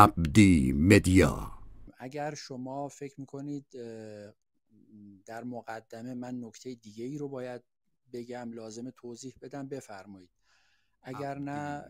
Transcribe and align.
ابدی 0.00 0.72
مدیا. 0.72 1.52
اگر 1.98 2.34
شما 2.34 2.88
فکر 2.88 3.20
می‌کنید 3.20 3.66
در 5.26 5.44
مقدمه 5.44 6.14
من 6.14 6.44
نکته 6.44 6.74
دیگه 6.74 7.04
ای 7.04 7.18
رو 7.18 7.28
باید 7.28 7.62
بگم 8.12 8.52
لازم 8.52 8.90
توضیح 8.90 9.34
بدم 9.42 9.68
بفرمایید. 9.68 10.30
اگر 11.02 11.38
نه 11.38 11.84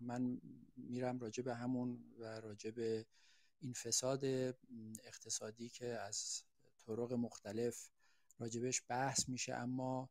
من 0.00 0.40
میرم 0.76 1.18
راجع 1.18 1.42
به 1.42 1.54
همون 1.54 2.04
و 2.18 2.40
راجع 2.40 2.70
به 2.70 3.06
این 3.60 3.72
فساد 3.72 4.24
اقتصادی 5.04 5.68
که 5.68 5.86
از 5.86 6.42
طرق 6.86 7.12
مختلف 7.12 7.90
راجبش 8.38 8.82
بحث 8.88 9.28
میشه 9.28 9.54
اما 9.54 10.10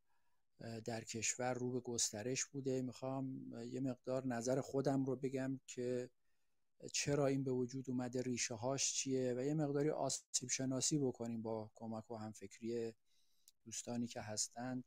در 0.86 1.04
کشور 1.04 1.54
رو 1.54 1.72
به 1.72 1.80
گسترش 1.80 2.46
بوده. 2.46 2.82
می‌خوام 2.82 3.54
یه 3.64 3.80
مقدار 3.80 4.28
نظر 4.28 4.62
خودم 4.62 5.06
رو 5.06 5.16
بگم 5.16 5.60
که 5.68 6.10
چرا 6.94 7.28
این 7.28 7.44
به 7.44 7.52
وجود 7.52 7.90
اومده 7.90 8.22
ریشه 8.22 8.56
هاش 8.56 8.94
چیه 8.94 9.34
و 9.38 9.42
یه 9.44 9.54
مقداری 9.54 9.90
آسیب 9.90 10.50
شناسی 10.50 10.98
بکنیم 10.98 11.42
با 11.42 11.70
کمک 11.76 12.12
و 12.12 12.16
همفکری 12.16 12.94
دوستانی 13.66 14.08
که 14.08 14.22
هستند 14.22 14.84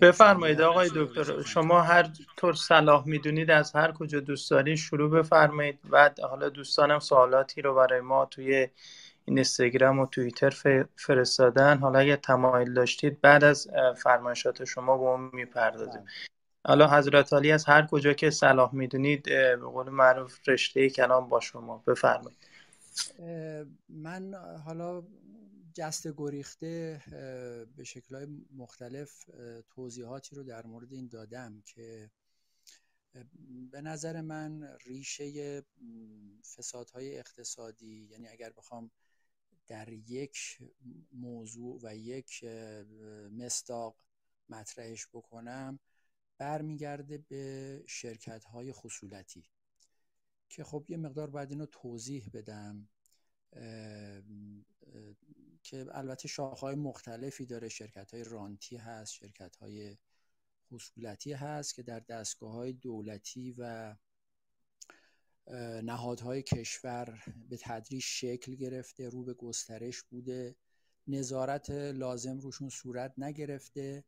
بفرمایید 0.00 0.60
آقای 0.60 0.90
دکتر 0.94 1.42
شما 1.42 1.82
هر 1.82 2.10
طور 2.36 2.54
صلاح 2.54 3.08
می‌دونید 3.08 3.50
از 3.50 3.72
هر 3.72 3.92
کجا 3.92 4.20
دوست 4.20 4.50
دارید 4.50 4.76
شروع 4.76 5.10
بفرمایید. 5.10 5.78
و 5.90 6.10
حالا 6.22 6.48
دوستانم 6.48 6.98
سوالاتی 6.98 7.62
رو 7.62 7.74
برای 7.74 8.00
ما 8.00 8.26
توی 8.26 8.68
اینستاگرام 9.24 9.98
و 9.98 10.06
توییتر 10.06 10.50
فرستادن. 10.96 11.78
حالا 11.78 11.98
اگه 11.98 12.16
تمایل 12.16 12.74
داشتید 12.74 13.20
بعد 13.20 13.44
از 13.44 13.68
فرمایشات 13.96 14.64
شما 14.64 14.98
به 14.98 15.04
اون 15.04 15.30
می‌پردازیم 15.32 16.02
بله. 16.02 16.10
حالا 16.64 16.90
حضرت 16.90 17.32
علی 17.32 17.52
از 17.52 17.64
هر 17.64 17.86
کجا 17.86 18.12
که 18.12 18.30
صلاح 18.30 18.74
می‌دونید 18.74 19.22
به 19.22 19.56
قول 19.56 19.88
معروف 19.88 20.48
رشته 20.48 20.90
کلام 20.90 21.28
با 21.28 21.40
شما. 21.40 21.82
بفرمایید. 21.86 22.38
من 23.88 24.34
حالا 24.64 25.02
جست 25.74 26.08
گریخته 26.16 27.02
به 27.76 27.84
شکلهای 27.84 28.26
مختلف 28.56 29.24
توضیحاتی 29.70 30.36
رو 30.36 30.42
در 30.42 30.66
مورد 30.66 30.92
این 30.92 31.08
دادم 31.08 31.62
که 31.66 32.10
به 33.70 33.80
نظر 33.80 34.20
من 34.20 34.76
ریشه 34.86 35.62
فسادهای 36.56 37.18
اقتصادی 37.18 38.08
یعنی 38.10 38.28
اگر 38.28 38.50
بخوام 38.50 38.90
در 39.66 39.88
یک 39.88 40.58
موضوع 41.12 41.80
و 41.82 41.96
یک 41.96 42.44
مستاق 43.38 43.96
مطرحش 44.48 45.06
بکنم 45.06 45.78
برمیگرده 46.40 47.18
به 47.18 47.84
شرکت 47.86 48.44
های 48.44 48.72
خصولتی 48.72 49.44
که 50.48 50.64
خب 50.64 50.84
یه 50.88 50.96
مقدار 50.96 51.30
باید 51.30 51.50
اینو 51.50 51.66
توضیح 51.66 52.30
بدم 52.32 52.88
که 55.62 55.86
البته 55.90 56.28
شاخهای 56.28 56.74
مختلفی 56.74 57.46
داره. 57.46 57.68
شرکت 57.68 58.14
های 58.14 58.24
رانتی 58.24 58.76
هست 58.76 59.12
شرکت 59.12 59.56
های 59.56 59.96
خصولتی 60.72 61.32
هست 61.32 61.74
که 61.74 61.82
در 61.82 62.00
دستگاه 62.00 62.52
های 62.52 62.72
دولتی 62.72 63.54
و 63.58 63.96
نهادهای 65.82 66.42
کشور 66.42 67.22
به 67.48 67.56
تدریج 67.56 68.02
شکل 68.02 68.54
گرفته 68.54 69.08
رو 69.08 69.24
به 69.24 69.34
گسترش 69.34 70.02
بوده 70.02 70.56
نظارت 71.06 71.70
لازم 71.70 72.38
روشون 72.38 72.68
صورت 72.68 73.14
نگرفته. 73.18 74.04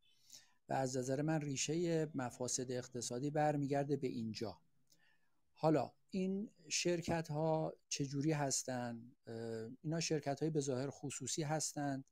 و 0.69 0.73
از 0.73 0.97
نظر 0.97 1.23
من 1.23 1.41
ریشه 1.41 2.07
مفاسد 2.15 2.73
اقتصادی 2.73 3.31
برمیگرده 3.31 3.97
به 3.97 4.09
اینجا. 4.09 4.61
حالا 5.55 5.93
این 6.11 6.51
شرکت 6.69 7.29
ها 7.29 7.75
چجوری 7.89 8.33
هستند 8.33 9.17
اینا 9.83 10.01
شرکت 10.01 10.41
های 10.41 10.51
به 10.51 10.61
ظاهر 10.61 10.91
خصوصی 10.91 11.43
هستند 11.43 12.05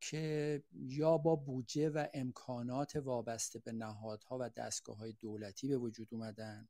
که 0.00 0.62
یا 0.72 1.18
با 1.18 1.36
بودجه 1.36 1.90
و 1.90 2.06
امکانات 2.14 2.96
وابسته 2.96 3.58
به 3.58 3.72
نهادها 3.72 4.38
و 4.40 4.48
دستگاه 4.48 4.96
های 4.96 5.12
دولتی 5.12 5.68
به 5.68 5.76
وجود 5.76 6.08
اومدن 6.14 6.68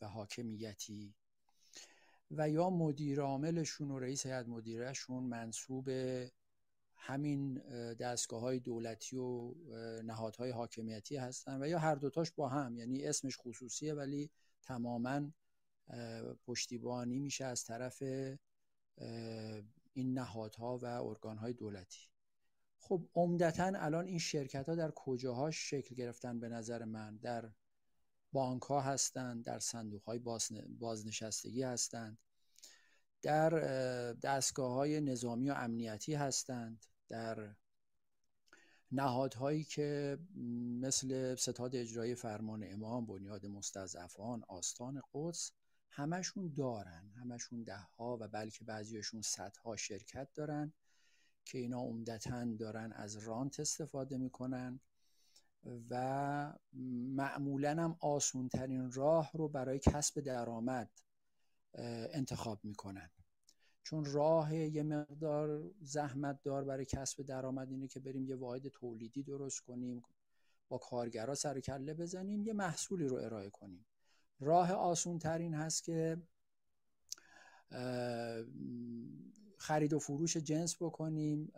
و 0.00 0.08
حاکمیتی 0.08 1.14
و 2.30 2.50
یا 2.50 2.70
مدیر 2.70 3.20
عاملشون 3.20 3.90
و 3.90 3.98
رئیس 3.98 4.26
هیئت 4.26 4.48
مدیرهشون 4.48 5.22
منصوب 5.22 5.88
همین 6.96 7.54
دستگاه 7.94 8.40
های 8.40 8.60
دولتی 8.60 9.16
و 9.16 9.54
نهادهای 10.02 10.50
حاکمیتی 10.50 11.16
هستن 11.16 11.62
و 11.62 11.68
یا 11.68 11.78
هر 11.78 11.94
دوتاش 11.94 12.32
با 12.32 12.48
هم. 12.48 12.76
یعنی 12.76 13.06
اسمش 13.06 13.36
خصوصیه 13.40 13.94
ولی 13.94 14.30
تماما 14.62 15.32
پشتیبانی 16.46 17.18
میشه 17.18 17.44
از 17.44 17.64
طرف 17.64 18.02
این 19.92 20.18
نهادها 20.18 20.78
و 20.78 20.84
ارگانهای 20.84 21.52
دولتی. 21.52 22.08
خب 22.78 23.08
عمدتا 23.14 23.72
الان 23.74 24.06
این 24.06 24.18
شرکت 24.18 24.68
ها 24.68 24.74
در 24.74 24.90
کجاها 24.90 25.50
شکل 25.50 25.94
گرفتن 25.94 26.40
به 26.40 26.48
نظر 26.48 26.84
من؟ 26.84 27.16
در 27.16 27.50
بانک 28.32 28.62
ها 28.62 28.80
هستند 28.80 29.44
در 29.44 29.58
صندوق 29.58 30.02
های 30.02 30.18
بازنشستگی 30.78 31.62
هستند 31.62 32.18
در 33.22 33.50
دستگاه 34.12 34.72
های 34.72 35.00
نظامی 35.00 35.50
و 35.50 35.52
امنیتی 35.52 36.14
هستند. 36.14 36.86
در 37.08 37.56
نهادهایی 38.92 39.64
که 39.64 40.18
مثل 40.80 41.34
ستاد 41.34 41.76
اجرایی 41.76 42.14
فرمان 42.14 42.64
امام 42.66 43.06
بنیاد 43.06 43.46
مستضعفان 43.46 44.42
آستان 44.48 45.02
قدس 45.14 45.52
همشون 45.90 46.52
دارن. 46.56 47.10
همشون 47.20 47.62
ده 47.62 47.78
ها 47.78 48.18
و 48.20 48.28
بلکه 48.28 48.64
بعضیشون 48.64 49.22
صدها 49.22 49.76
شرکت 49.76 50.28
دارن 50.34 50.72
که 51.44 51.58
اینا 51.58 51.80
عمدتا 51.80 52.44
دارن 52.44 52.92
از 52.92 53.16
رانت 53.16 53.60
استفاده 53.60 54.18
می‌کنن 54.18 54.80
و 55.90 56.52
معمولا 57.16 57.70
هم 57.70 57.96
آسون 58.00 58.48
ترین 58.48 58.92
راه 58.92 59.30
رو 59.34 59.48
برای 59.48 59.78
کسب 59.78 60.20
درآمد 60.20 60.90
انتخاب 62.12 62.60
می‌کنن. 62.64 63.10
چون 63.82 64.04
راه 64.04 64.54
یه 64.54 64.82
مقدار 64.82 65.70
زحمت 65.80 66.42
دار 66.42 66.64
برای 66.64 66.84
کسب 66.84 67.22
درآمد 67.22 67.70
اینه 67.70 67.88
که 67.88 68.00
بریم 68.00 68.26
یه 68.26 68.36
واحد 68.36 68.68
تولیدی 68.68 69.22
درست 69.22 69.60
کنیم 69.60 70.02
با 70.68 70.78
کارگرا 70.78 71.34
سر 71.34 71.60
کله 71.60 71.94
بزنیم 71.94 72.42
یه 72.42 72.52
محصولی 72.52 73.06
رو 73.06 73.16
ارائه 73.16 73.50
کنیم. 73.50 73.86
راه 74.40 74.72
آسون 74.72 75.18
ترین 75.18 75.54
هست 75.54 75.84
که 75.84 76.22
خرید 79.58 79.92
و 79.92 79.98
فروش 79.98 80.36
جنس 80.36 80.76
بکنیم 80.82 81.52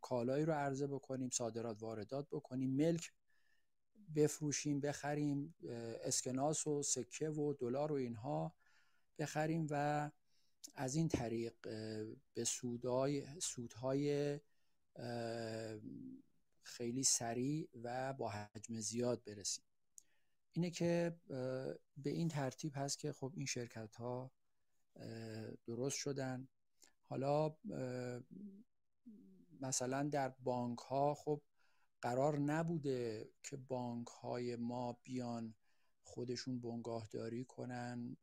کالایی 0.00 0.44
رو 0.44 0.52
عرضه 0.52 0.86
بکنیم 0.86 1.30
صادرات 1.30 1.82
واردات 1.82 2.28
بکنیم 2.30 2.70
ملک 2.70 3.12
بفروشیم 4.16 4.80
بخریم 4.80 5.54
اسکناس 6.04 6.66
و 6.66 6.82
سکه 6.82 7.30
و 7.30 7.54
دلار 7.54 7.92
و 7.92 7.94
اینها. 7.94 8.54
بخریم 9.18 9.66
و 9.70 10.10
از 10.74 10.94
این 10.94 11.08
طریق 11.08 11.54
به 12.34 12.44
سودهای, 12.44 13.40
سودهای 13.40 14.40
خیلی 16.62 17.04
سریع 17.04 17.68
و 17.82 18.12
با 18.12 18.28
حجم 18.28 18.80
زیاد 18.80 19.24
برسیم. 19.24 19.64
اینه 20.52 20.70
که 20.70 21.16
به 21.96 22.10
این 22.10 22.28
ترتیب 22.28 22.72
هست 22.76 22.98
که 22.98 23.12
خب 23.12 23.32
این 23.36 23.46
شرکت 23.46 23.96
ها 23.96 24.32
درست 25.66 25.96
شدن. 25.96 26.48
حالا 27.02 27.56
مثلا 29.60 30.08
در 30.08 30.28
بانک 30.28 30.78
ها 30.78 31.14
خب 31.14 31.42
قرار 32.02 32.38
نبوده 32.38 33.28
که 33.42 33.56
بانک 33.56 34.06
های 34.06 34.56
ما 34.56 34.98
بیان 35.02 35.54
خودشون 36.14 36.60
بنگاهداری 36.60 37.44
کنن 37.44 38.16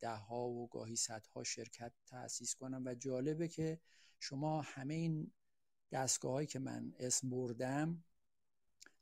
ده 0.00 0.14
ها 0.14 0.48
و 0.48 0.68
گاهی 0.68 0.96
صدها 0.96 1.44
شرکت 1.44 1.92
تأسیس 2.06 2.54
کنن. 2.54 2.82
و 2.86 2.94
جالبه 2.94 3.48
که 3.48 3.80
شما 4.20 4.62
همه 4.62 4.94
این 4.94 5.32
دستگاه 5.92 6.32
هایی 6.32 6.46
که 6.46 6.58
من 6.58 6.94
اسم 6.98 7.30
بردم 7.30 8.04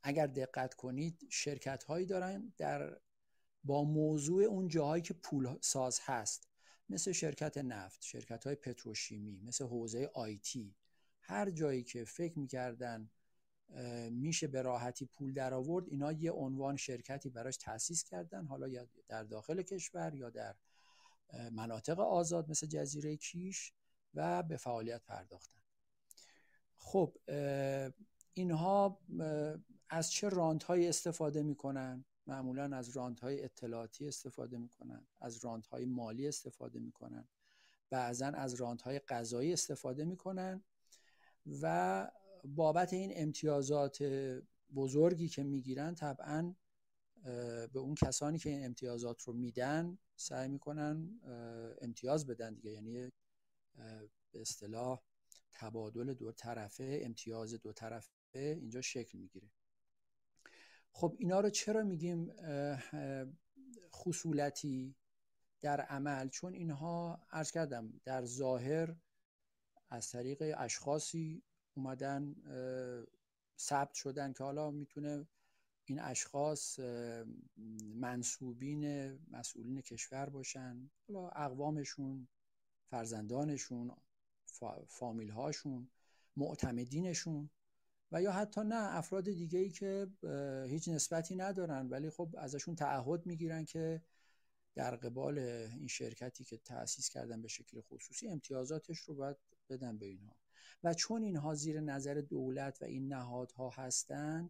اگر 0.03 0.27
دقت 0.27 0.73
کنید 0.73 1.27
شرکت 1.29 1.83
هایی 1.83 2.05
دارن 2.05 2.53
در 2.57 2.97
با 3.63 3.83
موضوع 3.83 4.43
اون 4.43 4.67
جاهایی 4.67 5.03
که 5.03 5.13
پول 5.13 5.57
ساز 5.61 5.99
هست 6.03 6.47
مثل 6.89 7.11
شرکت 7.11 7.57
نفت 7.57 8.03
شرکت 8.03 8.43
های 8.43 8.55
پتروشیمی 8.55 9.41
مثل 9.41 9.65
حوزه 9.65 10.11
آیتی 10.13 10.75
هر 11.21 11.49
جایی 11.49 11.83
که 11.83 12.05
فکر 12.05 12.39
می‌کردن 12.39 13.09
میشه 14.11 14.47
به 14.47 14.61
راحتی 14.61 15.05
پول 15.05 15.33
در 15.33 15.53
آورد 15.53 15.89
اینا 15.89 16.11
یه 16.11 16.31
عنوان 16.31 16.75
شرکتی 16.75 17.29
براش 17.29 17.57
تأسیس 17.57 18.03
کردن 18.03 18.45
حالا 18.45 18.67
یا 18.67 18.87
در 19.07 19.23
داخل 19.23 19.61
کشور 19.61 20.15
یا 20.15 20.29
در 20.29 20.55
مناطق 21.51 21.99
آزاد 21.99 22.49
مثل 22.49 22.67
جزیره 22.67 23.17
کیش 23.17 23.73
و 24.13 24.43
به 24.43 24.57
فعالیت 24.57 25.01
پرداختن. 25.05 25.61
خب 26.75 27.17
اینها 28.33 28.99
از 29.89 30.11
چه 30.11 30.29
رانت 30.29 30.63
های 30.63 30.87
استفاده 30.87 31.43
می‌کنن؟ 31.43 32.05
معمولا 32.27 32.77
از 32.77 32.97
های 32.97 33.43
اطلاعاتی 33.43 34.07
استفاده 34.07 34.57
می‌کنن 34.57 35.07
از 35.21 35.45
های 35.71 35.85
مالی 35.85 36.27
استفاده 36.27 36.79
می‌کنن 36.79 37.27
بعضا 37.89 38.25
از 38.25 38.61
های 38.61 38.99
غذایی 38.99 39.53
استفاده 39.53 40.05
می‌کنن 40.05 40.63
و 41.61 42.11
بابت 42.45 42.93
این 42.93 43.11
امتیازات 43.15 44.03
بزرگی 44.75 45.27
که 45.27 45.43
می‌گیرن 45.43 45.95
طبعا 45.95 46.55
به 47.73 47.79
اون 47.79 47.95
کسانی 47.95 48.37
که 48.37 48.49
این 48.49 48.65
امتیازات 48.65 49.21
رو 49.21 49.33
میدن 49.33 49.97
سعی 50.15 50.49
می‌کنن 50.49 51.19
امتیاز 51.81 52.27
بدن 52.27 52.53
دیگه. 52.53 52.71
یعنی 52.71 53.11
به 54.31 54.41
اصطلاح 54.41 55.01
تبادل 55.51 56.13
دو 56.13 56.31
طرفه 56.31 57.01
امتیاز 57.03 57.53
دو 57.53 57.73
طرفه 57.73 58.13
اینجا 58.33 58.81
شکل 58.81 59.17
می‌گیره. 59.17 59.51
خب 60.93 61.15
اینا 61.19 61.39
رو 61.39 61.49
چرا 61.49 61.83
میگیم 61.83 62.33
خصولتی 63.91 64.95
در 65.61 65.81
عمل؟ 65.81 66.29
چون 66.29 66.53
اینها 66.53 67.25
عرض 67.31 67.51
کردم 67.51 68.01
در 68.05 68.25
ظاهر 68.25 68.95
از 69.89 70.09
طریق 70.09 70.55
اشخاصی 70.57 71.43
اومدن 71.73 72.35
ثبت 73.59 73.93
شدن 73.93 74.33
که 74.33 74.43
حالا 74.43 74.71
می‌تونه 74.71 75.27
این 75.85 75.99
اشخاص 75.99 76.79
منصوبین 77.95 79.11
مسئولین 79.31 79.81
کشور 79.81 80.29
باشن. 80.29 80.89
حالا 81.07 81.29
اقوامشون 81.29 82.27
فرزندانشون 82.89 83.91
فامیل 84.87 85.29
هاشون 85.29 85.89
معتمدینشون 86.37 87.49
و 88.11 88.21
یا 88.21 88.31
حتی 88.31 88.61
نه 88.61 88.95
افراد 88.97 89.23
دیگه 89.23 89.59
ای 89.59 89.69
که 89.69 90.07
هیچ 90.67 90.87
نسبتی 90.89 91.35
ندارن 91.35 91.87
ولی 91.87 92.09
خب 92.09 92.35
ازشون 92.37 92.75
تعهد 92.75 93.25
می‌گیرن 93.25 93.65
که 93.65 94.01
در 94.75 94.95
قبال 94.95 95.39
این 95.39 95.87
شرکتی 95.87 96.43
که 96.43 96.57
تأسیس 96.57 97.09
کردن 97.09 97.41
به 97.41 97.47
شکل 97.47 97.81
خصوصی 97.81 98.27
امتیازاتش 98.29 98.99
رو 98.99 99.15
باید 99.15 99.37
بدن 99.69 99.97
به 99.97 100.05
اینها 100.05 100.40
و 100.83 100.93
چون 100.93 101.23
اینها 101.23 101.53
زیر 101.53 101.79
نظر 101.79 102.13
دولت 102.13 102.81
و 102.81 102.85
این 102.85 103.07
نهادها 103.07 103.69
هستن 103.69 104.49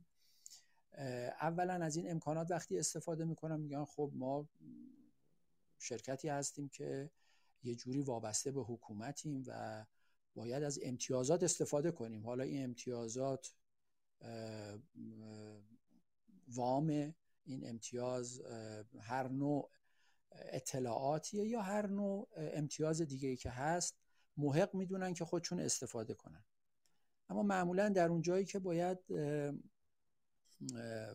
اولا 1.41 1.73
از 1.73 1.95
این 1.95 2.11
امکانات 2.11 2.51
وقتی 2.51 2.79
استفاده 2.79 3.25
می‌کنن 3.25 3.59
میگن 3.59 3.85
خب 3.85 4.11
ما 4.15 4.49
شرکتی 5.79 6.29
هستیم 6.29 6.69
که 6.69 7.09
یه 7.63 7.75
جوری 7.75 8.01
وابسته 8.01 8.51
به 8.51 8.61
حکومتیم 8.61 9.43
و 9.47 9.85
باید 10.35 10.63
از 10.63 10.79
امتیازات 10.83 11.43
استفاده 11.43 11.91
کنیم. 11.91 12.25
حالا 12.25 12.43
این 12.43 12.63
امتیازات 12.63 13.53
وام 16.47 16.87
این 17.45 17.69
امتیاز 17.69 18.41
هر 18.99 19.27
نوع 19.27 19.69
اطلاعاتیه 20.31 21.45
یا 21.47 21.61
هر 21.61 21.87
نوع 21.87 22.27
امتیاز 22.35 23.01
دیگه 23.01 23.29
ای 23.29 23.37
که 23.37 23.49
هست 23.49 24.00
محق 24.41 24.75
می‌دونن 24.75 25.13
که 25.13 25.25
خودشون 25.25 25.59
استفاده 25.59 26.13
کنن. 26.13 26.43
اما 27.29 27.43
معمولا 27.43 27.89
در 27.89 28.09
اون 28.09 28.21
جایی 28.21 28.45
که 28.45 28.59
باید 28.59 28.99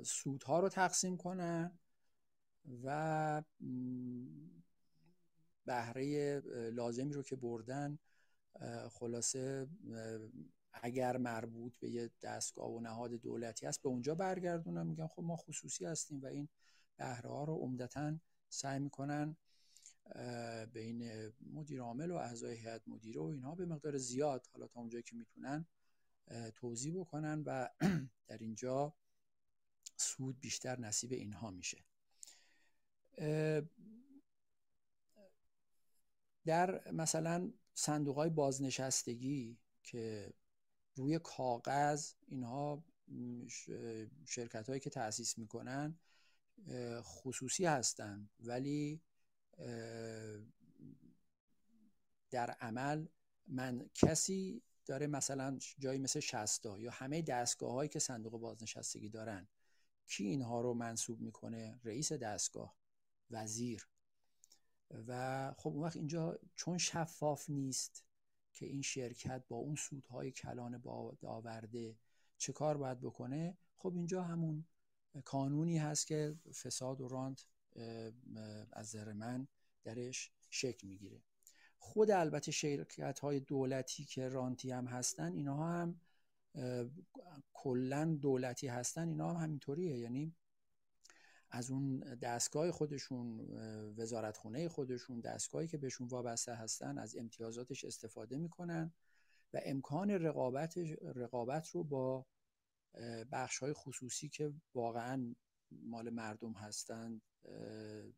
سودها 0.05 0.61
رو 0.61 0.69
تقسیم 0.69 1.17
کنن 1.17 1.79
و 2.85 3.43
بهره 5.65 6.39
لازمی 6.71 7.13
رو 7.13 7.23
که 7.23 7.37
بردن 7.37 7.99
خلاصه 8.91 9.67
اگر 10.73 11.17
مربوط 11.17 11.77
به 11.77 11.91
یه 11.91 12.11
دستگاه 12.23 12.71
و 12.71 12.81
نهاد 12.81 13.11
دولتی 13.11 13.67
است 13.67 13.83
به 13.83 13.89
اونجا 13.89 14.15
برگردونن. 14.15 14.87
میگن 14.87 15.07
خب 15.07 15.23
ما 15.23 15.37
خصوصی 15.37 15.85
هستیم 15.87 16.23
و 16.23 16.27
این 16.27 16.49
بهره 16.97 17.31
ها 17.31 17.45
رو 17.45 17.55
عمدتا 17.55 18.19
سعی 18.49 18.79
می‌کنن 18.79 19.37
بین 20.73 21.33
مدیر 21.53 21.81
عامل 21.81 22.11
و 22.11 22.15
اعضای 22.15 22.57
هیئت 22.57 22.89
مدیره 22.89 23.21
و 23.21 23.25
اینها 23.25 23.55
به 23.55 23.67
مقدار 23.67 23.99
زیاد 23.99 24.47
حالا 24.53 24.67
تا 24.67 24.81
اونجایی 24.81 25.03
که 25.03 25.17
می‌تونن 25.17 25.67
توضیح 26.55 27.01
بکنن 27.01 27.43
و 27.47 27.69
در 28.29 28.39
اینجا 28.39 28.95
سود 29.97 30.41
بیشتر 30.41 30.81
نصیب 30.81 31.13
اینها 31.13 31.51
میشه. 31.51 31.85
در 36.45 36.93
مثلا 36.93 37.53
صندوق 37.75 38.17
های 38.17 38.31
بازنشستگی 38.31 39.59
که 39.83 40.33
روی 40.95 41.19
کاغذ 41.19 42.13
اینها 42.27 42.85
شرکت 44.25 44.69
هایی 44.69 44.81
که 44.81 44.91
تأسیس 44.91 45.39
می‌کنن 45.39 45.99
خصوصی 47.01 47.65
هستند 47.65 48.31
ولی 48.41 49.03
در 52.31 52.51
عمل 52.51 53.07
من 53.47 53.91
کسی 53.95 54.63
داره 54.87 55.07
مثلا 55.07 55.59
جایی 55.79 55.99
مثل 55.99 56.21
شستا 56.21 56.79
یا 56.79 56.91
همه 56.91 57.23
دستگاه 57.23 57.73
هایی 57.73 57.89
که 57.89 57.99
صندوق 57.99 58.41
بازنشستگی 58.41 59.09
دارن 59.09 59.49
کی 60.07 60.25
اینها 60.25 60.61
رو 60.61 60.75
منصوب 60.75 61.21
می‌کنه؟ 61.21 61.81
رئیس 61.85 62.13
دستگاه 62.13 62.77
وزیر. 63.31 63.89
و 64.91 65.55
خب 65.59 65.71
اون 65.71 65.83
وقت 65.83 65.97
اینجا 65.97 66.39
چون 66.55 66.79
شفاف 66.79 67.51
نیست 67.51 68.05
که 68.53 68.67
این 68.67 68.83
شرکت 68.83 69.45
با 69.49 69.57
اون 69.57 69.75
سودهای 69.75 70.33
کلان 70.33 70.83
آورده 71.23 71.99
چه 72.39 72.53
کار 72.53 72.77
باید 72.77 73.01
بکنه 73.01 73.59
خب 73.77 73.95
اینجا 73.95 74.23
همون 74.23 74.65
کانونی 75.25 75.79
هست 75.79 76.07
که 76.07 76.37
فساد 76.63 77.01
و 77.01 77.09
رانت 77.09 77.47
از 78.73 78.97
نظر 78.97 79.13
من 79.13 79.49
درش 79.85 80.33
شکل 80.51 80.87
می‌گیره. 80.87 81.23
خود 81.79 82.11
البته 82.11 82.53
شرکت 82.53 83.19
های 83.19 83.41
دولتی 83.41 84.05
که 84.05 84.29
رانتی 84.29 84.71
هم 84.71 84.87
هستن 84.87 85.33
اینها 85.33 85.73
هم 85.73 86.01
کلا 87.53 88.19
دولتی 88.21 88.67
هستن 88.67 89.09
اینا 89.09 89.35
هم 89.35 89.43
همینطوریه. 89.43 89.99
یعنی 89.99 90.35
از 91.51 91.71
اون 91.71 91.99
دستگاه 91.99 92.71
خودشون 92.71 93.41
وزارتخونه 93.99 94.69
خودشون 94.69 95.21
دستگاهی 95.21 95.69
که 95.69 95.79
بهشون 95.79 96.09
وابسته 96.09 96.55
هستن 96.55 96.99
از 96.99 97.17
امتیازاتش 97.17 97.85
استفاده 97.85 98.39
می‌کنن 98.39 98.93
و 99.53 99.61
امکان 99.65 100.11
رقابت 100.11 100.79
رقابت 101.03 101.69
رو 101.69 101.85
با 101.85 102.27
بخش 103.33 103.59
های 103.59 103.73
خصوصی 103.73 104.29
که 104.29 104.53
واقعا 104.75 105.35
مال 105.71 106.11
مردم 106.11 106.53
هستند 106.53 107.23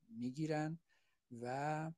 می‌گیرن 0.08 0.78
و 1.30 1.92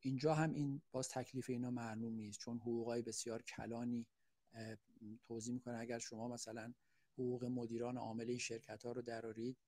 اینجا 0.00 0.34
هم 0.34 0.52
این 0.52 0.82
باز 0.90 1.08
تکلیف 1.08 1.50
اینا 1.50 1.70
معلوم 1.70 2.14
نیست 2.14 2.40
چون 2.40 2.58
حقوقای 2.58 3.02
بسیار 3.02 3.42
کلانی 3.42 4.06
توضیح 5.22 5.54
می‌کنه 5.54 5.78
اگر 5.78 5.98
شما 5.98 6.28
مثلا 6.28 6.74
حقوق 7.12 7.44
مدیران 7.44 7.96
عامل 7.96 8.28
این 8.28 8.38
شرکت 8.38 8.84
ها 8.84 8.92
رو 8.92 9.02
درارید 9.02 9.58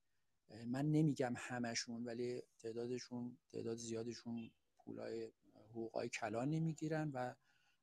من 0.67 0.91
نمیگم 0.91 1.35
همشون 1.37 2.05
ولی 2.05 2.43
تعدادشون 2.59 3.39
تعداد 3.53 3.77
زیادشون 3.77 4.51
پولای 4.79 5.33
حقوقای 5.55 6.09
کلان 6.09 6.51
نمی‌گیرن 6.51 7.11
و 7.11 7.35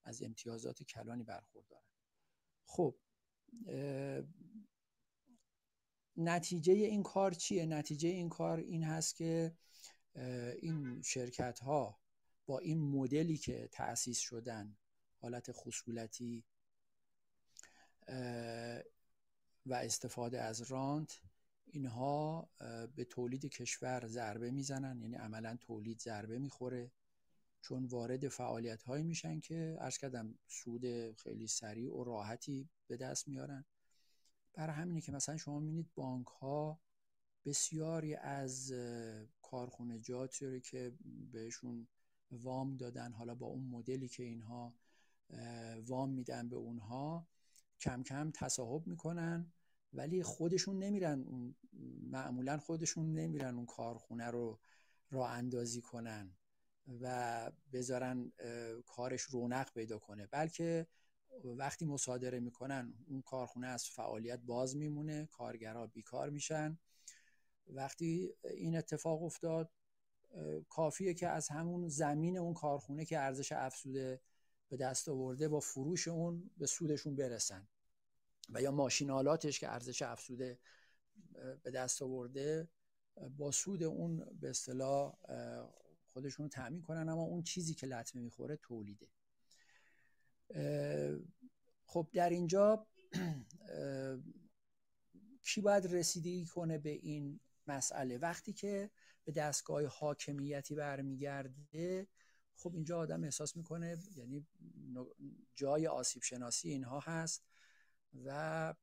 از 0.04 0.24
امتیازات 0.24 0.84
کلانی 0.84 1.24
برخوردارن. 1.24 1.84
خب 2.66 2.96
نتیجه 6.18 6.74
این 6.74 7.04
کار 7.04 7.32
چیه؟ 7.32 7.66
نتیجه 7.66 8.10
این 8.10 8.30
کار 8.30 8.58
این 8.60 8.84
هست 8.84 9.16
که 9.16 9.56
این 10.62 11.02
شرکت 11.02 11.60
ها 11.60 12.00
با 12.46 12.60
این 12.60 12.80
مدلی 12.92 13.38
که 13.38 13.70
تأسیس 13.72 14.20
شدن 14.20 14.78
حالت 15.18 15.52
خصولتی 15.52 16.44
و 19.66 19.74
استفاده 19.74 20.42
از 20.42 20.62
رانت 20.62 21.22
اینها 21.66 22.50
به 22.96 23.06
تولید 23.06 23.46
کشور 23.46 24.08
ضربه 24.08 24.52
می‌زنن 24.52 25.02
یعنی 25.02 25.16
عملا 25.16 25.58
تولید 25.62 26.00
ضربه 26.00 26.40
می‌خوره. 26.40 26.92
چون 27.62 27.86
وارد 27.86 28.28
فعالیت 28.28 28.84
هایی 28.84 29.04
میشن 29.04 29.40
که 29.40 29.78
ارز 29.80 29.98
کردم 29.98 30.40
سود 30.48 31.12
خیلی 31.12 31.48
سریع 31.48 31.94
و 31.94 32.04
راحتی 32.04 32.70
به 32.88 32.98
دست 32.98 33.28
میارن. 33.28 33.66
برای 34.58 34.76
همینه 34.76 35.02
که 35.02 35.12
مثلا 35.12 35.38
شما 35.38 35.60
می‌بینید 35.60 35.94
بانک 35.96 36.28
ها 36.28 36.80
بسیاری 37.46 38.16
از 38.16 38.74
کارخونجاتی 39.42 40.46
رو 40.46 40.60
که 40.60 40.94
بهشون 41.32 41.88
وام 42.32 42.78
دادن 42.78 43.12
حالا 43.14 43.36
با 43.36 43.48
اون 43.48 43.64
مدلی 43.64 44.08
که 44.08 44.24
اینها 44.24 44.76
وام 45.86 46.10
میدن 46.10 46.50
به 46.50 46.56
اونها 46.56 47.28
کم 47.80 48.04
کم 48.04 48.32
تصاحب 48.32 48.88
می‌کنن 48.88 49.54
ولی 49.94 50.24
خودشون 50.24 50.80
نمیرن 50.80 51.26
معمولا 52.02 52.58
خودشون 52.58 53.14
نمیرن 53.14 53.56
اون 53.56 53.66
کارخونه 53.66 54.26
رو 54.26 54.60
راه 55.12 55.32
اندازی 55.32 55.82
کنن 55.82 56.38
و 57.02 57.52
بذارن 57.74 58.32
کارش 58.86 59.22
رونق 59.22 59.74
پیدا 59.74 60.00
کنه. 60.00 60.28
بلکه 60.28 60.88
وقتی 61.44 61.86
مصادره 61.86 62.40
می‌کنن 62.40 62.94
اون 63.08 63.22
کارخونه 63.22 63.68
از 63.68 63.86
فعالیت 63.90 64.40
باز 64.40 64.76
میمونه 64.76 65.26
کارگرها 65.32 65.88
بیکار 65.88 66.30
میشن. 66.30 66.80
وقتی 67.68 68.34
این 68.44 68.78
اتفاق 68.78 69.24
افتاد 69.24 69.72
کافیه 70.70 71.14
که 71.14 71.28
از 71.28 71.48
همون 71.48 71.88
زمین 71.88 72.38
اون 72.38 72.54
کارخونه 72.54 73.06
که 73.06 73.20
ارزش 73.20 73.52
افزوده 73.52 74.22
به 74.70 74.78
دست 74.78 75.10
آورده 75.10 75.48
با 75.48 75.60
فروش 75.60 76.08
اون 76.08 76.52
به 76.58 76.68
سودشون 76.68 77.16
برسن. 77.16 77.68
و 78.50 78.62
یا 78.62 78.72
ماشین 78.72 79.12
آلاتش 79.12 79.60
که 79.60 79.70
ارزش 79.70 80.02
افزوده 80.02 80.60
به 81.64 81.72
دست 81.72 82.02
آورده 82.02 82.68
با 83.38 83.52
سود 83.52 83.84
اون 83.84 84.38
به 84.40 84.50
اصطلاح 84.50 85.14
خودشون 86.06 86.46
رو 86.46 86.50
تأمین 86.50 86.82
کنن 86.82 87.10
اما 87.10 87.24
اون 87.24 87.44
چیزی 87.44 87.74
که 87.74 87.88
لطمه 87.88 88.22
می‌خوره 88.22 88.56
تولیده. 88.56 89.08
خب 91.86 92.10
در 92.14 92.30
اینجا 92.30 92.88
کی 95.42 95.62
باید 95.62 95.86
رسیدگی 95.94 96.46
کنه 96.46 96.78
به 96.78 96.90
این 96.90 97.40
مسئله؟ 97.68 98.18
وقتی 98.18 98.54
که 98.54 98.90
به 99.24 99.32
دستگاه 99.32 99.86
حاکمیتی 99.86 100.76
برمیگرده 100.76 102.08
خب 102.56 102.76
اینجا 102.76 102.98
آدم 102.98 103.24
احساس 103.24 103.58
می‌کنه 103.58 103.98
یعنی 104.16 104.48
جای 105.56 105.88
آسیب 105.88 106.24
شناسی 106.24 106.70
اینها 106.70 107.00
هست 107.00 107.46
و 108.26 108.74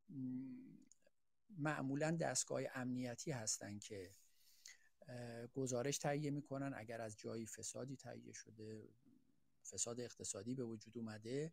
معمولا 1.59 2.11
دستگاه 2.11 2.61
امنیتی 2.75 3.31
هستند 3.31 3.81
که 3.83 4.15
گزارش 5.53 5.99
تهیه 5.99 6.31
می‌کنن. 6.31 6.73
اگر 6.77 7.01
از 7.01 7.17
جایی 7.19 7.47
فسادی 7.47 7.97
تهیه 7.97 8.33
شده 8.33 8.89
فساد 9.65 10.01
اقتصادی 10.01 10.55
به 10.55 10.65
وجود 10.65 10.99
اومده 10.99 11.53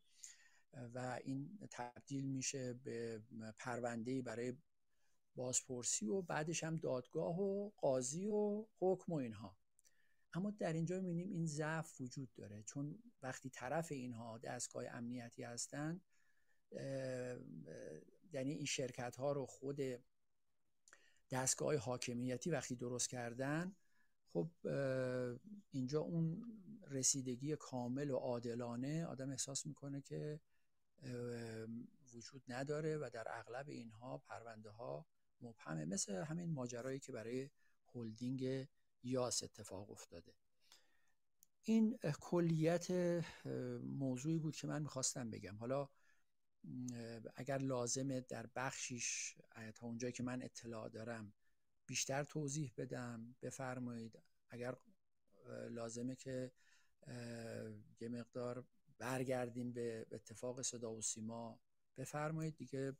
و 0.73 1.19
این 1.23 1.59
تبدیل 1.71 2.25
میشه 2.25 2.73
به 2.73 3.21
پرونده 3.57 4.21
برای 4.21 4.53
بازپرسی 5.35 6.07
و 6.07 6.21
بعدش 6.21 6.63
هم 6.63 6.77
دادگاه 6.77 7.39
و 7.41 7.69
قاضی 7.77 8.27
و 8.27 8.65
حکم 8.79 9.13
و 9.13 9.15
اینها. 9.15 9.57
اما 10.33 10.51
در 10.51 10.73
اینجا 10.73 10.99
می‌بینیم 10.99 11.29
این 11.29 11.45
ضعف 11.45 12.01
وجود 12.01 12.33
داره 12.33 12.63
چون 12.63 13.03
وقتی 13.21 13.49
طرف 13.49 13.91
اینها 13.91 14.37
دستگاه 14.37 14.85
امنیتی 14.87 15.43
هستند 15.43 16.01
یعنی 18.33 18.51
این 18.53 18.65
شرکت 18.65 19.15
ها 19.15 19.31
رو 19.31 19.45
خود 19.45 19.79
دستگاه 21.31 21.75
حاکمیتی 21.75 22.49
وقتی 22.49 22.75
درست 22.75 23.09
کردن 23.09 23.75
خب 24.33 24.49
اینجا 25.71 26.01
اون 26.01 26.45
رسیدگی 26.87 27.55
کامل 27.55 28.09
و 28.09 28.17
عادلانه 28.17 29.05
آدم 29.05 29.29
احساس 29.29 29.65
می‌کنه 29.65 30.01
که 30.01 30.39
وجود 32.13 32.43
نداره 32.47 32.97
و 32.97 33.09
در 33.13 33.27
اغلب 33.29 33.69
اینها 33.69 34.17
پرونده 34.17 34.69
ها 34.69 35.05
مبهمه 35.41 35.85
مثل 35.85 36.15
همین 36.15 36.51
ماجرایی 36.53 36.99
که 36.99 37.11
برای 37.11 37.49
هلدینگ 37.95 38.67
یاس 39.03 39.43
اتفاق 39.43 39.91
افتاده. 39.91 40.33
این 41.61 41.97
کلیت 41.97 42.91
موضوعی 43.83 44.39
بود 44.39 44.55
که 44.55 44.67
من 44.67 44.81
می‌خواستم 44.81 45.29
بگم. 45.29 45.55
حالا 45.55 45.89
اگر 47.35 47.57
لازمه 47.57 48.21
در 48.21 48.45
بخشیش 48.55 49.37
تا 49.75 49.87
اونجایی 49.87 50.13
که 50.13 50.23
من 50.23 50.41
اطلاع 50.41 50.89
دارم 50.89 51.33
بیشتر 51.91 52.23
توضیح 52.23 52.71
بدم. 52.77 53.35
بفرمایید. 53.41 54.19
اگر 54.49 54.77
لازمه 55.69 56.15
که 56.15 56.51
یه 57.99 58.09
مقدار 58.09 58.65
برگردیم 58.97 59.73
به 59.73 60.07
اتفاق 60.11 60.61
صدا 60.61 60.93
و 60.93 61.01
سیما. 61.01 61.59
بفرمایید 61.97 62.55
دیگه. 62.55 62.97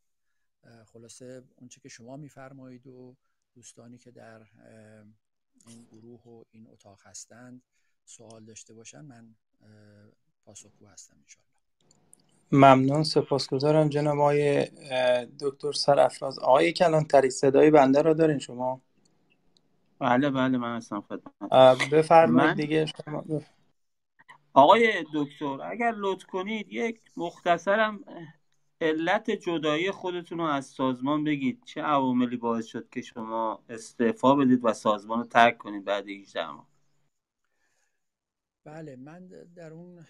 خلاصه 0.86 1.44
اونچه 1.56 1.80
که 1.82 1.90
شما 1.90 2.18
میفرمایید 2.18 2.88
و 2.88 3.18
دوستانی 3.54 3.98
که 3.98 4.12
در 4.12 4.48
این 5.68 5.86
گروه 5.86 6.24
و 6.24 6.44
این 6.52 6.68
اتاق 6.68 7.02
هستند 7.04 7.62
سوال 8.06 8.46
داشته 8.46 8.74
باشن 8.74 9.02
من 9.02 9.36
پاسخگو 10.44 10.88
هستم 10.88 11.18
انشاءالله. 11.18 11.51
ممنون 12.52 13.04
سپاسگزارم 13.04 13.90
جناب 13.90 14.20
آقای 14.20 14.68
دکتر 15.40 15.72
سرافراز. 15.72 16.40
آقای 16.40 16.74
کلان 16.74 17.04
تری 17.04 17.30
صدای 17.30 17.72
بنده 17.72 18.02
را 18.02 18.14
دارین 18.14 18.40
شما؟ 18.40 18.82
بله 20.00 20.30
بله 20.30 20.58
من 20.58 20.78
هستم 20.78 21.02
خدمت 21.02 21.90
بفرمایید 21.92 22.56
دیگه 22.56 22.86
شما. 22.86 23.24
آقای 24.54 25.06
دکتر 25.14 25.62
اگر 25.62 25.94
لطف 25.98 26.26
کنید 26.26 26.68
یک 26.70 27.02
مختصرم 27.18 28.00
علت 28.82 29.32
جدایی 29.32 29.92
خودتون 29.92 30.38
رو 30.38 30.44
از 30.44 30.66
سازمان 30.66 31.24
بگید. 31.24 31.64
چه 31.66 31.82
عواملی 31.82 32.38
باعث 32.38 32.66
شد 32.66 32.90
که 32.90 33.02
شما 33.02 33.64
استعفا 33.70 34.36
بدید 34.36 34.60
و 34.64 34.74
سازمان 34.74 35.20
رو 35.20 35.26
ترک 35.26 35.58
کنید 35.58 35.86
بعد 35.86 36.10
18 36.10 36.52
ماه 36.52 36.68
بله 38.64 38.96
من 38.96 39.28
در 39.56 39.74
اون 39.74 40.06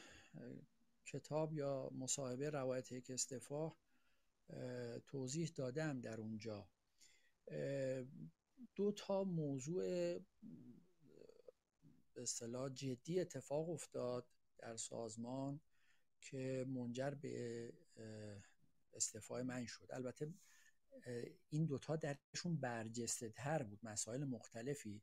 کتاب 1.11 1.53
یا 1.53 1.89
مصاحبه 1.93 2.49
روایت 2.49 2.91
یک 2.91 3.11
استعفا 3.11 3.71
توضیح 5.07 5.51
دادم 5.55 6.01
در 6.01 6.21
اونجا. 6.21 6.69
دو 8.75 8.91
تا 8.91 9.23
موضوع 9.23 9.83
به 12.13 12.21
اصطلاح 12.21 12.69
جدی 12.69 13.19
اتفاق 13.19 13.69
افتاد 13.69 14.27
در 14.57 14.77
سازمان 14.77 15.59
که 16.21 16.65
منجر 16.67 17.09
به 17.09 17.73
استعفای 18.93 19.43
من 19.43 19.65
شد. 19.65 19.87
البته 19.89 20.33
این 21.49 21.65
دوتا 21.65 21.95
درشون 21.95 22.55
برجسته 22.55 23.29
تر 23.29 23.63
بود 23.63 23.79
مسائل 23.83 24.23
مختلفی 24.23 25.01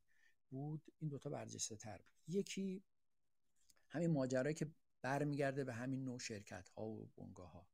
بود 0.50 0.82
این 0.98 1.10
دوتا 1.10 1.30
برجسته 1.30 1.76
تر 1.76 1.98
بود. 1.98 2.34
یکی 2.34 2.84
همین 3.88 4.10
ماجرایی 4.10 4.54
که 4.54 4.70
برمیگرده 5.02 5.64
به 5.64 5.74
همین 5.74 6.04
نوع 6.04 6.18
شرکت 6.18 6.68
ها 6.68 6.86
و 6.86 7.10
بنگاه 7.16 7.52
ها 7.52 7.68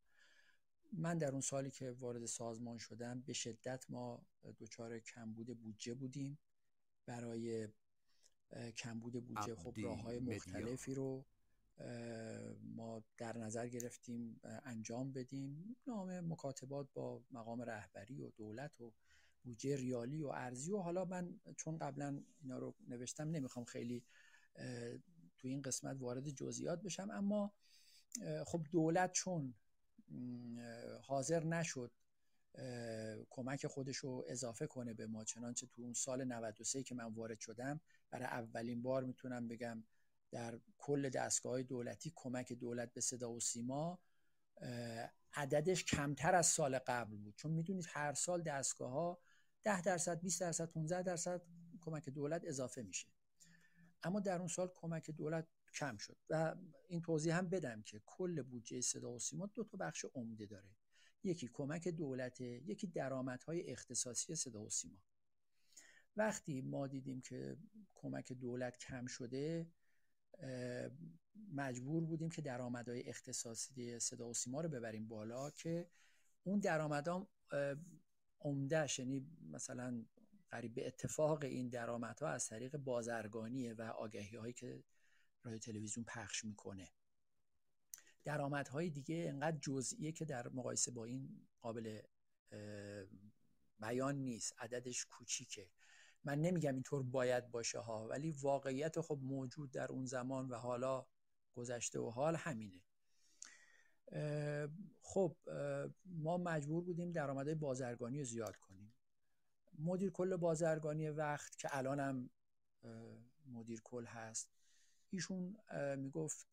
من 0.92 1.18
در 1.18 1.32
اون 1.32 1.40
سالی 1.40 1.70
که 1.70 1.90
وارد 1.90 2.26
سازمان 2.26 2.78
شدم 2.78 3.20
به 3.20 3.32
شدت 3.32 3.84
ما 3.88 4.26
دچار 4.58 4.98
کمبود 4.98 5.58
بودجه 5.60 5.94
بودیم. 5.94 6.38
برای 7.06 7.68
کمبود 8.76 9.26
بودجه 9.26 9.54
خب 9.54 9.74
راه 9.76 10.02
های 10.02 10.18
مختلفی 10.18 10.94
رو 10.94 11.26
ما 12.62 13.04
در 13.16 13.38
نظر 13.38 13.68
گرفتیم 13.68 14.40
انجام 14.44 15.12
بدیم. 15.12 15.76
نام 15.86 16.32
مکاتبات 16.32 16.88
با 16.92 17.24
مقام 17.30 17.62
رهبری 17.62 18.22
و 18.22 18.30
دولت 18.30 18.80
و 18.80 18.92
بودجه 19.42 19.76
ریالی 19.76 20.22
و 20.22 20.26
ارزی 20.26 20.72
و 20.72 20.78
حالا 20.78 21.04
من 21.04 21.40
چون 21.56 21.78
قبلا 21.78 22.22
اینا 22.40 22.58
رو 22.58 22.74
نوشتم 22.88 23.30
نمی‌خوام 23.30 23.64
خیلی 23.64 24.04
تو 25.44 25.48
این 25.48 25.62
قسمت 25.62 25.96
وارد 26.00 26.30
جزئیات 26.30 26.82
بشم. 26.82 27.10
اما 27.10 27.52
خب 28.46 28.66
دولت 28.70 29.12
چون 29.12 29.54
حاضر 31.02 31.44
نشد 31.44 31.92
کمک 33.30 33.66
خودش 33.66 33.96
رو 33.96 34.24
اضافه 34.28 34.66
کنه 34.66 34.94
به 34.94 35.06
ما 35.06 35.24
چنانچه 35.24 35.66
تو 35.66 35.82
اون 35.82 35.92
سال 35.92 36.24
93 36.24 36.82
که 36.82 36.94
من 36.94 37.14
وارد 37.14 37.40
شدم 37.40 37.80
برای 38.10 38.24
اولین 38.24 38.82
بار 38.82 39.04
می‌تونم 39.04 39.48
بگم 39.48 39.84
در 40.30 40.60
کل 40.78 41.08
دستگاه 41.08 41.62
دولتی 41.62 42.12
کمک 42.14 42.52
دولت 42.52 42.92
به 42.92 43.00
صدا 43.00 43.30
و 43.32 43.40
سیما 43.40 43.98
عددش 45.32 45.84
کمتر 45.84 46.34
از 46.34 46.46
سال 46.46 46.78
قبل 46.78 47.16
بود. 47.16 47.34
چون 47.36 47.50
می‌دونید 47.50 47.86
هر 47.88 48.14
سال 48.14 48.42
دستگاه 48.42 48.90
ها 48.90 49.18
10 49.62 49.82
درصد 49.82 50.20
20 50.20 50.40
درصد 50.40 50.70
15 50.70 51.02
درصد 51.02 51.42
کمک 51.80 52.08
دولت 52.08 52.44
اضافه 52.44 52.82
میشه. 52.82 53.06
اما 54.04 54.20
در 54.20 54.38
اون 54.38 54.48
سال 54.48 54.70
کمک 54.74 55.10
دولت 55.10 55.46
کم 55.74 55.96
شد 55.96 56.16
و 56.30 56.56
این 56.88 57.00
توضیح 57.00 57.36
هم 57.36 57.48
بدم 57.48 57.82
که 57.82 58.02
کل 58.06 58.42
بودجه 58.42 58.80
صدا 58.80 59.12
و 59.12 59.18
سیما 59.18 59.46
دو 59.46 59.64
تا 59.64 59.76
بخش 59.76 60.04
عمده 60.14 60.46
داره. 60.46 60.70
یکی 61.22 61.50
کمک 61.52 61.88
دولت 61.88 62.40
یکی 62.40 62.86
درآمدهای 62.86 63.70
اختصاصی 63.70 64.34
صدا 64.34 64.62
و 64.62 64.70
سیما. 64.70 64.98
وقتی 66.16 66.60
ما 66.60 66.86
دیدیم 66.86 67.20
که 67.20 67.56
کمک 67.94 68.32
دولت 68.32 68.78
کم 68.78 69.06
شده 69.06 69.66
مجبور 71.52 72.04
بودیم 72.04 72.30
که 72.30 72.42
درآمدهای 72.42 73.08
اختصاصی 73.08 73.98
صدا 74.00 74.28
و 74.28 74.34
سیما 74.34 74.60
رو 74.60 74.68
ببریم 74.68 75.08
بالا 75.08 75.50
که 75.50 75.88
اون 76.42 76.58
درآمدها 76.60 77.28
عمده 78.40 78.86
یعنی 78.98 79.26
مثلا 79.50 80.04
قریب 80.54 80.74
به 80.74 80.86
اتفاق 80.86 81.44
این 81.44 81.68
درآمدها 81.68 82.28
از 82.28 82.48
طریق 82.48 82.76
بازرگانیه 82.76 83.74
و 83.74 83.82
آگهی 83.82 84.36
هایی 84.36 84.52
که 84.52 84.84
رادیو 85.42 85.58
تلویزیون 85.58 86.04
پخش 86.04 86.44
می‌کنه. 86.44 86.92
درآمدهای 88.24 88.90
دیگه 88.90 89.26
انقدر 89.28 89.58
جزئیه 89.58 90.12
که 90.12 90.24
در 90.24 90.48
مقایسه 90.48 90.90
با 90.90 91.04
این 91.04 91.46
قابل 91.60 92.00
بیان 93.80 94.14
نیست 94.16 94.54
عددش 94.58 95.06
کوچیکه. 95.06 95.70
من 96.24 96.40
نمیگم 96.40 96.74
اینطور 96.74 97.02
باید 97.02 97.50
باشه 97.50 97.78
ها 97.78 98.08
ولی 98.08 98.30
واقعیت 98.30 99.00
خب 99.00 99.18
موجود 99.22 99.70
در 99.70 99.92
اون 99.92 100.06
زمان 100.06 100.48
و 100.48 100.54
حالا 100.54 101.06
گذشته 101.54 102.00
و 102.00 102.10
حال 102.10 102.36
همینه. 102.36 102.82
خب 105.00 105.36
ما 106.04 106.38
مجبور 106.38 106.84
بودیم 106.84 107.12
درآمدهای 107.12 107.54
بازرگانی 107.54 108.18
رو 108.18 108.24
زیاد 108.24 108.56
کنیم. 108.56 108.73
مدیر 109.78 110.10
کل 110.10 110.36
بازرگانی 110.36 111.08
وقت 111.08 111.58
که 111.58 111.68
الانم 111.76 112.30
مدیر 113.46 113.80
کل 113.84 114.04
هست 114.04 114.50
ایشون 115.10 115.56
می‌گفت 115.96 116.46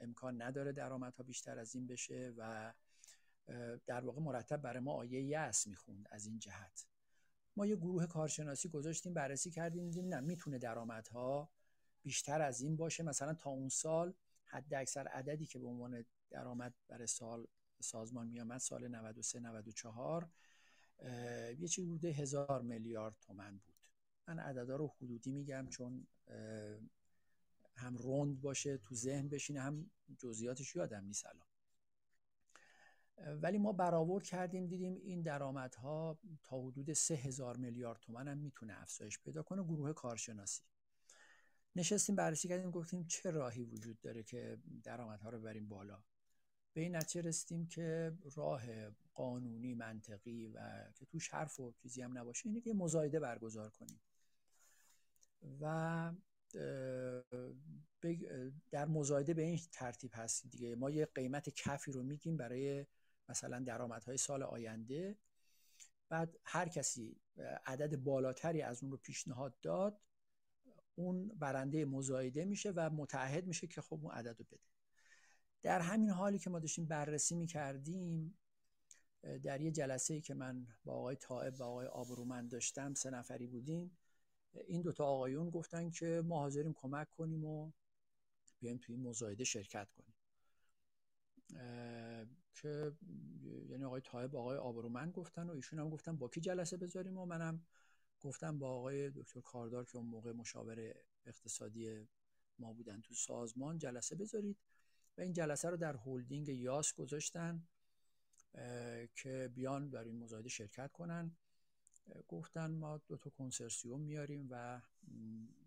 امکان 0.00 0.42
نداره 0.42 0.72
درآمدها 0.72 1.24
بیشتر 1.24 1.58
از 1.58 1.74
این 1.74 1.86
بشه 1.86 2.32
و 2.36 2.72
در 3.86 4.04
واقع 4.04 4.20
مرتب 4.20 4.56
برای 4.56 4.80
ما 4.80 4.92
آیه 4.92 5.22
یس 5.22 5.66
می‌خوند 5.66 6.06
از 6.10 6.26
این 6.26 6.38
جهت. 6.38 6.86
ما 7.56 7.66
یه 7.66 7.76
گروه 7.76 8.06
کارشناسی 8.06 8.68
گذاشتیم 8.68 9.14
بررسی 9.14 9.50
کردیم 9.50 9.84
دیدیم 9.84 10.08
نه 10.08 10.20
می‌تونه 10.20 10.58
درآمدها 10.58 11.50
بیشتر 12.02 12.42
از 12.42 12.60
این 12.60 12.76
باشه. 12.76 13.02
مثلا 13.02 13.34
تا 13.34 13.50
اون 13.50 13.68
سال 13.68 14.14
حد 14.44 14.74
اکثر 14.74 15.08
عددی 15.08 15.46
که 15.46 15.58
به 15.58 15.66
عنوان 15.66 16.04
درآمد 16.30 16.74
برای 16.88 17.06
سال 17.06 17.46
سازمان 17.80 18.26
میامد 18.26 18.58
سال 18.58 18.88
93 18.88 19.40
94 19.40 20.28
یه 21.58 21.68
چیزی 21.68 21.88
بوده 21.88 22.08
هزار 22.08 22.62
میلیارد 22.62 23.16
تومن 23.20 23.58
بود. 23.58 23.74
من 24.28 24.38
عددا 24.38 24.76
رو 24.76 24.86
حدودی 24.86 25.32
میگم 25.32 25.66
چون 25.70 26.06
هم 27.76 27.96
روند 27.96 28.40
باشه 28.40 28.78
تو 28.78 28.94
ذهن 28.94 29.28
بشینه 29.28 29.60
هم 29.60 29.90
جزئیاتش 30.18 30.76
یادم 30.76 31.04
نیست 31.04 31.26
الان. 31.26 31.46
ولی 33.42 33.58
ما 33.58 33.72
برآورد 33.72 34.24
کردیم 34.24 34.66
دیدیم 34.66 34.96
این 34.96 35.22
درآمدها 35.22 36.18
تا 36.42 36.60
حدود 36.60 36.92
سه 36.92 37.14
هزار 37.14 37.56
میلیارد 37.56 38.00
تومن 38.00 38.28
هم 38.28 38.38
می‌تونه 38.38 38.80
افزایش 38.82 39.18
پیدا 39.18 39.42
کنه 39.42 39.62
گروه 39.62 39.92
کارشناسی. 39.92 40.62
نشستیم 41.76 42.16
بررسی 42.16 42.48
کردیم 42.48 42.70
گفتیم 42.70 43.06
چه 43.06 43.30
راهی 43.30 43.64
وجود 43.64 44.00
داره 44.00 44.22
که 44.22 44.58
درآمدها 44.82 45.30
رو 45.30 45.40
بریم 45.40 45.68
بالا. 45.68 46.02
به 46.74 46.80
این 46.80 46.96
نتیجه 46.96 47.28
رسیدیم 47.28 47.66
که 47.66 48.12
راه 48.34 48.62
قانونی 49.14 49.74
منطقی 49.74 50.46
و 50.46 50.90
که 50.94 51.06
توش 51.06 51.28
حرف 51.28 51.60
و 51.60 51.72
چیزی 51.72 52.02
هم 52.02 52.18
نباشه 52.18 52.48
اینه 52.48 52.60
که 52.60 52.74
مزایده 52.74 53.20
برگزار 53.20 53.70
کنیم. 53.70 54.00
و 55.60 56.12
در 58.70 58.86
مزایده 58.86 59.34
به 59.34 59.42
این 59.42 59.60
ترتیب 59.72 60.10
هست 60.14 60.46
دیگه. 60.50 60.74
ما 60.74 60.90
یه 60.90 61.06
قیمت 61.06 61.48
کفی 61.48 61.92
رو 61.92 62.02
میگیم 62.02 62.36
برای 62.36 62.86
مثلا 63.28 63.58
درآمدهای 63.60 64.16
سال 64.16 64.42
آینده. 64.42 65.18
بعد 66.08 66.38
هر 66.44 66.68
کسی 66.68 67.20
عدد 67.66 67.96
بالاتری 67.96 68.62
از 68.62 68.82
اون 68.82 68.92
رو 68.92 68.98
پیشنهاد 68.98 69.60
داد 69.60 70.00
اون 70.94 71.28
برنده 71.28 71.84
مزایده 71.84 72.44
میشه 72.44 72.70
و 72.76 72.90
متعهد 72.90 73.46
میشه 73.46 73.66
که 73.66 73.80
خب 73.80 73.98
اون 74.02 74.14
عدد 74.14 74.38
رو 74.38 74.44
بده. 74.44 74.71
در 75.62 75.80
همین 75.80 76.10
حالی 76.10 76.38
که 76.38 76.50
ما 76.50 76.58
داشتیم 76.58 76.86
بررسی 76.86 77.34
می‌کردیم 77.34 78.34
در 79.42 79.60
یه 79.60 79.70
جلسه 79.70 80.14
ای 80.14 80.20
که 80.20 80.34
من 80.34 80.66
با 80.84 80.92
آقای 80.92 81.16
طائب 81.16 81.60
و 81.60 81.62
آقای 81.62 81.86
آبرومند 81.86 82.50
داشتم 82.50 82.94
سه 82.94 83.10
نفری 83.10 83.46
بودیم 83.46 83.98
این 84.66 84.82
دوتا 84.82 85.04
آقایون 85.04 85.50
گفتن 85.50 85.90
که 85.90 86.22
ما 86.24 86.38
حاضریم 86.38 86.72
کمک 86.72 87.10
کنیم 87.10 87.44
و 87.44 87.72
بیایم 88.60 88.78
توی 88.78 88.94
این 88.94 89.04
مزایده 89.04 89.44
شرکت 89.44 89.88
کنیم. 89.90 90.14
که 92.54 92.92
یعنی 93.68 93.84
آقای 93.84 94.00
طایب 94.00 94.36
آقای 94.36 94.56
آبرومند 94.56 95.12
گفتن 95.12 95.50
و 95.50 95.52
ایشون 95.52 95.78
هم 95.78 95.90
گفتن 95.90 96.16
با 96.16 96.28
کی 96.28 96.40
جلسه 96.40 96.76
بذاریم 96.76 97.18
و 97.18 97.26
منم 97.26 97.66
گفتم 98.20 98.58
با 98.58 98.70
آقای 98.70 99.10
دکتر 99.10 99.40
کاردار 99.40 99.84
که 99.84 99.96
اون 99.96 100.06
موقع 100.06 100.32
مشاور 100.32 100.94
اقتصادی 101.26 102.08
ما 102.58 102.72
بودن 102.72 103.00
تو 103.00 103.14
سازمان 103.14 103.78
جلسه 103.78 104.16
بذارید. 104.16 104.56
و 105.18 105.20
این 105.20 105.32
جلسه 105.32 105.70
رو 105.70 105.76
در 105.76 105.96
هولدینگ 105.96 106.48
یاس 106.48 106.94
گذاشتن 106.94 107.66
که 109.14 109.50
بیان 109.54 109.88
در 109.88 110.04
این 110.04 110.18
مزایده 110.18 110.48
شرکت 110.48 110.92
کنن. 110.92 111.36
گفتن 112.28 112.70
ما 112.70 112.98
دو 112.98 113.16
تا 113.16 113.30
کنسرسیوم 113.30 114.00
میاریم 114.00 114.48
و 114.50 114.80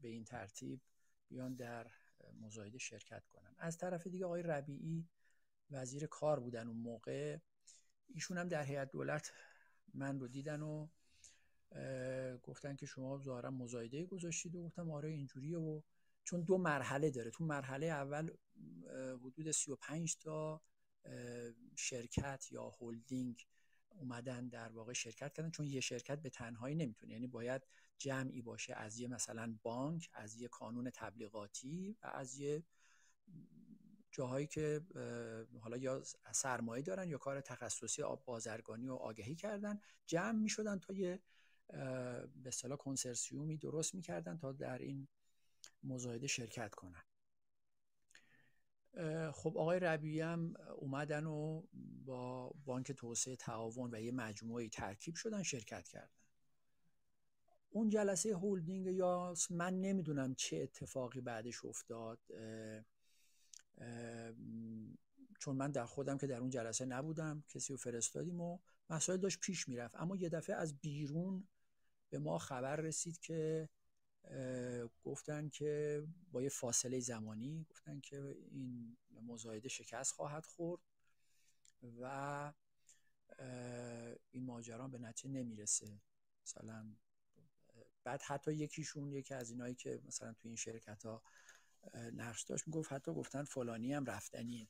به 0.02 0.08
این 0.08 0.24
ترتیب 0.24 0.82
بیان 1.28 1.56
در 1.56 1.92
مزایده 2.42 2.78
شرکت 2.78 3.28
کنن. 3.28 3.56
از 3.58 3.78
طرف 3.78 4.08
دیگه 4.08 4.26
آقای 4.26 4.44
ربیعی 4.44 5.08
وزیر 5.72 6.06
کار 6.06 6.40
بودن 6.40 6.68
اون 6.68 6.78
موقع. 6.78 7.38
ایشون 8.08 8.38
هم 8.38 8.48
در 8.48 8.64
هیئت 8.64 8.92
دولت 8.92 9.32
من 9.94 10.20
رو 10.20 10.28
دیدن 10.28 10.62
و 10.62 10.88
گفتن 12.44 12.76
که 12.76 12.86
شما 12.86 13.18
ظاهرا 13.18 13.52
مزایده 13.52 14.06
گذاشتید 14.06 14.56
و 14.56 14.64
گفتم 14.64 14.92
آره 14.92 15.10
اینجوریه 15.10 15.58
و 15.58 15.82
چون 16.26 16.42
دو 16.42 16.58
مرحله 16.58 17.10
داره. 17.10 17.32
تو 17.32 17.46
مرحله 17.46 17.86
اول 17.86 18.30
حدود 19.24 19.52
35 19.52 20.18
تا 20.18 20.62
شرکت 21.76 22.52
یا 22.52 22.74
هلدینگ 22.82 23.48
اومدن 23.90 24.48
در 24.48 24.72
واقع 24.72 24.94
شرکت 24.94 25.34
کردن. 25.34 25.52
چون 25.52 25.66
یه 25.66 25.80
شرکت 25.80 26.22
به 26.22 26.30
تنهایی 26.30 26.76
نمی‌تونه. 26.76 27.14
یعنی 27.14 27.28
باید 27.28 27.62
جمعی 27.98 28.42
باشه 28.42 28.74
از 28.74 29.00
یه 29.00 29.08
مثلا 29.08 29.58
بانک 29.64 30.10
از 30.14 30.36
یه 30.36 30.48
کانون 30.48 30.90
تبلیغاتی 30.90 31.98
و 32.02 32.08
از 32.14 32.40
یه 32.40 32.64
جاهایی 34.12 34.48
که 34.48 34.82
حالا 35.62 35.78
یا 35.78 36.04
سرمایه 36.34 36.84
دارن 36.84 37.10
یا 37.10 37.18
کار 37.18 37.42
تخصصی 37.42 38.04
بازرگانی 38.26 38.88
و 38.88 38.94
آگهی 38.94 39.36
کردن. 39.36 39.80
جمع 40.06 40.40
می 40.40 40.50
شدن 40.50 40.80
تا 40.80 40.94
یه 40.94 41.20
به 41.68 42.48
اصطلاح 42.48 42.78
کنسرسیومی 42.78 43.58
درست 43.58 43.96
می‌کردن 43.96 44.38
تا 44.38 44.52
در 44.52 44.78
این 44.78 45.08
مزایده 45.86 46.28
شرکت 46.28 46.76
کنن. 46.76 47.04
خب 49.32 49.58
آقای 49.58 49.80
ربیعی 49.80 50.22
هم 50.22 50.54
اومدن 50.76 51.26
و 51.26 51.64
با 52.06 52.54
بانک 52.66 52.92
توسعه 52.92 53.36
تعاون 53.36 53.90
و 53.94 54.02
یه 54.02 54.12
مجموعه 54.12 54.70
ترکیب 54.70 55.16
شدن 55.16 55.44
شرکت 55.44 55.88
کردن. 55.88 56.10
اون 57.70 57.90
جلسه 57.90 58.36
هولدینگ 58.36 58.86
یا 58.86 59.34
من 59.50 59.82
نمی‌دونم 59.82 60.36
چه 60.36 60.58
اتفاقی 60.58 61.22
بعدش 61.22 61.66
افتاد. 61.66 62.20
چون 65.40 65.56
من 65.56 65.72
در 65.72 65.86
خودم 65.86 66.18
که 66.18 66.28
در 66.28 66.40
اون 66.40 66.50
جلسه 66.50 66.86
نبودم 66.86 67.44
کسی 67.48 67.74
رو 67.74 67.78
فرستادیم 67.78 68.42
و 68.42 68.60
مسائل 68.90 69.20
داشت 69.20 69.40
پیش 69.40 69.68
می‌رفت. 69.68 69.96
اما 69.96 70.16
یه 70.16 70.30
دفعه 70.30 70.56
از 70.56 70.80
بیرون 70.80 71.48
به 72.10 72.20
ما 72.20 72.38
خبر 72.38 72.76
رسید 72.76 73.20
که 73.20 73.70
گفتن 75.04 75.50
که 75.50 76.04
با 76.32 76.42
یه 76.42 76.50
فاصله 76.50 77.00
زمانی 77.00 77.66
گفتن 77.70 78.00
که 78.00 78.36
این 78.52 78.98
مزایده 79.22 79.70
شکست 79.70 80.12
خواهد 80.12 80.46
خورد 80.46 80.80
و 82.00 82.54
این 84.32 84.46
ماجرا 84.46 84.88
به 84.88 84.98
نتیجه 84.98 85.34
نمی‌رسه. 85.34 86.02
مثلا 86.44 86.96
بعد 88.04 88.22
حتی 88.22 88.54
یکیشون 88.54 89.12
یکی 89.12 89.34
از 89.34 89.50
اینایی 89.50 89.76
که 89.76 90.02
مثلا 90.06 90.34
تو 90.34 90.48
این 90.48 90.56
شرکت 90.56 91.06
ها 91.06 91.24
نقش 91.94 92.44
داشت 92.44 92.68
می‌گفت 92.68 92.94
حتی 92.94 93.14
گفتن 93.14 93.44
فلانی 93.44 93.94
هم 93.94 94.06
رفتنیه. 94.06 94.68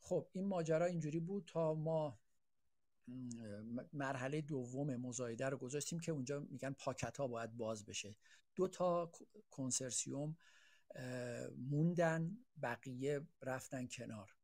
خب 0.00 0.28
این 0.32 0.46
ماجرا 0.46 0.86
اینجوری 0.86 1.20
بود 1.20 1.44
تا 1.46 1.74
ما 1.74 2.21
مرحله 3.92 4.40
دوم 4.40 4.96
مزایده 4.96 5.48
رو 5.48 5.56
گذاشتیم 5.56 6.00
که 6.00 6.12
اونجا 6.12 6.40
میگن 6.40 6.72
پاکت 6.72 7.16
ها 7.16 7.28
باید 7.28 7.56
باز 7.56 7.84
بشه. 7.84 8.16
دو 8.54 8.68
تا 8.68 9.12
کنسرسیوم 9.50 10.36
موندن 11.58 12.38
بقیه 12.62 13.20
رفتن 13.42 13.86
کنار. 13.86 14.36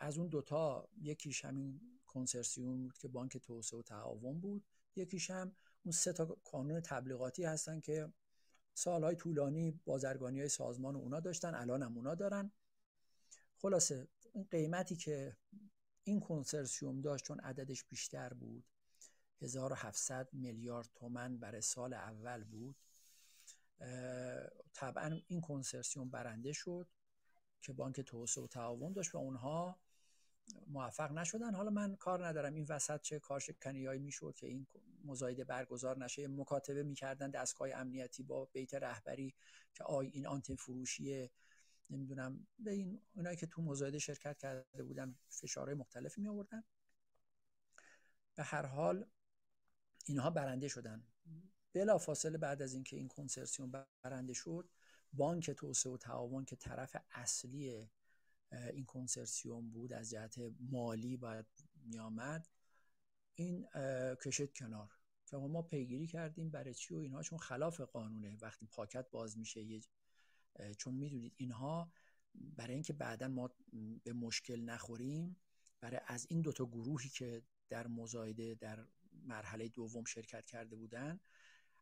از 0.00 0.18
اون 0.18 0.28
دوتا 0.28 0.88
یکیش 1.02 1.44
همین 1.44 1.80
کنسرسیوم 2.06 2.82
بود 2.82 2.98
که 2.98 3.08
بانک 3.08 3.36
توسعه 3.36 3.78
و 3.78 3.82
تعاون 3.82 4.40
بود. 4.40 4.64
یکیش 4.96 5.30
هم 5.30 5.52
اون 5.82 5.92
سه 5.92 6.12
تا 6.12 6.26
کانون 6.44 6.80
تبلیغاتی 6.80 7.44
هستن 7.44 7.80
که 7.80 8.12
سالهای 8.74 9.16
طولانی 9.16 9.80
بازرگانی 9.84 10.40
های 10.40 10.48
سازمان 10.48 10.96
اونا 10.96 11.20
داشتن 11.20 11.54
الان 11.54 11.82
هم 11.82 11.96
اونا 11.96 12.14
دارن. 12.14 12.52
خلاصه 13.58 14.08
این 14.34 14.46
قیمتی 14.50 14.96
که 14.96 15.36
این 16.06 16.20
کنسرسیوم 16.20 17.00
داشت 17.00 17.24
چون 17.24 17.40
عددش 17.40 17.84
بیشتر 17.84 18.32
بود 18.32 18.64
1700 19.40 20.28
میلیارد 20.32 20.90
تومن 20.94 21.38
برای 21.38 21.60
سال 21.60 21.92
اول 21.94 22.44
بود. 22.44 22.76
طبعا 24.74 25.20
این 25.26 25.40
کنسرسیوم 25.40 26.10
برنده 26.10 26.52
شد 26.52 26.88
که 27.62 27.72
بانک 27.72 28.00
توسعه 28.00 28.44
و 28.44 28.46
تعاون 28.46 28.92
داشت 28.92 29.14
و 29.14 29.18
اونها 29.18 29.78
موفق 30.66 31.12
نشدن. 31.12 31.54
حالا 31.54 31.70
من 31.70 31.96
کار 31.96 32.26
ندارم. 32.26 32.54
این 32.54 32.66
وسط 32.68 33.00
چه 33.00 33.18
کارشکنی 33.18 33.98
می‌شد 33.98 34.34
که 34.36 34.46
این 34.46 34.66
مزایده 35.04 35.44
برگزار 35.44 35.98
نشه. 35.98 36.28
مکاتبه 36.28 36.82
می‌کردن 36.82 37.30
دستگاه 37.30 37.70
امنیتی 37.70 38.22
با 38.22 38.44
بیت 38.44 38.74
رهبری 38.74 39.34
که 39.74 39.84
آی 39.84 40.06
این 40.06 40.26
آنتن 40.26 40.56
فروشی 40.56 41.30
نمی‌دونم 41.90 42.46
به 42.58 42.70
این 42.70 43.02
اونایی 43.14 43.36
که 43.36 43.46
تو 43.46 43.62
مزایده 43.62 43.98
شرکت 43.98 44.38
کرده 44.38 44.82
بودن 44.82 45.18
فشارهای 45.28 45.74
مختلفی 45.74 46.20
می 46.20 46.28
آوردن 46.28 46.64
به 48.34 48.42
هر 48.42 48.66
حال 48.66 49.06
اینها 50.04 50.30
برنده 50.30 50.68
شدن. 50.68 51.06
بلا 51.72 51.98
فاصله 51.98 52.38
بعد 52.38 52.62
از 52.62 52.74
اینکه 52.74 52.96
این 52.96 53.08
کنسرسیوم 53.08 53.86
برنده 54.02 54.32
شد 54.32 54.70
بانک 55.12 55.50
توسعه 55.50 55.92
و 55.92 55.96
تعاون 55.96 56.44
که 56.44 56.56
طرف 56.56 56.96
اصلی 57.10 57.88
این 58.52 58.84
کنسرسیوم 58.84 59.70
بود 59.70 59.92
از 59.92 60.10
جهت 60.10 60.38
مالی 60.60 61.16
باید 61.16 61.46
میآمد 61.74 62.48
این 63.34 63.68
کشید 64.24 64.52
کنار. 64.52 64.92
که 65.26 65.36
ما 65.36 65.62
پیگیری 65.62 66.06
کردیم 66.06 66.50
برای 66.50 66.74
چی 66.74 66.94
و 66.94 66.98
اینها 66.98 67.22
چون 67.22 67.38
خلاف 67.38 67.80
قانونه. 67.80 68.36
وقتی 68.40 68.66
پاکت 68.66 69.10
باز 69.10 69.38
میشه 69.38 69.62
یه 69.62 69.80
چون 70.78 70.94
می‌دونید 70.94 71.34
اینها 71.36 71.92
برای 72.34 72.74
اینکه 72.74 72.92
بعدا 72.92 73.28
ما 73.28 73.50
به 74.04 74.12
مشکل 74.12 74.60
نخوریم 74.60 75.36
برای 75.80 76.00
از 76.06 76.26
این 76.30 76.40
دوتا 76.40 76.66
گروهی 76.66 77.08
که 77.08 77.42
در 77.68 77.86
مزایده 77.86 78.54
در 78.54 78.86
مرحله 79.12 79.68
دوم 79.68 80.04
شرکت 80.04 80.46
کرده 80.46 80.76
بودن 80.76 81.20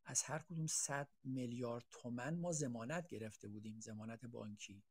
از 0.05 0.23
هر 0.23 0.39
کدوم 0.39 0.67
100 0.67 1.09
میلیارد 1.25 1.85
تومن 1.91 2.37
ما 2.37 2.53
زمانت 2.53 3.07
گرفته 3.07 3.49
بودیم 3.49 3.81
زمانت 3.81 4.25
بانکی. 4.25 4.83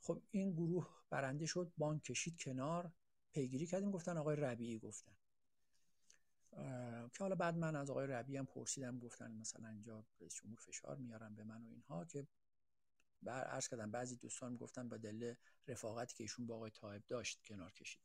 خب 0.00 0.22
این 0.30 0.52
گروه 0.52 1.04
برنده 1.10 1.46
شد 1.46 1.72
بانک 1.78 2.02
کشید 2.02 2.38
کنار 2.40 2.92
پیگیری 3.32 3.66
کردیم 3.66 3.90
گفتن 3.90 4.16
آقای 4.16 4.36
ربیعی 4.36 4.78
گفتن. 4.78 5.12
که 7.12 7.18
حالا 7.18 7.34
بعد 7.34 7.56
من 7.56 7.76
از 7.76 7.90
آقای 7.90 8.06
ربیعی 8.06 8.38
هم 8.38 8.46
پرسیدم 8.46 8.98
گفتن 8.98 9.32
مثلا 9.32 9.68
اینجا 9.68 10.06
رئیس 10.20 10.34
جمهور 10.34 10.58
فشار 10.58 10.96
میارن 10.96 11.34
به 11.34 11.44
من 11.44 11.64
و 11.64 11.66
اینها 11.66 12.04
که 12.04 12.26
بر 13.22 13.44
عرض 13.44 13.68
کردم 13.68 13.90
بعضی 13.90 14.16
دوستان 14.16 14.56
گفتن 14.56 14.88
با 14.88 14.96
دلیل 14.96 15.34
رفاقتی 15.68 16.14
که 16.14 16.24
ایشون 16.24 16.46
با 16.46 16.56
آقای 16.56 16.70
طایب 16.70 17.02
داشت 17.08 17.42
کنار 17.44 17.72
کشید. 17.72 18.00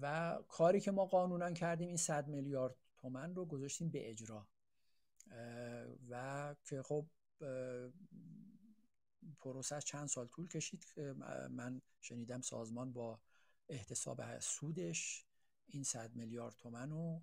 و 0.00 0.38
کاری 0.48 0.80
که 0.80 0.90
ما 0.90 1.06
قانونا 1.06 1.52
کردیم 1.52 1.88
این 1.88 1.96
100 1.96 2.28
میلیارد 2.28 2.76
تومن 2.96 3.34
رو 3.34 3.44
گذاشتیم 3.44 3.90
به 3.90 4.10
اجرا. 4.10 4.48
و 6.08 6.54
که 6.64 6.82
خب 6.82 7.06
پروسه 9.40 9.80
چند 9.80 10.08
سال 10.08 10.26
طول 10.26 10.48
کشید. 10.48 11.00
من 11.50 11.82
شنیدم 12.00 12.40
سازمان 12.40 12.92
با 12.92 13.20
احتساب 13.68 14.38
سودش 14.38 15.26
این 15.66 15.84
100 15.84 16.14
میلیارد 16.14 16.54
تومن 16.54 16.90
رو 16.90 17.22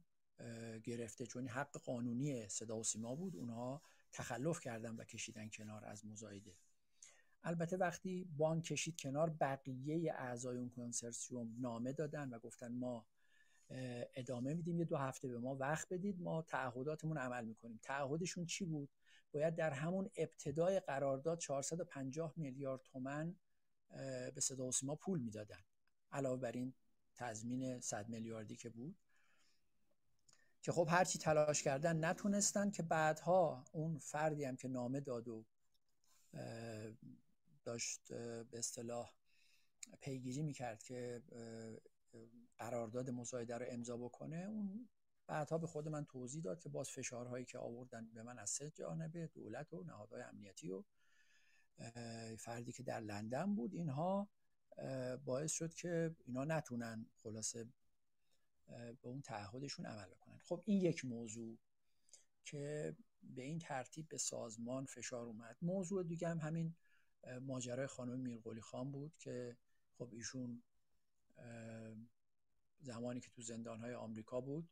گرفته. 0.84 1.26
چون 1.26 1.48
حق 1.48 1.72
قانونی 1.78 2.50
صدا 2.50 2.78
و 2.78 2.84
سیما 2.84 3.16
بود 3.16 3.36
اونها 3.36 3.82
تخلف 4.14 4.60
کردن 4.60 4.96
و 4.96 5.04
کشیدن 5.04 5.50
کنار 5.50 5.86
از 5.86 6.06
مزایده. 6.06 6.56
البته 7.44 7.78
وقتی 7.78 8.28
بانک 8.38 8.64
کشید 8.64 9.00
کنار 9.00 9.30
بقیه 9.30 10.14
اعضای 10.14 10.58
اون 10.58 10.70
کنسرسیوم 10.70 11.56
نامه 11.60 11.94
دادن 11.94 12.30
و 12.30 12.40
گفتن 12.40 12.76
ما 12.76 13.06
ادامه 14.16 14.54
میدیم 14.54 14.80
یه 14.80 14.86
دو 14.86 14.98
هفته 14.98 15.28
به 15.28 15.40
ما 15.40 15.56
وقت 15.56 15.94
بدید 15.94 16.22
ما 16.22 16.42
تعهداتمون 16.42 17.18
عمل 17.18 17.46
می‌کنیم. 17.46 17.80
تعهدشون 17.84 18.46
چی 18.46 18.66
بود؟ 18.66 18.90
باید 19.32 19.56
در 19.56 19.72
همون 19.72 20.10
ابتدای 20.16 20.80
قرارداد 20.80 21.40
450 21.40 22.34
میلیارد 22.38 22.82
تومن 22.84 23.36
به 24.36 24.42
صدا 24.42 24.66
و 24.66 24.72
سیما 24.72 24.96
پول 24.96 25.20
می‌دادن. 25.20 25.64
علاوه 26.12 26.42
بر 26.42 26.52
این 26.52 26.74
تضمین 27.16 27.80
100 27.80 28.10
میلیاردی 28.10 28.56
که 28.56 28.70
بود. 28.70 28.96
که 30.64 30.72
خب 30.72 30.88
هرچی 30.90 31.20
تلاش 31.20 31.64
کردن 31.64 32.06
نتونستن 32.06 32.72
که 32.72 32.84
بعدها 32.84 33.66
اون 33.72 34.00
فردی 34.00 34.44
هم 34.44 34.56
که 34.56 34.68
نامه 34.68 35.00
داد 35.00 35.28
و 35.28 35.46
داشت 37.64 38.14
به 38.44 38.58
اصطلاح 38.58 39.14
پیگیری 40.02 40.42
می‌کرد 40.42 40.84
که 40.84 41.22
قرارداد 42.58 43.10
مزایده 43.10 43.58
رو 43.58 43.66
امضا 43.70 43.98
بکنه 43.98 44.38
اون 44.38 44.90
بعدها 45.28 45.58
به 45.58 45.68
خود 45.68 45.88
من 45.88 46.06
توضیح 46.06 46.42
داد 46.42 46.60
که 46.60 46.70
باز 46.70 46.90
فشارهایی 46.90 47.46
که 47.46 47.58
آوردن 47.58 48.10
به 48.14 48.24
من 48.24 48.40
از 48.40 48.50
سه 48.50 48.70
جانبه 48.70 49.28
دولت 49.28 49.74
و 49.74 49.84
نهادهای 49.84 50.22
امنیتی 50.22 50.72
و 50.72 50.84
فردی 52.38 52.72
که 52.72 52.84
در 52.84 53.00
لندن 53.00 53.56
بود 53.56 53.74
اینها 53.74 54.30
باعث 55.26 55.52
شد 55.52 55.74
که 55.74 56.16
اینا 56.26 56.46
نتونن 56.46 57.06
خلاصه 57.24 57.68
به 59.02 59.08
اون 59.10 59.22
تعهدشون 59.22 59.86
عمل 59.86 60.08
بکنن. 60.08 60.38
خب 60.38 60.64
این 60.66 60.82
یک 60.82 61.06
موضوع 61.06 61.58
که 62.46 62.96
به 63.24 63.42
این 63.42 63.60
ترتیب 63.60 64.10
به 64.10 64.18
سازمان 64.18 64.86
فشار 64.86 65.26
اومد. 65.26 65.58
موضوع 65.62 66.04
دیگه 66.04 66.28
هم 66.28 66.38
همین 66.40 66.76
ماجرای 67.42 67.88
خانم 67.88 68.20
میرقلی 68.20 68.62
خان 68.62 68.92
بود 68.92 69.18
که 69.18 69.58
خب 69.98 70.10
ایشون 70.14 70.64
زمانی 72.80 73.20
که 73.20 73.30
تو 73.30 73.42
زندانهای 73.42 73.94
آمریکا 73.94 74.42
بود 74.42 74.70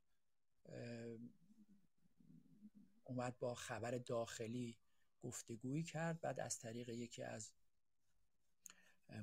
اومد 3.03 3.39
با 3.39 3.55
خبر 3.55 3.97
داخلی 3.97 4.77
گفتگویی 5.19 5.83
کرد. 5.83 6.21
بعد 6.21 6.39
از 6.39 6.59
طریق 6.59 6.89
یکی 6.89 7.23
از 7.23 7.51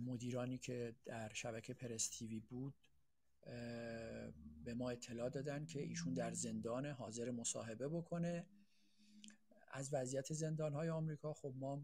مدیرانی 0.00 0.58
که 0.58 0.94
در 1.04 1.32
شبکه 1.32 1.74
پرستیوی 1.74 2.40
بود 2.40 2.74
به 4.68 4.74
ما 4.74 4.90
اطلاع 4.90 5.28
دادن 5.28 5.66
که 5.66 5.82
ایشون 5.82 6.14
در 6.14 6.32
زندان 6.32 6.86
حاضر 6.86 7.30
مصاحبه 7.30 7.88
بکنه. 7.88 8.46
از 9.70 9.94
وضعیت 9.94 10.32
زندان 10.32 10.72
های 10.72 10.88
آمریکا 10.88 11.32
خب 11.32 11.54
ما 11.56 11.82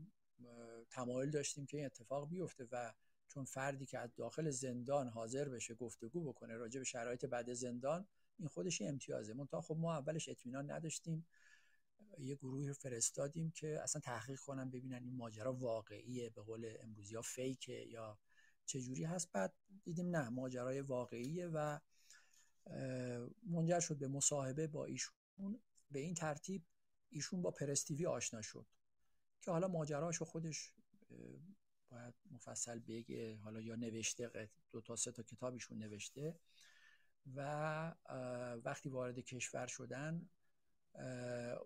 تمایل 0.91 1.31
داشتیم 1.31 1.67
که 1.67 1.77
این 1.77 1.87
اتفاق 1.87 2.29
بیفته 2.29 2.69
و 2.73 2.93
چون 3.29 3.45
فردی 3.45 3.87
که 3.87 3.99
از 3.99 4.15
داخل 4.15 4.51
زندان 4.51 5.09
حاضر 5.09 5.49
بشه 5.49 5.75
گفتگو 5.75 6.25
بکنه 6.25 6.57
راجع 6.57 6.81
به 6.81 6.85
شرایط 6.85 7.25
بعد 7.25 7.53
زندان 7.53 8.07
این 8.39 8.49
خودش 8.49 8.83
امتیازه. 8.83 9.35
منتها 9.35 9.61
خب 9.61 9.77
ما 9.77 9.95
اولش 9.95 10.29
اطمینان 10.29 10.71
نداشتیم. 10.71 11.27
یه 12.19 12.35
گروهی 12.35 12.73
فرستادیم 12.73 13.51
که 13.51 13.81
اصلا 13.83 14.01
تحقیق 14.01 14.41
کنن 14.41 14.71
ببینن 14.71 15.05
این 15.05 15.17
ماجرا 15.17 15.53
واقعیه 15.53 16.31
به 16.31 16.43
قول 16.43 16.77
امروزی 16.81 17.15
ها 17.15 17.23
فیکه 17.23 17.73
یا 17.73 18.19
چجوری 18.67 19.05
هست. 19.05 19.33
بعد 19.33 19.55
دیدیم 19.85 20.17
نه 20.17 20.29
ماجرای 20.29 20.81
واقعیه 20.81 21.47
و 21.47 21.79
منجر 23.47 23.81
شد 23.81 23.99
به 23.99 24.09
مصاحبه 24.09 24.67
با 24.67 24.85
ایشون. 24.85 25.15
به 25.91 25.99
این 25.99 26.15
ترتیب 26.15 26.65
ایشون 27.09 27.43
با 27.43 27.51
پرستیوی 27.51 28.07
آشنا 28.07 28.43
شد 28.43 28.67
که 29.41 29.51
حالا 29.51 29.69
ماجراشو 29.69 30.25
خودش 30.25 30.73
باید 31.89 32.15
مفصل 32.31 32.79
بگه 32.79 33.37
حالا 33.37 33.61
یا 33.61 33.75
نوشته 33.75 34.51
دو 34.71 34.81
تا 34.81 34.97
سه 34.97 35.13
تا 35.13 35.23
کتابیشون 35.23 35.79
نوشته 35.79 36.39
و 37.35 37.95
وقتی 38.65 38.89
وارد 38.89 39.19
کشور 39.19 39.67
شدن 39.67 40.29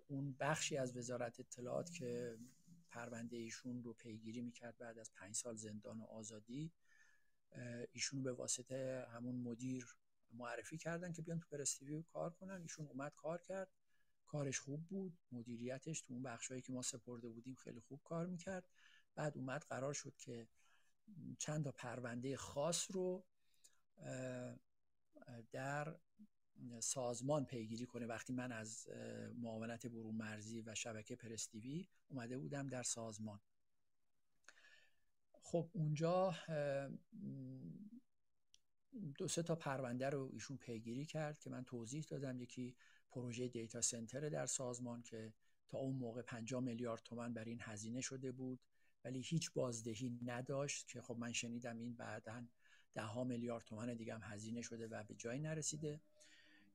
اون 0.07 0.37
بخشی 0.41 0.77
از 0.77 0.97
وزارت 0.97 1.41
اطلاعات 1.41 1.91
که 1.91 2.39
پرونده 2.91 3.37
ایشون 3.37 3.83
رو 3.83 3.93
پیگیری 3.93 4.41
می‌کرد 4.41 4.79
بعد 4.79 4.99
از 4.99 5.13
پنج 5.13 5.35
سال 5.35 5.57
زندان 5.57 6.01
و 6.01 6.05
آزادی 6.05 6.73
ایشون 7.93 8.23
به 8.23 8.33
واسطه 8.33 9.07
همون 9.11 9.37
مدیر 9.37 9.97
معرفی 10.35 10.79
کردن 10.79 11.13
که 11.13 11.23
بیان 11.23 11.41
تو 11.41 11.47
پرستیوی 11.51 12.03
کار 12.03 12.31
کنن. 12.31 12.61
ایشون 12.63 12.87
اومد 12.87 13.15
کار 13.17 13.43
کرد. 13.43 13.69
کارش 14.27 14.61
خوب 14.61 14.87
بود. 14.87 15.19
مدیریتش 15.33 16.01
تو 16.01 16.15
اون 16.15 16.23
بخشهایی 16.23 16.63
که 16.63 16.73
ما 16.73 16.83
سپرده 16.83 17.29
بودیم 17.29 17.55
خیلی 17.55 17.81
خوب 17.81 18.01
کار 18.05 18.27
می‌کرد. 18.27 18.69
بعد 19.15 19.37
اومد 19.37 19.63
قرار 19.63 19.93
شد 19.93 20.17
که 20.17 20.49
چند 21.39 21.65
تا 21.65 21.73
پرونده 21.73 22.37
خاص 22.37 22.91
رو 22.91 23.25
در 25.53 25.99
سازمان 26.81 27.45
پیگیری 27.45 27.87
کنه. 27.87 28.07
وقتی 28.07 28.33
من 28.33 28.53
از 28.53 28.89
معاونت 29.35 29.87
برون 29.87 30.15
مرزی 30.15 30.63
و 30.63 30.75
شبکه 30.75 31.17
پرستیوی 31.17 31.89
اومده 32.09 32.39
بودم 32.39 32.69
در 32.69 32.83
سازمان. 32.83 33.41
خب 35.43 35.71
اونجا 35.73 36.35
دو 39.19 39.29
سه 39.29 39.43
تا 39.43 39.55
پرونده 39.55 40.11
رو 40.11 40.31
ایشون 40.33 40.57
پیگیری 40.57 41.05
کرد 41.05 41.39
که 41.39 41.51
من 41.51 41.65
توضیح 41.65 42.05
دادم. 42.09 42.41
یکی 42.41 42.77
پروژه 43.11 43.49
data 43.49 43.81
center 43.81 44.29
در 44.29 44.47
سازمان 44.47 45.03
که 45.03 45.33
تا 45.69 45.79
اون 45.79 45.97
موقع 45.97 46.23
50 46.23 46.61
میلیارد 46.61 47.03
تومن 47.05 47.35
بر 47.35 47.45
این 47.45 47.59
هزینه 47.61 48.01
شده 48.01 48.33
بود 48.33 48.61
ولی 49.05 49.21
هیچ 49.21 49.53
بازدهی 49.53 50.19
نداشت 50.25 50.89
که 50.89 51.01
خب 51.01 51.17
من 51.19 51.33
شنیدم 51.33 51.79
این 51.79 51.95
بعدا 51.95 52.45
ده 52.95 53.23
میلیارد 53.23 53.65
تومن 53.65 53.95
دیگه 53.95 54.15
هم 54.15 54.21
هزینه 54.23 54.63
شده 54.63 54.87
و 54.87 55.05
به 55.05 55.15
جایی 55.15 55.41
نرسیده. 55.41 56.01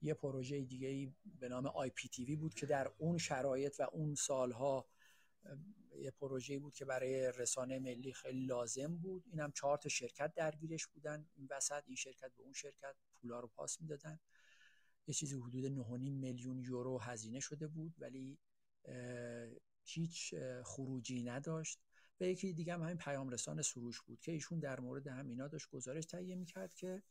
یه 0.02 0.14
پروژه 0.14 0.62
دیگه 0.62 0.88
ای 0.88 1.14
به 1.40 1.50
نام 1.50 1.66
IPTV 1.66 2.36
بود 2.36 2.54
که 2.54 2.66
در 2.66 2.92
اون 2.98 3.18
شرایط 3.18 3.76
و 3.80 3.88
اون 3.92 4.16
سالها 4.16 4.86
یه 6.00 6.12
پروژه 6.12 6.60
بود 6.60 6.74
که 6.74 6.86
برای 6.86 7.32
رسانه 7.32 7.80
ملی 7.80 8.14
خیلی 8.14 8.46
لازم 8.46 8.98
بود. 8.98 9.24
اینم 9.28 9.52
چهار 9.52 9.78
تا 9.78 9.90
شرکت 9.90 10.34
درگیرش 10.34 10.88
بودن. 10.88 11.28
این 11.36 11.48
وسط 11.52 11.84
این 11.88 11.96
شرکت 11.96 12.32
به 12.36 12.42
اون 12.44 12.54
شرکت 12.54 12.96
پولا 13.22 13.40
رو 13.40 13.48
پاس 13.48 13.82
می‌دادن. 13.82 14.20
یه 15.08 15.14
چیزی 15.14 15.36
حدود 15.36 15.66
9.5 15.66 15.90
میلیون 16.12 16.60
یورو 16.60 17.00
هزینه 17.00 17.40
شده 17.40 17.68
بود 17.68 17.96
ولی 18.00 18.40
هیچ 19.84 20.36
خروجی 20.64 21.24
نداشت. 21.24 21.80
و 22.20 22.24
یکی 22.24 22.54
دیگه 22.54 22.74
هم 22.74 22.84
همین 22.84 22.98
پیام 22.98 23.30
رسان 23.30 23.62
سروش 23.62 24.02
بود 24.02 24.20
که 24.20 24.32
ایشون 24.32 24.60
در 24.60 24.80
مورد 24.80 25.08
همینا 25.08 25.48
داشت 25.48 25.70
گزارش 25.70 26.06
تهیه 26.06 26.36
می‌کرد 26.36 26.74
که 26.74 27.04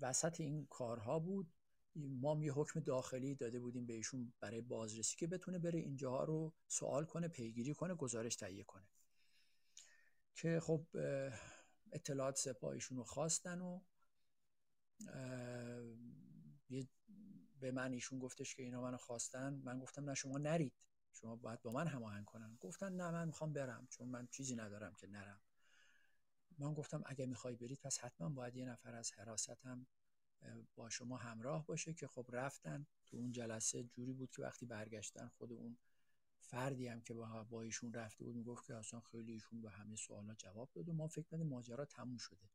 وسط 0.00 0.40
این 0.40 0.66
کارها 0.66 1.18
بود. 1.18 1.52
ما 1.96 2.44
یه 2.44 2.52
حکم 2.52 2.80
داخلی 2.80 3.34
داده 3.34 3.60
بودیم 3.60 3.86
به 3.86 3.92
ایشون 3.92 4.32
برای 4.40 4.60
بازرسی 4.60 5.16
که 5.16 5.26
بتونه 5.26 5.58
بره 5.58 5.78
اینجاها 5.78 6.24
رو 6.24 6.54
سوال 6.68 7.04
کنه 7.04 7.28
پیگیری 7.28 7.74
کنه 7.74 7.94
گزارش 7.94 8.36
تهیه 8.36 8.64
کنه. 8.64 8.86
که 10.34 10.60
خب 10.60 10.86
اطلاعات 11.92 12.36
سپاهیشون 12.36 12.98
رو 12.98 13.04
خواستن 13.04 13.60
و 13.60 13.80
به 17.60 17.70
من 17.72 17.92
ایشون 17.92 18.18
گفتش 18.18 18.54
که 18.54 18.62
اینا 18.62 18.82
منو 18.82 18.96
خواستن. 18.96 19.54
من 19.64 19.78
گفتم 19.78 20.04
نه 20.04 20.14
شما 20.14 20.38
نرید. 20.38 20.74
شما 21.12 21.36
باید 21.36 21.62
با 21.62 21.72
من 21.72 21.86
هماهنگ 21.86 22.24
کنن. 22.24 22.56
گفتن 22.60 22.92
نه 22.92 23.10
من 23.10 23.26
می‌خوام 23.26 23.52
برم 23.52 23.86
چون 23.90 24.08
من 24.08 24.26
چیزی 24.26 24.54
ندارم 24.54 24.94
که 24.94 25.06
نرم. 25.06 25.40
من 26.58 26.74
گفتم 26.74 27.02
اگه 27.06 27.26
می‌خوای 27.26 27.56
برید 27.56 27.80
پس 27.80 27.98
حتما 27.98 28.28
باید 28.28 28.56
یه 28.56 28.64
نفر 28.64 28.94
از 28.94 29.12
حراستم 29.12 29.86
با 30.74 30.90
شما 30.90 31.16
همراه 31.16 31.66
باشه 31.66 31.94
که 31.94 32.06
خب 32.06 32.26
رفتن 32.32 32.86
تو 33.06 33.16
اون 33.16 33.32
جلسه. 33.32 33.84
جوری 33.84 34.12
بود 34.12 34.30
که 34.30 34.42
وقتی 34.42 34.66
برگشتن 34.66 35.28
خود 35.28 35.52
اون 35.52 35.76
فردی 36.40 36.86
هم 36.88 37.00
که 37.00 37.14
با, 37.14 37.44
با 37.44 37.62
ایشون 37.62 37.92
رفته 37.92 38.24
بود 38.24 38.36
می‌گفت 38.36 38.66
که 38.66 38.74
اصلا 38.74 39.00
خیلی 39.00 39.32
ایشون 39.32 39.62
به 39.62 39.70
همه 39.70 39.96
سوالا 39.96 40.34
جواب 40.34 40.70
داد 40.72 40.88
و 40.88 40.92
ما 40.92 41.08
فکر 41.08 41.26
کردیم 41.26 41.46
ماجرا 41.46 41.84
تموم 41.84 42.16
شده. 42.16 42.48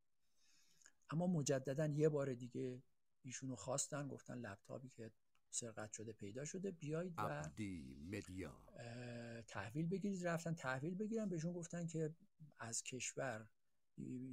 اما 1.10 1.28
مجددا 1.28 1.88
یه 1.88 2.10
بار 2.10 2.34
دیگه 2.34 2.84
ایشونو 3.22 3.56
خواستن 3.56 4.08
گفتن 4.08 4.38
لپتاپی 4.38 4.90
که 4.90 5.12
سرقت 5.50 5.92
شده 5.92 6.14
پیدا 6.14 6.46
شده 6.46 6.72
بیایید 6.72 7.14
و 7.18 7.50
تحویل 9.48 9.88
بگیرید. 9.88 10.28
رفتن 10.28 10.54
تحویل 10.54 10.96
بگیرن. 10.96 11.30
بهشون 11.30 11.54
گفتن 11.54 11.88
که 11.88 12.16
از 12.60 12.84
کشور 12.84 13.48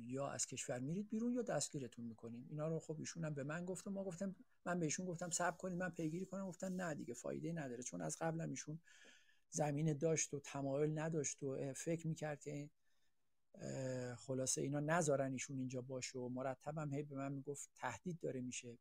یا 0.07 0.29
از 0.29 0.47
کشور 0.47 0.79
میرید 0.79 1.09
بیرون 1.09 1.35
یا 1.35 1.43
دستگیرتون 1.43 2.05
می‌کنیم 2.05 2.47
اینا 2.51 2.69
رو 2.69 2.79
خب 2.79 2.97
ایشون 2.99 3.25
هم 3.25 3.35
به 3.35 3.45
من 3.45 3.65
گفتم 3.65 3.93
ما 3.93 4.05
گفتم 4.05 4.37
من 4.65 4.81
بهشون 4.81 5.07
گفتم 5.07 5.31
صبر 5.31 5.57
کنید 5.57 5.79
من 5.79 5.91
پیگیری 5.91 6.27
کنم 6.27 6.47
گفتن 6.47 6.73
نه 6.73 6.95
دیگه 6.95 7.15
فایده 7.15 7.53
نداره. 7.53 7.83
چون 7.83 8.01
از 8.01 8.17
قبلم 8.21 8.51
ایشون 8.51 8.81
زمین 9.51 9.93
داشت 9.93 10.35
و 10.35 10.41
تمایل 10.41 10.99
نداشت 10.99 11.43
و 11.43 11.73
فکر 11.75 12.07
می‌کرد 12.07 12.41
که 12.41 12.71
خلاصه 14.17 14.61
اینا 14.61 14.81
نذارن 14.81 15.33
ایشون 15.33 15.59
اینجا 15.59 15.83
باشه 15.83 16.19
و 16.19 16.29
مرتبم 16.29 16.95
هی 16.95 17.03
به 17.03 17.17
من 17.17 17.33
می‌گفت 17.33 17.71
تهدید 17.75 18.21
داره 18.21 18.41
میشه 18.41 18.79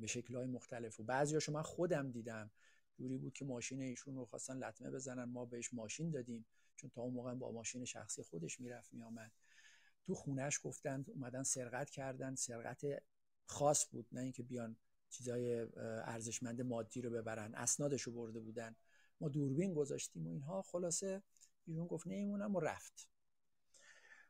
به 0.00 0.06
شکلهای 0.06 0.46
مختلف. 0.46 1.00
و 1.00 1.02
بعضیاشو 1.02 1.52
من 1.52 1.62
خودم 1.62 2.10
دیدم. 2.10 2.50
جوری 2.98 3.18
بود 3.18 3.32
که 3.32 3.44
ماشین 3.44 3.80
ایشون 3.82 4.14
رو 4.16 4.24
خواستن 4.24 4.56
لطمه 4.56 4.90
بزنن 4.90 5.24
ما 5.24 5.44
بهش 5.44 5.74
ماشین 5.74 6.10
دادیم. 6.10 6.46
چون 6.76 6.90
تا 6.90 7.02
اون 7.02 7.14
موقع 7.14 7.34
با 7.34 7.52
ماشین 7.52 7.84
شخصی 7.84 8.22
خودش 8.22 8.60
می‌رفت 8.60 8.94
میآمد. 8.94 9.32
تو 10.06 10.14
خونش 10.14 10.60
گفتن 10.64 11.04
اومدن 11.08 11.42
سرقت 11.42 11.90
کردن 11.90 12.34
سرقت 12.34 13.02
خاص 13.46 13.86
بود 13.90 14.08
نه 14.12 14.20
اینکه 14.20 14.42
بیان 14.42 14.76
چیزای 15.10 15.66
ارزشمند 16.04 16.62
مادی 16.62 17.02
رو 17.02 17.10
ببرن 17.10 17.54
اسنادش 17.54 18.02
رو 18.02 18.12
برده 18.12 18.40
بودن. 18.40 18.76
ما 19.20 19.28
دوربین 19.28 19.74
گذاشتیم 19.74 20.26
و 20.26 20.30
اینها 20.30 20.62
خلاصه 20.62 21.22
ایشون 21.66 21.86
گفت 21.86 22.06
نمیمونم 22.06 22.56
و 22.56 22.60
رفت. 22.60 23.08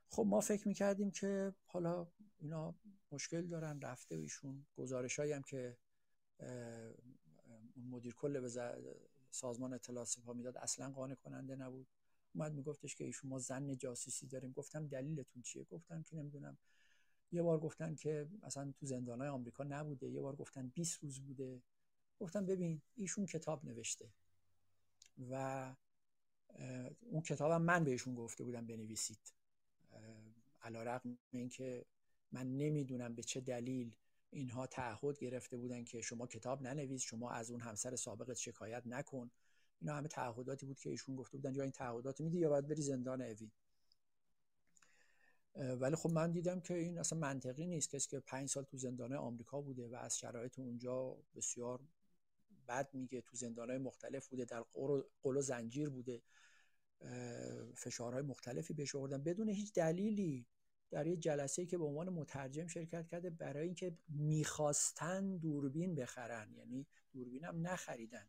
خب 0.08 0.24
ما 0.26 0.40
فکر 0.40 0.68
می‌کردیم 0.68 1.10
که 1.10 1.54
حالا 1.64 2.06
اینا 2.38 2.74
مشکل 3.12 3.46
دارن 3.46 3.80
رفته 3.80 4.14
ایشون. 4.14 4.66
گزارش 4.76 5.20
هم 5.20 5.42
که 5.42 5.76
اون 7.76 7.87
مدیر 7.90 8.14
کل 8.14 8.48
سازمان 9.30 9.72
اطلاعات 9.72 10.08
سپاه 10.08 10.37
می‌داد 10.37 10.56
اصلا 10.56 10.90
قانع 10.90 11.14
کننده 11.14 11.56
نبود. 11.56 11.87
اومد 12.34 12.52
میگفتش 12.52 12.94
که 12.94 13.04
ایشون 13.04 13.30
ما 13.30 13.38
زن 13.38 13.76
جاسوسی 13.76 14.26
داریم. 14.26 14.52
گفتم 14.52 14.86
دلیلتون 14.86 15.42
چیه؟ 15.42 15.64
گفتم 15.64 16.02
که 16.02 16.16
نمی‌دونم. 16.16 16.58
یه 17.32 17.42
بار 17.42 17.60
گفتن 17.60 17.94
که 17.94 18.28
اصلا 18.42 18.72
تو 18.76 18.86
زندانهای 18.86 19.28
آمریکا 19.28 19.64
نبوده. 19.64 20.08
یه 20.08 20.20
بار 20.20 20.36
گفتن 20.36 20.68
20 20.68 20.98
روز 21.02 21.20
بوده. 21.20 21.62
گفتم 22.20 22.46
ببین 22.46 22.82
ایشون 22.96 23.26
کتاب 23.26 23.64
نوشته 23.64 24.08
و 25.30 25.74
اون 27.00 27.22
کتابم 27.22 27.62
من 27.62 27.84
بهشون 27.84 28.14
گفته 28.14 28.44
بودم 28.44 28.66
بنویسید. 28.66 29.32
علا 30.62 30.82
رقم 30.82 31.18
اینکه 31.30 31.84
من 32.32 32.56
نمی‌دونم 32.56 33.14
به 33.14 33.22
چه 33.22 33.40
دلیل 33.40 33.96
اینها 34.30 34.66
تعهد 34.66 35.18
گرفته 35.18 35.56
بودن 35.56 35.84
که 35.84 36.00
شما 36.00 36.26
کتاب 36.26 36.62
ننویس 36.62 37.02
شما 37.02 37.30
از 37.30 37.50
اون 37.50 37.60
همسر 37.60 37.96
سابقت 37.96 38.36
شکایت 38.36 38.86
نکن. 38.86 39.30
اینا 39.80 39.94
همه 39.94 40.08
تعهداتی 40.08 40.66
بود 40.66 40.78
که 40.78 40.90
ایشون 40.90 41.16
گفته 41.16 41.37
بودن 41.37 41.54
یا 41.54 41.62
این 41.62 41.72
تعهدات 41.72 42.20
میدی 42.20 42.38
یا 42.38 42.48
باید 42.48 42.68
بری 42.68 42.82
زندان 42.82 43.22
اوی 43.22 43.50
ولی 45.56 45.96
خب 45.96 46.10
من 46.10 46.32
دیدم 46.32 46.60
که 46.60 46.74
این 46.74 46.98
اصلا 46.98 47.18
منطقی 47.18 47.66
نیست. 47.66 47.90
کسی 47.90 48.08
که 48.08 48.20
پنج 48.20 48.48
سال 48.48 48.64
تو 48.64 48.76
زندان 48.76 49.12
آمریکا 49.12 49.60
بوده 49.60 49.88
و 49.88 49.94
از 49.94 50.18
شرایط 50.18 50.58
اونجا 50.58 51.16
بسیار 51.34 51.80
بد 52.68 52.94
میگه 52.94 53.20
تو 53.20 53.37
زندانهای 53.37 53.78
مختلف 53.78 54.28
بوده 54.28 54.44
در 54.44 54.64
قل 55.22 55.37
و 55.37 55.40
زنجیر 55.40 55.90
بوده 55.90 56.22
فشارهای 57.76 58.22
مختلفی 58.22 58.74
بهش 58.74 58.94
آوردن. 58.94 59.22
بدون 59.22 59.48
هیچ 59.48 59.72
دلیلی 59.72 60.46
در 60.90 61.06
یه 61.06 61.16
جلسه 61.16 61.66
که 61.66 61.78
به 61.78 61.84
عنوان 61.84 62.08
مترجم 62.08 62.66
شرکت 62.66 63.08
کرده 63.08 63.30
برای 63.30 63.64
اینکه 63.66 63.98
می‌خواستن 64.08 65.37
دوربین 65.37 65.94
بخرن. 65.94 66.54
یعنی 66.54 66.87
دوربین 67.12 67.44
هم 67.44 67.66
نخریدن. 67.66 68.26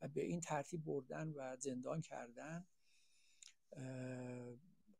و 0.00 0.08
به 0.08 0.24
این 0.24 0.40
ترتیب 0.40 0.84
بردن 0.84 1.28
و 1.28 1.56
زندان 1.56 2.00
کردن. 2.00 2.66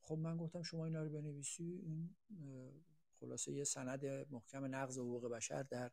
خب 0.00 0.18
من 0.18 0.36
گفتم 0.36 0.62
شما 0.62 0.84
اینا 0.84 1.02
رو 1.02 1.10
بنویسی. 1.10 1.80
این 1.84 2.16
خلاصه 3.20 3.52
یه 3.52 3.64
سند 3.64 4.06
محکم 4.06 4.74
نقض 4.74 4.98
حقوق 4.98 5.28
بشر 5.28 5.62
در 5.62 5.90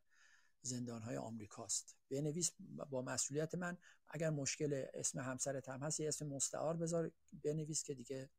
زندان 0.62 1.02
های 1.02 1.18
آمریکاست. 1.18 1.98
بنویس 2.10 2.52
با 2.90 3.02
مسئولیت 3.02 3.56
من. 3.56 3.78
اگر 4.10 4.30
مشکل 4.30 4.86
اسم 4.94 5.20
همسرت 5.20 5.70
هم 5.70 5.80
هست 5.80 6.00
یه 6.00 6.08
اسم 6.08 6.28
مستعار 6.28 6.78
بذار 6.78 7.12
بنویس 7.44 7.84
که 7.84 7.94
دیگه 7.94 8.30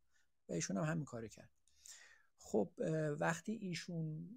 و 0.49 0.53
ایشون 0.53 0.77
هم 0.77 0.85
همین 0.85 1.05
کار 1.05 1.29
کرد. 1.29 1.51
خب 2.39 2.73
وقتی 3.19 3.53
ایشون 3.53 4.29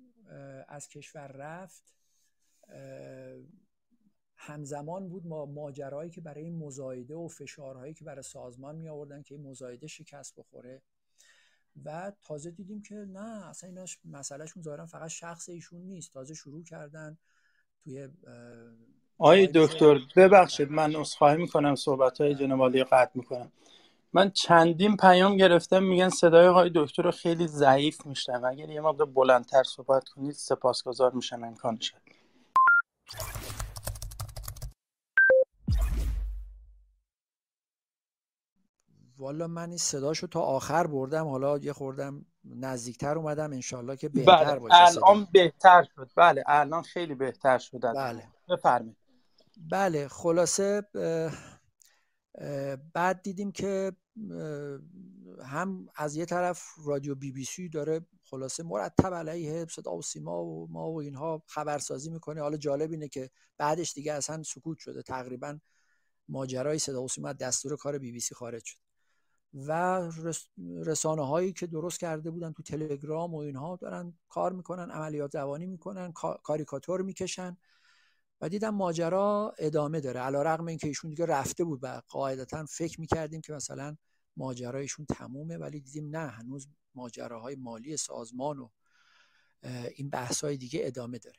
از 0.67 0.88
کشور 0.88 1.28
رفت 1.28 1.96
همزمان 4.43 5.10
بود 5.10 5.27
ما 5.27 5.45
ماجرایی 5.45 6.10
که 6.10 6.21
برای 6.21 6.49
مزایده 6.49 7.15
و 7.15 7.27
فشارهایی 7.27 7.93
که 7.93 8.06
برای 8.06 8.23
سازمان 8.23 8.75
می 8.75 8.89
آوردن 8.89 9.21
که 9.21 9.36
این 9.36 9.47
مزایده 9.47 9.88
شکست 9.88 10.36
بخوره. 10.36 10.82
و 11.86 12.12
تازه 12.21 12.51
دیدیم 12.51 12.82
که 12.82 12.95
نه 12.95 13.47
اصلا 13.49 13.69
اینا 13.69 13.86
مسئلهشون 14.06 14.63
ظاهرا 14.63 14.86
فقط 14.86 15.10
شخص 15.10 15.49
ایشون 15.49 15.82
نیست. 15.82 16.13
تازه 16.13 16.34
شروع 16.34 16.63
کردن 16.63 17.17
توی 17.84 18.10
آقای 19.17 19.49
دکتر 19.56 19.99
ببخشید 20.15 20.71
من 20.71 20.95
عذرخواهی 20.95 21.38
می‌کنم 21.38 21.75
صحبت 21.75 22.21
های 22.21 22.36
جناب 22.36 22.77
قطع 22.77 23.12
می‌کنم. 23.13 23.51
من 24.13 24.32
چندین 24.32 24.97
پیام 24.97 25.38
گرفتم 25.38 25.84
میگن 25.84 26.10
صدای 26.10 26.47
آقای 26.47 26.71
دکتر 26.75 27.04
رو 27.04 27.12
خیلی 27.12 27.47
ضعیف 27.47 28.06
میشنم 28.06 28.45
اگر 28.45 28.69
یه 28.69 28.82
مقدار 28.82 29.08
بلندتر 29.08 29.63
صحبت 29.63 30.10
کنید 30.10 30.34
سپاسگزار 30.34 31.12
میشم 31.12 31.43
امکان 31.43 31.80
والا 39.17 39.47
من 39.47 39.69
این 39.69 39.78
صداشو 39.78 40.28
تا 40.28 40.41
آخر 40.41 40.88
بردم 40.88 41.28
حالا 41.28 41.58
یه 41.58 41.74
خوردم 41.74 42.26
نزدیکتر 42.43 43.17
اومدم 43.17 43.54
انشالله 43.54 43.95
که 43.97 44.10
بهتر 44.10 44.45
بله. 44.45 44.60
باشه 44.60 44.76
الان 44.76 45.28
بهتر 45.32 45.88
شد. 45.95 46.10
بله 46.17 46.43
الان 46.47 46.84
خیلی 46.84 47.15
بهتر 47.15 47.58
شد 47.58 47.80
بله. 47.95 48.28
بفرمایید. 48.50 48.97
بله 49.58 50.08
خلاصه 50.08 50.82
بعد 52.93 53.21
دیدیم 53.21 53.52
که 53.52 53.91
هم 55.45 55.88
از 55.95 56.15
یه 56.15 56.26
طرف 56.26 56.63
رادیو 56.86 57.15
بی 57.15 57.32
بی 57.32 57.45
سی 57.45 57.69
داره 57.69 58.06
خلاصه 58.24 58.63
مرتب 58.63 59.13
علیه 59.13 59.65
صدا 59.69 59.95
و 59.95 60.02
سیما 60.02 60.43
و 60.43 60.67
ما 60.71 60.91
و 60.91 61.02
اینها 61.02 61.43
خبرسازی 61.47 62.10
می‌کنه. 62.10 62.41
حالا 62.41 62.58
جالب 62.58 62.91
اینه 62.91 63.08
که 63.08 63.30
بعدش 63.58 63.93
دیگه 63.93 64.13
اصلا 64.13 64.43
سکوت 64.43 64.78
شده. 64.78 65.02
تقریبا 65.02 65.60
ماجرای 66.30 66.80
صدا 66.80 67.04
و 67.04 67.08
سیما 67.08 67.34
دستور 67.34 67.78
کار 67.78 67.97
بی 67.97 68.12
بی 68.12 68.19
سی 68.19 68.36
خارج 68.36 68.65
شد. 68.65 68.78
و 69.54 70.02
رسانه 70.86 71.28
هایی 71.28 71.54
که 71.54 71.68
درست 71.68 72.00
کرده 72.00 72.32
بودن 72.32 72.52
تو 72.52 72.64
تلگرام 72.64 73.34
و 73.34 73.38
اینها 73.38 73.76
دارن 73.76 74.14
کار 74.30 74.54
می‌کنن 74.54 74.92
عملیات 74.92 75.32
زبانی 75.32 75.66
می‌کنن 75.66 76.12
کاریکاتور 76.44 77.02
می‌کشن 77.02 77.58
و 78.42 78.50
دیدم 78.50 78.70
ماجرا 78.70 79.54
ادامه 79.60 80.00
داره. 80.00 80.20
علا 80.20 80.42
رقم 80.42 80.66
این 80.66 80.78
که 80.78 80.88
ایشون 80.88 81.10
دیگه 81.10 81.26
رفته 81.26 81.64
بود 81.64 81.80
و 81.84 82.02
قاعدتا 82.08 82.66
فکر 82.66 83.02
می‌کردیم 83.02 83.42
که 83.42 83.54
مثلا 83.54 83.98
ماجرایشون 84.38 85.06
تمومه 85.06 85.58
ولی 85.58 85.80
دیدیم 85.80 86.10
نه 86.16 86.28
هنوز 86.28 86.68
ماجراهای 86.96 87.56
مالی 87.56 87.98
سازمان 87.98 88.60
و 88.60 88.70
این 89.96 90.10
بحث 90.10 90.44
های 90.44 90.58
دیگه 90.58 90.80
ادامه 90.84 91.18
داره. 91.18 91.38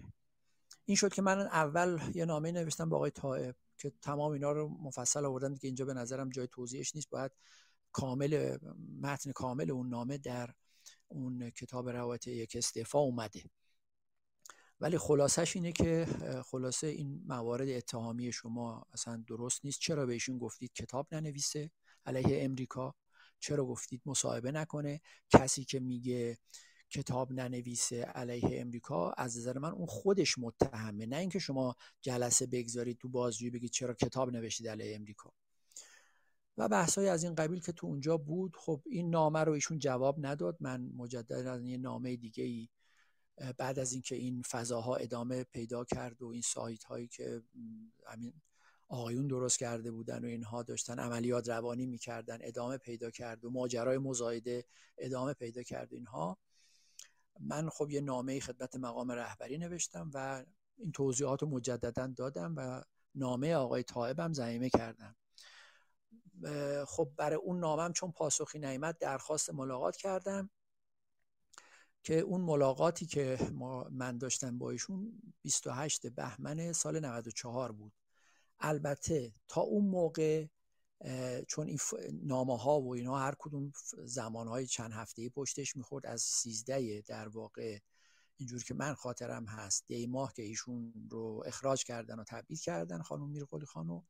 این 0.84 0.96
شد 0.96 1.14
که 1.14 1.22
من 1.22 1.40
اول 1.40 2.00
یه 2.14 2.24
نامه 2.24 2.52
نوشتم 2.52 2.88
با 2.88 2.96
آقای 2.96 3.10
طائب 3.10 3.54
که 3.78 3.92
تمام 4.02 4.32
اینا 4.32 4.52
رو 4.52 4.68
مفصل 4.68 5.24
آوردم 5.24 5.56
که 5.56 5.66
اینجا 5.66 5.84
به 5.84 5.94
نظرم 5.94 6.30
جای 6.30 6.46
توضیحش 6.46 6.94
نیست. 6.94 7.10
باید 7.10 7.32
کامل 7.92 8.56
متن 9.00 9.32
کامل 9.32 9.70
اون 9.70 9.88
نامه 9.88 10.18
در 10.18 10.54
اون 11.08 11.50
کتاب 11.50 11.88
روایت 11.88 12.26
یک 12.26 12.56
استعفا 12.56 12.98
اومده. 12.98 13.42
ولی 14.80 14.98
خلاصش 14.98 15.56
اینه 15.56 15.72
که 15.72 16.06
خلاصه 16.46 16.86
این 16.86 17.22
موارد 17.26 17.68
اتهامی 17.68 18.32
شما 18.32 18.86
اصلا 18.92 19.24
درست 19.26 19.64
نیست. 19.64 19.80
چرا 19.80 20.06
بهشون 20.06 20.38
گفتید 20.38 20.72
کتاب 20.72 21.08
ننویسه 21.12 21.70
علیه 22.06 22.44
امریکا؟ 22.44 22.94
چرا 23.40 23.64
گفتید 23.66 24.02
مصاحبه 24.06 24.52
نکنه؟ 24.52 25.00
کسی 25.30 25.64
که 25.64 25.80
میگه 25.80 26.38
کتاب 26.90 27.32
ننویسه 27.32 28.02
علیه 28.02 28.60
امریکا 28.60 29.10
از 29.10 29.38
نظر 29.38 29.58
من 29.58 29.72
اون 29.72 29.86
خودش 29.86 30.38
متهمه. 30.38 31.06
نه 31.06 31.16
اینکه 31.16 31.38
شما 31.38 31.76
جلسه 32.00 32.46
بگذارید 32.46 32.98
تو 32.98 33.08
بازجویی 33.08 33.50
بگید 33.50 33.70
چرا 33.70 33.94
کتاب 33.94 34.30
نوشتید 34.30 34.68
علیه 34.68 34.96
امریکا. 34.96 35.32
و 36.56 36.68
بحثای 36.68 37.08
از 37.08 37.24
این 37.24 37.34
قبیل 37.34 37.60
که 37.60 37.72
تو 37.72 37.86
اونجا 37.86 38.16
بود 38.16 38.56
خب 38.56 38.82
این 38.86 39.10
نامه 39.10 39.40
رو 39.40 39.52
ایشون 39.52 39.78
جواب 39.78 40.26
نداد. 40.26 40.56
من 40.60 40.90
مجددا 40.96 41.60
یه 41.60 41.76
نامه 41.76 42.16
دیگه 42.16 42.44
ای 42.44 42.68
بعد 43.58 43.78
از 43.78 43.92
اینکه 43.92 44.14
این 44.14 44.42
فضاها 44.42 44.96
ادامه 44.96 45.44
پیدا 45.44 45.84
کرد 45.84 46.22
و 46.22 46.26
این 46.26 46.42
سایت 46.42 46.84
هایی 46.84 47.08
که 47.08 47.42
همین 48.06 48.32
آقایون 48.88 49.26
درست 49.26 49.58
کرده 49.58 49.90
بودن 49.90 50.24
و 50.24 50.26
اینها 50.26 50.62
داشتن 50.62 50.98
عملیات 50.98 51.48
روانی 51.48 51.86
می‌کردن 51.86 52.38
ادامه 52.40 52.78
پیدا 52.78 53.10
کرد 53.10 53.44
و 53.44 53.50
ماجرای 53.50 53.98
مزایده 53.98 54.64
ادامه 54.98 55.34
پیدا 55.34 55.62
کرد 55.62 55.92
اینها. 55.92 56.38
من 57.40 57.68
خب 57.68 57.90
یه 57.90 58.00
نامه 58.00 58.40
خدمت 58.40 58.76
مقام 58.76 59.12
رهبری 59.12 59.58
نوشتم 59.58 60.10
و 60.14 60.44
این 60.76 60.92
توضیحات 60.92 61.42
رو 61.42 61.48
مجددا 61.48 62.06
دادم 62.06 62.54
و 62.56 62.82
نامه 63.14 63.54
آقای 63.54 63.82
طایبم 63.82 64.32
زمینه 64.32 64.70
کردم. 64.70 65.16
خب 66.86 67.10
برای 67.16 67.36
اون 67.36 67.60
نامم 67.60 67.92
چون 67.92 68.12
پاسخی 68.12 68.58
نیامد 68.58 68.98
درخواست 68.98 69.50
ملاقات 69.50 69.96
کردم 69.96 70.50
که 72.02 72.18
اون 72.18 72.40
ملاقاتی 72.40 73.06
که 73.06 73.38
ما 73.52 73.86
من 73.90 74.18
داشتم 74.18 74.58
با 74.58 74.70
ایشون 74.70 75.22
28 75.42 76.06
بهمن 76.06 76.72
سال 76.72 77.00
94 77.00 77.72
بود. 77.72 77.92
البته 78.58 79.32
تا 79.48 79.60
اون 79.60 79.84
موقع 79.84 80.46
چون 81.48 81.68
این 81.68 81.78
نامه 82.22 82.58
ها 82.58 82.80
و 82.80 82.94
اینا 82.94 83.18
هر 83.18 83.34
کدوم 83.38 83.72
زمان 84.04 84.48
های 84.48 84.66
چند 84.66 84.92
هفته 84.92 85.28
پشتش 85.28 85.76
می‌خورد 85.76 86.06
از 86.06 86.22
13 86.22 87.00
در 87.00 87.28
واقع 87.28 87.78
اینجور 88.36 88.64
که 88.64 88.74
من 88.74 88.94
خاطرم 88.94 89.46
هست 89.46 89.84
دی 89.86 90.06
ماه 90.06 90.32
که 90.32 90.42
ایشون 90.42 90.92
رو 91.10 91.42
اخراج 91.46 91.84
کردن 91.84 92.18
و 92.18 92.24
تبعید 92.24 92.60
کردن 92.60 93.02
خانم 93.02 93.28
میرقلی 93.28 93.66
خانو 93.66 94.02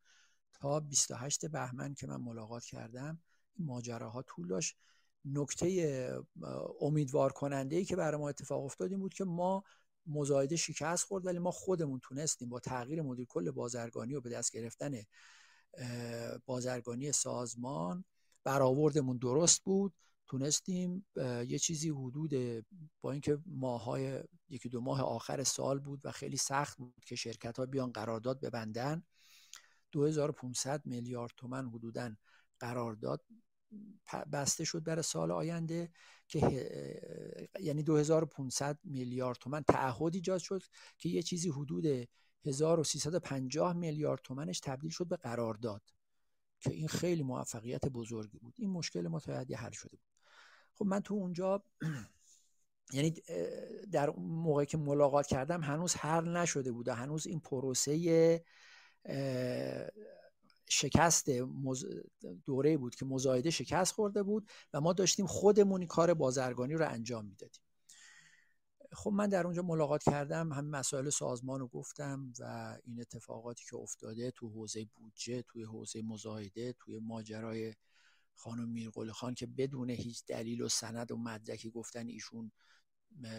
تا 0.54 0.80
28 0.80 1.46
بهمن 1.46 1.94
که 1.94 2.06
من 2.06 2.16
ملاقات 2.16 2.64
کردم 2.64 3.20
این 3.54 3.66
ماجراها 3.66 4.22
طول 4.22 4.48
داشت. 4.48 4.76
نکته 5.24 6.22
امیدوار 6.80 7.32
کننده 7.32 7.76
ای 7.76 7.84
که 7.84 7.96
برای 7.96 8.20
ما 8.20 8.28
اتفاق 8.28 8.64
افتاد 8.64 8.90
این 8.90 9.00
بود 9.00 9.14
که 9.14 9.24
ما 9.24 9.64
مزایده 10.06 10.56
شکست 10.56 11.04
خورد 11.04 11.26
ولی 11.26 11.38
ما 11.38 11.50
خودمون 11.50 12.00
تونستیم 12.02 12.48
با 12.48 12.60
تغییر 12.60 13.02
مدیر 13.02 13.26
کل 13.26 13.50
بازرگانی 13.50 14.14
و 14.14 14.20
به 14.20 14.30
دست 14.30 14.52
گرفتن 14.52 14.92
بازرگانی 16.46 17.12
سازمان 17.12 18.04
برآوردمون 18.44 19.16
درست 19.16 19.64
بود. 19.64 19.94
تونستیم 20.26 21.06
یه 21.46 21.58
چیزی 21.58 21.88
حدود 21.88 22.64
با 23.00 23.12
اینکه 23.12 23.38
ماهای 23.46 24.22
یکی 24.48 24.68
دو 24.68 24.80
ماه 24.80 25.02
آخر 25.02 25.44
سال 25.44 25.78
بود 25.78 26.00
و 26.04 26.10
خیلی 26.10 26.36
سخت 26.36 26.78
بود 26.78 27.04
که 27.06 27.16
شرکت 27.16 27.58
ها 27.58 27.66
بیان 27.66 27.92
قرارداد 27.92 28.40
ببندن. 28.40 29.02
2500 29.92 30.86
میلیارد 30.86 31.32
تومن 31.36 31.68
حدودا 31.68 32.16
قرارداد 32.60 33.24
بسته 34.32 34.64
شد 34.64 34.84
برای 34.84 35.02
سال 35.02 35.30
آینده 35.30 35.92
که 36.28 36.40
یعنی 37.60 37.82
2500 37.82 38.78
میلیارد 38.84 39.38
تومن 39.38 39.62
تعهد 39.62 40.14
ایجاد 40.14 40.40
شد 40.40 40.62
که 40.98 41.08
یه 41.08 41.22
چیزی 41.22 41.50
حدود 41.50 42.08
1350 42.44 43.72
میلیارد 43.72 44.20
تومنش 44.24 44.60
تبدیل 44.60 44.90
شد 44.90 45.08
به 45.08 45.16
قرارداد 45.16 45.82
که 46.60 46.72
این 46.72 46.88
خیلی 46.88 47.22
موفقیت 47.22 47.88
بزرگی 47.88 48.38
بود. 48.38 48.54
این 48.58 48.70
مشکل 48.70 49.08
ما 49.08 49.20
حل 49.56 49.70
شده 49.70 49.96
بود. 49.96 50.12
خب 50.74 50.86
من 50.86 51.00
تو 51.00 51.14
اونجا 51.14 51.64
یعنی 52.92 53.14
در 53.92 54.10
موقعی 54.16 54.66
که 54.66 54.78
ملاقات 54.78 55.26
کردم 55.26 55.62
هنوز 55.62 55.94
حل 55.94 56.36
نشده 56.36 56.72
بود 56.72 56.88
هنوز 56.88 57.26
این 57.26 57.40
پروسه 57.40 58.44
شکست 60.68 61.30
دوره 62.44 62.76
بود 62.76 62.94
که 62.94 63.04
مزایده 63.04 63.50
شکست 63.50 63.92
خورده 63.94 64.22
بود 64.22 64.50
و 64.72 64.80
ما 64.80 64.92
داشتیم 64.92 65.26
خودمونی 65.26 65.86
کار 65.86 66.14
بازرگانی 66.14 66.74
رو 66.74 66.88
انجام 66.88 67.24
می‌دادیم. 67.24 67.62
خب 68.92 69.10
من 69.10 69.28
در 69.28 69.44
اونجا 69.44 69.62
ملاقات 69.62 70.02
کردم 70.02 70.52
هم 70.52 70.64
مسائل 70.64 71.10
سازمان 71.10 71.60
رو 71.60 71.68
گفتم 71.68 72.32
و 72.40 72.78
این 72.84 73.00
اتفاقاتی 73.00 73.64
که 73.70 73.76
افتاده 73.76 74.30
تو 74.30 74.48
حوزه 74.48 74.84
بودجه 74.84 75.42
توی 75.42 75.62
حوزه 75.62 76.02
مزایده 76.02 76.72
توی 76.72 76.98
ماجرای 76.98 77.74
خانم 78.34 78.68
میرقل 78.68 79.10
خان 79.10 79.34
که 79.34 79.46
بدون 79.46 79.90
هیچ 79.90 80.24
دلیل 80.26 80.62
و 80.62 80.68
سند 80.68 81.12
و 81.12 81.16
مدرکی 81.16 81.70
گفتن 81.70 82.08
ایشون 82.08 82.52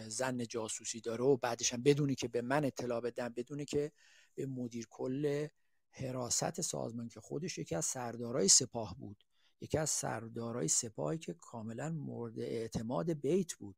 زن 0.08 0.44
جاسوسی 0.44 1.00
داره 1.00 1.24
و 1.24 1.36
بعدش 1.36 1.72
هم 1.72 1.82
بدونی 1.82 2.14
که 2.14 2.28
به 2.28 2.42
من 2.42 2.64
اطلاع 2.64 3.00
بدن 3.00 3.28
بدونی 3.28 3.64
که 3.64 3.92
به 4.34 4.46
مدیر 4.46 4.86
کل 4.90 5.48
حراست 5.90 6.60
سازمان 6.60 7.08
که 7.08 7.20
خودش 7.20 7.58
یکی 7.58 7.74
از 7.74 7.84
سردارای 7.84 8.48
سپاه 8.48 8.96
بود. 8.98 9.24
یکی 9.60 9.78
از 9.78 9.90
سردارای 9.90 10.68
سپاهی 10.68 11.18
که 11.18 11.34
کاملا 11.34 11.90
مورد 11.90 12.38
اعتماد 12.38 13.12
بیت 13.12 13.54
بود. 13.54 13.76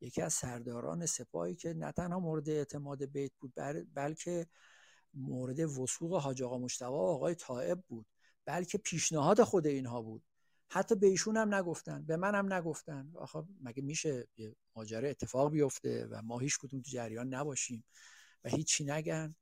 یکی 0.00 0.22
از 0.22 0.32
سرداران 0.32 1.06
سپاهی 1.06 1.54
که 1.54 1.74
نه 1.74 1.92
تنها 1.92 2.18
مورد 2.20 2.48
اعتماد 2.48 3.04
بیت 3.04 3.32
بود 3.40 3.52
بلکه 3.94 4.46
مورد 5.14 5.60
وسوق 5.60 6.16
حاج 6.16 6.42
آقا 6.42 6.58
مشتبه 6.58 6.88
و 6.88 6.94
آقای 6.94 7.34
طائب 7.34 7.80
بود. 7.88 8.06
بلکه 8.44 8.78
پیشنهاد 8.78 9.42
خود 9.42 9.66
اینها 9.66 10.02
بود. 10.02 10.22
حتی 10.68 10.94
به 10.94 11.06
ایشون 11.06 11.36
هم 11.36 11.54
نگفتن 11.54 12.04
به 12.06 12.16
من 12.16 12.34
هم 12.34 12.52
نگفتن. 12.52 13.12
آخه 13.14 13.42
مگه 13.60 13.82
میشه 13.82 14.28
یه 14.36 14.56
ماجرا 14.76 15.08
اتفاق 15.08 15.50
بیفته 15.50 16.06
و 16.10 16.22
ما 16.22 16.38
هیچ 16.38 16.58
کدوم 16.58 16.80
تو 16.80 16.90
جریان 16.90 17.34
نباشیم 17.34 17.84
و 18.44 18.48
هیچی 18.48 18.84
نگن؟ 18.84 19.34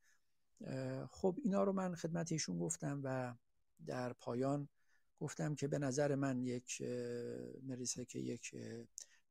خب 1.10 1.36
اینا 1.42 1.64
رو 1.64 1.72
من 1.72 1.94
خدمت 1.94 2.32
ایشون 2.32 2.58
گفتم 2.58 3.00
و 3.04 3.34
در 3.86 4.12
پایان 4.12 4.68
گفتم 5.20 5.54
که 5.54 5.68
به 5.68 5.78
نظر 5.78 6.14
من 6.14 6.42
یک 6.42 6.82
مریسه 7.62 8.04
که 8.04 8.18
یک 8.18 8.54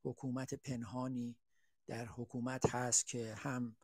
حکومت 0.04 0.54
پنهانی 0.54 1.36
در 1.88 2.06
حکومت 2.06 2.76
هست 2.76 3.08
که 3.08 3.36
هم 3.38 3.76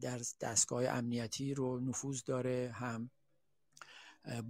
در 0.00 0.20
دستگاه 0.40 0.84
امنیتی 0.86 1.54
رو 1.54 1.80
نفوذ 1.80 2.22
داره 2.22 2.70
هم 2.74 3.10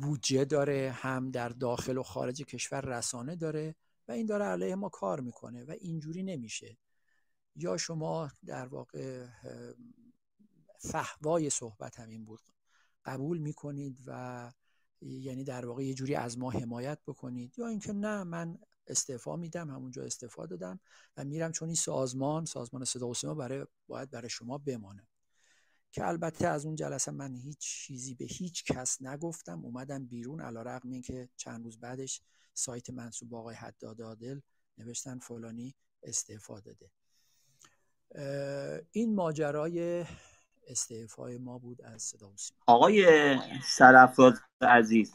بودجه 0.01 0.45
داره 0.45 0.91
هم 0.95 1.31
در 1.31 1.49
داخل 1.49 1.99
و 1.99 2.03
خارج 2.03 2.43
کشور 2.43 2.81
رسانه 2.81 3.37
داره 3.37 3.75
و 4.09 4.13
این 4.13 4.27
داره 4.27 4.45
علیه 4.45 4.75
ما 4.75 4.89
کار 4.89 5.21
می‌کنه 5.21 5.65
و 5.65 5.71
اینجوری 5.71 6.23
نمیشه. 6.23 6.79
یا 7.57 7.77
شما 7.77 8.31
در 8.47 8.67
واقع 8.67 9.27
فهوای 10.85 11.51
صحبت 11.51 12.01
همین 12.01 12.25
بود. 12.25 12.41
قبول 13.05 13.39
می‌کنید 13.39 13.99
و 14.07 14.53
یعنی 15.01 15.45
در 15.45 15.67
واقع 15.67 15.85
یه 15.85 15.95
جوری 15.95 16.15
از 16.15 16.39
ما 16.39 16.51
حمایت 16.51 16.99
بکنید 17.07 17.59
یا 17.59 17.67
اینکه 17.67 17.93
نه 17.93 18.25
من 18.25 18.59
استعفا 18.87 19.37
میدم 19.37 19.71
همونجا 19.71 20.03
استعفا 20.03 20.47
دادم 20.47 20.81
و 21.17 21.25
میرم 21.25 21.53
چون 21.53 21.69
این 21.69 21.77
سازمان 21.77 22.45
سازمان 22.45 22.85
صدا 22.85 23.09
و 23.09 23.15
سیما 23.15 23.35
برای 23.35 23.67
باید 23.87 24.11
برای 24.11 24.29
شما 24.29 24.59
بمانه. 24.59 25.09
که 25.93 26.07
البته 26.07 26.49
از 26.49 26.67
اون 26.67 26.75
جلسه 26.75 27.11
من 27.11 27.35
هیچ 27.35 27.59
چیزی 27.59 28.15
به 28.15 28.25
هیچ 28.25 28.65
کس 28.65 29.03
نگفتم 29.03 29.65
اومدم 29.65 30.07
بیرون 30.07 30.41
علا 30.41 30.63
رقم 30.63 30.91
این 30.91 31.03
که 31.03 31.29
چند 31.37 31.65
روز 31.65 31.81
بعدش 31.81 32.23
سایت 32.55 32.91
منصوب 32.91 33.35
آقای 33.35 33.55
حداد 33.55 34.03
عادل 34.03 34.41
نوشتن 34.79 35.19
فلانی 35.19 35.75
استعفا 36.03 36.61
داده. 36.61 36.91
این 38.93 39.15
ماجرای 39.15 40.05
استعفای 40.69 41.39
ما 41.39 41.59
بود 41.59 41.83
از 41.83 42.03
صدا 42.03 42.29
و 42.29 42.37
سیما. 42.37 42.59
آقای 42.67 43.39
سرفراز 43.63 44.41
عزیز 44.61 45.13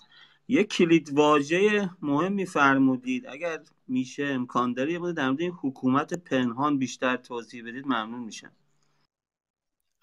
یک 0.47 0.67
کلید 0.69 1.13
واژه 1.13 1.89
مهمی 2.01 2.45
فرمودید 2.45 3.27
اگر 3.27 3.59
میشه 3.87 4.23
امکان 4.23 4.73
داره 4.73 4.93
یه 4.93 4.99
در 5.13 5.29
مورد 5.29 5.41
این 5.41 5.51
حکومت 5.61 6.13
پنهان 6.13 6.79
بیشتر 6.79 7.17
توضیح 7.17 7.63
بدید 7.67 7.85
ممنون 7.85 8.23
میشم. 8.23 8.51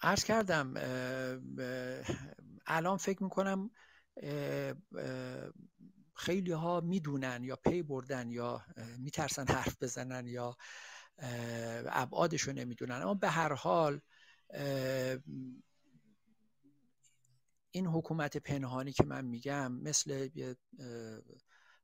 عرض 0.01 0.23
کردم 0.23 0.73
الان 2.65 2.97
فکر 2.97 3.23
می‌کنم 3.23 3.69
خیلی 6.13 6.51
ها 6.51 6.81
می‌دونن 6.81 7.43
یا 7.43 7.55
پی 7.55 7.83
بردن 7.83 8.31
یا 8.31 8.61
میترسن 8.97 9.47
حرف 9.47 9.83
بزنن 9.83 10.27
یا 10.27 10.57
ابعادش 11.85 12.41
رو 12.41 12.53
نمی‌دونن. 12.53 12.95
اما 12.95 13.13
به 13.13 13.29
هر 13.29 13.53
حال 13.53 14.01
این 17.71 17.87
حکومت 17.87 18.37
پنهانی 18.37 18.91
که 18.91 19.05
من 19.05 19.25
میگم 19.25 19.71
مثل 19.71 20.29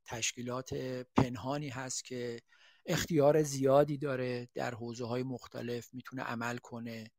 تشکیلات 0.05 0.73
پنهانی 1.15 1.69
هست 1.69 2.05
که 2.05 2.41
اختیار 2.85 3.43
زیادی 3.43 3.97
داره 3.97 4.49
در 4.53 4.73
حوزه 4.75 5.05
های 5.05 5.23
مختلف 5.23 5.93
می‌تونه 5.93 6.21
عمل 6.21 6.57
کنه 6.57 7.11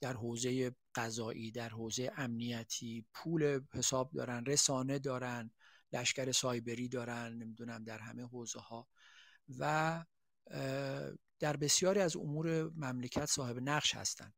در 0.00 0.12
حوزه 0.12 0.72
قضایی 0.94 1.50
در 1.50 1.68
حوزه 1.68 2.12
امنیتی 2.16 3.06
پول 3.14 3.60
حساب 3.74 4.10
دارن 4.12 4.44
رسانه 4.44 4.98
دارن 4.98 5.50
لشکر 5.92 6.32
سایبری 6.32 6.88
دارن 6.88 7.32
نمی‌دونم 7.32 7.84
در 7.84 7.98
همه 7.98 8.22
حوزه 8.22 8.60
ها 8.60 8.88
و 9.58 10.04
در 11.38 11.56
بسیاری 11.60 12.00
از 12.00 12.16
امور 12.16 12.70
مملکت 12.70 13.26
صاحب 13.26 13.58
نقش 13.62 13.94
هستند. 13.94 14.34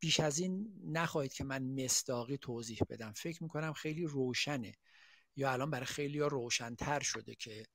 بیش 0.00 0.20
از 0.20 0.38
این 0.38 0.72
نخواهید 0.84 1.32
که 1.32 1.44
من 1.44 1.62
مستاقی 1.84 2.36
توضیح 2.36 2.78
بدم. 2.88 3.12
فکر 3.12 3.42
می‌کنم 3.42 3.72
خیلی 3.72 4.04
روشنه. 4.04 4.74
یا 5.36 5.52
الان 5.52 5.70
برای 5.70 5.86
خیلی 5.86 6.20
ها 6.20 6.26
روشنتر 6.26 7.00
شده 7.00 7.34
که 7.34 7.66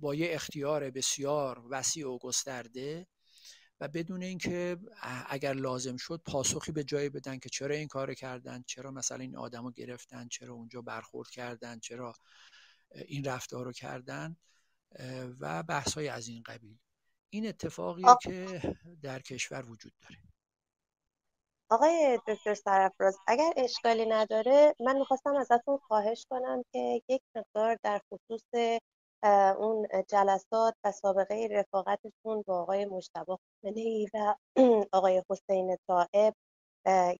با 0.00 0.14
یه 0.14 0.28
اختیار 0.30 0.90
بسیار 0.90 1.62
وسیع 1.70 2.08
و 2.08 2.18
گسترده 2.18 3.06
و 3.80 3.88
بدون 3.88 4.22
اینکه 4.22 4.76
اگر 5.28 5.52
لازم 5.52 5.96
شد 5.96 6.22
پاسخی 6.26 6.72
به 6.72 6.84
جایی 6.84 7.08
بدن 7.08 7.38
که 7.38 7.48
چرا 7.48 7.74
این 7.74 7.88
کار 7.88 8.14
کردن 8.14 8.64
چرا 8.66 8.90
مثلا 8.90 9.18
این 9.18 9.36
آدم 9.36 9.64
رو 9.64 9.70
گرفتن 9.70 10.28
چرا 10.28 10.54
اونجا 10.54 10.82
برخورد 10.82 11.30
کردن 11.30 11.78
چرا 11.78 12.14
این 13.06 13.24
رفتار 13.24 13.64
رو 13.64 13.72
کردن. 13.72 14.36
و 15.40 15.62
بحث 15.62 15.94
های 15.94 16.08
از 16.08 16.28
این 16.28 16.42
قبیل. 16.46 16.78
این 17.30 17.48
اتفاقیه 17.48 18.16
که 18.22 18.60
در 19.02 19.18
کشور 19.18 19.64
وجود 19.70 19.92
داره. 20.02 20.16
آقای 21.70 22.18
دکتر 22.28 22.54
سرفراز 22.54 23.18
اگر 23.26 23.52
اشکالی 23.56 24.06
نداره 24.06 24.74
من 24.80 24.98
می‌خواستم 24.98 25.36
ازتون 25.36 25.78
خواهش 25.78 26.26
کنم 26.30 26.62
که 26.72 27.02
یک 27.08 27.22
مقدار 27.36 27.78
در 27.82 28.00
خصوص 28.12 28.72
اون 29.58 29.86
جلسات 30.08 30.74
و 30.84 30.92
سابقه 30.92 31.48
رفاقتتون 31.50 32.42
با 32.46 32.62
آقای 32.62 32.84
مجتبی 32.84 33.32
خامنه‌ای 33.62 34.08
و 34.14 34.34
آقای 34.92 35.22
حسین 35.30 35.76
طائب 35.86 36.34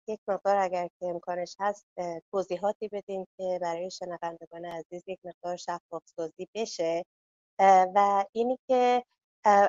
یک 0.08 0.20
مقدار 0.28 0.56
اگر 0.56 0.88
که 1.00 1.06
امکانش 1.06 1.56
هست 1.60 1.86
توضیحاتی 2.32 2.88
بدین 2.88 3.26
که 3.36 3.58
برای 3.62 3.90
شنوندگان 3.90 4.64
عزیز 4.64 5.02
یک 5.06 5.18
مقدار 5.24 5.56
شفاف 5.56 6.02
سازی 6.16 6.48
بشه. 6.54 7.04
و 7.60 8.24
اینی 8.32 8.58
که 8.68 9.04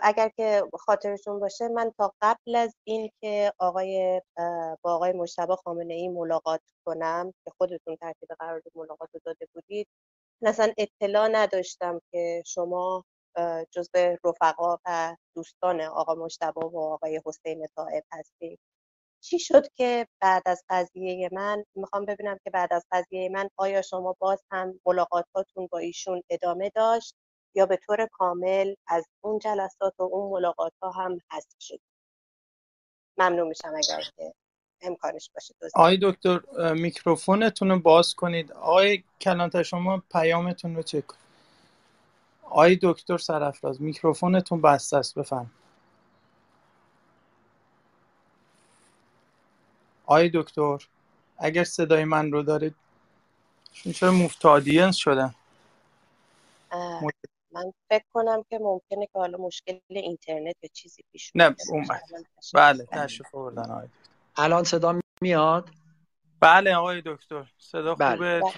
اگر 0.02 0.30
که 0.38 0.64
خاطرشون 0.80 1.40
باشه 1.40 1.68
من 1.68 1.92
تا 1.98 2.14
قبل 2.22 2.56
از 2.56 2.76
این 2.84 3.12
که 3.22 3.54
آقای 3.60 4.22
با 4.82 4.96
آقای 4.96 5.14
مشتبه 5.14 5.56
خامنه 5.56 5.94
ای 5.94 6.08
ملاقات 6.10 6.62
کنم 6.86 7.34
که 7.46 7.52
خودتون 7.58 7.96
ترتیب 7.96 8.30
قرار 8.40 8.62
ملاقات 8.76 9.10
رو 9.14 9.20
داده 9.26 9.48
بودید 9.54 9.88
مثلا 10.44 10.74
اطلاع 10.78 11.30
نداشتم 11.32 12.02
که 12.12 12.44
شما 12.46 13.06
جزء 13.72 14.16
رفقا 14.26 14.78
و 14.86 15.16
دوستان 15.36 15.82
آقا 15.82 16.16
مشتبه 16.16 16.62
و 16.68 16.80
آقای 16.80 17.22
حسین 17.26 17.68
طائب 17.76 18.04
هستید. 18.12 18.60
چی 19.24 19.40
شد 19.40 19.68
که 19.76 20.08
بعد 20.22 20.44
از 20.46 20.64
قضیه 20.70 21.30
من 21.34 21.64
می‌خوام 21.76 22.06
ببینم 22.06 22.38
که 22.44 22.50
بعد 22.52 22.74
از 22.74 22.86
قضیه 22.92 23.30
من 23.30 23.50
آیا 23.58 23.82
شما 23.82 24.16
باز 24.20 24.44
هم 24.52 24.80
ملاقاتاتون 24.86 25.68
با 25.72 25.78
ایشون 25.80 26.24
ادامه 26.30 26.72
داشت؟ 26.76 27.16
یا 27.58 27.66
به 27.66 27.78
طور 27.78 28.08
کامل 28.12 28.74
از 28.88 29.06
اون 29.22 29.40
جلسات 29.40 29.94
و 30.00 30.04
اون 30.04 30.32
ملاقات 30.32 30.74
ها 30.82 30.92
هم 30.92 31.20
حذف 31.32 31.56
شد. 31.60 31.80
ممنون 33.18 33.48
میشم 33.48 33.74
اگر 33.76 34.04
که 34.18 34.34
امکانش 34.82 35.30
باشه 35.34 35.54
آقای 35.74 36.00
دکتر 36.02 36.40
میکروفونتون 36.74 37.70
رو 37.70 37.80
باز 37.80 38.16
کنید. 38.16 38.52
آقای 38.52 39.04
کلانتا 39.22 39.64
شما 39.64 40.04
پیامتون 40.12 40.76
رو 40.76 40.84
چک 40.84 41.08
کنید 41.08 41.28
آقای 42.44 42.80
دکتر 42.82 43.18
سرفراز 43.18 43.82
میکروفونتون 43.82 44.62
بسته 44.62 44.98
است 44.98 45.16
بفهم 45.20 45.52
آقای 50.06 50.32
دکتر 50.34 50.88
اگر 51.38 51.64
صدای 51.64 52.04
من 52.04 52.32
رو 52.32 52.44
دارید. 52.44 52.76
چون 53.72 53.94
چرا 53.94 54.12
مفتادینس 54.12 54.96
شدن 54.96 55.36
من 57.52 57.74
فکر 57.90 58.06
کنم 58.14 58.44
که 58.50 58.60
ممکنه 58.60 59.06
که 59.06 59.20
حالا 59.20 59.38
مشکل 59.38 59.80
اینترنت 59.90 60.56
یا 60.64 60.70
چیزی 60.74 61.04
پیش 61.12 61.32
نه 61.36 61.56
اومد 61.70 62.02
بله 62.54 62.86
تشریف 62.86 63.36
آوردن 63.36 63.72
آقای 63.72 63.88
الان 64.36 64.64
صدا 64.64 65.00
میاد؟ 65.22 65.70
بله 66.40 66.76
آقای 66.76 67.02
دکتر. 67.06 67.52
صدا 67.58 67.96
بله. 67.96 68.42
خوبه؟ 68.42 68.54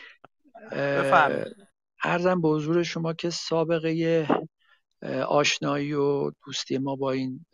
بفرمایید. 0.72 1.68
ارزم 2.04 2.42
به 2.42 2.48
حضور 2.48 2.84
شما 2.84 3.14
که 3.14 3.30
سابقه 3.30 4.28
آشنایی 5.28 5.94
و 5.94 6.32
دوستی 6.46 6.78
ما 6.78 6.96
با 6.96 7.12
این 7.12 7.46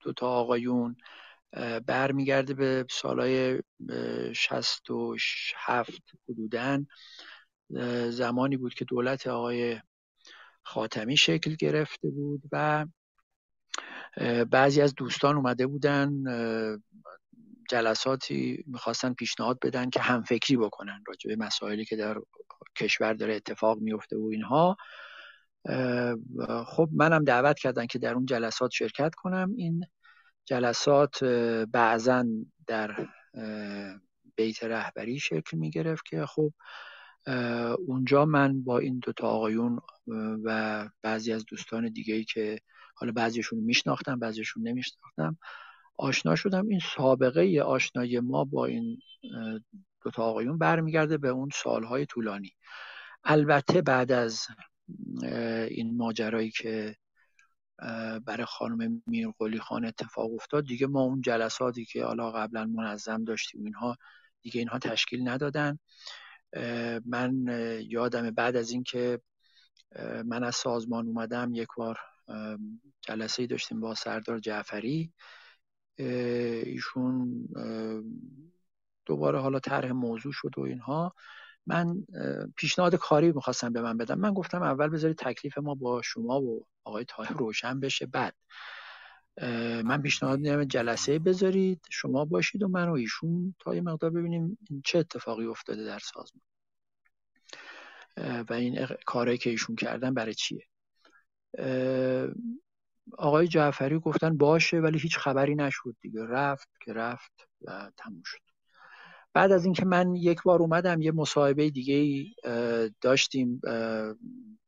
دوتا 0.00 0.28
آقایون 0.28 0.96
برمیگرده 1.86 2.54
به 2.54 2.86
سالهای 2.90 3.62
شست 4.34 4.90
و 4.90 5.16
هفت 5.56 6.02
حدودن 6.28 6.86
زمانی 8.10 8.56
بود 8.56 8.74
که 8.74 8.84
دولت 8.84 9.26
آقای 9.26 9.80
خاتمی 10.62 11.16
شکل 11.16 11.54
گرفته 11.54 12.10
بود 12.10 12.42
و 12.52 12.86
بعضی 14.50 14.80
از 14.80 14.94
دوستان 14.94 15.36
اومده 15.36 15.66
بودن 15.66 16.10
جلساتی 17.70 18.64
می‌خواستن 18.66 19.12
پیشنهاد 19.12 19.58
بدن 19.62 19.90
که 19.90 20.00
همفکری 20.00 20.56
بکنن 20.56 21.02
راجع 21.06 21.28
به 21.28 21.36
مسائلی 21.36 21.84
که 21.84 21.96
در 21.96 22.16
کشور 22.76 23.12
داره 23.12 23.34
اتفاق 23.34 23.78
میفته 23.78 24.16
و 24.16 24.28
اینها. 24.32 24.76
خب 26.66 26.88
منم 26.92 27.24
دعوت 27.24 27.58
کردن 27.58 27.86
که 27.86 27.98
در 27.98 28.14
اون 28.14 28.26
جلسات 28.26 28.70
شرکت 28.70 29.14
کنم. 29.14 29.54
این 29.56 29.84
جلسات 30.44 31.24
بعضا 31.72 32.24
در 32.66 33.08
بیت 34.36 34.64
رهبری 34.64 35.18
شکل 35.18 35.56
می 35.56 35.70
گرفت 35.70 36.04
که 36.06 36.26
خب 36.26 36.52
اونجا 37.86 38.24
من 38.24 38.62
با 38.62 38.78
این 38.78 38.98
دوتا 38.98 39.28
آقایون 39.28 39.80
و 40.44 40.88
بعضی 41.02 41.32
از 41.32 41.44
دوستان 41.44 41.88
دیگه 41.88 42.14
ای 42.14 42.24
که 42.24 42.58
حالا 42.94 43.12
بعضیشون 43.12 43.58
میشناختم 43.58 44.18
بعضیشون 44.18 44.68
نمیشناختم 44.68 45.38
آشنا 45.96 46.36
شدم. 46.36 46.68
این 46.68 46.80
سابقه 46.96 47.62
آشنایی 47.64 48.20
ما 48.20 48.44
با 48.44 48.66
این 48.66 48.98
دوتا 50.02 50.22
آقایون 50.22 50.58
برمیگرده 50.58 51.18
به 51.18 51.28
اون 51.28 51.48
سالهای 51.54 52.06
طولانی. 52.06 52.52
البته 53.24 53.82
بعد 53.82 54.12
از 54.12 54.46
این 55.68 55.96
ماجرایی 55.96 56.50
که 56.50 56.96
برای 58.24 58.44
خانم 58.44 59.02
میرقلی 59.06 59.58
خان 59.58 59.84
اتفاق 59.84 60.34
افتاد 60.34 60.66
دیگه 60.66 60.86
ما 60.86 61.00
اون 61.00 61.20
جلساتی 61.20 61.84
که 61.84 62.04
حالا 62.04 62.30
قبلا 62.30 62.64
منظم 62.64 63.24
داشتیم 63.24 63.64
اینها 63.64 63.96
دیگه 64.42 64.58
اینها 64.58 64.78
تشکیل 64.78 65.28
ندادن. 65.28 65.78
من 67.06 67.46
یادم 67.86 68.30
بعد 68.30 68.56
از 68.56 68.70
اینکه 68.70 69.20
من 70.24 70.44
از 70.44 70.56
سازمان 70.56 71.06
اومدم 71.06 71.50
یک 71.54 71.68
بار 71.76 71.98
جلسه 73.00 73.46
داشتیم 73.46 73.80
با 73.80 73.94
سردار 73.94 74.38
جعفری. 74.38 75.12
ایشون 75.96 77.48
دوباره 79.06 79.38
حالا 79.40 79.58
طرح 79.58 79.92
موضوع 79.92 80.32
شد 80.32 80.50
و 80.56 80.60
اینها. 80.60 81.14
من 81.66 82.06
پیشنهاد 82.56 82.94
کاری 82.94 83.32
می‌خواستم 83.32 83.72
به 83.72 83.82
من 83.82 83.96
بدم. 83.96 84.18
من 84.18 84.34
گفتم 84.34 84.62
اول 84.62 84.88
بذارید 84.88 85.16
تکلیف 85.16 85.58
ما 85.58 85.74
با 85.74 86.02
شما 86.02 86.40
و 86.40 86.66
آقای 86.84 87.04
تاهر 87.04 87.32
روشن 87.32 87.80
بشه. 87.80 88.06
بعد 88.06 88.34
من 89.84 90.02
پیشنهاد 90.02 90.38
میدم 90.38 90.64
جلسه 90.64 91.18
بذارید 91.18 91.80
شما 91.90 92.24
باشید 92.24 92.62
و 92.62 92.68
من 92.68 92.88
و 92.88 92.92
ایشون 92.92 93.54
تا 93.58 93.74
یه 93.74 93.80
مقدار 93.80 94.10
ببینیم 94.10 94.58
چه 94.84 94.98
اتفاقی 94.98 95.46
افتاده 95.46 95.84
در 95.84 95.98
سازمان. 95.98 96.42
و 98.48 98.52
این 98.52 98.86
کارهایی 99.06 99.38
که 99.38 99.50
ایشون 99.50 99.76
کردن 99.76 100.14
برای 100.14 100.34
چیه؟ 100.34 100.66
آقای 103.18 103.48
جعفری 103.48 103.98
گفتن 103.98 104.36
باشه 104.36 104.80
ولی 104.80 104.98
هیچ 104.98 105.18
خبری 105.18 105.54
نشد 105.54 105.96
دیگه. 106.00 106.24
رفت 106.24 106.68
که 106.84 106.92
رفت 106.92 107.32
و 107.62 107.90
تموم 107.96 108.22
شد. 108.24 108.38
بعد 109.32 109.52
از 109.52 109.64
اینکه 109.64 109.84
من 109.84 110.14
یک 110.14 110.42
بار 110.42 110.60
اومدم 110.62 111.02
یه 111.02 111.12
مصاحبه 111.12 111.70
دیگه 111.70 112.26
داشتیم 113.00 113.60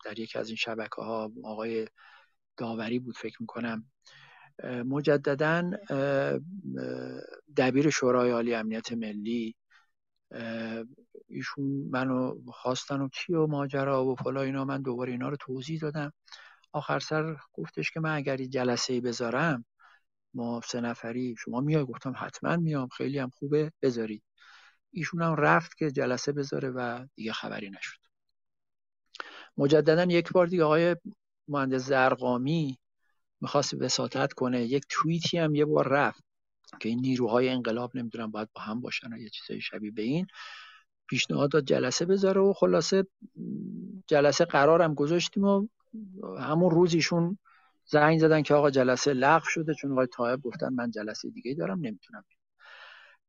در 0.05 0.19
یکی 0.19 0.39
از 0.39 0.49
این 0.49 0.57
شبکه 0.57 1.03
ها 1.03 1.33
آقای 1.45 1.89
داوری 2.57 2.99
بود 2.99 3.17
فکر 3.17 3.37
می‌کنم. 3.41 3.92
مجددا 4.65 5.71
دبیر 7.57 7.91
شورای 7.91 8.31
عالی 8.31 8.55
امنیت 8.55 8.93
ملی. 8.93 9.55
ایشون 11.29 11.65
منو 11.91 12.35
خواستن 12.53 13.01
و 13.01 13.09
چی 13.13 13.35
و 13.35 13.47
ماجرا 13.47 14.05
و 14.05 14.17
فلا 14.17 14.43
اینا 14.43 14.65
من 14.65 14.83
دوباره 14.83 15.13
اینا 15.13 15.29
رو 15.29 15.37
توضیح 15.37 15.81
دادم. 15.81 16.13
آخر 16.73 16.99
سر 16.99 17.37
گفتش 17.53 17.91
که 17.91 18.01
من 18.01 18.17
اگر 18.17 18.37
جلسه 18.37 18.93
ای 18.93 19.01
بذارم 19.01 19.65
ما 20.35 20.61
سه 20.65 20.81
نفری 20.81 21.35
شما 21.39 21.61
میای؟ 21.61 21.85
گفتم 21.85 22.15
حتما 22.17 22.57
میام 22.57 22.89
خیلی 22.89 23.19
هم 23.19 23.31
خوبه 23.31 23.73
بذارید. 23.83 24.23
ایشون 24.91 25.23
هم 25.23 25.35
رفت 25.35 25.77
که 25.77 25.91
جلسه 25.91 26.33
بذاره 26.33 26.71
و 26.71 27.07
دیگه 27.15 27.33
خبری 27.33 27.71
نشد. 27.71 27.99
مجددا 29.57 30.05
یک 30.05 30.33
بار 30.33 30.47
دیگه 30.47 30.65
آقای 30.65 30.97
مهندس 31.49 31.87
زرقامی 31.87 32.79
می‌خواست 33.43 33.75
وساطت 33.75 34.33
کنه. 34.33 34.65
یک 34.65 34.85
توییتی 34.89 35.39
هم 35.39 35.55
یه 35.55 35.65
بار 35.65 35.89
رفت 35.89 36.25
که 36.81 36.89
این 36.89 37.01
نیروهای 37.01 37.49
انقلاب 37.49 37.97
نمی‌دونم 37.97 38.31
باید 38.31 38.49
با 38.55 38.61
هم 38.61 38.81
باشن 38.81 39.17
یه 39.21 39.29
چیزای 39.29 39.61
شبیه 39.61 39.91
به 39.91 40.03
این. 40.03 40.27
پیشنهاد 41.09 41.51
داد 41.51 41.65
جلسه 41.65 42.05
بذاره 42.05 42.41
و 42.41 42.53
خلاصه 42.53 43.07
جلسه 44.07 44.45
قرارم 44.45 44.95
گذاشتیم 44.95 45.45
و 45.45 45.69
همون 46.39 46.71
روزیشون 46.71 47.39
زنگ 47.85 48.19
زدن 48.19 48.43
که 48.43 48.55
آقا 48.55 48.71
جلسه 48.71 49.13
لغو 49.13 49.45
شده 49.49 49.75
چون 49.75 49.93
آقای 49.93 50.07
طایب 50.07 50.41
گفتن 50.41 50.73
من 50.75 50.91
جلسه 50.91 51.31
دیگه 51.31 51.55
دارم 51.55 51.81
نمی‌تونم. 51.81 52.25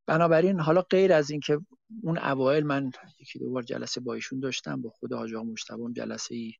بنابراین 0.05 0.59
حالا 0.59 0.82
غیر 0.82 1.14
از 1.14 1.30
اینکه 1.30 1.59
اون 2.03 2.18
اوایل 2.18 2.64
من 2.64 2.91
یکی 3.20 3.39
دو 3.39 3.49
بار 3.49 3.64
جلسه 3.64 4.01
با 4.01 4.14
ایشون 4.14 4.39
داشتم 4.39 4.82
با 4.82 4.89
خود 4.89 5.14
آقا 5.14 5.91
جلسه 5.95 6.36
ای 6.36 6.53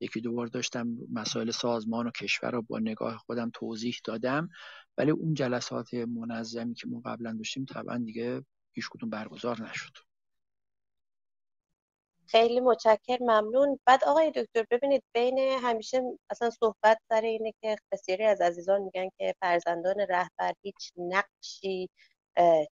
یکی 0.00 0.20
دو 0.20 0.32
بار 0.32 0.46
داشتم 0.46 0.88
مسائل 1.12 1.50
سازمان 1.50 2.06
و 2.06 2.10
کشور 2.10 2.50
رو 2.50 2.62
با 2.62 2.78
نگاه 2.78 3.16
خودم 3.16 3.50
توضیح 3.54 3.96
دادم. 4.04 4.48
ولی 4.98 5.10
اون 5.10 5.34
جلسات 5.34 5.94
منظمی 5.94 6.74
که 6.74 6.88
ما 6.88 7.00
قبلا 7.04 7.32
داشتیم 7.32 7.64
طبعا 7.64 7.98
دیگه 7.98 8.44
هیچ 8.72 8.88
کدوم 8.90 9.10
برگزار 9.10 9.62
نشد. 9.62 9.92
خیلی 12.26 12.60
متشکر 12.60 13.18
ممنون. 13.20 13.80
بعد 13.84 14.04
آقای 14.04 14.30
دکتر 14.30 14.64
ببینید 14.70 15.02
بین 15.14 15.38
همیشه 15.38 16.02
اصلا 16.30 16.50
صحبت 16.50 16.98
سر 17.08 17.20
اینه 17.20 17.54
که 17.60 17.76
بسیاری 17.92 18.24
از 18.24 18.40
عزیزان 18.40 18.82
میگن 18.82 19.08
که 19.18 19.34
فرزندان 19.40 20.00
رهبر 20.08 20.52
هیچ 20.62 20.92
نقشی 20.96 21.90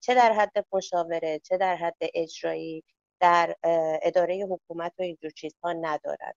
چه 0.00 0.14
در 0.14 0.32
حد 0.32 0.66
مشاوره 0.72 1.40
چه 1.44 1.56
در 1.56 1.76
حد 1.76 1.96
اجرایی 2.14 2.84
در 3.20 3.56
اداره 4.02 4.46
حکومت 4.50 4.92
و 4.98 5.02
اینجور 5.02 5.30
چیزها 5.30 5.72
ندارد 5.72 6.36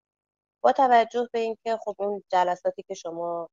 با 0.62 0.72
توجه 0.72 1.28
به 1.34 1.39
اینکه 1.39 1.78
خب 1.86 1.95
اون 1.99 2.24
جلساتی 2.32 2.84
که 2.88 2.93
شما 2.93 3.49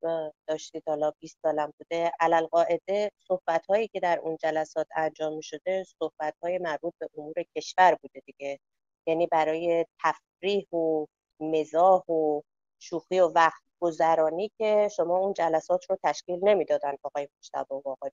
داشتید 0.49 0.83
حالا 0.87 1.13
20 1.21 1.39
سالم 1.43 1.73
بوده 1.79 2.13
علل 2.21 2.47
قاعده 2.47 3.11
صحبت 3.29 3.67
هایی 3.67 3.89
که 3.89 4.01
در 4.01 4.19
اون 4.19 4.37
جلسات 4.43 4.87
انجام 4.97 5.37
می 5.37 5.43
شده 5.43 5.85
صحبت 5.99 6.35
های 6.43 6.59
مربوط 6.59 6.95
به 6.99 7.09
امور 7.19 7.35
کشور 7.57 7.99
بوده 8.03 8.21
دیگه. 8.27 8.61
یعنی 9.07 9.27
برای 9.27 9.87
تفریح 10.05 10.69
و 10.75 11.07
مزاح 11.41 12.11
و 12.11 12.41
شوخی 12.79 13.21
و 13.21 13.29
وقت 13.29 13.63
گذرانی 13.81 14.51
که 14.59 14.89
شما 14.97 15.19
اون 15.19 15.33
جلسات 15.33 15.91
رو 15.91 15.97
تشکیل 16.05 16.39
نمی‌دادن 16.43 16.95
آقای 17.03 17.29
مجتبی 17.39 17.75
و 17.75 17.83
آقای 17.89 18.11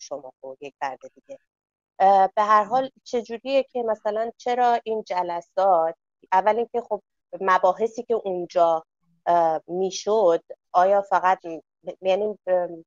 شما 0.00 0.32
و 0.44 0.56
یک 0.60 0.74
فرد 0.80 0.98
دیگه. 1.14 1.38
به 2.36 2.42
هر 2.42 2.64
حال 2.64 2.90
چجوریه 3.04 3.62
که 3.62 3.82
مثلا 3.82 4.30
چرا 4.36 4.80
این 4.84 5.02
جلسات 5.06 5.94
اول 6.32 6.56
اینکه 6.56 6.80
خب 6.80 7.02
مباحثی 7.40 8.02
که 8.02 8.14
اونجا 8.14 8.84
می‌شد 9.66 10.42
آیا 10.72 11.02
فقط 11.02 11.38
یعنی 12.02 12.38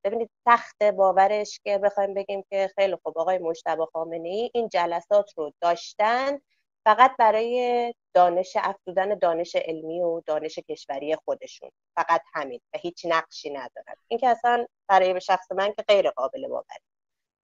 ببینید 0.03 0.29
سخت 0.45 0.83
باورش 0.83 1.59
که 1.63 1.77
بخوایم 1.77 2.13
بگیم 2.13 2.43
که 2.49 2.71
خیلی 2.75 2.95
خوب 3.03 3.17
آقای 3.17 3.37
مجتبی 3.37 3.83
خامنه 3.93 4.29
ای 4.29 4.51
این 4.53 4.69
جلسات 4.69 5.31
رو 5.37 5.51
داشتن 5.61 6.39
فقط 6.85 7.11
برای 7.19 7.93
دانش 8.13 8.57
افزودن 8.59 9.17
دانش 9.17 9.55
علمی 9.55 10.01
و 10.01 10.21
دانش 10.25 10.59
کشوری 10.59 11.15
خودشون. 11.15 11.69
فقط 11.95 12.21
همین 12.33 12.59
و 12.73 12.77
هیچ 12.77 13.05
نقشی 13.09 13.49
ندارد 13.49 13.97
این 14.07 14.19
که 14.19 14.27
اصلا 14.27 14.65
برای 14.87 15.21
شخص 15.21 15.51
من 15.51 15.73
که 15.73 15.83
غیر 15.87 16.09
قابل 16.09 16.47
باوره. 16.47 16.79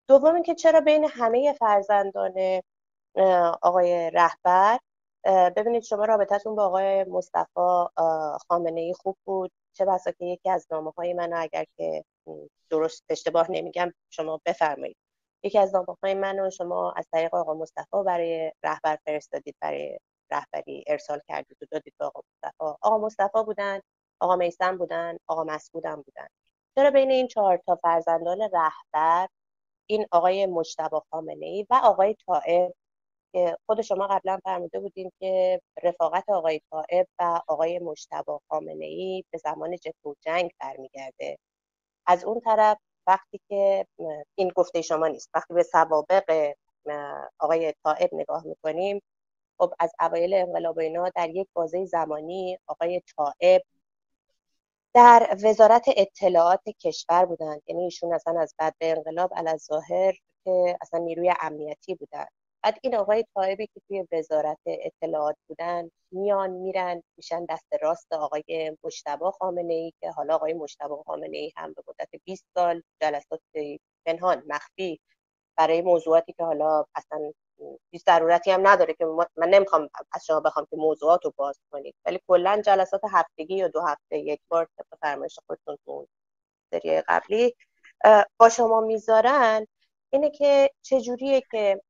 دوم 0.08 0.34
اینکه 0.34 0.54
چرا 0.54 0.80
بین 0.80 1.04
همه 1.04 1.52
فرزندان 1.52 2.62
آقای 3.62 4.10
رهبر 4.10 4.78
ببینید 5.26 5.82
شما 5.82 6.04
رابطتون 6.04 6.54
با 6.54 6.66
آقای 6.66 7.04
مصطفی 7.04 7.86
خامنه 8.48 8.80
ای 8.80 8.94
خوب 8.94 9.16
بود. 9.24 9.52
چه 9.72 9.84
بسا 9.84 10.10
که 10.10 10.24
یکی 10.24 10.50
از 10.50 10.66
نامه 10.70 10.90
های 10.90 11.14
من 11.14 11.32
اگر 11.32 11.64
که 11.76 12.04
درست 12.70 13.04
اشتباه 13.08 13.50
نمیگم 13.50 13.92
شما 14.10 14.40
بفرمایید. 14.46 14.96
یکی 15.42 15.58
از 15.58 15.74
نامه 15.74 15.96
های 16.02 16.14
من 16.14 16.50
شما 16.50 16.92
از 16.96 17.08
طریق 17.12 17.34
آقا 17.34 17.54
مصطفی 17.54 18.02
برای 18.06 18.52
رهبر 18.62 18.98
فرستادید 19.04 19.56
برای 19.60 19.98
رهبری 20.30 20.84
ارسال 20.86 21.20
کردید 21.28 21.56
و 21.62 21.66
دادید 21.70 21.94
به 21.98 22.04
آقا 22.04 22.20
مصطفی. 22.20 22.54
آقا 22.82 22.98
مصطفی 22.98 23.42
بودن 23.46 23.80
آقا 24.20 24.36
میسم 24.36 24.78
بودن 24.78 25.16
آقا 25.26 25.44
مسعودم 25.44 25.96
بودن. 25.96 26.26
چرا 26.76 26.90
بین 26.90 27.10
این 27.10 27.26
چهار 27.28 27.56
تا 27.66 27.76
فرزندان 27.82 28.40
رهبر 28.40 29.28
این 29.86 30.06
آقای 30.12 30.46
مجتبی 30.46 30.96
خامنه 31.10 31.46
ای 31.46 31.66
و 31.70 31.80
آقای 31.84 32.16
طائب 32.26 32.74
که 33.32 33.56
خود 33.66 33.80
شما 33.80 34.06
قبلا 34.06 34.38
فرموده 34.44 34.80
بودین 34.80 35.12
که 35.20 35.60
رفاقت 35.82 36.28
آقای 36.28 36.60
طائب 36.70 37.06
و 37.18 37.40
آقای 37.48 37.78
مجتبی 37.78 38.32
خامنه 38.48 38.84
ای 38.84 39.24
به 39.30 39.38
زمان 39.38 39.76
و 40.04 40.14
جنگ 40.20 40.50
برمیگرده. 40.60 41.38
از 42.06 42.24
اون 42.24 42.40
طرف 42.40 42.78
وقتی 43.06 43.40
که 43.48 43.86
این 44.34 44.52
گفته 44.56 44.82
شما 44.82 45.08
نیست 45.08 45.30
وقتی 45.34 45.54
به 45.54 45.62
سوابق 45.62 46.54
آقای 47.38 47.74
طائب 47.84 48.10
نگاه 48.14 48.46
می‌کنیم 48.46 49.02
خب 49.58 49.74
از 49.78 49.92
اوایل 50.00 50.34
انقلاب 50.34 50.78
اینا 50.78 51.08
در 51.08 51.30
یک 51.30 51.48
بازه 51.54 51.84
زمانی 51.84 52.58
آقای 52.66 53.02
طائب 53.16 53.62
در 54.94 55.36
وزارت 55.44 55.84
اطلاعات 55.96 56.68
کشور 56.68 57.24
بودند. 57.24 57.62
یعنی 57.66 57.84
ایشون 57.84 58.14
اصلا 58.14 58.40
از 58.40 58.54
بعد 58.58 58.74
انقلاب 58.80 59.32
ظاهر 59.56 60.12
که 60.44 60.78
اصلا 60.80 61.00
نیروی 61.00 61.34
امنیتی 61.40 61.94
بودن 61.94 62.26
بعد 62.62 62.78
این 62.82 62.96
آقای 62.96 63.24
طایبی 63.34 63.66
که 63.66 63.80
توی 63.88 64.06
وزارت 64.12 64.58
اطلاعات 64.66 65.36
بودن 65.48 65.90
میان 66.12 66.50
میرن 66.50 67.02
میشن 67.16 67.44
دست 67.44 67.66
راست 67.82 68.12
آقای 68.12 68.76
مشتبه 68.84 69.30
خامنه 69.30 69.74
ای 69.74 69.92
که 70.00 70.10
حالا 70.10 70.34
آقای 70.34 70.52
مشتبه 70.52 70.96
خامنه 71.06 71.38
ای 71.38 71.52
هم 71.56 71.72
به 71.72 71.82
مدت 71.88 72.08
20 72.24 72.46
سال 72.54 72.82
جلسات 73.00 73.40
پنهان 74.06 74.42
مخفی 74.46 75.00
برای 75.56 75.82
موضوعاتی 75.82 76.32
که 76.32 76.44
حالا 76.44 76.84
اصلا 76.94 77.32
هیچ 77.92 78.04
ضرورتی 78.06 78.50
هم 78.50 78.68
نداره 78.68 78.94
که 78.94 79.06
من 79.36 79.48
نمی‌خوام 79.48 79.88
از 80.12 80.26
شما 80.26 80.40
بخوام 80.40 80.66
که 80.70 80.76
موضوعات 80.76 81.24
رو 81.24 81.32
باز 81.36 81.60
کنید. 81.72 81.94
ولی 82.04 82.20
کلا 82.28 82.62
جلسات 82.64 83.00
هفتگی 83.12 83.56
یا 83.56 83.68
دو 83.68 83.80
هفته 83.80 84.18
یک 84.18 84.40
بار 84.48 84.68
طبق 84.76 84.98
فرمایش 85.00 85.38
خودتون 85.46 85.78
تو 85.86 86.06
سری 86.70 87.00
قبلی 87.00 87.54
با 88.40 88.48
شما 88.48 88.80
می‌ذارن. 88.80 89.66
اینه 90.12 90.30
که 90.30 90.70
چجوریه 90.82 91.42
که 91.50 91.82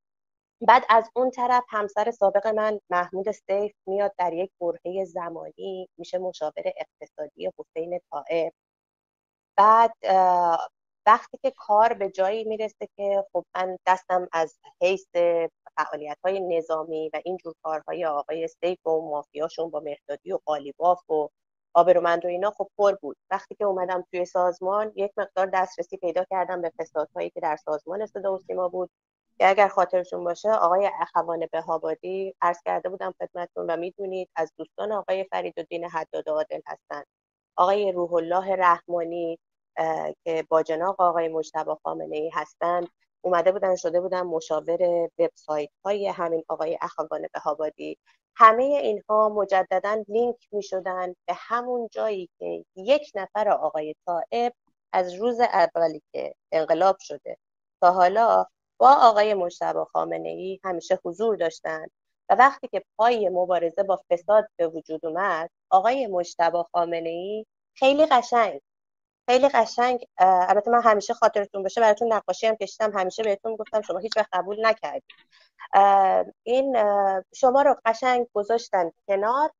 بعد 0.60 0.84
از 0.88 1.10
اون 1.14 1.30
طرف 1.30 1.64
همسر 1.68 2.10
سابق 2.10 2.46
من 2.46 2.80
محمود 2.90 3.30
سیف 3.30 3.72
میاد 3.86 4.12
در 4.18 4.32
یک 4.32 4.50
برهه 4.60 5.04
زمانی 5.04 5.88
میشه 5.98 6.18
مشاور 6.18 6.62
اقتصادی 6.76 7.50
حسین 7.58 8.00
طائب 8.10 8.52
بعد 9.56 9.92
وقتی 11.06 11.38
که 11.42 11.52
کار 11.56 11.92
به 11.92 12.10
جایی 12.10 12.44
می‌رسه 12.44 12.88
که 12.96 13.24
خب 13.32 13.44
من 13.56 13.78
دستم 13.86 14.28
از 14.32 14.58
حیث 14.82 15.06
فعالیت 15.76 16.18
های 16.24 16.40
نظامی 16.40 17.10
و 17.14 17.20
اینجور 17.24 17.54
کارهای 17.62 18.04
آقای 18.06 18.48
سیف 18.48 18.86
و 18.86 19.00
مافیاشون 19.10 19.70
با 19.70 19.80
مردادی 19.80 20.32
و 20.32 20.38
قالیباف 20.44 21.10
و 21.10 21.28
آبرومند 21.74 22.24
و 22.24 22.28
اینا 22.28 22.50
خب 22.50 22.68
پر 22.78 22.92
بود. 23.02 23.16
وقتی 23.30 23.54
که 23.54 23.64
اومدم 23.64 24.04
توی 24.10 24.24
سازمان 24.24 24.92
یک 24.96 25.12
مقدار 25.16 25.50
دسترسی 25.54 25.96
پیدا 25.96 26.24
کردم 26.30 26.62
به 26.62 26.72
فسادهایی 26.78 27.30
که 27.30 27.40
در 27.40 27.56
سازمان 27.56 28.06
صدا 28.06 28.34
و 28.34 28.38
سیما 28.38 28.68
بود. 28.68 28.90
که 29.40 29.48
اگر 29.48 29.68
خاطرشون 29.68 30.24
باشه 30.24 30.50
آقای 30.50 30.90
اخوان 31.00 31.46
بهابادی 31.52 32.34
عرض 32.42 32.62
کرده 32.64 32.88
بودم 32.88 33.14
خدمتتون 33.20 33.66
و 33.70 33.76
می‌دونید 33.76 34.30
از 34.36 34.52
دوستان 34.56 34.92
آقای 34.92 35.24
فرید 35.24 35.54
الدین 35.56 35.84
حداد 35.84 36.28
عادل 36.28 36.60
هستند 36.66 37.06
آقای 37.56 37.92
روح 37.92 38.14
الله 38.14 38.56
رحمانی 38.56 39.38
که 40.24 40.44
با 40.48 40.62
جناق 40.62 41.00
آقای 41.00 41.28
مجتبی 41.28 41.70
خامنه 41.82 42.16
ای 42.16 42.30
هستند 42.34 42.88
اومده 43.20 43.52
بودن 43.52 43.76
شده 43.76 44.00
بودن 44.00 44.22
مشاور 44.22 45.08
وبسایت 45.18 45.70
های 45.84 46.08
همین 46.08 46.44
آقای 46.48 46.78
اخوان 46.82 47.26
بهابادی. 47.34 47.98
همه 48.36 48.64
اینها 48.64 49.28
مجددا 49.28 50.04
لینک 50.08 50.48
می 50.52 50.62
شدن 50.62 51.14
به 51.28 51.34
همون 51.36 51.88
جایی 51.92 52.30
که 52.38 52.64
یک 52.76 53.12
نفر 53.14 53.48
آقای 53.48 53.94
طائب 54.06 54.52
از 54.92 55.14
روز 55.14 55.40
اولی 55.40 56.02
که 56.12 56.34
انقلاب 56.52 56.96
شده 57.00 57.36
تا 57.80 57.92
حالا 57.92 58.46
با 58.80 58.94
آقای 58.94 59.34
مجتبی 59.34 59.78
خامنه 59.92 60.28
ای 60.28 60.60
همیشه 60.64 60.98
حضور 61.04 61.36
داشتند 61.36 61.90
و 62.30 62.34
وقتی 62.34 62.68
که 62.68 62.84
پای 62.98 63.28
مبارزه 63.28 63.82
با 63.82 64.00
فساد 64.10 64.48
به 64.56 64.68
وجود 64.68 65.06
اومد 65.06 65.50
آقای 65.70 66.06
مجتبی 66.06 66.58
خامنه 66.72 67.08
ای 67.08 67.46
خیلی 67.74 68.06
قشنگ 68.06 68.60
خیلی 69.28 69.48
قشنگ 69.48 70.06
البته 70.18 70.70
من 70.70 70.82
همیشه 70.82 71.14
خاطرتون 71.14 71.62
باشه 71.62 71.80
براتون 71.80 72.12
نقاشی 72.12 72.46
هم 72.46 72.56
کشیدم 72.56 72.98
همیشه 72.98 73.22
بهتون 73.22 73.56
گفتم 73.56 73.82
شما 73.82 73.98
هیچ 73.98 74.16
وقت 74.16 74.28
قبول 74.32 74.66
نکردید. 74.66 75.04
این 76.42 76.76
شما 77.34 77.62
رو 77.62 77.76
قشنگ 77.84 78.26
گذاشتن 78.34 78.90
کنار 79.08 79.50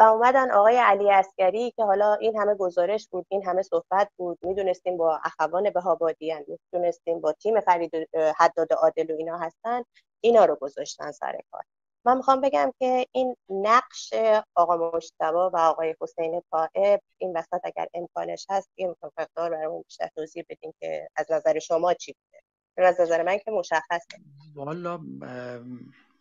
و 0.00 0.02
اومدن 0.02 0.50
آقای 0.50 0.76
علی 0.76 1.10
اسکری 1.10 1.70
که 1.70 1.84
حالا 1.84 2.14
این 2.14 2.36
همه 2.36 2.54
گزارش 2.54 3.08
بود 3.08 3.26
این 3.28 3.44
همه 3.44 3.62
صحبت 3.62 4.10
بود. 4.16 4.38
می‌دونستیم 4.42 4.96
با 4.96 5.20
اخوان 5.24 5.70
بهابادی 5.70 6.34
می‌دونستیم 6.72 7.20
با 7.20 7.32
تیم 7.32 7.60
فرید 7.60 7.92
حداد 8.36 8.72
عادل 8.72 9.10
و 9.10 9.16
اینا 9.16 9.38
هستن. 9.38 9.82
اینا 10.20 10.44
رو 10.44 10.56
گذاشتن 10.60 11.10
سر 11.10 11.38
کار. 11.50 11.62
من 12.04 12.16
می‌خوام 12.16 12.40
بگم 12.40 12.72
که 12.78 13.06
این 13.12 13.36
نقش 13.50 14.14
آقا 14.54 14.90
مشتبا 14.94 15.50
و 15.50 15.56
آقای 15.56 15.94
حسین 16.00 16.42
طائب 16.50 17.00
این 17.18 17.36
وسط 17.36 17.60
اگر 17.64 17.86
امکانش 17.94 18.46
هست 18.50 18.70
یه 18.76 18.94
مقدار 19.02 19.50
برای 19.50 19.64
اون 19.64 19.82
بیشتر 19.82 20.08
توضیح 20.16 20.44
بدین 20.48 20.74
که 20.80 21.08
از 21.16 21.32
نظر 21.32 21.58
شما 21.58 21.94
چی 21.94 22.12
بوده؟ 22.12 22.88
از 22.88 23.00
نظر 23.00 23.22
من 23.22 23.38
که 23.38 23.50
مشخصه. 23.50 24.18
والا 24.54 25.00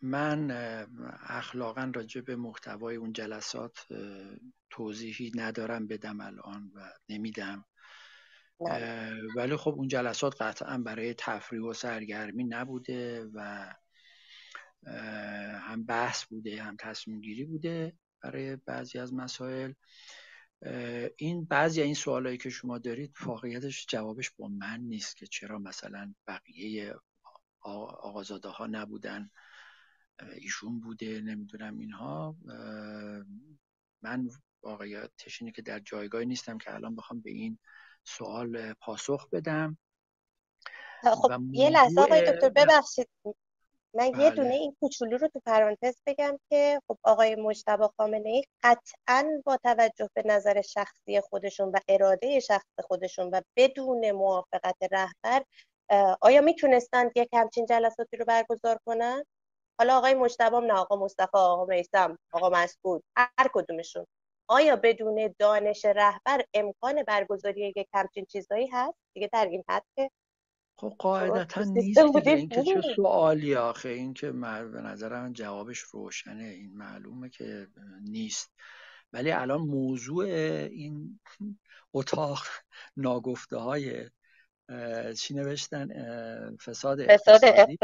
من 0.01 0.51
اخلاقا 1.23 1.91
راجع 1.95 2.21
به 2.21 2.35
محتوای 2.35 2.95
اون 2.95 3.13
جلسات 3.13 3.87
توضیحی 4.69 5.31
ندارم 5.35 5.87
بدم 5.87 6.21
الان 6.21 6.71
و 6.75 6.89
نمیدم. 7.09 7.65
ولی 9.35 9.55
خب 9.55 9.73
اون 9.77 9.87
جلسات 9.87 10.41
قطعا 10.41 10.77
برای 10.77 11.13
تفریح 11.13 11.61
و 11.61 11.73
سرگرمی 11.73 12.43
نبوده 12.43 13.25
و 13.33 13.73
هم 15.59 15.85
بحث 15.85 16.25
بوده 16.25 16.63
هم 16.63 16.75
تصمیم 16.79 17.21
گیری 17.21 17.45
بوده 17.45 17.93
برای 18.23 18.55
بعضی 18.55 18.99
از 18.99 19.13
مسائل. 19.13 19.73
این 21.17 21.45
بعضی 21.45 21.81
این 21.81 21.93
سوالایی 21.93 22.37
که 22.37 22.49
شما 22.49 22.77
دارید 22.77 23.15
واقعیتش 23.25 23.85
جوابش 23.89 24.31
با 24.37 24.47
من 24.47 24.79
نیست 24.79 25.17
که 25.17 25.27
چرا 25.27 25.59
مثلا 25.59 26.13
بقیه 26.27 26.95
آقازاده 27.61 28.49
ها 28.49 28.67
نبودن. 28.67 29.29
ایشون 30.35 30.79
بوده 30.79 31.21
نمی‌دونم 31.21 31.79
اینها. 31.79 32.35
من 34.01 34.29
واقعیتش 34.63 35.41
اینه 35.41 35.51
که 35.51 35.61
در 35.61 35.79
جایگاهی 35.79 36.25
نیستم 36.25 36.57
که 36.57 36.73
الان 36.73 36.95
بخوام 36.95 37.21
به 37.21 37.31
این 37.31 37.59
سوال 38.03 38.73
پاسخ 38.73 39.29
بدم. 39.29 39.77
خب 41.03 41.41
یه 41.51 41.69
لحظه 41.69 42.01
آقای 42.01 42.21
دکتر 42.21 42.49
ببخشید. 42.49 43.09
من 43.93 44.05
یه 44.05 44.11
بله. 44.11 44.29
دونه 44.29 44.53
این 44.53 44.75
کوچولو 44.79 45.17
رو 45.17 45.27
تو 45.27 45.41
پرانتز 45.45 45.95
بگم 46.05 46.39
که 46.49 46.81
خب 46.87 46.99
آقای 47.03 47.35
مجتبی 47.35 47.83
خامنه 47.97 48.29
ای 48.29 48.43
قطعا 48.63 49.41
با 49.45 49.57
توجه 49.57 50.09
به 50.13 50.23
نظر 50.25 50.61
شخصی 50.61 51.21
خودشون 51.21 51.69
و 51.69 51.79
اراده 51.87 52.39
شخص 52.39 52.79
خودشون 52.83 53.29
و 53.29 53.41
بدون 53.55 54.11
موافقت 54.11 54.75
رهبر 54.91 55.43
آیا 56.21 56.41
می‌تونستند 56.41 57.11
یک 57.15 57.29
همچین 57.33 57.65
جلساتی 57.65 58.17
رو 58.17 58.25
برگزار 58.25 58.79
کنن؟ 58.85 59.23
حالا 59.79 59.97
آقای 59.97 60.13
مجتبی 60.13 60.67
نه 60.67 60.73
آقا 60.73 60.95
مصطفی 60.95 61.37
آقا 61.37 61.65
میسم 61.65 62.17
آقا 62.31 62.49
مسعود 62.49 63.03
هر 63.17 63.49
کدومشون. 63.53 64.05
آیا 64.47 64.75
بدون 64.75 65.35
دانش 65.39 65.85
رهبر 65.85 66.43
امکان 66.53 67.03
برگزاری 67.03 67.73
یک 67.75 67.87
همچین 67.93 68.25
چیزهایی 68.25 68.67
هست؟ 68.67 68.97
دیگه 69.13 69.29
در 69.33 69.45
این 69.45 69.63
حد 69.69 69.85
که 69.95 70.11
خب 70.77 70.93
قاعدتا 70.99 71.63
نیست 71.63 71.99
دیگه 71.99 72.31
این 72.31 72.49
که 72.49 72.63
چه 72.63 72.81
سوالی 72.95 73.55
آخه 73.55 73.89
این 73.89 74.13
که 74.13 74.31
به 74.31 74.81
نظرم 74.81 75.33
جوابش 75.33 75.79
روشنه 75.79 76.43
این 76.43 76.71
معلومه 76.73 77.29
که 77.29 77.67
نیست. 78.01 78.53
ولی 79.13 79.31
الان 79.31 79.61
موضوع 79.61 80.25
این 80.25 81.19
اتاق 81.93 82.39
ناگفته 82.97 83.57
های 83.57 84.09
چی 85.17 85.33
نوشتن؟ 85.33 85.87
فساد 86.55 86.99
اقتصادی 87.01 87.77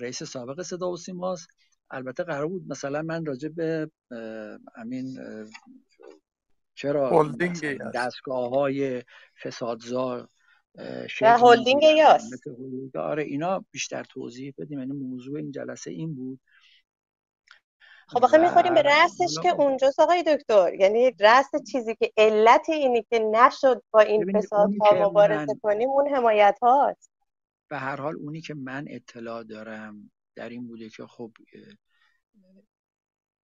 رئیس 0.00 0.22
سابق 0.22 0.62
صدا 0.62 0.90
و 0.90 0.96
سیماست. 0.96 1.48
البته 1.90 2.24
قرار 2.24 2.46
بود 2.46 2.62
مثلا 2.68 3.02
من 3.02 3.26
راجع 3.26 3.48
به 3.48 3.90
امین 4.76 5.18
چرا 6.74 7.30
دستگاه 7.94 8.50
های 8.50 9.02
فسادزار 9.42 10.28
هلدینگ 11.22 11.82
یاس. 11.82 12.30
آره 12.94 13.22
اینا 13.22 13.64
بیشتر 13.70 14.04
توضیح 14.04 14.54
بدیم. 14.58 14.78
یعنی 14.78 14.92
موضوع 14.92 15.36
این 15.36 15.52
جلسه 15.52 15.90
این 15.90 16.14
بود. 16.14 16.40
خب 18.08 18.24
آخه 18.24 18.38
می‌خوریم 18.38 18.74
به 18.74 18.82
رأسش 18.82 19.34
که 19.42 19.48
اونجاست 19.48 20.00
آقای 20.00 20.22
دکتر. 20.22 20.74
یعنی 20.74 21.10
رأس 21.20 21.50
چیزی 21.72 21.94
که 21.94 22.12
علت 22.16 22.68
اینی 22.68 23.02
که 23.10 23.18
نشد 23.18 23.82
با 23.90 24.00
این 24.00 24.38
فساد 24.38 24.70
ها 24.80 25.08
مبارزه 25.08 25.54
کنیم 25.62 25.88
اون 25.88 26.14
حمایت 26.14 26.58
هاست 26.62 27.09
به 27.70 27.78
هر 27.78 28.00
حال 28.00 28.16
اونی 28.16 28.40
که 28.40 28.54
من 28.54 28.84
اطلاع 28.88 29.44
دارم 29.44 30.10
در 30.34 30.48
این 30.48 30.66
بوده 30.66 30.88
که 30.88 31.06
خب 31.06 31.32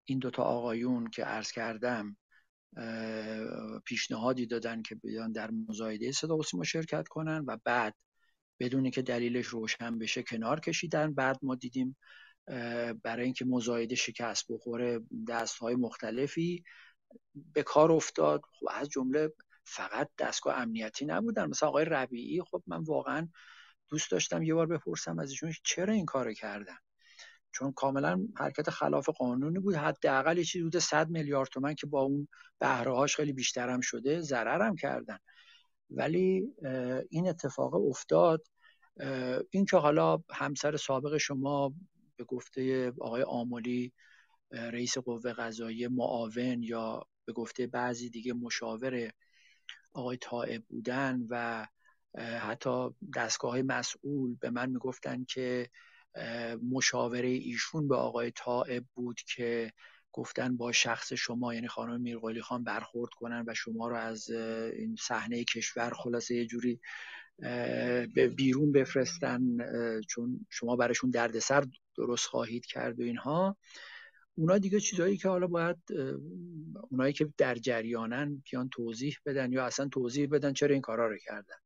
این 0.04 0.18
دوتا 0.18 0.42
آقایون 0.42 1.10
که 1.10 1.24
عرض 1.24 1.52
کردم 1.52 2.16
پیشنهادی 3.84 4.46
دادن 4.46 4.82
که 4.82 4.94
بیان 4.94 5.32
در 5.32 5.50
مزایده 5.50 6.12
صدا 6.12 6.36
و 6.36 6.42
سیما 6.42 6.64
شرکت 6.64 7.08
کنن 7.08 7.44
و 7.46 7.56
بعد 7.64 7.94
بدونی 8.60 8.90
که 8.90 9.02
دلیلش 9.02 9.46
روشن 9.46 9.98
بشه 9.98 10.22
کنار 10.22 10.60
کشیدن. 10.60 11.14
بعد 11.14 11.38
ما 11.42 11.54
دیدیم 11.54 11.96
برای 13.02 13.24
اینکه 13.24 13.44
مزایده 13.44 13.94
شکست 13.94 14.44
بخوره 14.48 15.00
دست 15.28 15.58
های 15.58 15.74
مختلفی 15.74 16.64
به 17.34 17.62
کار 17.62 17.92
افتاد. 17.92 18.42
خب 18.52 18.66
از 18.70 18.88
جمله 18.88 19.32
فقط 19.64 20.10
دستگاه 20.18 20.56
امنیتی 20.56 21.06
نبودن. 21.06 21.46
مثلا 21.46 21.68
آقای 21.68 21.84
ربیعی 21.84 22.42
خب 22.42 22.62
من 22.66 22.82
واقعا 22.82 23.28
دوست 23.88 24.10
داشتم 24.10 24.42
یه 24.42 24.54
بار 24.54 24.66
بپرسم 24.66 25.18
از 25.18 25.30
ایشون 25.30 25.52
چرا 25.64 25.92
این 25.94 26.06
کارو 26.06 26.32
کردن. 26.32 26.76
چون 27.52 27.72
کاملا 27.72 28.26
حرکت 28.36 28.70
خلاف 28.70 29.08
قانونی 29.08 29.58
بود. 29.58 29.74
حداقل 29.74 30.42
چیزی 30.42 30.62
بوده 30.62 30.80
100 30.80 31.10
میلیارد 31.10 31.48
تومن 31.48 31.74
که 31.74 31.86
با 31.86 32.00
اون 32.00 32.28
بهره 32.58 33.06
خیلی 33.06 33.32
بیشتر 33.32 33.68
هم 33.68 33.80
شده 33.80 34.20
ضرر 34.20 34.62
هم 34.62 34.76
کردن. 34.76 35.18
ولی 35.90 36.48
این 37.10 37.28
اتفاق 37.28 37.74
افتاد. 37.74 38.46
این 39.50 39.64
که 39.64 39.76
حالا 39.76 40.22
همسر 40.30 40.76
سابق 40.76 41.16
شما 41.16 41.74
به 42.16 42.24
گفته 42.24 42.92
آقای 43.00 43.22
آمولی 43.22 43.92
رئیس 44.50 44.98
قوه 44.98 45.32
قضایی 45.32 45.88
معاون 45.88 46.62
یا 46.62 47.06
به 47.24 47.32
گفته 47.32 47.66
بعضی 47.66 48.10
دیگه 48.10 48.32
مشاور 48.32 49.10
آقای 49.92 50.16
طائب 50.16 50.64
بودن 50.68 51.26
و 51.28 51.66
حتی 52.16 52.90
دستگاه 53.16 53.62
مسئول 53.62 54.36
به 54.40 54.50
من 54.50 54.70
می‌گفتن 54.70 55.24
که 55.24 55.68
مشاوره 56.70 57.28
ایشون 57.28 57.88
به 57.88 57.96
آقای 57.96 58.30
طائب 58.30 58.84
بود 58.94 59.20
که 59.20 59.72
گفتن 60.12 60.56
با 60.56 60.72
شخص 60.72 61.12
شما 61.12 61.54
یعنی 61.54 61.68
خانم 61.68 62.00
میرقلی 62.00 62.42
خان 62.42 62.64
برخورد 62.64 63.10
کنن 63.12 63.44
و 63.48 63.54
شما 63.54 63.88
رو 63.88 63.96
از 63.96 64.30
این 64.30 64.96
صحنه 64.98 65.44
کشور 65.44 65.90
خلاصه 65.90 66.34
یه 66.34 66.46
جوری 66.46 66.80
به 68.14 68.32
بیرون 68.36 68.72
بفرستن 68.72 69.40
چون 70.08 70.46
شما 70.50 70.76
براشون 70.76 71.10
دردسر 71.10 71.64
درست 71.96 72.26
خواهید 72.26 72.66
کرد 72.66 73.00
و 73.00 73.02
اینها. 73.02 73.56
اونا 74.34 74.58
دیگه 74.58 74.80
چیزهایی 74.80 75.16
که 75.16 75.28
حالا 75.28 75.46
باید 75.46 75.76
اونایی 76.90 77.12
که 77.12 77.32
در 77.38 77.54
جریانن 77.54 78.42
بیان 78.50 78.68
توضیح 78.68 79.16
بدن 79.26 79.52
یا 79.52 79.64
اصلا 79.64 79.88
توضیح 79.88 80.28
بدن 80.28 80.52
چرا 80.52 80.72
این 80.72 80.82
کارا 80.82 81.08
رو 81.08 81.16
کردن. 81.18 81.56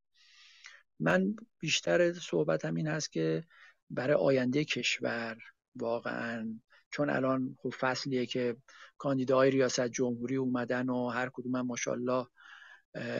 من 1.00 1.36
بیشتر 1.58 2.12
صحبتم 2.12 2.74
این 2.74 2.86
هست 2.86 3.12
که 3.12 3.44
برای 3.90 4.14
آینده 4.14 4.64
کشور 4.64 5.38
واقعا 5.76 6.60
چون 6.90 7.10
الان 7.10 7.56
خب 7.58 7.74
فصلیه 7.80 8.26
که 8.26 8.56
کاندیداهای 8.98 9.50
ریاست 9.50 9.88
جمهوری 9.88 10.36
اومدن 10.36 10.88
و 10.88 11.08
هر 11.08 11.30
کدوم 11.32 11.56
هم 11.56 11.66
ماشاءالله 11.66 12.26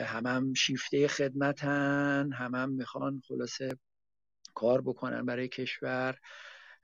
هم, 0.05 0.25
هم 0.25 0.53
شیفته 0.53 1.07
خدمتن 1.07 2.29
هم 2.33 2.55
هم 2.55 2.69
می‌خوان 2.69 3.21
خلاصه 3.27 3.77
کار 4.53 4.81
بکنن 4.81 5.25
برای 5.25 5.47
کشور 5.47 6.17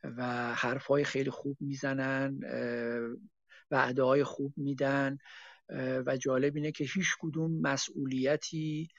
و 0.04 0.54
حرفهای 0.54 1.04
خیلی 1.04 1.30
خوب 1.30 1.58
می‌زنن 1.60 2.40
وعده 3.72 4.04
های 4.04 4.24
خوب 4.24 4.54
میدن 4.58 5.18
و 6.06 6.18
جالب 6.18 6.56
اینه 6.56 6.72
که 6.72 6.84
هیچ 6.84 7.08
کدوم 7.20 7.62
مسئولیتی 7.62 8.90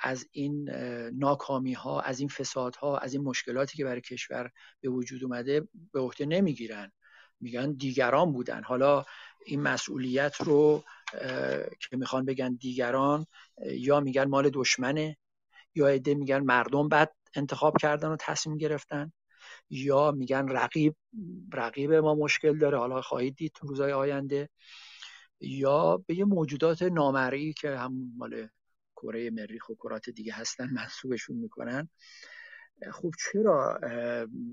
از 0.00 0.26
این 0.32 0.70
ناکامی 1.18 1.72
ها 1.72 2.00
از 2.00 2.20
این 2.20 2.28
فساد 2.28 2.76
ها 2.76 2.98
از 2.98 3.14
این 3.14 3.22
مشکلاتی 3.22 3.76
که 3.76 3.84
برای 3.84 4.00
کشور 4.00 4.50
به 4.80 4.88
وجود 4.88 5.24
اومده 5.24 5.68
به 5.92 6.00
عهده 6.00 6.26
نمی‌گیرن. 6.26 6.92
میگن 7.40 7.72
دیگران 7.72 8.32
بودن. 8.32 8.62
حالا 8.62 9.04
این 9.46 9.62
مسئولیت 9.62 10.36
رو 10.40 10.84
که 11.80 11.96
می‌خوان 11.96 12.24
بگن 12.24 12.54
دیگران 12.54 13.26
یا 13.66 14.00
میگن 14.00 14.24
مال 14.24 14.50
دشمنه 14.52 15.16
یا 15.74 15.86
عده 15.86 16.14
میگن 16.14 16.38
مردم 16.38 16.88
بعد 16.88 17.14
انتخاب 17.34 17.76
کردن 17.80 18.08
و 18.08 18.16
تصمیم 18.20 18.56
گرفتن 18.58 19.12
یا 19.70 20.10
میگن 20.10 20.48
رقیب 20.48 20.96
رقیب 21.52 21.92
ما 21.92 22.14
مشکل 22.14 22.58
داره 22.58 22.78
حالا 22.78 23.02
خواهید 23.02 23.36
دید 23.36 23.52
روزهای 23.60 23.92
آینده 23.92 24.48
یا 25.40 25.96
به 26.06 26.14
یه 26.14 26.24
موجودات 26.24 26.82
نامرئی 26.82 27.52
که 27.52 27.76
هم 27.76 28.12
مال 28.16 28.48
کره 29.04 29.30
مریخ 29.30 29.68
و 29.68 29.74
کرات 29.74 30.10
دیگه 30.10 30.32
هستن 30.32 30.70
منصوبشون 30.72 31.36
می‌کنن. 31.36 31.88
خب 32.92 33.10
چرا؟ 33.18 33.80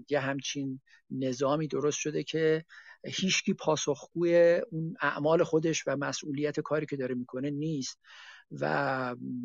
یه 0.10 0.20
همچین 0.20 0.82
نظامی 1.10 1.68
درست 1.68 1.97
شده 1.97 2.24
که 2.24 2.66
هیچکی 3.06 3.54
پاسخگوی 3.54 4.62
اون 4.72 4.95
اعمال 5.02 5.43
خودش 5.43 5.84
و 5.88 5.97
مسئولیت 5.97 6.60
کاری 6.60 6.86
که 6.86 6.97
داره 6.97 7.16
می‌کنه 7.16 7.49
نیست 7.49 7.99
و 8.52 8.66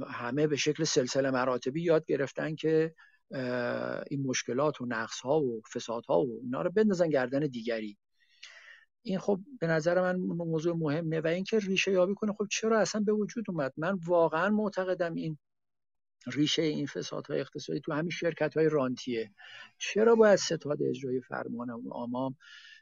همه 0.08 0.46
به 0.46 0.56
شکل 0.56 0.84
سلسله 0.84 1.30
مراتبی 1.30 1.82
یاد 1.82 2.06
گرفتن 2.06 2.54
که 2.54 2.94
این 4.10 4.26
مشکلات 4.26 4.80
و 4.80 4.86
نقص 4.86 5.20
ها 5.20 5.40
و 5.40 5.62
فساد 5.74 6.04
ها 6.06 6.20
و 6.20 6.40
اینا 6.42 6.62
رو 6.62 6.70
بندازن 6.70 7.08
گردن 7.08 7.40
دیگری. 7.40 7.98
این 9.06 9.18
خب 9.18 9.40
به 9.60 9.66
نظر 9.66 10.00
من 10.00 10.16
موضوع 10.16 10.76
مهمه 10.76 11.20
و 11.20 11.26
اینکه 11.26 11.58
ریشه 11.58 11.92
یابی 11.92 12.14
کنه. 12.14 12.32
خب 12.32 12.46
چرا 12.50 12.80
اصلا 12.80 13.00
به 13.00 13.12
وجود 13.12 13.44
اومد؟ 13.48 13.72
من 13.76 13.98
واقعا 14.06 14.48
معتقدم 14.48 15.14
این 15.14 15.38
ریشه 16.26 16.62
این 16.62 16.86
فسادهای 16.86 17.40
اقتصادی 17.40 17.80
تو 17.80 17.92
همین 17.92 18.10
شرکت 18.10 18.56
های 18.56 18.68
رانتیه. 18.68 19.30
چرا 19.78 20.14
باید 20.14 20.36
ستاد 20.36 20.82
اجرای 20.82 21.20
فرمان 21.20 21.70
آمام 21.90 22.36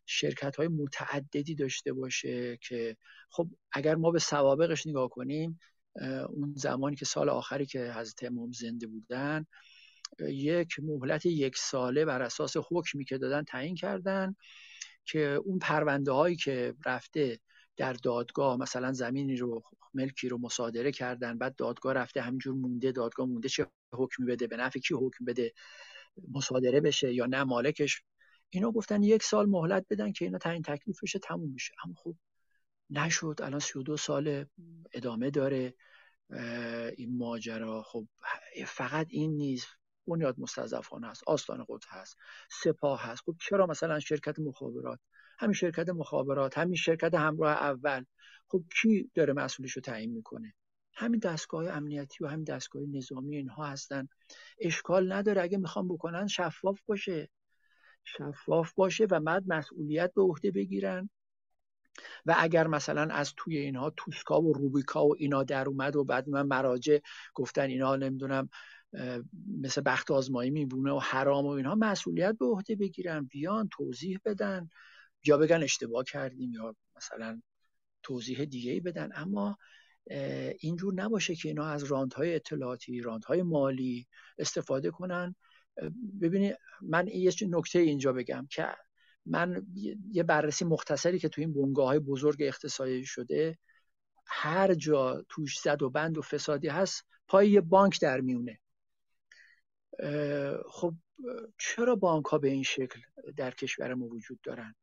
شرکت 0.06 0.56
های 0.56 0.68
متعددی 0.68 1.54
داشته 1.54 1.92
باشه 1.92 2.56
که 2.56 2.96
خب 3.30 3.48
اگر 3.72 3.94
ما 3.94 4.10
به 4.10 4.18
سوابقش 4.18 4.86
نگاه 4.86 5.08
کنیم 5.08 5.60
اون 6.28 6.54
زمانی 6.56 6.96
که 6.96 7.04
سال 7.04 7.28
آخری 7.28 7.66
که 7.66 7.92
حضرت 7.96 8.24
امام 8.24 8.52
زنده 8.52 8.86
بودن 8.86 9.46
یک 10.20 10.80
مهلت 10.82 11.26
یک 11.26 11.56
ساله 11.56 12.04
بر 12.04 12.22
اساس 12.22 12.56
حکمی 12.70 13.04
که 13.04 13.18
دادن 13.18 13.42
تعیین 13.42 13.74
کردن. 13.74 14.36
که 15.04 15.20
اون 15.44 15.58
پرونده 15.58 16.12
هایی 16.12 16.36
که 16.36 16.74
رفته 16.86 17.40
در 17.76 17.92
دادگاه 17.92 18.56
مثلا 18.56 18.92
زمینی 18.92 19.36
رو 19.36 19.62
ملکی 19.94 20.28
رو 20.28 20.38
مصادره 20.38 20.92
کردن 20.92 21.38
بعد 21.38 21.56
دادگاه 21.56 21.92
رفته 21.92 22.20
همینجور 22.20 22.54
مونده 22.54 22.92
دادگاه 22.92 23.26
مونده 23.26 23.48
چه 23.48 23.66
حکمی 23.92 24.26
بده 24.26 24.46
به 24.46 24.56
نفع 24.56 24.80
کی 24.80 24.94
حکم 24.94 25.24
بده 25.24 25.52
مصادره 26.32 26.80
بشه 26.80 27.14
یا 27.14 27.26
نه 27.26 27.44
مالکش. 27.44 28.02
اینا 28.50 28.70
گفتن 28.70 29.02
یک 29.02 29.22
سال 29.22 29.46
مهلت 29.46 29.86
بدن 29.90 30.12
که 30.12 30.24
اینا 30.24 30.38
تعیین 30.38 30.62
تکلیف 30.62 31.02
بشه 31.02 31.18
تموم 31.18 31.50
میشه. 31.52 31.74
اما 31.84 31.94
خب 31.94 32.14
نشد. 32.90 33.40
الان 33.42 33.60
32 33.60 33.96
سال 33.96 34.44
ادامه 34.92 35.30
داره. 35.30 35.74
این 36.96 37.18
ماجرا 37.18 37.82
خب 37.82 38.06
فقط 38.66 39.06
این 39.10 39.36
نیست 39.36 39.66
بنیاد 40.06 40.40
مستضعفانه 40.40 41.08
هست 41.08 41.22
آستان 41.26 41.64
قدس 41.68 41.86
هست 41.88 42.16
سپاه 42.50 43.02
هست. 43.02 43.22
خب 43.26 43.36
چرا 43.40 43.66
مثلا 43.66 44.00
شرکت 44.00 44.38
مخابرات؟ 44.38 44.98
همین 45.38 45.54
شرکت 45.54 45.88
مخابرات 45.88 46.58
همین 46.58 46.74
شرکت 46.74 47.14
همراه 47.14 47.52
اول. 47.52 48.04
خب 48.48 48.62
کی 48.80 49.10
داره 49.14 49.32
مسئولش 49.32 49.72
رو 49.72 49.82
تعیین 49.82 50.12
می‌کنه؟ 50.12 50.54
همین 50.94 51.20
دستگاه 51.20 51.68
امنیتی 51.68 52.24
و 52.24 52.26
همین 52.26 52.44
دستگاه 52.44 52.82
نظامی 52.82 53.36
اینها 53.36 53.66
هستن. 53.66 54.08
اشکال 54.58 55.12
نداره. 55.12 55.42
اگه 55.42 55.58
می‌خوام 55.58 55.88
بکنن 55.88 56.26
شفاف 56.26 56.80
باشه. 56.86 57.28
شفاف 58.04 58.72
باشه 58.74 59.06
و 59.10 59.20
بعد 59.20 59.44
مسئولیت 59.46 60.12
به 60.14 60.22
عهده 60.22 60.50
بگیرن. 60.50 61.10
و 62.26 62.34
اگر 62.38 62.66
مثلا 62.66 63.14
از 63.14 63.32
توی 63.36 63.58
اینها 63.58 63.90
توسکا 63.96 64.42
و 64.42 64.52
روبیکا 64.52 65.06
و 65.06 65.14
اینا 65.18 65.42
در 65.42 65.68
اومد 65.68 65.96
و 65.96 66.04
بعد 66.04 66.28
من 66.28 66.46
مراجع 66.46 66.98
گفتن 67.34 67.62
اینا 67.62 67.96
نمی‌دونم 67.96 68.48
مثل 69.62 69.82
بخت 69.86 70.10
آزمایی 70.10 70.50
میبونه 70.50 70.92
و 70.92 70.98
حرام 70.98 71.46
و 71.46 71.48
اینها 71.48 71.74
مسئولیت 71.74 72.36
به 72.38 72.46
عهده 72.46 72.76
بگیرن 72.76 73.24
بیان 73.24 73.68
توضیح 73.72 74.18
بدن 74.24 74.68
یا 75.24 75.38
بگن 75.38 75.62
اشتباه 75.62 76.04
کردیم 76.04 76.52
یا 76.52 76.76
مثلا 76.96 77.42
توضیح 78.02 78.44
دیگه 78.44 78.72
ای 78.72 78.80
بدن. 78.80 79.10
اما 79.14 79.58
اینجور 80.60 80.94
نباشه 80.94 81.34
که 81.34 81.48
اینا 81.48 81.66
از 81.66 81.84
راندهای 81.84 82.34
اطلاعاتی 82.34 83.00
راندهای 83.00 83.42
مالی 83.42 84.06
استفاده 84.38 84.90
کنن. 84.90 85.34
ببینید 86.20 86.56
من 86.82 87.08
یه 87.08 87.32
نکته 87.48 87.78
اینجا 87.78 88.12
بگم 88.12 88.46
که 88.50 88.68
من 89.26 89.66
یه 90.10 90.22
بررسی 90.22 90.64
مختصری 90.64 91.18
که 91.18 91.28
تو 91.28 91.40
این 91.40 91.52
بنگاه 91.52 91.86
های 91.86 91.98
بزرگ 91.98 92.36
اقتصادی 92.40 93.04
شده 93.04 93.58
هر 94.26 94.74
جا 94.74 95.24
توش 95.28 95.60
زد 95.60 95.82
و 95.82 95.90
بند 95.90 96.18
و 96.18 96.22
فسادی 96.22 96.68
هست 96.68 97.04
پای 97.28 97.50
یه 97.50 97.60
بانک 97.60 98.00
در 98.00 98.20
میونه. 98.20 98.60
خب 100.70 100.94
چرا 101.58 101.96
بانک 101.96 102.24
ها 102.24 102.38
به 102.38 102.48
این 102.48 102.62
شکل 102.62 103.00
در 103.36 103.50
کشور 103.50 103.94
ما 103.94 104.06
وجود 104.06 104.40
دارن؟ 104.42 104.74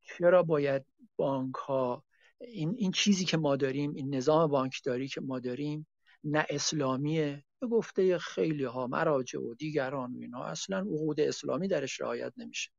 چرا 0.00 0.42
باید 0.42 0.86
بانک 1.16 1.54
ها 1.54 2.04
این, 2.40 2.74
این 2.78 2.92
چیزی 2.92 3.24
که 3.24 3.36
ما 3.36 3.56
داریم 3.56 3.94
این 3.94 4.14
نظام 4.14 4.50
بانکداری 4.50 5.08
که 5.08 5.20
ما 5.20 5.38
داریم 5.38 5.86
نه 6.24 6.46
اسلامیه؟ 6.50 7.44
به 7.60 7.66
گفته 7.66 8.18
خیلی 8.18 8.64
ها 8.64 8.86
مراجع 8.86 9.38
و 9.38 9.54
دیگران 9.54 10.14
و 10.14 10.18
اینا 10.18 10.44
اصلا 10.44 10.78
عقود 10.78 11.20
اسلامی 11.20 11.68
درش 11.68 12.00
رعایت 12.00 12.32
نمیشه. 12.36 12.70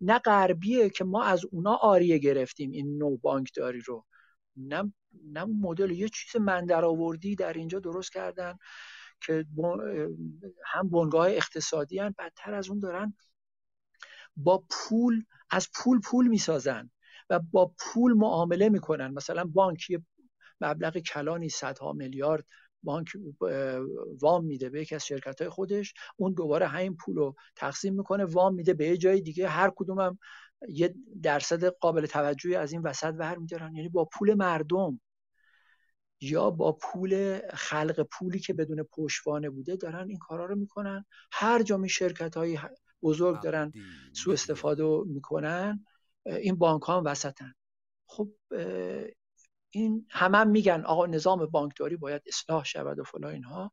نه 0.00 0.18
غربیه 0.18 0.90
که 0.90 1.04
ما 1.04 1.22
از 1.24 1.44
اونا 1.50 1.74
آریه 1.74 2.18
گرفتیم 2.18 2.70
این 2.70 2.98
نو 2.98 3.16
بانکداری 3.16 3.80
رو. 3.80 4.06
نه 4.56 4.92
نه 5.24 5.44
مدل 5.44 5.90
یه 5.90 6.08
چیز 6.08 6.40
من 6.40 6.72
آوردی 6.72 7.36
در 7.36 7.52
اینجا 7.52 7.78
درست 7.78 8.12
کردن. 8.12 8.58
که 9.26 9.46
هم 10.64 10.90
بنگاه 10.90 11.30
اقتصادی 11.30 11.98
هن 11.98 12.14
بدتر 12.18 12.54
از 12.54 12.70
اون 12.70 12.80
دارن 12.80 13.14
با 14.36 14.64
پول 14.70 15.24
از 15.50 15.68
پول 15.74 16.00
پول 16.00 16.28
می‌سازن 16.28 16.90
و 17.30 17.40
با 17.52 17.74
پول 17.78 18.12
معامله 18.12 18.68
می‌کنن. 18.68 19.08
مثلا 19.08 19.44
بانک 19.44 19.90
یه 19.90 20.02
مبلغ 20.60 20.98
کلانی 20.98 21.48
صدها 21.48 21.92
میلیارد 21.92 22.44
بانک 22.82 23.08
وام 24.20 24.44
میده 24.44 24.70
به 24.70 24.80
یکی 24.82 24.94
از 24.94 25.06
شرکت 25.06 25.40
های 25.40 25.50
خودش. 25.50 25.94
اون 26.16 26.32
دوباره 26.32 26.66
همین 26.66 26.96
پول 26.96 27.16
رو 27.16 27.34
تقسیم 27.56 27.94
می‌کنه 27.94 28.24
وام 28.24 28.54
میده 28.54 28.74
به 28.74 28.86
یه 28.86 28.96
جای 28.96 29.20
دیگه. 29.20 29.48
هر 29.48 29.72
کدومم 29.76 30.18
یه 30.68 30.94
درصد 31.22 31.64
قابل 31.64 32.06
توجهی 32.06 32.54
از 32.54 32.72
این 32.72 32.82
وسط 32.82 33.14
ور 33.18 33.38
میدارن 33.38 33.74
یعنی 33.74 33.88
با 33.88 34.04
پول 34.04 34.34
مردم 34.34 35.00
یا 36.20 36.50
با 36.50 36.72
پول 36.72 37.40
خلق 37.54 38.06
پولی 38.10 38.38
که 38.38 38.54
بدون 38.54 38.82
پشتوانه 38.82 39.50
بوده 39.50 39.76
دارن 39.76 40.08
این 40.08 40.18
کارا 40.18 40.46
رو 40.46 40.56
می‌کنن. 40.56 41.04
هر 41.32 41.62
جا 41.62 41.76
می 41.76 41.88
شرکت 41.88 42.36
های 42.36 42.58
بزرگ 43.02 43.42
دارن 43.42 43.72
سوء 44.12 44.32
استفاده 44.32 44.84
می‌کنن 45.06 45.86
این 46.26 46.56
بانک 46.56 46.82
ها 46.82 46.96
هم 46.96 47.04
وسطن. 47.04 47.54
خب 48.06 48.30
این 49.70 50.06
همه 50.10 50.38
هم 50.38 50.50
میگن 50.50 50.84
آقا 50.86 51.06
نظام 51.06 51.46
بانکداری 51.46 51.96
باید 51.96 52.22
اصلاح 52.26 52.64
شود 52.64 52.98
و 52.98 53.04
فلا 53.04 53.28
اینها. 53.28 53.72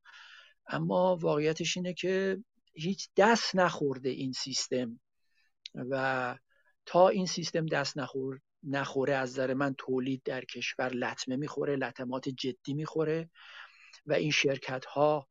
اما 0.68 1.16
واقعیتش 1.16 1.78
اینه 1.78 1.94
که 1.94 2.44
هیچ 2.74 3.10
دست 3.18 3.56
نخورده 3.56 4.10
این 4.10 4.32
سیستم. 4.32 5.00
و 5.76 6.36
تا 6.86 7.10
این 7.10 7.26
سیستم 7.26 7.66
دست 7.66 7.98
نخور 7.98 8.40
نخوره 8.64 9.14
از 9.14 9.30
نظر 9.30 9.54
من 9.54 9.76
تولید 9.78 10.22
در 10.26 10.46
کشور 10.46 10.90
لطمه 10.90 11.36
می‌خوره 11.36 11.76
لطمات 11.76 12.30
جدی 12.30 12.74
می‌خوره 12.74 13.30
و 14.06 14.14
این 14.14 14.32
شرکت 14.32 14.86
ها 14.86 15.28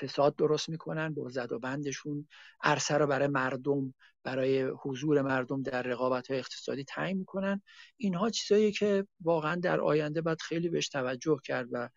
فساد 0.00 0.36
درست 0.36 0.68
می‌کنن 0.68 1.14
با 1.14 1.28
زد 1.28 1.52
و 1.52 1.58
بندشون. 1.58 2.28
عرصه 2.62 2.94
رو 2.94 3.06
برای 3.06 3.28
مردم 3.28 3.94
برای 4.24 4.62
حضور 4.62 5.22
مردم 5.22 5.62
در 5.62 5.82
رقابت 5.82 6.28
های 6.30 6.38
اقتصادی 6.38 6.84
تعیین 6.84 7.18
می‌کنن. 7.18 7.62
اینها 7.96 8.30
چیزایی 8.30 8.72
که 8.72 9.06
واقعا 9.20 9.54
در 9.54 9.80
آینده 9.80 10.20
باید 10.20 10.40
خیلی 10.40 10.68
بهش 10.68 10.88
توجه 10.88 11.38
کرد 11.44 11.68
و 11.72 11.88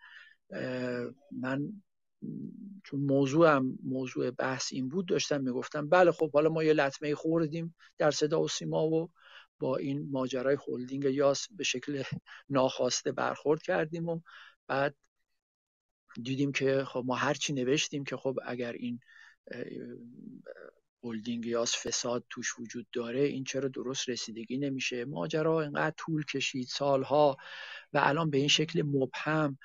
من 1.31 1.83
چون 2.83 2.99
موضوعم 2.99 3.79
موضوع 3.83 4.31
بحث 4.31 4.73
این 4.73 4.89
بود 4.89 5.07
داشتم 5.07 5.41
می‌گفتم 5.41 5.89
بله 5.89 6.11
خب 6.11 6.31
حالا 6.31 6.49
ما 6.49 6.63
یه 6.63 6.73
لطمه 6.73 7.15
خوردیم 7.15 7.75
در 7.97 8.11
صدا 8.11 8.41
و 8.41 8.47
سیما 8.47 8.87
و 8.87 9.09
با 9.61 9.77
این 9.77 10.07
ماجرای 10.11 10.57
هلدینگ 10.67 11.03
یاس 11.05 11.47
به 11.51 11.63
شکل 11.63 12.03
ناخواسته 12.49 13.11
برخورد 13.11 13.61
کردیم 13.61 14.09
و 14.09 14.19
بعد 14.67 14.95
دیدیم 16.23 16.51
که 16.51 16.83
خب 16.87 17.03
ما 17.05 17.15
هرچی 17.15 17.53
نوشتیم 17.53 18.03
که 18.03 18.17
خب 18.17 18.39
اگر 18.45 18.71
این 18.71 18.99
هلدینگ 21.03 21.45
یاس 21.45 21.87
فساد 21.87 22.23
توش 22.29 22.59
وجود 22.59 22.87
داره 22.93 23.19
این 23.19 23.43
چرا 23.43 23.67
درست 23.67 24.09
رسیدگی 24.09 24.57
نمیشه؟ 24.57 25.05
ماجرا 25.05 25.61
اینقدر 25.61 25.95
طول 25.97 26.25
کشید 26.25 26.67
سالها 26.67 27.37
و 27.93 27.99
الان 28.03 28.29
به 28.29 28.37
این 28.37 28.47
شکل 28.47 28.81
مبهم 28.81 29.57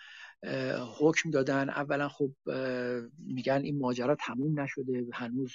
حکم 0.98 1.30
دادن. 1.30 1.70
اولا 1.70 2.08
خب 2.08 2.32
میگن 3.18 3.60
این 3.64 3.78
ماجرا 3.78 4.16
تموم 4.26 4.60
نشده 4.60 5.06
هنوز 5.12 5.52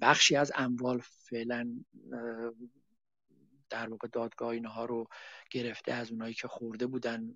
بخشی 0.00 0.36
از 0.36 0.52
اموال 0.54 1.00
فعلا 1.04 1.84
در 3.70 3.88
واقع 3.88 4.08
دادگاه 4.12 4.48
اینها 4.48 4.84
رو 4.84 5.06
گرفته 5.50 5.92
از 5.92 6.10
اونایی 6.10 6.34
که 6.34 6.48
خورده 6.48 6.86
بودن 6.86 7.34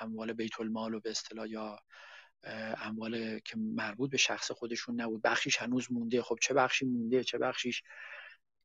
اموال 0.00 0.32
بیت 0.32 0.60
المال 0.60 0.94
و 0.94 1.00
به 1.00 1.10
اصطلاح 1.10 1.48
یا 1.48 1.78
اموال 2.82 3.38
که 3.38 3.56
مربوط 3.58 4.10
به 4.10 4.16
شخص 4.16 4.50
خودشون 4.50 5.00
نبود. 5.00 5.22
بخشیش 5.22 5.56
هنوز 5.56 5.92
مونده. 5.92 6.22
خب 6.22 6.38
چه 6.42 6.54
بخشی 6.54 6.86
مونده؟ 6.86 7.24
چه 7.24 7.38
بخشیش؟ 7.38 7.82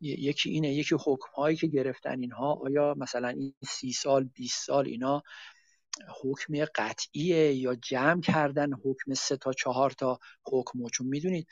یکی 0.02 0.50
اینه. 0.50 0.74
یکی 0.74 0.96
حکم 1.06 1.32
هایی 1.36 1.58
که 1.58 1.68
گرفتن 1.68 2.20
اینها. 2.20 2.54
آیا 2.54 2.96
مثلا 2.98 3.28
این 3.28 3.54
سی 3.68 3.92
سال 3.92 4.24
20 4.24 4.66
سال 4.66 4.88
اینا 4.88 5.24
حکم 6.22 6.66
قطعیه 6.76 7.54
یا 7.54 7.76
جمع 7.76 8.22
کردن 8.22 8.74
حکم 8.74 9.14
سه 9.14 9.38
تا 9.38 9.54
چهار 9.54 9.92
تا 9.92 10.20
حکم؟ 10.44 10.88
چون 10.88 11.08
می‌دونید 11.08 11.48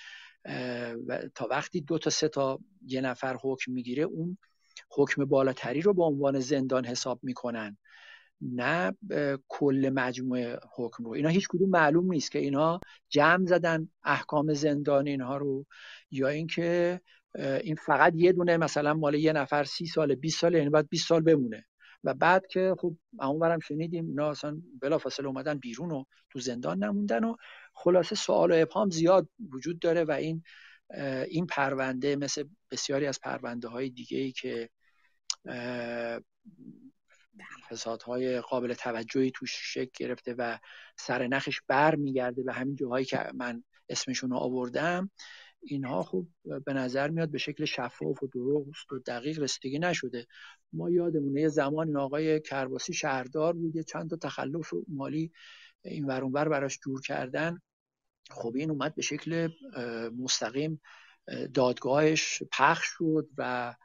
تا 1.35 1.47
وقتی 1.49 1.81
دو 1.81 1.97
تا 1.97 2.09
سه 2.09 2.29
تا 2.29 2.59
یه 2.85 3.01
نفر 3.01 3.37
حکم 3.43 3.71
می‌گیره 3.71 4.03
اون 4.03 4.37
حکم 4.89 5.25
بالاتری 5.25 5.81
رو 5.81 5.93
به 5.93 6.03
عنوان 6.03 6.39
زندان 6.39 6.85
حساب 6.85 7.19
می‌کنن. 7.23 7.77
نه 8.41 8.93
کل 9.47 9.91
مجموعه 9.93 10.59
حکم 10.75 11.03
رو. 11.03 11.11
اینا 11.11 11.29
هیچ 11.29 11.47
کدوم 11.47 11.69
معلوم 11.69 12.11
نیست 12.11 12.31
که 12.31 12.39
اینا 12.39 12.79
جمع 13.09 13.45
زدن 13.45 13.89
احکام 14.03 14.53
زندان 14.53 15.07
اینها 15.07 15.37
رو. 15.37 15.65
یا 16.11 16.27
اینکه 16.27 17.01
این 17.35 17.75
فقط 17.75 18.13
یه 18.15 18.31
دونه 18.31 18.57
مثلا 18.57 18.93
مال 18.93 19.15
یه 19.15 19.33
نفر 19.33 19.63
سی 19.63 19.85
سال 19.85 20.15
20 20.15 20.39
سال 20.39 20.53
یعنی 20.53 20.69
باید 20.69 20.89
20 20.89 21.07
سال 21.07 21.21
بمونه. 21.21 21.65
و 22.03 22.13
بعد 22.13 22.47
که 22.47 22.75
خب 22.79 22.95
اونورم 23.19 23.59
شنیدیم 23.59 24.07
اینا 24.07 24.29
اصلا 24.29 24.61
بلافاصله 24.81 25.27
اومدن 25.27 25.57
بیرون 25.57 25.91
و 25.91 26.03
تو 26.29 26.39
زندان 26.39 26.83
نموندن 26.83 27.23
و 27.23 27.35
خلاصه 27.73 28.15
سوال 28.15 28.51
و 28.51 28.55
ابهام 28.61 28.89
زیاد 28.89 29.29
وجود 29.49 29.79
داره 29.79 30.03
و 30.03 30.11
این 30.11 30.43
این 31.27 31.45
پرونده 31.45 32.15
مثل 32.15 32.43
بسیاری 32.71 33.05
از 33.05 33.19
پرونده 33.21 33.67
های 33.67 33.89
دیگه 33.89 34.17
ای 34.17 34.31
که 34.31 34.69
فسادهای 37.69 38.41
قابل 38.41 38.73
توجهی 38.73 39.31
توش 39.31 39.73
شکل 39.73 39.91
گرفته 40.05 40.35
و 40.37 40.57
سر 40.97 41.27
نخش 41.27 41.61
بر 41.67 41.95
میگرده 41.95 42.43
به 42.43 42.53
همین 42.53 42.75
جاهایی 42.75 43.05
که 43.05 43.31
من 43.35 43.63
اسمشون 43.89 44.29
رو 44.29 44.37
آوردم. 44.37 45.11
اینها 45.61 46.03
خوب 46.03 46.29
به 46.65 46.73
نظر 46.73 47.09
میاد 47.09 47.31
به 47.31 47.37
شکل 47.37 47.65
شفاف 47.65 48.23
و 48.23 48.27
درست 48.27 48.91
و 48.91 48.99
دقیق 48.99 49.39
رسیدگی 49.39 49.79
نشده. 49.79 50.27
ما 50.73 50.89
یادمونه 50.89 51.41
یه 51.41 51.47
زمان 51.47 51.87
این 51.87 51.97
آقای 51.97 52.39
کرباسی 52.39 52.93
شهردار 52.93 53.53
بود 53.53 53.79
چند 53.79 54.09
تا 54.09 54.15
تخلف 54.15 54.73
مالی 54.87 55.31
این 55.81 56.05
ورونور 56.05 56.49
براش 56.49 56.79
جور 56.83 57.01
کردن. 57.01 57.61
خب 58.29 58.53
این 58.55 58.71
اومد 58.71 58.95
به 58.95 59.01
شکل 59.01 59.49
مستقیم 60.17 60.81
دادگاهش 61.53 62.43
پخش 62.51 62.87
شد 62.97 63.29
و 63.37 63.75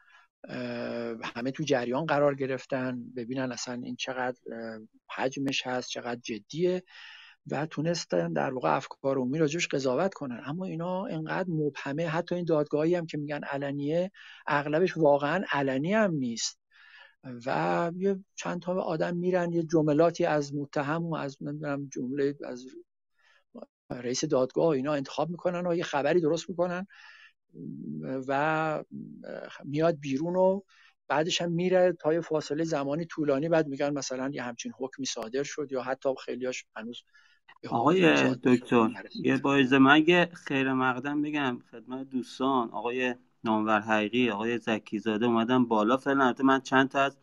همه 1.24 1.50
تو 1.54 1.62
جریان 1.62 2.06
قرار 2.06 2.34
گرفتن 2.34 3.04
ببینن 3.16 3.52
اصلا 3.52 3.74
این 3.82 3.96
چقدر 3.96 4.38
حجمش 5.10 5.66
هست 5.66 5.88
چقدر 5.88 6.20
جدیه 6.20 6.82
و 7.46 7.66
تونستن 7.66 8.32
در 8.32 8.54
واقع 8.54 8.76
افکار 8.76 9.16
عمومی 9.18 9.38
راجبش 9.38 9.68
قضاوت 9.68 10.14
کنن. 10.14 10.42
اما 10.46 10.64
اینا 10.64 11.06
انقدر 11.06 11.50
مبهمه 11.50 12.08
حتی 12.08 12.34
این 12.34 12.44
دادگاهی 12.44 12.94
هم 12.94 13.06
که 13.06 13.18
میگن 13.18 13.44
علنیه 13.44 14.10
اغلبش 14.46 14.96
واقعا 14.96 15.44
علنی 15.52 15.94
هم 15.94 16.14
نیست. 16.14 16.58
و 17.46 17.90
یه 17.96 18.16
چند 18.34 18.62
تا 18.62 18.82
آدم 18.82 19.16
میرن 19.16 19.52
یه 19.52 19.62
جملاتی 19.62 20.24
از 20.24 20.54
متهم 20.54 21.04
و 21.04 21.14
از 21.14 21.36
نمی‌دونم 21.40 21.88
جمله 21.92 22.34
از 22.44 22.66
رئیس 23.90 24.24
دادگاه 24.24 24.68
اینا 24.68 24.92
انتخاب 24.92 25.30
می‌کنن 25.30 25.66
و 25.66 25.74
یه 25.74 25.84
خبری 25.84 26.20
درست 26.20 26.50
می‌کنن. 26.50 26.86
و 28.28 28.84
میاد 29.64 29.98
بیرون 30.00 30.36
و 30.36 30.60
بعدش 31.08 31.42
هم 31.42 31.52
میره 31.52 31.92
تا 31.92 32.14
یه 32.14 32.20
فاصله 32.20 32.64
زمانی 32.64 33.04
طولانی 33.04 33.48
بعد 33.48 33.66
میگن 33.66 33.90
مثلا 33.90 34.30
یه 34.32 34.42
همچین 34.42 34.72
حکمی 34.78 35.06
صادر 35.06 35.42
شد 35.42 35.72
یا 35.72 35.82
حتی 35.82 36.08
خیلیاش 36.24 36.64
هنوز 36.76 37.02
آقای 37.68 38.34
دکتر 38.34 38.90
یه 39.24 39.36
باعث 39.36 39.72
من 39.72 40.26
خیر 40.32 40.72
مقدم 40.72 41.22
بگم 41.22 41.58
خدمت 41.70 42.10
دوستان 42.10 42.70
آقای 42.70 43.14
نامور 43.44 43.80
حقیقی 43.80 44.30
آقای 44.30 44.58
زکیزاده 44.58 45.26
اومدن 45.26 45.64
بالا. 45.64 45.96
فعلا 45.96 46.34
من 46.44 46.60
چند 46.60 46.88
تا 46.88 47.00
از 47.00 47.16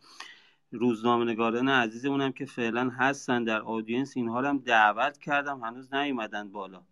روزنامه 0.72 1.24
نگاران 1.24 1.68
عزیزمونم 1.68 2.32
که 2.32 2.44
فعلا 2.46 2.90
هستن 2.90 3.44
در 3.44 3.60
آدینس 3.60 4.16
اینها 4.16 4.42
هم 4.42 4.58
دعوت 4.58 5.18
کردم 5.18 5.60
هنوز 5.60 5.94
نیومدن 5.94 6.52
بالا. 6.52 6.82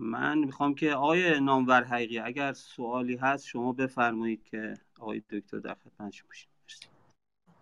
من 0.00 0.38
می‌خوام 0.38 0.74
که 0.74 0.94
آقای 0.94 1.40
نامور 1.40 1.84
حقیقی 1.84 2.18
اگر 2.18 2.52
سوالی 2.52 3.16
هست 3.16 3.46
شما 3.46 3.72
بفرمایید 3.72 4.44
که 4.44 4.74
آقای 5.00 5.22
دکتر 5.30 5.58
در 5.58 5.74
خدمتشون 5.74 6.28
باشیم 6.28 6.48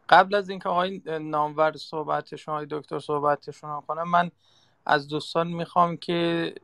قبل 0.08 0.34
از 0.34 0.50
اینکه 0.50 0.68
آقای 0.68 1.02
نامور 1.20 1.76
صحبتشون 1.76 2.54
آقای 2.54 2.66
دکتر 2.70 2.98
صحبتشون 2.98 3.80
کنم 3.80 4.08
من 4.08 4.30
از 4.86 5.08
دوستان 5.08 5.46
می‌خوام 5.46 5.96
که 5.96 6.54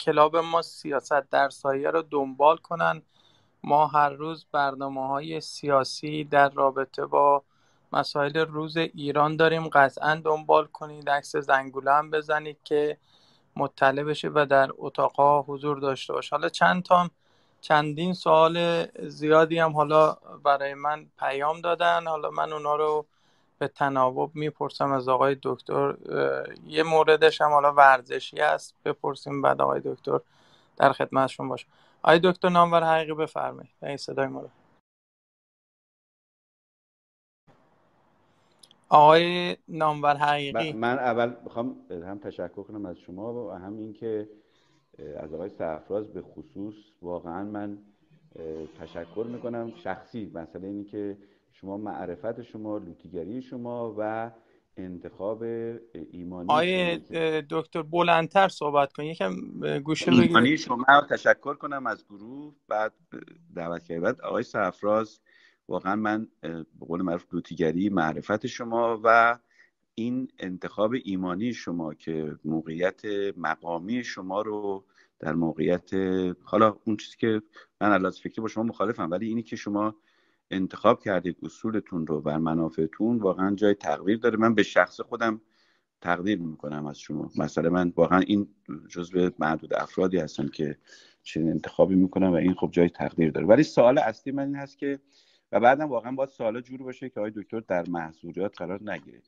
کلاب 0.00 0.36
ما 0.36 0.62
سیاست 0.62 1.30
در 1.30 1.48
سایه 1.48 1.90
رو 1.90 2.02
دنبال 2.02 2.56
کنن. 2.56 3.02
ما 3.62 3.86
هر 3.86 4.10
روز 4.10 4.46
برنامه 4.52 5.06
های 5.06 5.40
سیاسی 5.40 6.24
در 6.24 6.48
رابطه 6.48 7.06
با 7.06 7.42
مسائل 7.92 8.36
روز 8.36 8.76
ایران 8.76 9.36
داریم. 9.36 9.68
قطعا 9.68 10.14
دنبال 10.14 10.66
کنید. 10.66 11.10
عکس 11.10 11.36
زنگوله 11.36 11.92
هم 11.92 12.10
بزنید 12.10 12.58
که 12.64 12.98
مطلع 13.56 14.02
بشه 14.02 14.30
و 14.34 14.46
در 14.50 14.70
اتاقها 14.78 15.42
حضور 15.48 15.78
داشته 15.78 16.12
باشه. 16.12 16.36
حالا 16.36 16.48
چند 16.48 16.82
تا 16.82 17.10
چندین 17.60 18.14
سوال 18.14 18.86
زیادی 19.08 19.58
هم 19.58 19.72
حالا 19.72 20.16
برای 20.44 20.74
من 20.74 21.06
پیام 21.18 21.60
دادن. 21.60 22.06
حالا 22.06 22.30
من 22.30 22.52
اونا 22.52 22.76
رو 22.76 23.06
به 23.58 23.68
تناوب 23.68 24.30
می‌پرسم. 24.34 24.92
از 24.92 25.08
آقای 25.08 25.36
دکتر 25.42 25.94
یه 26.66 26.82
موردش 26.82 27.40
هم 27.40 27.50
حالا 27.50 27.72
ورزشی 27.72 28.40
است 28.40 28.74
بپرسیم 28.84 29.42
بعد 29.42 29.60
آقای 29.62 29.80
دکتر 29.84 30.20
در 30.76 30.92
خدمتشون 30.92 31.48
باشه. 31.48 31.66
آقای 32.02 32.20
دکتر 32.24 32.48
نامور 32.48 32.84
حقیقی 32.84 33.14
بفرمایید. 33.14 33.70
این 33.82 33.96
صدای 33.96 34.26
ما 34.26 34.42
آقای 38.88 39.56
نامور 39.68 40.16
حقیقی. 40.16 40.72
من 40.72 40.98
اول 40.98 41.32
می‌خوام 41.44 41.76
هم 41.90 42.18
تشکر 42.18 42.62
کنم 42.62 42.86
از 42.86 42.98
شما 42.98 43.34
و 43.34 43.50
هم 43.50 43.78
اینکه 43.78 44.28
از 45.16 45.34
آقای 45.34 45.48
سرفراز 45.48 46.12
به 46.12 46.22
خصوص 46.22 46.74
واقعا 47.02 47.44
من 47.44 47.78
تشکر 48.80 49.26
می‌کنم. 49.28 49.72
شخصی 49.76 50.30
مسئله 50.34 50.66
اینی 50.66 50.84
که 50.84 51.18
شما 51.52 51.76
معرفت 51.76 52.42
شما 52.42 52.78
لوتیگری 52.78 53.42
شما 53.42 53.94
و 53.98 54.30
انتخاب 54.76 55.42
ایمانی 56.12 56.50
آقای 56.50 56.98
دکتر 57.50 57.82
بلندتر 57.82 58.48
صحبت 58.48 58.92
کن. 58.92 59.02
یکم 59.04 59.34
گوشه 59.84 60.10
بگیرید 60.10 60.56
شما 60.56 60.84
تشکر 61.10 61.54
کنم 61.54 61.86
از 61.86 62.04
گروه. 62.04 62.54
بعد 62.68 62.92
دعوت 63.56 63.84
کردید. 63.84 64.20
آقای 64.20 64.42
سرفراز 64.42 65.20
واقعا 65.68 65.96
من 65.96 66.28
به 66.40 66.64
قول 66.80 67.02
معروف 67.02 67.34
لوتیگری 67.34 67.88
معرفت 67.88 68.46
شما 68.46 69.00
و 69.04 69.38
این 69.94 70.28
انتخاب 70.38 70.94
ایمانی 71.04 71.52
شما 71.52 71.94
که 71.94 72.38
موقعیت 72.44 73.02
مقامی 73.36 74.04
شما 74.04 74.42
رو 74.42 74.84
در 75.18 75.32
موقعیت 75.32 75.90
حالا 76.42 76.76
اون 76.84 76.96
چیزی 76.96 77.16
که 77.18 77.42
من 77.80 77.92
علاوه 77.92 78.14
فکری 78.14 78.42
با 78.42 78.48
شما 78.48 78.64
مخالفم 78.64 79.10
ولی 79.10 79.26
اینی 79.26 79.42
که 79.42 79.56
شما 79.56 79.94
انتخاب 80.50 81.00
کردید 81.00 81.36
اصولتون 81.42 82.06
رو 82.06 82.22
و 82.24 82.38
منافعتون 82.38 83.18
واقعا 83.18 83.54
جای 83.54 83.74
تقدیر 83.74 84.16
داره. 84.18 84.36
من 84.36 84.54
به 84.54 84.62
شخص 84.62 85.00
خودم 85.00 85.40
تقدیر 86.00 86.38
می‌کنم 86.38 86.86
از 86.86 86.98
شما. 86.98 87.30
مثلا 87.38 87.70
من 87.70 87.92
واقعا 87.96 88.18
این 88.20 88.48
جزء 88.88 89.30
معدود 89.38 89.74
افرادی 89.74 90.18
هستم 90.18 90.48
که 90.48 90.78
چنین 91.22 91.50
انتخابی 91.50 91.94
می‌کنم 91.94 92.30
و 92.32 92.34
این 92.34 92.54
خب 92.54 92.70
جای 92.72 92.88
تقدیر 92.88 93.30
داره. 93.30 93.46
ولی 93.46 93.62
سوال 93.62 93.98
اصلی 93.98 94.32
من 94.32 94.44
این 94.44 94.56
هست 94.56 94.78
که 94.78 94.98
و 95.54 95.60
بعدم 95.60 95.88
واقعا 95.88 96.12
باید 96.12 96.30
سوالا 96.30 96.60
جور 96.60 96.82
باشه 96.82 97.08
که 97.08 97.20
آقای 97.20 97.32
دکتر 97.36 97.60
در 97.60 97.84
محضوریات 97.88 98.58
قرار 98.58 98.92
نگیره. 98.92 99.20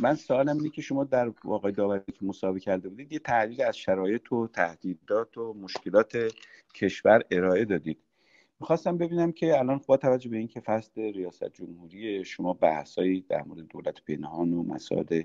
من 0.00 0.14
سوالم 0.14 0.56
اینه 0.56 0.70
که 0.70 0.82
شما 0.82 1.04
در 1.04 1.32
واقع 1.44 1.70
داوری 1.70 2.12
که 2.12 2.24
مسابقه 2.24 2.60
کرده 2.60 2.88
بودید 2.88 3.12
یه 3.12 3.18
تحلیل 3.18 3.62
از 3.62 3.76
شرایط 3.76 4.32
و 4.32 4.46
تهدیدات 4.46 5.38
و 5.38 5.54
مشکلات 5.54 6.34
کشور 6.74 7.22
ارائه 7.30 7.64
دادید. 7.64 7.98
می‌خواستم 8.60 8.98
ببینم 8.98 9.32
که 9.32 9.58
الان 9.58 9.80
با 9.86 9.96
توجه 9.96 10.30
به 10.30 10.36
اینکه 10.36 10.60
فصل 10.60 11.00
ریاست 11.00 11.52
جمهوری 11.52 12.24
شما 12.24 12.52
بحثایی 12.52 13.20
در 13.28 13.42
مورد 13.42 13.68
دولت 13.68 14.04
پنهان 14.04 14.52
و 14.52 14.62
مسائل 14.62 15.22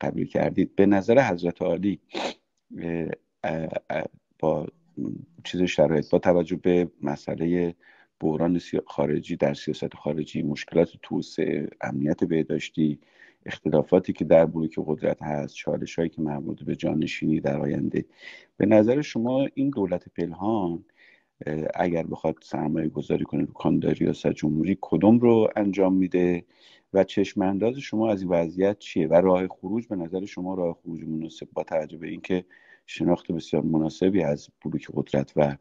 قبول 0.00 0.26
کردید. 0.26 0.76
به 0.76 0.86
نظر 0.86 1.30
حضرت 1.30 1.62
عالی 1.62 2.00
با 4.38 4.66
چیز 5.44 5.62
شرایط 5.62 6.10
با 6.10 6.18
توجه 6.18 6.56
به 6.56 6.90
مسئله 7.02 7.74
بحران 8.20 8.60
خارجی 8.86 9.36
در 9.36 9.54
سیاست 9.54 9.94
خارجی 9.94 10.42
مشکلات 10.42 10.88
توسعه 11.02 11.68
امنیت 11.80 12.24
بهداشتی 12.24 12.98
اختلافاتی 13.46 14.12
که 14.12 14.24
در 14.24 14.46
بلوک 14.46 14.74
قدرت 14.86 15.22
هست 15.22 15.54
چالش 15.54 15.98
هایی 15.98 16.08
که 16.10 16.22
مربوط 16.22 16.62
به 16.62 16.76
جانشینی 16.76 17.40
در 17.40 17.60
آینده. 17.60 18.04
به 18.56 18.66
نظر 18.66 19.02
شما 19.02 19.46
این 19.54 19.70
دولت 19.70 20.08
پلهان 20.08 20.84
اگر 21.74 22.02
بخواد 22.02 22.36
سرمایه 22.42 22.88
گذاری 22.88 23.24
کنه 23.24 23.44
رو 23.44 23.52
کاندار 23.52 23.92
ریاست 23.92 24.26
جمهوری 24.26 24.78
کدوم 24.80 25.18
رو 25.18 25.48
انجام 25.56 25.94
میده 25.94 26.44
و 26.92 27.04
چشم 27.04 27.42
انداز 27.42 27.78
شما 27.78 28.10
از 28.10 28.22
این 28.22 28.30
وضعیت 28.30 28.78
چیه؟ 28.78 29.06
و 29.06 29.14
راه 29.14 29.48
خروج 29.48 29.86
به 29.86 29.96
نظر 29.96 30.24
شما 30.24 30.54
راه 30.54 30.78
خروج 30.82 31.04
مناسب 31.04 31.48
با 31.52 31.62
توجه 31.62 31.98
به 31.98 32.08
اینکه 32.08 32.44
شناخت 32.86 33.32
بسیار 33.32 33.62
مناسبی 33.62 34.22
از 34.22 34.48
بلوک 34.64 34.88
قدرت 34.94 35.32
و 35.36 35.56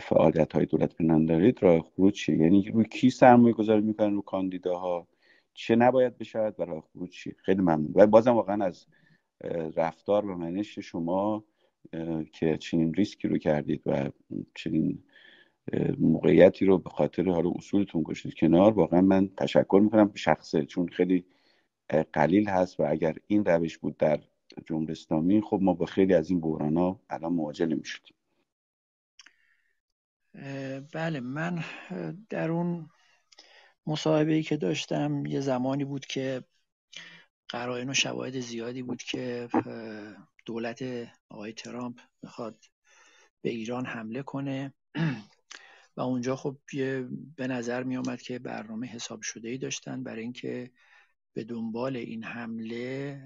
فعالیت 0.00 0.52
های 0.52 0.66
دولت 0.66 0.94
پنهان 0.94 1.26
دارید 1.26 1.62
راه 1.62 1.80
خروج 1.80 2.14
چیه؟ 2.14 2.36
یعنی 2.36 2.68
روی 2.68 2.84
کی 2.84 3.10
سرمایه 3.10 3.54
گذاری 3.54 3.80
می‌کنن؟ 3.80 4.14
رو 4.14 4.22
کاندیداها. 4.22 5.08
چه 5.54 5.76
نباید 5.76 6.18
بشود 6.18 6.54
و 6.58 6.62
راه 6.62 6.80
خروج 6.92 7.10
چیه؟ 7.10 7.34
خیلی 7.38 7.60
ممنون. 7.60 7.92
و 7.94 8.06
بازم 8.06 8.34
واقعا 8.34 8.64
از 8.64 8.86
رفتار 9.76 10.26
و 10.26 10.36
منش 10.36 10.78
شما 10.78 11.44
که 12.32 12.56
چنین 12.56 12.94
ریسکی 12.94 13.28
رو 13.28 13.38
کردید 13.38 13.82
و 13.86 14.10
چنین 14.54 15.02
موقعیتی 15.98 16.66
رو 16.66 16.78
به 16.78 16.90
خاطر 16.90 17.28
حالا 17.28 17.50
اصولتون 17.50 18.02
گشتید 18.02 18.34
کنار 18.34 18.72
واقعا 18.72 19.00
من 19.00 19.28
تشکر 19.36 19.80
می‌کنم 19.82 20.12
شخصه 20.14 20.64
چون 20.64 20.88
خیلی 20.88 21.24
قلیل 22.12 22.48
هست 22.48 22.80
و 22.80 22.84
اگر 22.88 23.16
این 23.26 23.44
روش 23.44 23.78
بود 23.78 23.96
در 23.96 24.20
جمهوری 24.66 24.92
اسلامی 24.92 25.40
خب 25.40 25.58
ما 25.62 25.74
با 25.74 25.86
خیلی 25.86 26.14
از 26.14 26.30
این 26.30 26.40
بحران 26.40 26.76
ها 26.76 27.00
الان 27.10 27.32
مواجه 27.32 27.66
نمی‌شدیم. 27.66 28.14
بله 30.92 31.20
من 31.20 31.64
در 32.30 32.50
اون 32.50 32.88
مصاحبه 33.86 34.32
ای 34.32 34.42
که 34.42 34.56
داشتم 34.56 35.26
یه 35.26 35.40
زمانی 35.40 35.84
بود 35.84 36.06
که 36.06 36.44
قرائن 37.48 37.90
و 37.90 37.94
شواهد 37.94 38.40
زیادی 38.40 38.82
بود 38.82 39.02
که 39.02 39.48
دولت 40.46 40.82
آقای 41.28 41.52
ترامپ 41.52 42.00
می‌خواد 42.22 42.64
به 43.42 43.50
ایران 43.50 43.86
حمله 43.86 44.22
کنه. 44.22 44.74
و 45.96 46.00
اونجا 46.00 46.36
خب 46.36 46.56
به 47.36 47.46
نظر 47.46 47.82
می 47.82 47.96
آمد 47.96 48.22
که 48.22 48.38
برنامه 48.38 48.86
حساب 48.86 49.22
شده 49.22 49.48
ای 49.48 49.58
داشتن 49.58 50.02
برای 50.02 50.22
اینکه 50.22 50.70
به 51.32 51.44
دنبال 51.44 51.96
این 51.96 52.24
حمله 52.24 53.20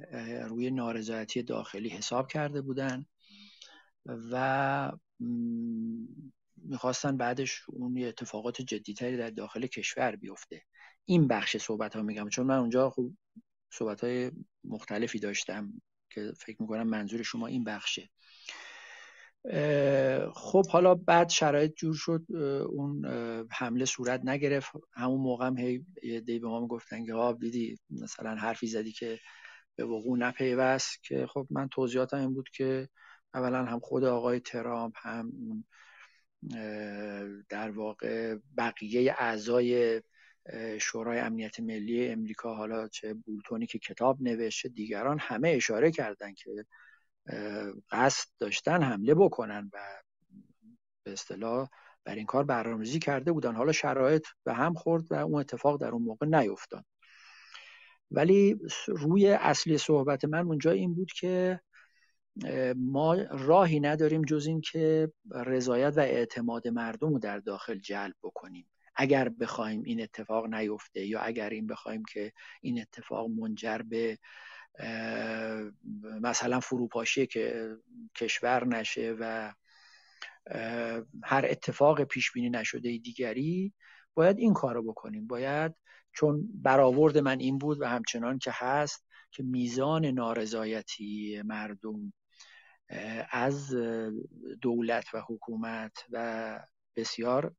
روی 0.48 0.70
نارضایتی 0.70 1.42
داخلی 1.42 1.88
حساب 1.88 2.28
کرده 2.28 2.60
بودن. 2.60 3.06
و 4.06 4.92
می‌خواستن 6.64 7.16
بعدش 7.16 7.62
اون 7.68 8.04
اتفاقات 8.04 8.62
جدیتری 8.62 9.16
در 9.16 9.30
داخل 9.30 9.66
کشور 9.66 10.16
بیفته. 10.16 10.62
این 11.04 11.28
بخش 11.28 11.56
صحبت 11.56 11.96
ها 11.96 12.02
میگم. 12.02 12.28
چون 12.28 12.46
من 12.46 12.58
اونجا 12.58 12.90
خب 12.90 13.10
صحبت 13.72 14.04
های 14.04 14.30
مختلفی 14.64 15.18
داشتم 15.18 15.72
که 16.10 16.32
فکر 16.36 16.62
می‌کنم 16.62 16.86
منظور 16.86 17.22
شما 17.22 17.46
این 17.46 17.64
بخشه. 17.64 18.10
خب 20.34 20.66
حالا 20.66 20.94
بعد 20.94 21.28
شرایط 21.28 21.74
جور 21.74 21.94
شد 21.94 22.24
اون 22.68 23.06
حمله 23.50 23.84
صورت 23.84 24.20
نگرفت. 24.24 24.72
همون 24.92 25.20
موقع 25.20 25.46
هم 25.46 25.58
هی 25.58 25.84
دی 26.20 26.38
به 26.38 26.48
ما 26.48 26.66
گفتن 26.66 27.04
که 27.06 27.14
ها 27.14 27.32
دیدی 27.32 27.78
مثلا 27.90 28.34
حرفی 28.34 28.66
زدی 28.66 28.92
که 28.92 29.18
به 29.76 29.84
وقوع 29.84 30.18
نپیوست. 30.18 31.02
که 31.02 31.26
خب 31.26 31.46
من 31.50 31.68
توضیحاتم 31.68 32.16
این 32.16 32.34
بود 32.34 32.48
که 32.48 32.88
اولا 33.34 33.64
هم 33.64 33.80
خود 33.80 34.04
آقای 34.04 34.40
ترامپ 34.40 34.94
هم 34.96 35.32
در 37.48 37.70
واقع 37.70 38.36
بقیه 38.56 39.14
اعضای 39.18 40.02
شورای 40.80 41.18
امنیت 41.18 41.60
ملی 41.60 42.08
امریکا 42.08 42.54
حالا 42.54 42.88
چه 42.88 43.14
بولتونی 43.14 43.66
که 43.66 43.78
کتاب 43.78 44.22
نوشته 44.22 44.68
دیگران 44.68 45.18
همه 45.18 45.48
اشاره 45.48 45.90
کردن 45.90 46.34
که 46.34 46.64
قصد 47.90 48.28
داشتن 48.38 48.82
حمله 48.82 49.14
بکنن 49.14 49.70
و 49.72 49.78
به 51.04 51.12
اصطلاح 51.12 51.68
بر 52.04 52.14
این 52.14 52.26
کار 52.26 52.44
برنامه‌ریزی 52.44 52.98
کرده 52.98 53.32
بودن. 53.32 53.54
حالا 53.54 53.72
شرایط 53.72 54.26
به 54.44 54.54
هم 54.54 54.74
خورد 54.74 55.12
و 55.12 55.14
اون 55.14 55.40
اتفاق 55.40 55.80
در 55.80 55.88
اون 55.88 56.02
موقع 56.02 56.26
نیفتاد. 56.26 56.84
ولی 58.10 58.60
روی 58.86 59.28
اصلی 59.32 59.78
صحبت 59.78 60.24
من 60.24 60.46
اونجا 60.46 60.70
این 60.70 60.94
بود 60.94 61.12
که 61.12 61.60
ما 62.76 63.14
راهی 63.30 63.80
نداریم 63.80 64.22
جز 64.22 64.46
این 64.46 64.60
که 64.60 65.12
رضایت 65.30 65.92
و 65.96 66.00
اعتماد 66.00 66.68
مردم 66.68 67.12
رو 67.12 67.18
در 67.18 67.38
داخل 67.38 67.78
جلب 67.78 68.14
بکنیم. 68.22 68.66
اگر 68.94 69.28
بخوایم 69.28 69.82
این 69.82 70.02
اتفاق 70.02 70.54
نیفته 70.54 71.06
یا 71.06 71.20
اگر 71.20 71.50
این 71.50 71.66
بخوایم 71.66 72.02
که 72.12 72.32
این 72.60 72.80
اتفاق 72.80 73.30
منجر 73.30 73.78
به 73.78 74.18
مثلا 76.20 76.60
فروپاشی 76.60 77.26
که 77.26 77.76
کشور 78.16 78.66
نشه 78.66 79.16
و 79.20 79.52
هر 81.24 81.46
اتفاق 81.48 82.04
پیش 82.04 82.32
بینی 82.32 82.50
نشده 82.50 82.98
دیگری 82.98 83.72
باید 84.14 84.38
این 84.38 84.54
کار 84.54 84.74
رو 84.74 84.82
بکنیم. 84.82 85.26
باید 85.26 85.74
چون 86.12 86.48
برآورد 86.54 87.18
من 87.18 87.40
این 87.40 87.58
بود 87.58 87.80
و 87.80 87.84
همچنان 87.84 88.38
که 88.38 88.50
هست 88.54 89.06
که 89.30 89.42
میزان 89.42 90.06
نارضایتی 90.06 91.42
مردم 91.44 92.12
از 93.30 93.74
دولت 94.62 95.14
و 95.14 95.22
حکومت 95.28 95.92
و 96.10 96.58
بسیار 96.96 97.54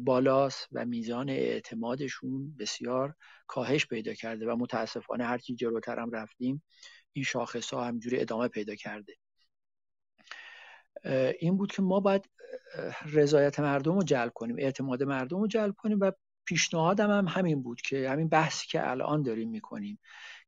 بالاست 0.00 0.68
و 0.72 0.84
میزان 0.84 1.30
اعتمادشون 1.30 2.56
بسیار 2.56 3.14
کاهش 3.46 3.86
پیدا 3.86 4.14
کرده 4.14 4.46
و 4.46 4.56
متاسفانه 4.56 5.24
هرچی 5.24 5.54
جلوتر 5.54 5.98
هم 5.98 6.10
رفتیم 6.10 6.62
این 7.12 7.24
شاخص 7.24 7.74
ها 7.74 7.84
همجوری 7.84 8.20
ادامه 8.20 8.48
پیدا 8.48 8.74
کرده. 8.74 9.16
این 11.38 11.56
بود 11.56 11.72
که 11.72 11.82
ما 11.82 12.00
باید 12.00 12.30
رضایت 13.12 13.60
مردم 13.60 13.94
رو 13.94 14.02
جلب 14.02 14.32
کنیم 14.34 14.56
اعتماد 14.58 15.02
مردم 15.02 15.40
رو 15.40 15.46
جلب 15.46 15.74
کنیم 15.78 15.98
و 16.00 16.12
پیشنهادم 16.44 17.10
هم 17.10 17.28
همین 17.28 17.62
بود 17.62 17.80
که 17.80 18.10
همین 18.10 18.28
بحثی 18.28 18.66
که 18.68 18.90
الان 18.90 19.22
داریم 19.22 19.50
می‌کنیم. 19.50 19.98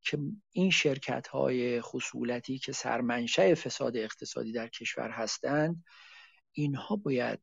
که 0.07 0.19
این 0.53 0.71
شرکت 0.71 1.29
های 1.29 1.81
خصولتی 1.81 2.59
که 2.59 2.73
سرمنشه 2.73 3.55
فساد 3.55 3.97
اقتصادی 3.97 4.53
در 4.53 4.69
کشور 4.69 5.11
هستند 5.11 5.85
اینها 6.53 6.97
باید 6.97 7.41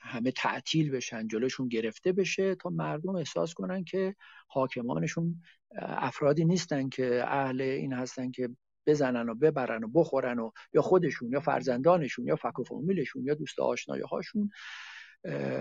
همه 0.00 0.30
تعطیل 0.30 0.90
بشن 0.90 1.28
جلوشون 1.28 1.68
گرفته 1.68 2.12
بشه 2.12 2.54
تا 2.54 2.70
مردم 2.70 3.16
احساس 3.16 3.54
کنن 3.54 3.84
که 3.84 4.14
حاکمانشون 4.48 5.42
افرادی 5.78 6.44
نیستن 6.44 6.88
که 6.88 7.24
اهل 7.26 7.60
این 7.60 7.92
هستن 7.92 8.30
که 8.30 8.48
بزنن 8.86 9.28
و 9.28 9.34
ببرن 9.34 9.84
و 9.84 9.88
بخورن 9.88 10.38
و 10.38 10.50
یا 10.74 10.82
خودشون 10.82 11.32
یا 11.32 11.40
فرزندانشون 11.40 12.26
یا 12.26 12.36
فک 12.36 12.58
و 12.58 12.64
فامیلشون 12.64 13.24
یا 13.24 13.34
دوست 13.34 13.60
آشنایه 13.60 14.04
هاشون 14.04 14.50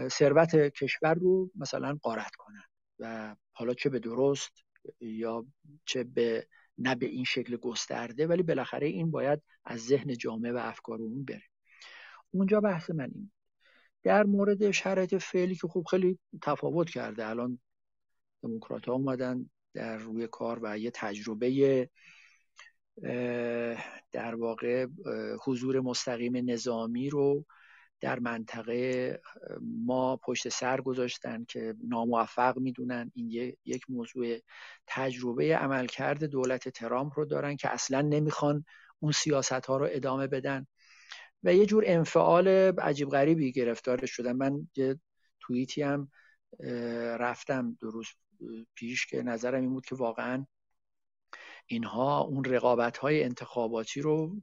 ثروت 0.07 0.55
کشور 0.55 1.13
رو 1.13 1.51
مثلا 1.55 1.97
قارت 2.01 2.35
کنن. 2.35 2.72
و 2.99 3.35
حالا 3.51 3.73
چه 3.73 3.89
به 3.89 3.99
درست 3.99 4.51
یا 5.01 5.45
چه 5.85 6.03
به 6.03 6.47
نه 6.77 6.95
به 6.95 7.05
این 7.05 7.23
شکل 7.23 7.55
گسترده 7.57 8.27
ولی 8.27 8.43
بالاخره 8.43 8.87
این 8.87 9.11
باید 9.11 9.41
از 9.65 9.79
ذهن 9.79 10.17
جامعه 10.17 10.51
و 10.51 10.57
افکار 10.57 11.01
اون 11.01 11.25
بره. 11.25 11.43
اونجا 12.31 12.59
بحث 12.61 12.89
من 12.89 13.11
این 13.15 13.31
در 14.03 14.23
مورد 14.23 14.71
شرایط 14.71 15.15
فعلی 15.15 15.55
که 15.55 15.67
خوب 15.67 15.85
خیلی 15.85 16.19
تفاوت 16.41 16.89
کرده. 16.89 17.27
الان 17.27 17.59
دموکرات 18.43 18.85
ها 18.85 18.93
اومدن 18.93 19.49
در 19.73 19.97
روی 19.97 20.27
کار 20.27 20.59
و 20.63 20.77
یه 20.77 20.91
تجربه 20.91 21.89
در 24.11 24.35
واقع 24.35 24.87
حضور 25.43 25.79
مستقیم 25.79 26.51
نظامی 26.51 27.09
رو 27.09 27.45
در 28.03 28.19
منطقه 28.19 29.21
ما 29.61 30.17
پشت 30.17 30.49
سر 30.49 30.81
گذاشتن 30.81 31.45
که 31.45 31.75
ناموفق 31.87 32.57
می‌دونن. 32.57 33.11
این 33.15 33.55
یک 33.65 33.85
موضوع 33.89 34.37
تجربه 34.87 35.57
عملکرد 35.57 36.23
دولت 36.23 36.69
ترامپ 36.69 37.13
رو 37.15 37.25
دارن 37.25 37.55
که 37.55 37.69
اصلا 37.69 38.01
نمی‌خوان 38.01 38.65
اون 38.99 39.11
سیاست 39.11 39.51
ها 39.65 39.77
رو 39.77 39.87
ادامه 39.91 40.27
بدن. 40.27 40.67
و 41.43 41.53
یه 41.53 41.65
جور 41.65 41.83
انفعال 41.87 42.47
عجیب 42.79 43.09
غریبی 43.09 43.51
گرفتار 43.51 44.05
شدن 44.05 44.31
من 44.31 44.67
یه 44.75 44.99
توییتی 45.39 45.81
هم 45.81 46.11
رفتم 47.19 47.77
دو 47.81 47.91
روز 47.91 48.07
پیش 48.75 49.05
که 49.05 49.23
نظرم 49.23 49.61
این 49.61 49.69
بود 49.69 49.85
که 49.85 49.95
واقعا 49.95 50.45
اینها 51.67 52.19
اون 52.19 52.43
رقابت 52.43 52.97
های 52.97 53.23
انتخاباتی 53.23 54.01
رو 54.01 54.35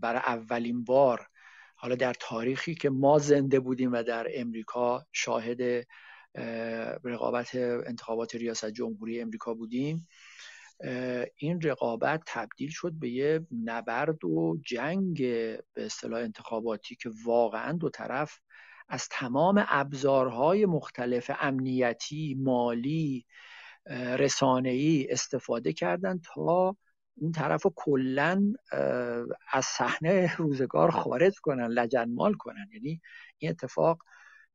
برای 0.00 0.20
اولین 0.26 0.84
بار 0.84 1.28
حالا 1.82 1.94
در 1.94 2.14
تاریخی 2.20 2.74
که 2.74 2.90
ما 2.90 3.18
زنده 3.18 3.60
بودیم 3.60 3.92
و 3.92 4.02
در 4.02 4.26
امریکا 4.34 5.06
شاهد 5.12 5.86
رقابت 7.04 7.54
انتخابات 7.54 8.34
ریاست 8.34 8.70
جمهوری 8.70 9.20
امریکا 9.20 9.54
بودیم 9.54 10.08
این 11.36 11.60
رقابت 11.60 12.22
تبدیل 12.26 12.70
شد 12.70 12.92
به 12.92 13.08
یه 13.08 13.46
نبرد 13.64 14.24
و 14.24 14.56
جنگ 14.66 15.18
به 15.74 15.84
اصطلاح 15.84 16.20
انتخاباتی 16.20 16.96
که 16.96 17.10
واقعا 17.24 17.72
دو 17.72 17.90
طرف 17.90 18.38
از 18.88 19.08
تمام 19.10 19.64
ابزارهای 19.68 20.66
مختلف 20.66 21.30
امنیتی 21.40 22.36
مالی 22.38 23.26
رسانه‌ای 24.18 25.06
استفاده 25.10 25.72
کردند 25.72 26.24
تا 26.34 26.76
اون 27.14 27.32
طرف 27.32 27.62
رو 27.62 27.72
کلا 27.76 28.52
از 29.52 29.64
صحنه 29.64 30.36
روزگار 30.36 30.90
خارج 30.90 31.34
کنن 31.42 31.66
لجنمال 31.66 32.34
کنن. 32.34 32.66
یعنی 32.72 33.00
این 33.38 33.50
اتفاق 33.50 33.98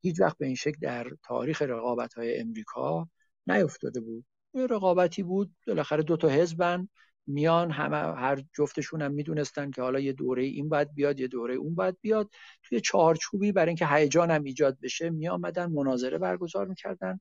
هیچ 0.01 0.21
وقت 0.21 0.37
به 0.37 0.45
این 0.45 0.55
شکل 0.55 0.77
در 0.81 1.07
تاریخ 1.23 1.61
رقابت 1.61 2.13
های 2.13 2.39
امریکا 2.39 3.09
نیفتاده 3.47 3.99
بود. 4.01 4.25
یه 4.53 4.65
رقابتی 4.65 5.23
بود 5.23 5.55
بالاخره 5.67 6.03
دو 6.03 6.17
تا 6.17 6.27
حزبن 6.27 6.89
میان 7.27 7.71
همه 7.71 7.97
هر 7.97 8.43
جفتشون 8.57 9.01
هم 9.01 9.11
می‌دونستن 9.11 9.71
که 9.71 9.81
حالا 9.81 9.99
یه 9.99 10.13
دوره 10.13 10.43
این 10.43 10.69
باید 10.69 10.93
بیاد 10.93 11.19
یه 11.19 11.27
دوره 11.27 11.55
اون 11.55 11.75
باید 11.75 11.97
بیاد. 12.01 12.29
توی 12.63 12.81
چهارچوبی 12.81 13.51
برای 13.51 13.67
اینکه 13.67 13.87
هیجان 13.87 14.31
هم 14.31 14.43
ایجاد 14.43 14.77
بشه 14.81 15.09
میآمدن 15.09 15.65
مناظره 15.65 16.17
برگزار 16.17 16.67
می‌کردن. 16.67 17.19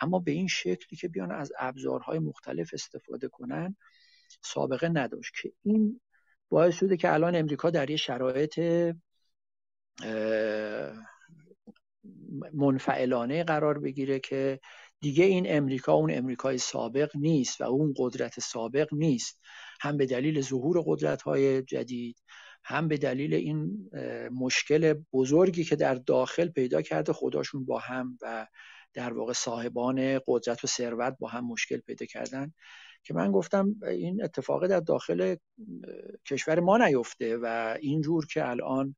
اما 0.00 0.18
به 0.18 0.30
این 0.30 0.46
شکلی 0.46 0.96
که 1.00 1.08
بیان 1.08 1.32
از 1.32 1.52
ابزارهای 1.58 2.18
مختلف 2.18 2.70
استفاده 2.72 3.28
کنن 3.28 3.76
سابقه 4.40 4.88
نداشت 4.88 5.32
که 5.42 5.52
این 5.62 6.00
باعث 6.48 6.74
شده 6.74 6.96
که 6.96 7.12
الان 7.12 7.36
امریکا 7.36 7.70
در 7.70 7.90
یه 7.90 7.96
شرایط 7.96 8.60
منفعلانه 12.52 13.44
قرار 13.44 13.78
بگیره 13.78 14.20
که 14.20 14.60
دیگه 15.00 15.24
این 15.24 15.44
امریکا 15.48 15.92
اون 15.92 16.10
امریکای 16.14 16.58
سابق 16.58 17.10
نیست 17.14 17.60
و 17.60 17.64
اون 17.64 17.94
قدرت 17.96 18.40
سابق 18.40 18.88
نیست. 18.92 19.40
هم 19.80 19.96
به 19.96 20.06
دلیل 20.06 20.40
ظهور 20.40 20.82
قدرت 20.86 21.22
های 21.22 21.62
جدید 21.62 22.16
هم 22.64 22.88
به 22.88 22.96
دلیل 22.96 23.34
این 23.34 23.90
مشکل 24.32 24.94
بزرگی 25.12 25.64
که 25.64 25.76
در 25.76 25.94
داخل 25.94 26.48
پیدا 26.48 26.82
کرده 26.82 27.12
خداشون 27.12 27.64
با 27.64 27.78
هم 27.78 28.18
و 28.22 28.46
در 28.94 29.12
واقع 29.12 29.32
صاحبان 29.32 30.20
قدرت 30.26 30.64
و 30.64 30.66
ثروت 30.66 31.16
با 31.18 31.28
هم 31.28 31.46
مشکل 31.46 31.76
پیدا 31.76 32.06
کردن. 32.06 32.52
که 33.02 33.14
من 33.14 33.32
گفتم 33.32 33.76
این 33.82 34.24
اتفاق 34.24 34.66
در 34.66 34.80
داخل 34.80 35.36
کشور 36.26 36.60
ما 36.60 36.78
نیفته 36.78 37.36
و 37.36 37.76
اینجور 37.80 38.26
که 38.26 38.48
الان 38.48 38.94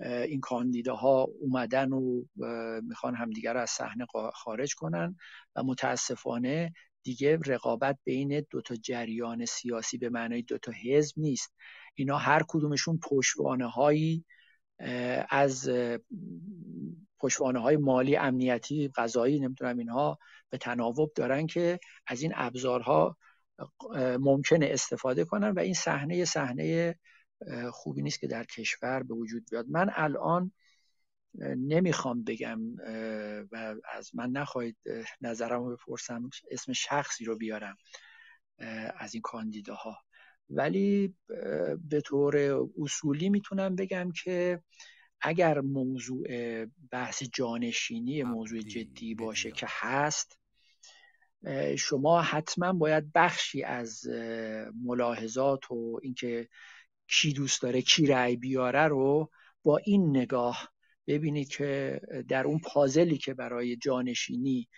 این 0.00 0.40
کاندیداها 0.40 1.28
اومدن 1.40 1.92
و 1.92 2.22
می‌خوان 2.82 3.14
همدیگر 3.14 3.54
رو 3.54 3.60
از 3.60 3.70
صحنه 3.70 4.06
خارج 4.34 4.74
کنن 4.74 5.16
و 5.56 5.62
متاسفانه 5.62 6.72
دیگه 7.02 7.38
رقابت 7.46 7.98
بین 8.04 8.46
دو 8.50 8.60
تا 8.60 8.76
جریان 8.76 9.44
سیاسی 9.44 9.98
به 9.98 10.08
معنای 10.08 10.42
دو 10.42 10.58
تا 10.58 10.72
حزب 10.84 11.14
نیست. 11.16 11.54
اینا 11.94 12.16
هر 12.18 12.42
کدومشون 12.48 12.98
پشتوانه 13.02 13.70
هایی 13.70 14.24
از 15.30 15.70
پشتوانه 17.20 17.58
های 17.58 17.76
مالی 17.76 18.16
امنیتی 18.16 18.88
غذایی 18.96 19.40
نمی‌دونم 19.40 19.78
اینها 19.78 20.18
به 20.50 20.58
تناوب 20.58 21.12
دارن 21.14 21.46
که 21.46 21.80
از 22.06 22.22
این 22.22 22.32
ابزارها 22.34 23.16
ممکنه 24.20 24.68
استفاده 24.70 25.24
کنن 25.24 25.50
و 25.50 25.58
این 25.58 25.74
صحنه 25.74 26.24
صحنه 26.24 26.94
خوبی 27.70 28.02
نیست 28.02 28.20
که 28.20 28.26
در 28.26 28.44
کشور 28.44 29.02
به 29.02 29.14
وجود 29.14 29.46
بیاد. 29.50 29.66
من 29.68 29.90
الان 29.94 30.52
نمی‌خوام 31.56 32.24
بگم 32.24 32.60
و 33.52 33.74
از 33.92 34.14
من 34.14 34.30
نخواهید 34.30 34.76
نظرم 35.20 35.64
رو 35.64 35.76
بپرسم 35.76 36.30
اسم 36.50 36.72
شخصی 36.72 37.24
رو 37.24 37.36
بیارم 37.36 37.76
از 38.98 39.14
این 39.14 39.22
کاندیداها. 39.22 39.98
ولی 40.50 41.14
به 41.88 42.00
طور 42.04 42.36
اصولی 42.82 43.28
می‌تونم 43.28 43.76
بگم 43.76 44.12
که 44.24 44.62
اگر 45.20 45.60
موضوع 45.60 46.26
بحث 46.90 47.22
جانشینی 47.22 48.22
موضوع 48.22 48.60
جدی 48.60 49.14
باشه 49.14 49.50
که 49.50 49.66
هست 49.68 50.38
شما 51.78 52.22
حتما 52.22 52.72
باید 52.72 53.12
بخشی 53.12 53.62
از 53.62 54.06
ملاحظات 54.84 55.70
و 55.70 56.00
اینکه 56.02 56.48
کی 57.08 57.32
دوست 57.32 57.62
داره 57.62 57.82
کی 57.82 58.06
رأی 58.06 58.36
بیاره 58.36 58.82
رو 58.82 59.30
با 59.62 59.76
این 59.76 60.16
نگاه 60.16 60.68
ببینید 61.06 61.48
که 61.48 62.00
در 62.28 62.44
اون 62.44 62.58
پازلی 62.58 63.18
که 63.18 63.34
برای 63.34 63.76
جانشینی 63.76 64.68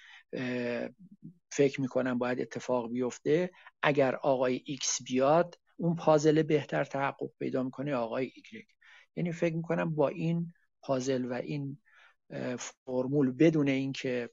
فکر 1.50 1.80
می‌کنم 1.80 2.18
باید 2.18 2.40
اتفاق 2.40 2.90
بیفته. 2.90 3.50
اگر 3.82 4.14
آقای 4.14 4.62
ایکس 4.64 5.02
بیاد 5.02 5.58
اون 5.76 5.96
پازل 5.96 6.42
بهتر 6.42 6.84
تحقق 6.84 7.30
پیدا 7.38 7.62
می‌کنه 7.62 7.94
آقای 7.94 8.32
ایگرگ. 8.34 8.66
یعنی 9.16 9.32
فکر 9.32 9.54
می‌کنم 9.54 9.94
با 9.94 10.08
این 10.08 10.54
پازل 10.82 11.24
و 11.24 11.32
این 11.32 11.78
فرمول 12.86 13.32
بدون 13.32 13.68
اینکه 13.68 14.30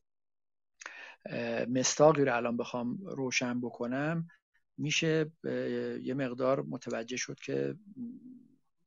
مصداقی 1.70 2.26
رو 2.26 2.36
الان 2.36 2.58
بخوام 2.58 2.98
روشن 3.06 3.62
بکنم 3.62 4.28
میشه 4.78 5.32
یه 6.04 6.14
مقدار 6.14 6.62
متوجه 6.62 7.18
شد 7.18 7.40
که 7.40 7.76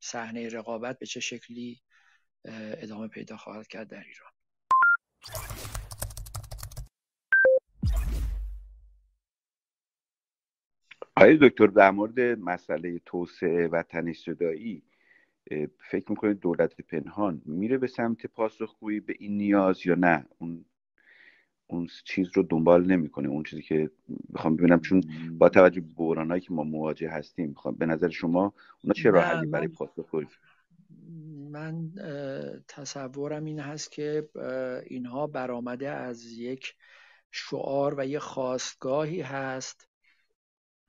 صحنه 0.00 0.48
رقابت 0.48 0.98
به 0.98 1.06
چه 1.06 1.20
شکلی 1.20 1.80
ادامه 2.44 3.08
پیدا 3.08 3.36
خواهد 3.36 3.66
کرد 3.66 3.88
در 3.88 4.04
ایران. 4.04 4.30
آقای 11.18 11.38
دکتر 11.42 11.66
در 11.66 11.90
مورد 11.90 12.20
مسئله 12.20 13.00
توسعه 13.06 13.68
و 13.68 13.82
تنش 13.82 14.28
فکر 15.90 16.04
می‌کنید 16.08 16.40
دولت 16.40 16.76
پنهان 16.76 17.42
میره 17.44 17.78
به 17.78 17.86
سمت 17.86 18.26
پاسخگویی 18.26 19.00
به 19.00 19.14
این 19.18 19.36
نیاز 19.36 19.86
یا 19.86 19.94
نه؟ 19.94 20.26
اون 20.38 20.64
اون 21.66 21.88
چیز 22.04 22.28
رو 22.34 22.42
دنبال 22.42 22.86
نمی‌کنه. 22.86 23.28
اون 23.28 23.42
چیزی 23.42 23.62
که 23.62 23.90
بخوام 24.34 24.56
ببینم 24.56 24.80
چون 24.80 25.02
با 25.38 25.48
توجه 25.48 25.80
به 25.80 25.86
بحرانایی 25.96 26.40
که 26.40 26.52
ما 26.52 26.64
مواجه 26.64 27.10
هستیم 27.10 27.52
بخوام 27.52 27.74
به 27.74 27.86
نظر 27.86 28.08
شما 28.08 28.54
اونا 28.82 28.94
چه 28.94 29.10
راه 29.10 29.24
حلی 29.24 29.46
برای 29.46 29.68
پاسخگویی؟ 29.68 30.28
من 31.50 31.90
تصورم 32.68 33.44
این 33.44 33.58
هست 33.58 33.92
که 33.92 34.28
اینها 34.86 35.26
برآمده 35.26 35.88
از 35.88 36.26
یک 36.26 36.74
شعار 37.30 37.94
و 37.98 38.06
یک 38.06 38.18
خواستگاهی 38.18 39.20
هست 39.20 39.88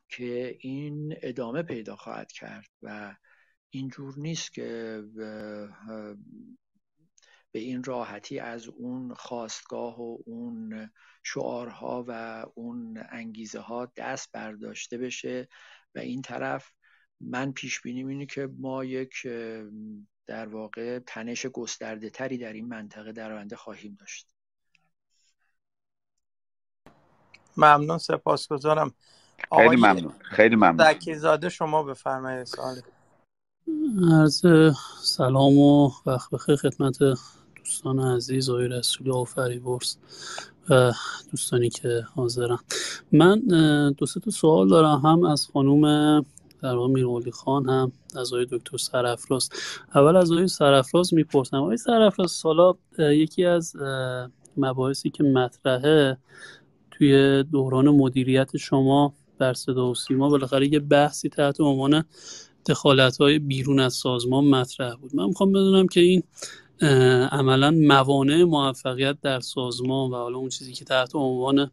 که 0.08 0.58
این 0.60 1.16
ادامه 1.22 1.64
پیدا 1.64 1.96
خواهد 1.96 2.32
کرد 2.32 2.70
و 2.82 3.16
اینجور 3.70 4.14
نیست 4.20 4.54
که 4.54 5.04
به 7.52 7.60
این 7.60 7.84
راحتی 7.84 8.40
از 8.40 8.68
اون 8.68 9.14
خواستگاه 9.14 10.02
و 10.02 10.18
اون 10.26 10.92
شعارها 11.24 12.06
و 12.08 12.46
اون 12.56 13.04
انگیزه 13.10 13.60
ها 13.60 13.92
دست 13.96 14.32
برداشته 14.32 14.98
بشه 14.98 15.48
و 15.96 16.00
این 16.00 16.22
طرف 16.22 16.72
من 17.20 17.52
پیش 17.52 17.82
بینی 17.82 18.04
اینه 18.04 18.26
که 18.26 18.50
ما 18.58 18.86
یک 18.86 19.28
در 20.28 20.48
واقع 20.48 21.00
تنش 21.00 21.46
گسترده 21.46 22.10
تری 22.10 22.38
در 22.38 22.54
این 22.54 22.68
منطقه 22.68 23.12
در 23.12 23.32
آینده 23.32 23.56
خواهیم 23.56 23.98
داشت. 24.00 24.28
ممنون 27.58 27.98
سپاسگزارم. 27.98 28.94
خیلی 29.56 29.76
ممنون. 29.76 30.12
خیلی 30.22 30.56
ممنون. 30.56 31.16
زاده 31.18 31.50
شما 31.50 31.84
بفرمایید 31.84 32.44
سوالی. 32.44 32.82
عرض 34.12 34.46
سلام 35.02 35.58
و 35.58 35.92
وقت 36.06 36.30
بخیر 36.30 36.56
خدمت 36.56 36.98
دوستان 37.56 38.00
عزیز 38.00 38.50
آقای 38.50 38.68
رسولی 38.68 39.10
و 39.10 39.24
فریبرز 39.24 39.96
و 40.70 40.94
دوستانی 41.32 41.70
که 41.70 42.06
حاضرن. 42.16 42.58
من 43.12 43.40
دو 43.98 44.06
سه 44.06 44.20
تا 44.20 44.32
سوال 44.32 44.70
دارم 44.70 45.00
هم 45.06 45.24
از 45.24 45.48
خانوم 45.54 46.20
در 46.62 46.76
واقع 46.76 46.94
میرولی 46.94 47.32
خان 47.32 47.70
هم 47.70 47.92
از 48.16 48.34
آقای 48.34 48.48
دکتر 48.52 48.78
سرفراز 48.78 49.50
اول 49.96 50.16
از 50.16 50.32
آقای 50.32 50.48
سرفراز 50.48 51.14
می‌پرسم. 51.14 51.58
آقای 51.58 51.78
سرفراز 51.78 52.32
سالا 52.32 52.74
یکی 53.00 53.46
از 53.46 53.76
مباحثی 54.58 55.10
که 55.10 55.24
مطرحه 55.24 56.18
توی 56.92 57.44
دوران 57.44 57.90
مدیریت 57.90 58.58
شما 58.58 59.14
در 59.40 59.54
صدا 59.54 59.92
و 59.92 59.96
سیما 59.96 60.30
بالاخره 60.30 60.74
یه 60.74 60.80
بحثی 60.80 61.30
تحت 61.30 61.62
عنوان 61.62 62.04
دخالت 62.70 63.18
های 63.18 63.40
بیرون 63.40 63.80
از 63.80 63.94
سازمان 63.94 64.44
مطرح 64.44 64.96
بود. 64.96 65.16
من 65.16 65.26
می‌خوام 65.26 65.52
بدونم 65.52 65.88
که 65.88 66.00
این 66.00 66.24
عملا 67.32 67.72
موانع 67.72 68.44
موفقیت 68.44 69.18
در 69.22 69.40
سازمان 69.40 70.12
و 70.12 70.16
حالا 70.16 70.38
اون 70.38 70.50
چیزی 70.50 70.74
که 70.74 70.86
تحت 70.86 71.16
عنوان 71.16 71.72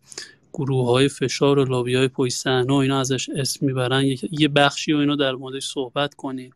گروه 0.53 0.87
های 0.87 1.09
فشار 1.09 1.59
و 1.59 1.65
لابی 1.65 1.95
های 1.95 2.09
پشت 2.09 2.37
صحنه 2.37 2.73
و 2.73 2.77
اینا 2.77 3.01
ازش 3.01 3.29
اسم 3.29 3.67
می‌برن 3.67 4.05
یه 4.31 4.49
بخشی 4.49 4.93
و 4.93 4.97
اینا 4.97 5.17
در 5.17 5.33
موردش 5.33 5.67
صحبت 5.67 6.15
کنید. 6.15 6.55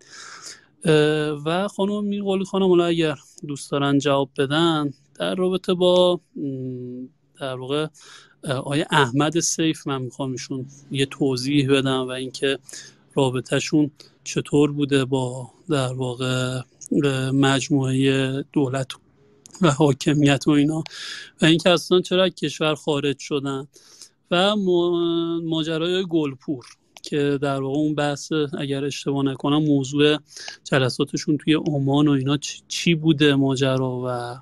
و 1.44 1.68
خانم 1.68 2.04
میرقلی 2.04 2.44
خانم 2.44 2.80
اگر 2.80 3.18
دوست 3.46 3.70
دارن 3.70 3.98
جواب 3.98 4.30
بدن 4.38 4.90
در 5.18 5.34
رابطه 5.34 5.74
با 5.74 6.20
در 7.40 7.54
واقع 7.54 7.86
آیه 8.44 8.86
احمد 8.90 9.40
سیف 9.40 9.86
من 9.86 10.02
می‌خوام 10.02 10.32
ایشون 10.32 10.66
یه 10.90 11.06
توضیح 11.06 11.72
بدم 11.72 12.00
و 12.00 12.10
اینکه 12.10 12.58
رابطهشون 13.14 13.90
چطور 14.24 14.72
بوده 14.72 15.04
با 15.04 15.50
در 15.68 15.92
واقع 15.92 16.60
مجموعه 17.32 18.42
دولت 18.52 18.88
و 19.62 19.70
حاکمیت 19.70 20.48
و 20.48 20.50
اینا؟ 20.50 20.84
و 21.42 21.44
اینکه 21.44 21.70
اصلا 21.70 22.00
چرا 22.00 22.28
کشور 22.28 22.74
خارج 22.74 23.18
شدن؟ 23.18 23.68
و 24.30 24.56
ماجرای 25.44 26.04
گلپور 26.08 26.64
که 27.02 27.38
در 27.42 27.60
واقع 27.60 27.78
اون 27.78 27.94
بحث 27.94 28.32
اگر 28.58 28.84
اشتباه 28.84 29.24
نکنم 29.24 29.62
موضوع 29.62 30.18
جلساتشون 30.64 31.38
توی 31.38 31.54
عمان 31.54 32.08
و 32.08 32.10
اینا 32.10 32.38
چی 32.68 32.94
بوده 32.94 33.34
ماجرا 33.34 34.02
و 34.06 34.36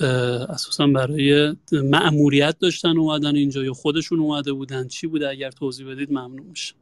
اساسا 0.00 0.86
برای 0.86 1.56
مأموریت 1.72 2.58
داشتن 2.58 2.98
اومدن 2.98 3.36
اینجا 3.36 3.64
یا 3.64 3.72
خودشون 3.72 4.20
اومده 4.20 4.52
بودن 4.52 4.88
چی 4.88 5.06
بوده؟ 5.06 5.28
اگر 5.28 5.50
توضیح 5.50 5.90
بدید 5.90 6.12
ممنون 6.12 6.46
میشه 6.46 6.74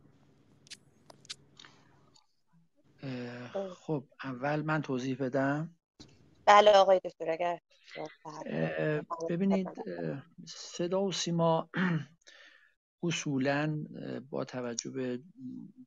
خب 3.75 4.05
اول 4.25 4.63
من 4.63 4.83
توضیح 4.83 5.17
بدم. 5.17 5.77
بله 6.47 6.71
آقای 6.71 7.01
دکتر 7.05 7.31
اگر 7.31 7.61
ببینید 9.31 9.69
صدا 10.47 11.03
و 11.03 11.13
سیما 11.13 11.71
اصولا 13.03 13.85
با 14.31 14.45
توجه 14.45 14.91
به 14.91 15.21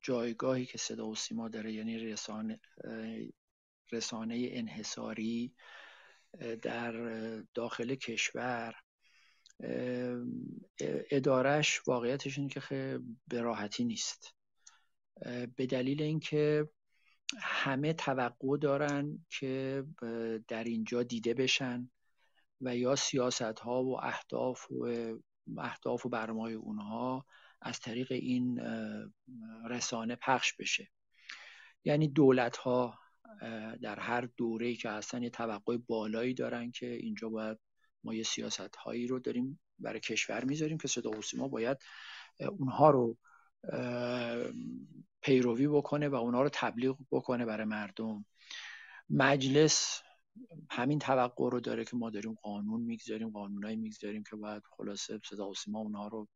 جایگاهی 0.02 0.66
که 0.66 0.78
صدا 0.78 1.08
و 1.08 1.16
سیما 1.16 1.50
داره 1.50 1.74
یعنی 1.74 1.98
رسانه 1.98 2.60
رسانه 3.92 4.50
انحصاری 4.52 5.54
در 6.62 6.94
داخل 7.54 7.96
کشور 7.96 8.76
ادارش 11.12 11.88
واقعیتش 11.88 12.38
اینه 12.38 12.50
که 12.50 13.00
به 13.28 13.42
راحتی 13.42 13.86
نیست. 13.86 14.36
به 15.56 15.66
دلیل 15.70 16.02
اینکه 16.02 16.70
همه 17.38 17.94
توقع 17.94 18.58
دارن 18.58 19.26
که 19.30 19.84
در 20.48 20.64
اینجا 20.64 21.04
دیده 21.04 21.34
بشن 21.34 21.90
و 22.62 22.76
یا 22.76 22.96
سیاست 22.96 23.42
ها 23.42 23.84
و 23.84 24.04
اهداف 24.04 24.72
و 24.72 25.16
اهداف 25.58 26.06
و 26.06 26.10
برنامه 26.10 26.52
اونها 26.52 27.26
از 27.62 27.80
طریق 27.80 28.12
این 28.12 28.62
رسانه 29.70 30.16
پخش 30.16 30.54
بشه. 30.54 30.90
یعنی 31.86 32.08
دولت 32.08 32.58
ها 32.58 33.00
در 33.82 34.00
هر 34.00 34.30
دوره 34.38 34.76
که 34.76 34.90
هستن 34.90 35.24
یه 35.24 35.30
توقع 35.30 35.78
بالایی 35.78 36.34
دارن 36.34 36.72
که 36.72 36.96
اینجا 36.96 37.30
باید 37.30 37.58
ما 38.04 38.14
یه 38.14 38.24
سیاست 38.24 38.76
هایی 38.76 39.08
رو 39.08 39.20
داریم 39.20 39.60
برای 39.80 40.00
کشور 40.00 40.44
می‌ذاریم 40.44 40.78
که 40.78 40.88
صدا 40.88 41.12
ما 41.38 41.48
باید 41.48 41.78
اونها 42.40 42.90
رو 42.90 43.18
پیروی 45.22 45.68
بکنه 45.68 46.10
و 46.10 46.16
اونها 46.16 46.42
رو 46.42 46.50
تبلیغ 46.54 46.98
بکنه 47.12 47.46
برای 47.46 47.66
مردم. 47.66 48.26
مجلس 49.10 50.02
همین 50.70 51.00
توقع 51.00 51.50
رو 51.50 51.60
داره 51.60 51.86
که 51.86 51.98
ما 51.98 52.10
داریم 52.10 52.34
قانون 52.34 52.82
می‌گذاریم 52.82 53.30
قانونایی 53.30 53.76
می‌گذاریم 53.76 54.24
که 54.24 54.36
باید 54.36 54.64
خلاصه 54.78 55.20
صدا 55.30 55.50
و 55.50 55.54
سیما 55.54 55.80
اونها 55.80 56.08
رو 56.08 56.28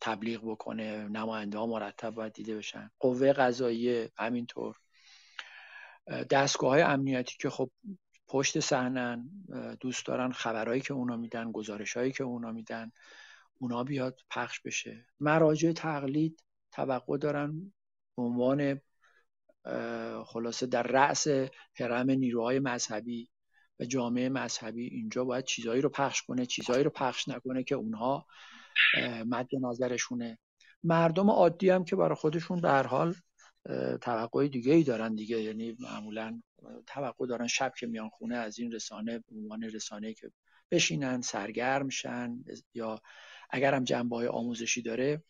تبلیغ 0.00 0.40
بکنه 0.44 1.08
نماینده 1.08 1.58
ها 1.58 1.66
مرتب 1.66 2.10
باید 2.10 2.32
دیده 2.32 2.56
بشن. 2.56 2.90
قوه 2.98 3.32
قضاییه 3.32 4.12
همینطور. 4.16 4.76
دستگاه 6.30 6.70
های 6.70 6.82
امنیتی 6.82 7.36
که 7.40 7.50
خب 7.50 7.70
پشت 8.28 8.60
صحنن 8.60 9.30
دوست 9.80 10.06
دارن 10.06 10.32
خبرهایی 10.32 10.80
که 10.80 10.94
اونا 10.94 11.16
میدن 11.16 11.52
گزارش 11.52 11.96
هایی 11.96 12.12
که 12.12 12.24
اونا 12.24 12.52
میدن 12.52 12.92
اونا 13.58 13.84
بیاد 13.84 14.20
پخش 14.30 14.60
بشه. 14.60 15.06
مراجع 15.20 15.72
تقلید 15.72 16.42
توقع 16.72 17.18
دارن 17.18 17.72
عنوان 18.18 18.80
خلاصه 20.24 20.66
در 20.66 20.82
رأس 20.82 21.26
حرم 21.74 22.10
نیروهای 22.10 22.58
مذهبی 22.58 23.28
و 23.80 23.84
جامعه 23.84 24.28
مذهبی 24.28 24.86
اینجا 24.86 25.24
باید 25.24 25.44
چیزهایی 25.44 25.80
رو 25.80 25.88
پخش 25.88 26.22
کنه 26.22 26.46
چیزهایی 26.46 26.84
رو 26.84 26.90
پخش 26.90 27.28
نکنه 27.28 27.64
که 27.64 27.74
اونها 27.74 28.26
مد 29.26 29.48
نظرشونه. 29.60 30.38
مردم 30.84 31.30
عادی 31.30 31.70
هم 31.70 31.84
که 31.84 31.96
برای 31.96 32.14
خودشون 32.14 32.60
به 32.60 32.68
هر 32.68 32.86
حال 32.86 33.14
توقع 34.00 34.48
دیگه 34.48 34.72
ای 34.72 34.82
دارن 34.84 35.14
دیگه. 35.14 35.42
یعنی 35.42 35.76
معمولا 35.80 36.42
توقع 36.86 37.26
دارن 37.26 37.46
شب 37.46 37.72
که 37.78 37.86
میان 37.86 38.08
خونه 38.08 38.36
از 38.36 38.58
این 38.58 38.72
رسانه 38.72 39.18
به 39.18 39.36
عنوان 39.36 39.62
رسانه 39.62 40.14
که 40.14 40.30
بشینن 40.70 41.20
سرگرم 41.20 41.88
شن 41.88 42.44
یا 42.74 43.00
اگر 43.50 43.74
هم 43.74 43.84
جنبه 43.84 44.16
های 44.16 44.26
آموزشی 44.26 44.82
داره 44.82 45.22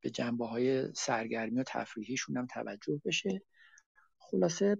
به 0.00 0.10
جنبه 0.10 0.46
های 0.46 0.94
سرگرمی 0.94 1.60
و 1.60 1.64
تفریحیشون 1.66 2.36
هم 2.36 2.46
توجه 2.46 3.00
بشه. 3.04 3.42
خلاصه 4.18 4.78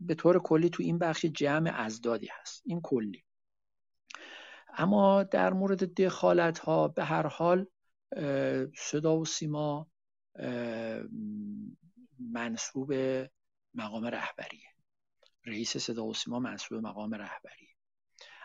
به 0.00 0.14
طور 0.16 0.38
کلی 0.38 0.70
تو 0.70 0.82
این 0.82 0.98
بخش 0.98 1.24
جمع 1.24 1.72
ازدادی 1.74 2.28
هست. 2.40 2.62
این 2.66 2.80
کلی. 2.80 3.25
اما 4.78 5.22
در 5.22 5.52
مورد 5.52 5.94
دخالت 5.94 6.58
ها 6.58 6.88
به 6.88 7.04
هر 7.04 7.26
حال 7.26 7.66
صدا 8.76 9.18
و 9.18 9.24
سیما 9.24 9.88
منصوب 12.18 12.92
مقام 13.74 14.04
رهبریه. 14.04 14.68
رئیس 15.46 15.76
صدا 15.76 16.04
و 16.04 16.14
سیما 16.14 16.38
منصوب 16.38 16.86
مقام 16.86 17.14
رهبریه. 17.14 17.68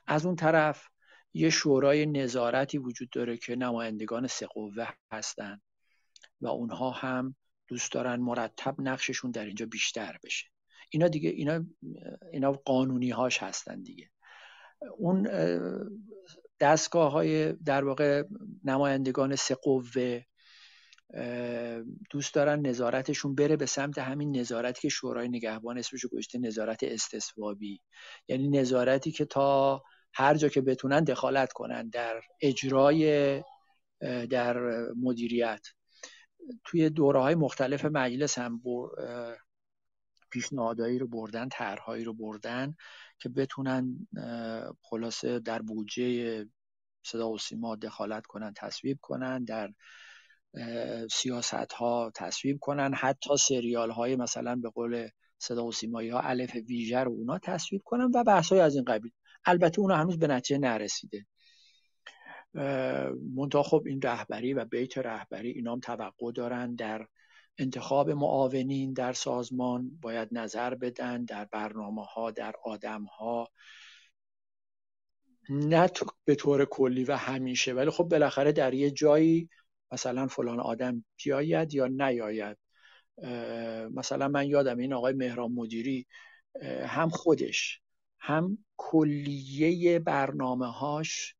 از 0.07 0.25
اون 0.25 0.35
طرف 0.35 0.87
یه 1.33 1.49
شورای 1.49 2.05
نظارتی 2.05 2.77
وجود 2.77 3.09
داره 3.09 3.37
که 3.37 3.55
نمایندگان 3.55 4.27
سه 4.27 4.47
قوه 4.47 4.87
هستن 5.11 5.61
و 6.41 6.47
اونها 6.47 6.91
هم 6.91 7.35
دوست 7.67 7.91
دارن 7.91 8.15
مرتب 8.15 8.75
نقششون 8.79 9.31
در 9.31 9.45
اینجا 9.45 9.65
بیشتر 9.65 10.19
بشه. 10.23 10.47
اینا 10.89 11.07
دیگه 11.07 11.29
اینا 11.29 11.65
اینا 12.31 12.51
قانونی 12.51 13.09
هاش 13.09 13.43
هستن 13.43 13.81
دیگه. 13.81 14.09
اون 14.97 15.29
دستگاه 16.59 17.11
های 17.11 17.53
در 17.53 17.83
واقع 17.83 18.23
نمایندگان 18.63 19.35
سه 19.35 19.55
قوه 19.55 20.23
دوست 22.09 22.33
دارن 22.33 22.67
نظارتشون 22.67 23.35
بره 23.35 23.55
به 23.55 23.65
سمت 23.65 23.97
همین 23.97 24.37
نظارتی 24.37 24.81
که 24.81 24.89
شورای 24.89 25.27
نگهبان 25.27 25.77
اسمش 25.77 26.05
گذاشته 26.05 26.39
نظارت 26.39 26.83
استثوابی. 26.83 27.81
یعنی 28.27 28.49
نظارتی 28.49 29.11
که 29.11 29.25
تا 29.25 29.81
هر 30.13 30.33
جا 30.33 30.49
که 30.49 30.61
بتونن 30.61 31.03
دخالت 31.03 31.53
کنن 31.53 31.89
در 31.89 32.21
اجرای 32.41 33.43
در 34.29 34.59
مدیریت. 35.01 35.67
توی 36.63 36.89
دوره 36.89 37.19
های 37.19 37.35
مختلف 37.35 37.85
مجلس 37.85 38.37
هم 38.37 38.61
پیشنهادهایی 40.31 40.99
رو 40.99 41.07
بردن 41.07 41.49
طرحهایی 41.49 42.03
رو 42.03 42.13
بردن. 42.13 42.75
که 43.21 43.29
بتونن 43.29 44.07
خلاصه 44.81 45.39
در 45.39 45.61
بودجه 45.61 46.45
صدا 47.03 47.29
و 47.29 47.37
سیما 47.37 47.75
دخالت 47.75 48.25
کنن 48.25 48.53
تصویب 48.57 48.97
کنن 49.01 49.43
در 49.43 49.73
سیاست 51.11 51.73
ها 51.73 52.11
تصویب 52.15 52.57
کنن 52.61 52.93
حتی 52.93 53.37
سریال 53.37 53.91
های 53.91 54.15
مثلا 54.15 54.55
به 54.55 54.69
قول 54.69 55.09
صدا 55.37 55.65
و 55.65 55.71
سیمایی 55.71 56.09
ها 56.09 56.19
الف 56.19 56.55
ویژه 56.55 56.99
رو 56.99 57.11
اونا 57.11 57.39
تصویب 57.39 57.81
کنن 57.85 58.11
و 58.15 58.23
بحث 58.23 58.49
های 58.49 58.61
از 58.61 58.75
این 58.75 58.83
قبیل. 58.83 59.11
البته 59.45 59.79
اونا 59.79 59.95
هنوز 59.95 60.19
به 60.19 60.27
نتیجه 60.27 60.59
نرسیده. 60.59 61.25
منتها 63.35 63.63
خب 63.63 63.83
این 63.85 64.01
رهبری 64.01 64.53
و 64.53 64.65
بیت 64.65 64.97
رهبری 64.97 65.51
اینام 65.51 65.79
توقع 65.79 66.31
دارن 66.35 66.75
در 66.75 67.07
انتخاب 67.57 68.09
معاونین 68.09 68.93
در 68.93 69.13
سازمان 69.13 69.91
باید 70.01 70.29
نظر 70.31 70.75
بدن 70.75 71.25
در 71.25 71.45
برنامه 71.45 72.05
ها 72.05 72.31
در 72.31 72.53
آدم 72.63 73.03
ها 73.03 73.49
نه 75.49 75.89
به 76.25 76.35
طور 76.35 76.65
کلی 76.65 77.03
و 77.03 77.15
همیشه. 77.15 77.73
ولی 77.73 77.89
خب 77.89 78.03
بالاخره 78.03 78.51
در 78.51 78.73
یه 78.73 78.91
جایی 78.91 79.49
مثلا 79.91 80.27
فلان 80.27 80.59
آدم 80.59 81.05
بیاید 81.23 81.73
یا 81.73 81.87
نیاید. 81.87 82.57
مثلا 83.93 84.27
من 84.27 84.47
یادم 84.47 84.77
این 84.77 84.93
آقای 84.93 85.13
مهران 85.13 85.51
مدیری 85.51 86.07
هم 86.85 87.09
خودش 87.09 87.81
هم 88.19 88.57
کلیه 88.77 89.99
برنامه 89.99 90.71
هاش 90.71 91.35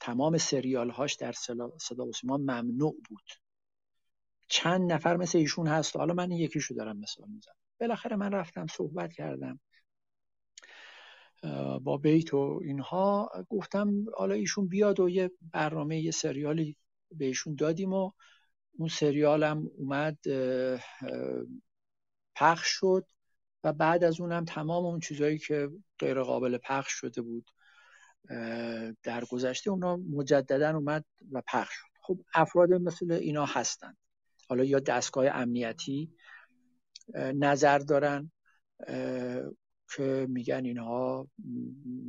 تمام 0.00 0.38
سریال 0.38 0.90
هاش 0.90 1.14
در 1.14 1.32
صدا 1.78 2.06
و 2.06 2.12
سیما 2.12 2.36
ممنوع 2.36 2.96
بود. 3.08 3.41
چند 4.52 4.92
نفر 4.92 5.16
مثل 5.16 5.38
ایشون 5.38 5.66
هست. 5.66 5.96
حالا 5.96 6.14
من 6.14 6.30
یکیشو 6.30 6.74
دارم 6.74 6.98
مثال 6.98 7.28
می‌زنم. 7.28 7.54
بالاخره 7.80 8.16
من 8.16 8.32
رفتم 8.32 8.66
صحبت 8.66 9.12
کردم 9.12 9.60
با 11.82 11.96
بیت 11.96 12.34
و 12.34 12.60
اینها. 12.64 13.30
گفتم 13.48 14.04
حالا 14.16 14.34
ایشون 14.34 14.68
بیاد 14.68 15.00
و 15.00 15.08
یه 15.08 15.30
برنامه 15.52 16.00
یه 16.00 16.10
سریالی 16.10 16.76
بهشون 17.10 17.54
دادیم 17.54 17.92
و 17.92 18.12
اون 18.78 18.88
سریالم 18.88 19.70
اومد 19.78 20.18
پخش 22.36 22.68
شد 22.68 23.06
و 23.64 23.72
بعد 23.72 24.04
از 24.04 24.20
اونم 24.20 24.44
تمام 24.44 24.84
اون 24.84 25.00
چیزهایی 25.00 25.38
که 25.38 25.68
غیر 25.98 26.22
قابل 26.22 26.58
پخش 26.58 26.92
شده 26.92 27.22
بود 27.22 27.50
در 29.02 29.24
گذشته 29.30 29.70
اونا 29.70 29.96
مجددا 29.96 30.76
اومد 30.76 31.04
و 31.32 31.42
پخش 31.46 31.74
شد. 31.74 31.88
خب 32.02 32.18
افراد 32.34 32.72
مثل 32.72 33.12
اینا 33.12 33.46
هستن. 33.46 33.96
حالا 34.52 34.64
یا 34.64 34.78
دستگاه 34.78 35.26
امنیتی 35.26 36.10
نظر 37.14 37.78
دارن 37.78 38.30
که 39.96 40.26
میگن 40.28 40.64
اینها 40.64 41.28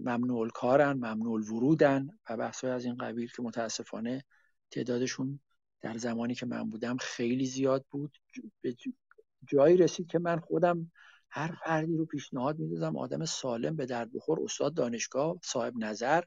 ممنوع 0.04 0.50
کارن 0.50 0.94
ممنوع 0.94 1.42
ورودن 1.42 2.10
و 2.30 2.38
بحثای 2.38 2.72
از 2.72 2.86
این 2.86 2.96
قبیل 2.96 3.32
که 3.36 3.42
متاسفانه 3.42 4.24
تعدادشون 4.72 5.40
در 5.82 5.98
زمانی 5.98 6.36
که 6.36 6.46
من 6.46 6.70
بودم 6.70 6.98
خیلی 6.98 7.46
زیاد 7.46 7.86
بود. 7.90 8.18
به 8.62 8.76
جایی 9.48 9.78
رسید 9.78 10.08
که 10.08 10.20
من 10.20 10.40
خودم 10.40 10.92
هر 11.30 11.58
فردی 11.66 11.98
رو 11.98 12.06
پیشنهاد 12.06 12.60
می‌دادم 12.60 12.98
آدم 12.98 13.26
سالم 13.26 13.76
به 13.76 13.86
درد 13.86 14.14
بخور 14.14 14.44
استاد 14.44 14.74
دانشگاه 14.74 15.38
صاحب 15.44 15.74
نظر 15.78 16.24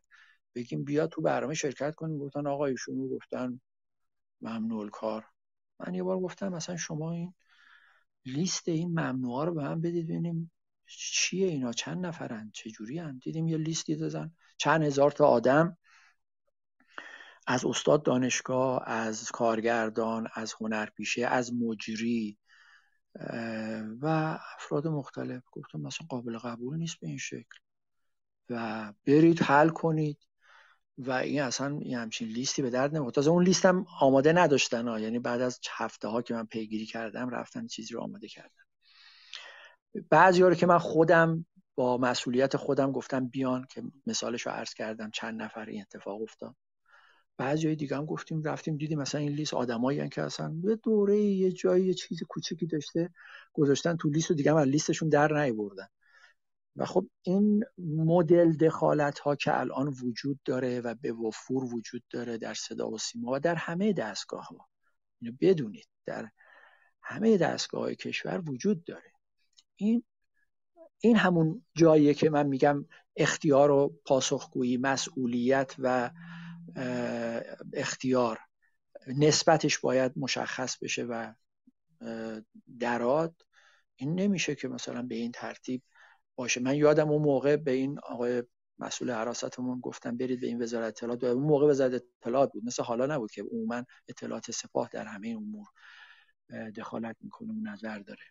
بگیم 0.55 0.85
بیا 0.85 1.07
تو 1.07 1.23
برنامه 1.23 1.55
شرکت 1.55 1.95
کنیم. 1.95 2.19
گفتن 2.19 2.47
آقا 2.47 2.67
ایشون 2.67 3.09
گفتن 3.09 3.61
ممنوع 4.41 4.91
کار. 4.91 5.25
من 5.81 5.95
یه 5.95 6.03
بار 6.03 6.21
گفتم 6.21 6.49
مثلا 6.49 6.77
شما 6.77 7.13
این 7.13 7.35
لیست 8.25 8.69
این 8.69 8.89
ممنوعا 8.89 9.45
رو 9.45 9.55
به 9.55 9.63
من 9.63 9.81
بدید 9.81 10.07
ببینیم 10.07 10.53
چیه 10.87 11.47
اینا 11.47 11.73
چند 11.73 12.07
نفرن 12.07 12.51
چه 12.55 12.71
جوری 12.71 12.99
هم؟ 12.99 13.19
دیدیم 13.19 13.49
یه 13.49 13.57
لیستی 13.57 13.97
دادن. 13.97 14.33
چند 14.59 14.83
هزار 14.83 15.11
تا 15.11 15.27
آدم 15.27 15.77
از 17.47 17.65
استاد 17.65 18.03
دانشگاه 18.03 18.83
از 18.87 19.31
کارگردان 19.31 20.29
از 20.35 20.55
هنرپیشه 20.61 21.27
از 21.27 21.53
مجری 21.55 22.39
و 24.01 24.39
افراد 24.57 24.87
مختلف. 24.87 25.43
گفتم 25.53 25.81
مثلا 25.81 26.07
قابل 26.11 26.39
قبول 26.39 26.77
نیست 26.79 27.01
به 27.01 27.07
این 27.09 27.19
شکل. 27.19 27.59
و 28.51 28.93
برید 29.07 29.43
حل 29.43 29.69
کنید. 29.69 30.19
و 30.99 31.13
این 31.13 31.43
اصلا 31.43 31.81
یه 31.83 31.99
همچین 31.99 32.29
لیستی 32.29 32.63
به 32.63 32.71
درد 32.71 32.91
نمی‌خورد. 32.95 33.15
تازه 33.15 33.31
اون 33.31 33.45
لیستم 33.45 33.87
آماده 34.01 34.33
نداشتن 34.33 34.89
ها. 34.89 35.01
یعنی 35.01 35.19
بعد 35.19 35.41
از 35.41 35.61
هفته 35.71 36.09
ها 36.09 36.23
که 36.23 36.35
من 36.35 36.47
پیگیری 36.47 36.87
کردم 36.87 37.31
رفتن 37.31 37.67
چیزی 37.67 37.95
رو 37.95 38.01
آماده 38.01 38.29
کردن. 38.29 38.63
بعضی 40.11 40.43
رو 40.43 40.55
که 40.55 40.67
من 40.67 40.79
خودم 40.79 41.47
با 41.75 41.99
مسئولیت 41.99 42.57
خودم 42.57 42.93
گفتم 42.93 43.29
بیان 43.29 43.67
که 43.71 43.83
مثالش 44.07 44.43
رو 44.43 44.53
عرض 44.53 44.75
کردم 44.75 45.11
چند 45.11 45.43
نفر 45.43 45.67
این 45.67 45.81
اتفاق 45.83 46.23
افتاد. 46.23 46.55
بعضی 47.39 47.77
دیگه 47.77 47.97
هم 47.97 48.07
گفتیم 48.07 48.43
رفتیم 48.43 48.77
دیدیم 48.77 48.99
مثلا 48.99 49.21
این 49.21 49.33
لیست 49.33 49.55
آدمایی 49.55 50.09
که 50.09 50.23
اصلا 50.23 50.55
یه 50.65 50.77
دوره 50.77 51.19
یه 51.19 51.53
جایی 51.53 51.87
یه 51.87 51.95
چیز 51.95 52.23
کوچیکی 52.29 52.67
داشته 52.67 53.11
گذاشتن 53.53 53.97
تو 53.97 54.09
لیست 54.09 54.31
و 54.31 54.35
دیگه 54.35 54.51
هم 54.51 54.59
لیستشون 54.59 55.09
در 55.09 55.43
نیوردن. 55.43 55.87
و 56.77 56.85
خب 56.85 57.07
این 57.23 57.65
مدل 57.79 58.53
دخالت 58.53 59.19
ها 59.19 59.37
که 59.37 59.61
الان 59.61 59.89
وجود 59.89 60.41
داره 60.45 60.81
و 60.81 60.95
به 60.95 61.13
وفور 61.13 61.65
وجود 61.65 62.05
داره 62.11 62.39
در 62.39 62.55
صدا 62.55 62.91
و 62.91 62.99
سیما 62.99 63.33
و 63.33 63.41
در 63.41 63.55
همه 63.55 63.93
دستگاه 63.93 64.45
ها 64.45 64.69
اینو 65.21 65.37
بدونید 65.41 65.89
در 66.07 66.31
همه 67.03 67.37
دستگاه 67.37 67.81
های 67.81 67.97
کشور 67.97 68.51
وجود 68.51 68.85
داره. 68.85 69.13
این 69.77 70.05
این 71.01 71.17
همون 71.17 71.65
جاییه 71.75 72.15
که 72.15 72.31
من 72.31 72.47
میگم 72.47 72.87
اختیار 73.17 73.71
و 73.71 74.01
پاسخگویی 74.05 74.77
مسئولیت 74.77 75.75
و 75.79 76.11
اختیار. 77.73 78.39
نسبتش 79.07 79.79
باید 79.79 80.13
مشخص 80.17 80.79
بشه 80.79 81.05
و 81.05 81.33
دراد 82.81 83.35
این 83.97 84.15
نمیشه 84.15 84.55
که 84.55 84.69
مثلا 84.69 85.03
به 85.03 85.15
این 85.15 85.33
ترتیب 85.33 85.83
باشه. 86.37 86.61
من 86.61 86.77
یادم 86.77 87.11
اون 87.11 87.23
موقع 87.23 87.57
به 87.57 87.71
این 87.71 87.99
آقای 87.99 88.43
مسئول 88.79 89.11
حراستمون 89.11 89.81
گفتم 89.81 90.17
برید 90.17 90.41
به 90.41 90.47
این 90.47 90.63
وزارت 90.63 90.87
اطلاعات. 90.89 91.25
اون 91.25 91.45
موقع 91.45 91.67
وزارت 91.67 92.03
اطلاعات 92.23 92.53
بود. 92.53 92.65
مثل 92.65 92.83
حالا 92.83 93.07
نبود 93.07 93.31
که 93.31 93.43
عموما 93.43 93.85
اطلاعات 94.09 94.51
سپاه 94.51 94.89
در 94.93 95.07
همه 95.07 95.29
امور 95.29 95.67
دخالت 96.71 97.17
می‌کنه 97.21 97.53
و 97.53 97.61
نظر 97.61 97.99
داره. 97.99 98.25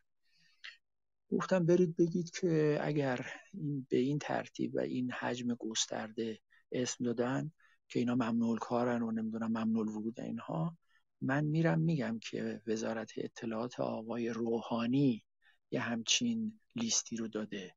گفتم 1.29 1.65
برید 1.65 1.95
بگید 1.95 2.31
که 2.31 2.79
اگر 2.81 3.25
این 3.53 3.87
به 3.89 3.97
این 3.97 4.19
ترتیب 4.19 4.75
و 4.75 4.79
این 4.79 5.11
حجم 5.11 5.55
گسترده 5.55 6.39
اسم 6.71 7.03
دادن 7.03 7.51
که 7.87 7.99
اینا 7.99 8.15
ممنوع 8.15 8.57
کارن 8.57 9.01
و 9.01 9.11
نمی‌دونم 9.11 9.47
ممنوع 9.47 9.85
ورود 9.85 10.21
اینها 10.21 10.77
من 11.21 11.45
میرم 11.45 11.79
میگم 11.79 12.19
که 12.19 12.61
وزارت 12.67 13.11
اطلاعات 13.17 13.79
آقای 13.79 14.29
روحانی 14.29 15.25
یه 15.71 15.79
همچین 15.79 16.59
لیستی 16.75 17.15
رو 17.15 17.27
داده. 17.27 17.75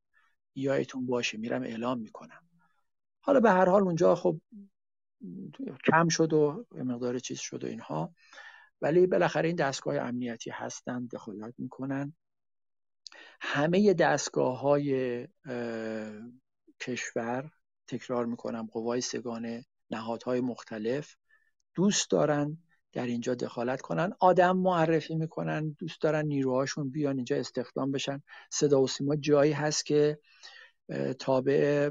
یایتون 0.55 1.05
باشه 1.05 1.37
میرم 1.37 1.63
اعلام 1.63 1.99
می‌کنم. 1.99 2.43
حالا 3.19 3.39
به 3.39 3.51
هر 3.51 3.69
حال 3.69 3.81
اونجا 3.81 4.15
خب 4.15 4.41
کم 5.85 6.07
شد 6.07 6.33
و 6.33 6.65
مقدار 6.71 7.19
چیز 7.19 7.39
شد 7.39 7.63
و 7.63 7.67
اینها. 7.67 8.13
ولی 8.81 9.07
بالاخره 9.07 9.47
این 9.47 9.55
دستگاه 9.55 9.97
امنیتی 9.97 10.49
هستن 10.49 11.05
دخالت 11.05 11.53
می‌کنن. 11.57 12.13
همه 13.41 13.93
دستگاه 13.93 14.59
های 14.59 15.27
کشور 16.79 17.51
تکرار 17.87 18.25
می‌کنم. 18.25 18.67
قوای 18.71 19.01
سگانه 19.01 19.65
نهادهای 19.91 20.41
مختلف 20.41 21.15
دوست 21.75 22.11
دارن 22.11 22.57
در 22.93 23.05
اینجا 23.05 23.35
دخالت 23.35 23.81
کنن. 23.81 24.13
آدم 24.19 24.57
معرفی 24.57 25.15
می‌کنن 25.15 25.75
دوست 25.79 26.01
دارن 26.01 26.25
نیروهاشون 26.25 26.89
بیان 26.89 27.15
اینجا 27.15 27.35
استخدام 27.37 27.91
بشن. 27.91 28.21
صدا 28.51 28.81
و 28.81 28.87
سیما 28.87 29.15
جایی 29.15 29.51
هست 29.51 29.85
که 29.85 30.19
تابع 31.19 31.89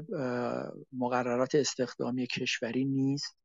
مقررات 0.91 1.55
استخدامی 1.55 2.27
کشوری 2.27 2.85
نیست 2.85 3.37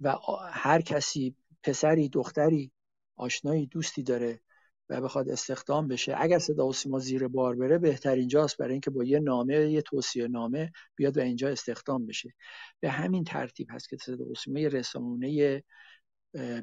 و 0.00 0.16
هر 0.50 0.80
کسی 0.80 1.36
پسری 1.62 2.08
دختری 2.08 2.72
آشنایی 3.16 3.66
دوستی 3.66 4.02
داره 4.02 4.40
و 4.88 5.00
بخواد 5.00 5.28
استخدام 5.28 5.88
بشه 5.88 6.14
اگر 6.18 6.38
صدا 6.38 6.66
و 6.66 6.72
سیما 6.72 6.98
زیر 6.98 7.28
بار 7.28 7.54
بره 7.54 7.78
بهترین 7.78 8.28
جاست 8.28 8.56
برای 8.56 8.72
اینکه 8.72 8.90
با 8.90 9.04
یه 9.04 9.20
نامه 9.20 9.70
یه 9.70 9.82
توصیه 9.82 10.28
نامه 10.28 10.72
بیاد 10.96 11.18
و 11.18 11.20
اینجا 11.20 11.48
استخدام 11.48 12.06
بشه. 12.06 12.34
به 12.80 12.90
همین 12.90 13.24
ترتیب 13.24 13.68
هست 13.70 13.88
که 13.88 13.96
صدا 13.96 14.24
و 14.24 14.34
سیما 14.34 14.58
یه 14.58 14.68
رسانه 14.68 15.62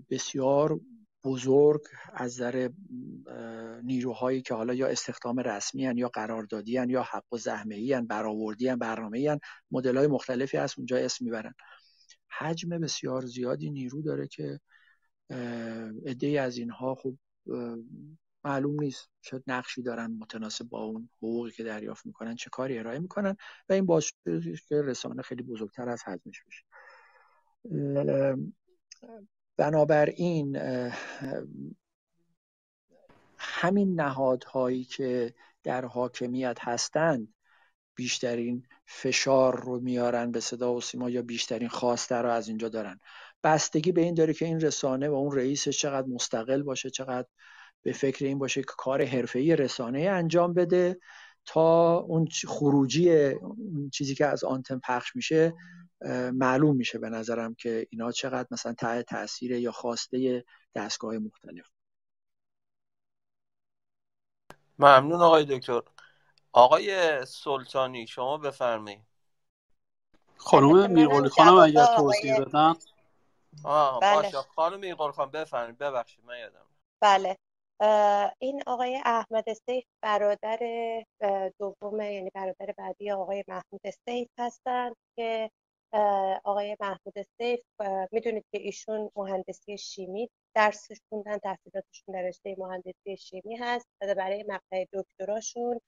بسیار 0.10 0.80
بزرگ 1.24 1.82
از 2.14 2.34
نظر 2.34 2.70
نیروهایی 3.84 4.42
که 4.42 4.54
حالا 4.54 4.74
یا 4.74 4.88
استخدام 4.88 5.40
رسمی 5.40 5.86
هن 5.86 5.98
یا 5.98 6.10
قراردادی 6.10 6.78
هن 6.78 6.90
یا 6.90 7.04
حق 7.04 7.34
و 7.34 7.38
زحمه 7.38 7.76
ای 7.76 7.94
هن 7.94 8.08
برآوردی 8.08 8.68
هن 8.68 8.76
برنامه 8.76 9.32
هن 9.32 9.40
مدل 9.72 9.98
های 9.98 10.08
مختلفی 10.08 10.58
از 10.58 10.74
اونجا 10.78 10.98
اسم 10.98 11.26
می‌برن. 11.26 11.54
حجم 12.40 12.70
بسیار 12.70 13.26
زیادی 13.26 13.70
نیرو 13.72 14.02
داره 14.02 14.28
که 14.28 14.60
عده 16.06 16.42
از 16.42 16.58
اینها 16.58 16.96
خب 16.96 17.16
معلوم 18.44 18.82
نیست 18.84 19.10
چه 19.22 19.44
نقشی 19.48 19.82
دارن 19.82 20.12
متناسب 20.12 20.66
با 20.66 20.84
اون 20.84 21.10
حقوقی 21.18 21.52
که 21.52 21.64
دریافت 21.64 22.06
می‌کنن 22.06 22.36
چه 22.36 22.50
کاری 22.50 22.80
ارائه 22.80 23.00
می‌کنن 23.00 23.36
و 23.70 23.74
این 23.74 23.86
باعث 23.86 24.12
که 24.70 24.82
رسانه 24.82 25.22
خیلی 25.22 25.44
بزرگتر 25.44 25.90
از 25.90 26.04
حجمش 26.04 26.44
بشه. 26.44 26.66
بنابراین 29.58 30.58
همین 33.38 34.02
نهادهایی 34.02 34.84
که 34.84 35.34
در 35.64 35.86
حاکمیت 35.86 36.58
هستند 36.62 37.34
بیشترین 37.96 38.64
فشار 38.86 39.60
رو 39.62 39.80
میارن 39.80 40.32
به 40.32 40.40
صدا 40.40 40.74
و 40.74 40.82
سیما 40.82 41.10
یا 41.10 41.22
بیشترین 41.22 41.70
خواسته 41.70 42.16
رو 42.16 42.30
از 42.30 42.48
اینجا 42.48 42.70
دارن. 42.70 43.00
بستگی 43.44 43.92
به 43.92 44.02
این 44.02 44.14
داره 44.14 44.34
که 44.34 44.46
این 44.46 44.62
رسانه 44.62 45.10
و 45.10 45.14
اون 45.14 45.38
رئیسش 45.38 45.80
چقدر 45.80 46.08
مستقل 46.08 46.64
باشه 46.64 46.90
چقدر 46.90 47.28
به 47.82 47.94
فکر 47.94 48.26
این 48.26 48.40
باشه 48.40 48.62
که 48.62 48.74
کار 48.78 49.06
حرفه‌ای 49.06 49.56
رسانه 49.56 50.00
انجام 50.00 50.54
بده 50.54 51.00
تا 51.46 51.98
اون 51.98 52.28
خروجی 52.48 53.34
چیزی 53.94 54.16
که 54.16 54.26
از 54.26 54.44
آنتن 54.44 54.80
پخش 54.80 55.16
میشه 55.16 55.54
معلوم 56.34 56.76
میشه 56.76 57.00
به 57.00 57.10
نظرم 57.10 57.56
که 57.56 57.88
اینا 57.90 58.12
چقدر 58.12 58.48
مثلا 58.52 58.74
تحت 58.74 59.06
تاثیر 59.06 59.52
یا 59.52 59.72
خواسته 59.72 60.46
دستگاه 60.76 61.18
مختلف. 61.18 61.70
ممنون 64.80 65.22
آقای 65.22 65.46
دکتر. 65.46 65.82
آقای 66.52 67.26
سلطانی 67.26 68.08
شما 68.08 68.38
بفرمایید. 68.38 69.06
خانم 70.38 70.92
میرقلی 70.92 71.30
خانم 71.30 71.58
اگر 71.58 71.86
توضیح 71.86 72.40
بدن. 72.40 72.74
آه 73.64 74.00
بله. 74.00 74.16
باشه 74.16 74.38
خانم 74.38 74.80
میرقلی 74.80 75.12
خانم 75.12 75.32
بفرمایید. 75.32 75.78
ببخشید 75.78 76.26
من 76.26 76.40
یادم 76.40 76.66
بله. 77.02 77.38
این 78.40 78.64
آقای 78.68 79.02
احمد 79.06 79.54
سیف 79.54 79.86
برادر 80.02 80.60
دوم 81.60 82.02
یعنی 82.02 82.30
برادر 82.34 82.74
بعدی 82.78 83.12
آقای 83.12 83.44
محمود 83.48 83.90
سیف 84.06 84.30
هستند 84.40 84.96
که 85.16 85.52
آقای 86.44 86.78
محمود 86.80 87.22
سیف 87.38 87.60
می‌دونید 88.12 88.46
که 88.52 88.58
ایشون 88.62 89.12
مهندسی 89.16 89.78
شیمی 89.78 90.30
درس 90.56 90.88
خوندن 91.10 91.38
تحصیلاتشون 91.38 92.16
در 92.16 92.22
رشته 92.22 92.56
مهندسی 92.58 93.18
شیمی 93.18 93.56
هست 93.56 93.88
و 94.02 94.16
برای 94.16 94.44
مقطع 94.50 94.86
دکتراشون 94.94 95.82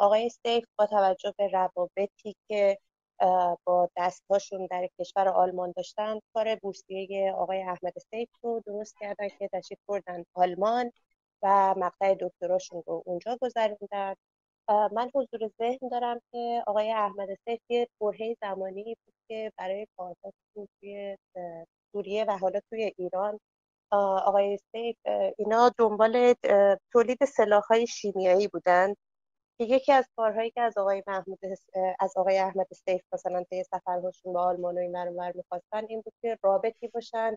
آقای 0.00 0.28
سیف 0.28 0.64
با 0.78 0.86
توجه 0.86 1.34
به 1.38 1.48
روابطی 1.48 2.36
که 2.48 2.78
با 3.64 3.90
دوستهاشون 3.96 4.66
در 4.70 4.88
کشور 5.00 5.28
آلمان 5.28 5.72
داشتن 5.76 6.20
کار 6.34 6.56
بورسیه 6.56 7.32
آقای 7.32 7.62
احمد 7.62 7.98
سیف 8.10 8.28
رو 8.42 8.62
درست 8.66 8.94
کردن 9.00 9.28
که 9.28 9.48
تشریف 9.52 9.80
بردن 9.88 10.24
آلمان 10.34 10.92
و 11.42 11.74
مقطع 11.78 12.14
دکتراشون 12.20 12.82
رو 12.86 13.02
اونجا 13.06 13.38
گذروندن. 13.40 14.14
من 14.68 15.10
حضور 15.14 15.50
ذهن 15.58 15.88
دارم 15.90 16.20
که 16.32 16.62
آقای 16.66 16.92
احمد 16.92 17.28
سیف 17.48 17.60
یه 17.68 17.88
برهه 18.00 18.36
زمانی 18.40 18.84
بود 18.84 19.14
که 19.28 19.52
برای 19.58 19.86
کارات 19.96 20.16
توی 20.54 21.16
سوریه 21.92 22.24
و 22.28 22.38
حالا 22.38 22.60
توی 22.70 22.92
ایران. 22.98 23.40
آقای 23.90 24.58
سیف 24.72 24.96
اینا 25.38 25.70
دنبال 25.78 26.34
تولید 26.92 27.18
های 27.70 27.86
شیمیایی 27.86 28.48
بودند 28.48 28.96
که 29.58 29.64
یکی 29.64 29.92
از 29.92 30.08
کارهایی 30.16 30.50
که 30.50 30.60
از 30.60 30.78
آقای 30.78 31.02
محمود 31.06 31.38
از 32.00 32.16
آقای 32.16 32.38
احمد 32.38 32.66
سیف 32.88 33.02
مثلا 33.12 33.44
طی 33.50 33.64
سفرهاشون 33.64 34.32
به 34.32 34.38
آلمان 34.38 34.74
و 34.74 34.80
این 34.80 34.96
می‌خواستن 35.36 35.86
این 35.88 36.00
بود 36.00 36.14
که 36.22 36.38
رابطی 36.42 36.88
باشن 36.88 37.34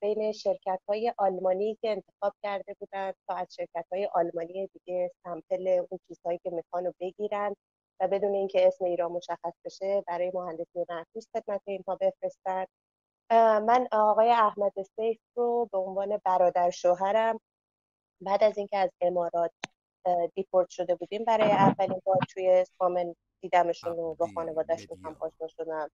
بین 0.00 0.32
شرکت 0.32 0.80
های 0.88 1.12
آلمانی 1.18 1.78
که 1.82 1.90
انتخاب 1.90 2.32
کرده 2.42 2.74
بودن 2.80 3.12
تا 3.28 3.34
از 3.34 3.46
شرکت 3.56 3.86
های 3.92 4.06
آلمانی 4.14 4.66
دیگه 4.66 5.10
سمپل 5.24 5.68
اون 5.68 6.00
چیزهایی 6.08 6.38
که 6.44 6.50
می‌خوان 6.50 6.84
رو 6.86 6.92
بگیرن 7.00 7.54
و 8.00 8.08
بدون 8.08 8.34
اینکه 8.34 8.66
اسم 8.66 8.84
ایران 8.84 9.12
مشخص 9.12 9.52
بشه 9.64 10.04
برای 10.06 10.30
مهندسی 10.34 10.84
معکوس 10.88 11.26
خدمت 11.36 11.60
اینها 11.64 11.96
بفرستن. 12.00 12.66
من 13.66 13.88
آقای 13.92 14.30
احمد 14.30 14.72
سیف 14.96 15.18
رو 15.36 15.68
به 15.72 15.78
عنوان 15.78 16.20
برادر 16.24 16.70
شوهرم 16.70 17.40
بعد 18.20 18.44
از 18.44 18.58
اینکه 18.58 18.76
از 18.78 18.90
امارات 19.00 19.52
دیپورت 20.34 20.68
شده 20.70 20.94
بودیم 20.94 21.24
برای 21.24 21.50
اولین 21.50 22.02
بار 22.04 22.18
توی 22.30 22.64
سامن 22.78 23.14
دیدمشون 23.42 23.98
و 23.98 24.14
با 24.14 24.26
خانوادهشون 24.34 24.98
هم 25.04 25.16
آشنا 25.20 25.48
شدم. 25.48 25.90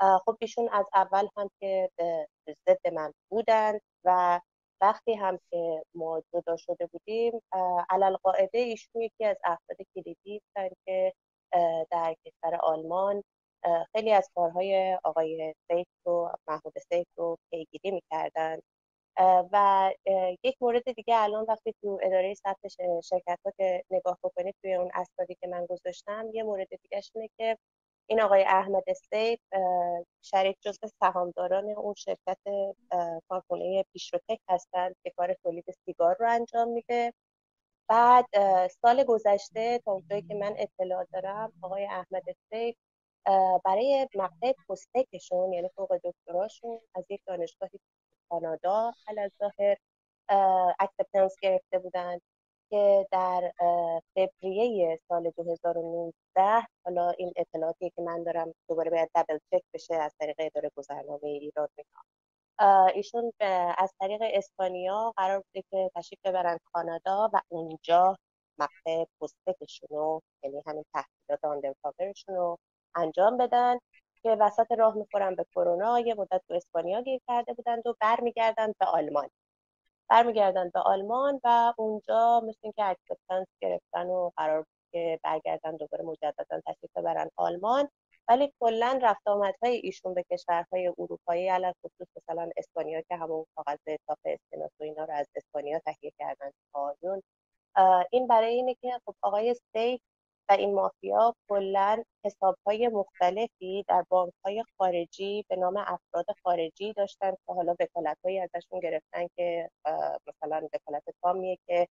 خب 0.00 0.36
ایشون 0.40 0.68
از 0.72 0.86
اول 0.94 1.28
هم 1.36 1.50
که 1.60 1.90
ضد 2.68 2.92
من 2.92 3.12
بودن 3.30 3.78
و 4.04 4.40
وقتی 4.80 5.14
هم 5.14 5.38
که 5.50 5.82
ما 5.94 6.22
جدا 6.34 6.56
شده 6.56 6.86
بودیم 6.86 7.40
علل 7.90 8.16
قاعده 8.16 8.58
ایشون 8.58 9.02
یکی 9.02 9.24
از 9.24 9.36
افراد 9.44 9.78
کلیدی 9.94 10.40
بودن 10.54 10.68
که 10.86 11.12
در 11.90 12.16
کشور 12.26 12.56
آلمان 12.56 13.22
خیلی 13.92 14.12
از 14.12 14.28
کارهای 14.34 14.98
آقای 15.04 15.54
سیف 15.72 15.86
رو 16.06 16.30
محمود 16.48 16.78
سیف 16.92 17.06
رو 17.16 17.38
پیگیری 17.50 17.90
می‌کردن. 17.90 18.58
و 19.52 19.90
یک 20.44 20.56
مورد 20.60 20.92
دیگه 20.92 21.14
الان 21.16 21.44
وقتی 21.48 21.74
تو 21.82 21.98
اداره 22.02 22.34
ثبت 22.34 22.68
شرکت 23.04 23.38
ها 23.44 23.52
که 23.58 23.84
نگاه 23.90 24.18
بکنید 24.22 24.54
توی 24.62 24.74
اون 24.74 24.90
اسنادی 24.94 25.34
که 25.40 25.46
من 25.48 25.66
گذاشتم 25.66 26.30
یه 26.34 26.42
مورد 26.42 26.68
دیگه 26.82 27.02
اینه 27.14 27.28
که 27.38 27.58
این 28.06 28.20
آقای 28.20 28.42
احمد 28.42 28.84
سیف 28.92 29.40
شریک 30.22 30.56
جزء 30.60 30.86
سهامداران 31.00 31.70
اون 31.70 31.94
شرکت 31.94 32.38
کارخونه 33.28 33.82
پیشروتک 33.92 34.38
هستند 34.48 34.96
که 35.04 35.10
کار 35.16 35.34
تولید 35.34 35.64
سیگار 35.84 36.16
رو 36.20 36.30
انجام 36.30 36.68
میده. 36.68 37.12
بعد 37.88 38.26
سال 38.82 39.04
گذشته 39.04 39.78
تا 39.84 39.92
اونجایی 39.92 40.22
که 40.22 40.34
من 40.34 40.54
اطلاع 40.58 41.06
دارم 41.12 41.52
آقای 41.62 41.84
احمد 41.86 42.24
سیف 42.50 42.76
برای 43.64 44.08
مقطع 44.14 44.52
postdoc 44.68 45.21
شون 45.21 45.52
یعنی 45.52 45.68
فوق 45.76 45.96
دکتراشون 46.04 46.80
از 46.94 47.04
یک 47.10 47.20
دانشگاهی 47.26 47.80
کانادا 48.28 48.92
ظاهرا 49.38 49.76
acceptance 50.80 51.36
گرفته 51.42 51.78
بودن. 51.78 52.18
که 52.72 53.08
در 53.12 53.52
فوریه 54.40 54.98
سال 55.08 55.30
2019 55.36 56.66
حالا 56.84 57.10
این 57.10 57.32
اطلاعاتی 57.36 57.90
که 57.90 58.02
من 58.02 58.22
دارم 58.22 58.54
دوباره 58.68 58.90
باید 58.90 59.10
دبل 59.14 59.38
چک 59.52 59.62
بشه 59.74 59.94
از 59.94 60.14
طریق 60.20 60.36
اداره 60.38 60.70
گذرنامه 60.76 61.24
ایران 61.24 61.68
می‌کنم 61.78 62.04
ایشون 62.94 63.32
از 63.78 63.92
طریق 64.00 64.20
اسپانیا 64.24 65.12
قرار 65.16 65.38
بوده 65.40 65.64
که 65.70 65.90
تشریف 65.96 66.20
ببرن 66.24 66.58
کانادا 66.72 67.30
و 67.32 67.40
اونجا 67.48 68.16
مقطع 68.58 69.04
پستکشون 69.20 69.88
رو 69.90 70.22
یعنی 70.44 70.62
همین 70.66 70.84
تحصیلات 70.94 71.44
آندرکاورشون 71.44 72.34
رو 72.34 72.58
انجام 72.94 73.36
بدن 73.36 73.78
که 74.22 74.30
وسط 74.40 74.72
راه 74.72 74.96
می‌خورن 74.96 75.34
به 75.34 75.44
کرونا 75.54 76.00
یه 76.00 76.14
مدت 76.14 76.42
تو 76.48 76.54
اسپانیا 76.54 77.02
گیر 77.02 77.20
کرده 77.28 77.54
بودند 77.54 77.86
و 77.86 77.94
برمیگردن 78.00 78.72
به 78.80 78.86
آلمان. 78.86 79.28
برمیگردن 80.08 80.70
به 80.74 80.80
آلمان 80.80 81.40
و 81.44 81.74
اونجا 81.78 82.40
مثل 82.44 82.58
اینکه 82.62 82.84
acceptance 82.84 83.46
گرفتن 83.60 84.06
و 84.06 84.30
قرار 84.36 84.58
بود 84.58 84.82
که 84.92 85.20
برگردن 85.24 85.76
دوباره 85.76 86.04
مجددا 86.04 86.60
تشریف 86.66 86.90
ببرن 86.96 87.30
آلمان 87.36 87.88
ولی 88.28 88.52
کلا 88.60 89.00
رفت 89.02 89.28
آمدهای 89.28 89.76
ایشون 89.76 90.14
به 90.14 90.24
کشورهای 90.32 90.88
اروپایی 90.98 91.48
علی‌الخصوص 91.48 92.08
مثلا 92.16 92.50
اسپانیا 92.56 93.00
که 93.00 93.16
همون 93.16 93.46
کاغذ 93.56 93.78
چاپ 94.06 94.18
اسکناس 94.24 94.70
و 94.80 94.84
اینا 94.84 95.04
رو 95.04 95.14
از 95.14 95.26
اسپانیا 95.36 95.78
تهیه 95.78 96.12
کردن 96.18 96.50
آیون 96.72 97.22
این 98.10 98.26
برای 98.26 98.54
اینه 98.54 98.74
که 98.74 99.00
خب 99.06 99.14
آقای 99.22 99.54
سیف 99.54 100.00
این 100.56 100.74
مافیا 100.74 101.34
کلا 101.48 102.04
حسابهای 102.24 102.88
مختلفی 102.88 103.84
در 103.88 104.04
های 104.44 104.64
خارجی 104.78 105.44
به 105.48 105.56
نام 105.56 105.76
افراد 105.76 106.26
خارجی 106.44 106.92
داشتن 106.92 107.30
که 107.30 107.52
حالا 107.52 107.76
وکالتهایی 107.80 108.40
ازشون 108.40 108.80
گرفتن 108.80 109.26
که 109.36 109.70
مثلا 110.26 110.68
وکالت 110.74 111.04
تامیه 111.22 111.58
که 111.66 111.88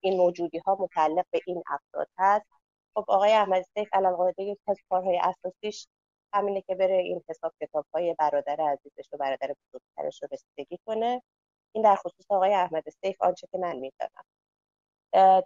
این 0.00 0.16
موجودی 0.16 0.58
ها 0.58 0.76
متعلق 0.80 1.24
به 1.30 1.40
این 1.46 1.62
افراد 1.66 2.08
هست. 2.18 2.46
خب 2.94 3.04
آقای 3.08 3.32
احمد 3.32 3.62
سیف 3.62 3.88
علاقه 3.92 4.34
یک 4.38 4.58
از 4.68 4.78
کارهای 4.90 5.18
اساسیش 5.22 5.88
همینه 6.32 6.62
که 6.62 6.74
بره 6.74 6.96
این 6.96 7.22
حساب 7.28 7.52
کتاب 7.60 7.86
های 7.94 8.14
برادر 8.18 8.60
عزیزش 8.60 9.08
و 9.12 9.16
برادر 9.16 9.54
بزرگترش 9.68 10.22
رو 10.22 10.28
رسیدگی 10.32 10.78
کنه. 10.86 11.22
این 11.72 11.84
در 11.84 11.96
خصوص 11.96 12.26
آقای 12.30 12.54
احمد 12.54 12.84
سیف 13.04 13.16
آنچه 13.22 13.46
که 13.52 13.58
من 13.58 13.76
می‌دانم. 13.76 14.24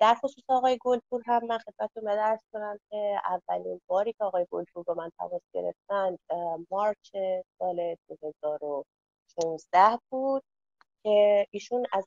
در 0.00 0.14
خصوص 0.14 0.44
آقای 0.48 0.78
گلپور 0.80 1.22
هم 1.26 1.46
من 1.46 1.58
خدمتتون 1.58 2.04
درس 2.04 2.40
کنم 2.52 2.78
که 2.90 3.20
اولین 3.28 3.80
باری 3.86 4.12
که 4.12 4.24
آقای 4.24 4.46
گلپور 4.50 4.84
با 4.84 4.94
من 4.94 5.10
تماس 5.18 5.42
گرفتن 5.54 6.16
مارچ 6.70 7.10
سال 7.58 7.96
2016 8.08 9.98
بود 10.10 10.42
که 11.02 11.46
ایشون 11.50 11.86
از 11.92 12.06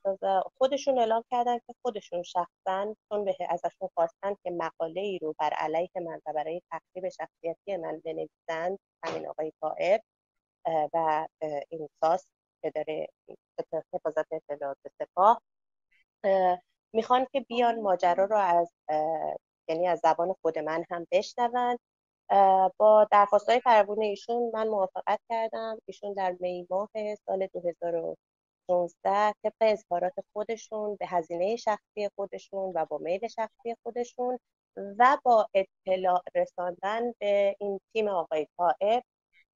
خودشون 0.58 0.98
اعلام 0.98 1.24
کردن 1.30 1.58
که 1.58 1.74
خودشون 1.82 2.22
شخصا 2.22 2.94
چون 3.08 3.24
به 3.24 3.36
ازشون 3.48 3.88
خواستن 3.94 4.34
که 4.42 4.50
مقاله 4.50 5.00
ای 5.00 5.18
رو 5.18 5.34
بر 5.38 5.50
علیه 5.52 5.90
من 5.96 6.20
و 6.26 6.32
برای 6.32 6.62
تخریب 6.70 7.08
شخصیتی 7.08 7.76
من 7.76 8.02
بنویسند 8.04 8.78
همین 9.04 9.28
آقای 9.28 9.52
طائب 9.60 10.02
و 10.94 11.26
این 11.68 11.88
ساس 12.00 12.26
که 12.62 12.70
داره 12.70 13.08
حفاظت 13.92 14.26
اطلاعات 14.32 14.78
سپاه. 14.98 15.42
می‌خوان 16.92 17.26
که 17.32 17.40
بیان 17.40 17.80
ماجرا 17.80 18.24
رو 18.24 18.36
از 18.36 18.72
یعنی 19.68 19.86
از 19.88 20.00
زبان 20.02 20.34
خود 20.42 20.58
من 20.58 20.84
هم 20.90 21.06
بشنون. 21.12 21.78
با 22.76 23.08
درخواست 23.10 23.48
های 23.50 23.60
ایشون 24.00 24.50
من 24.54 24.68
موافقت 24.68 25.20
کردم. 25.28 25.78
ایشون 25.86 26.12
در 26.12 26.36
می 26.40 26.66
ماه 26.70 26.90
سال 27.26 27.46
2016 27.46 29.32
طبق 29.42 29.52
اظهارات 29.60 30.12
خودشون 30.32 30.96
به 30.96 31.06
هزینه 31.06 31.56
شخصی 31.56 32.08
خودشون 32.16 32.72
و 32.74 32.86
با 32.86 32.98
میل 32.98 33.28
شخصی 33.28 33.76
خودشون 33.82 34.38
و 34.76 35.18
با 35.24 35.48
اطلاع 35.54 36.22
رساندن 36.34 37.12
به 37.18 37.56
این 37.60 37.80
تیم 37.92 38.08
آقای 38.08 38.46
طائب 38.56 39.02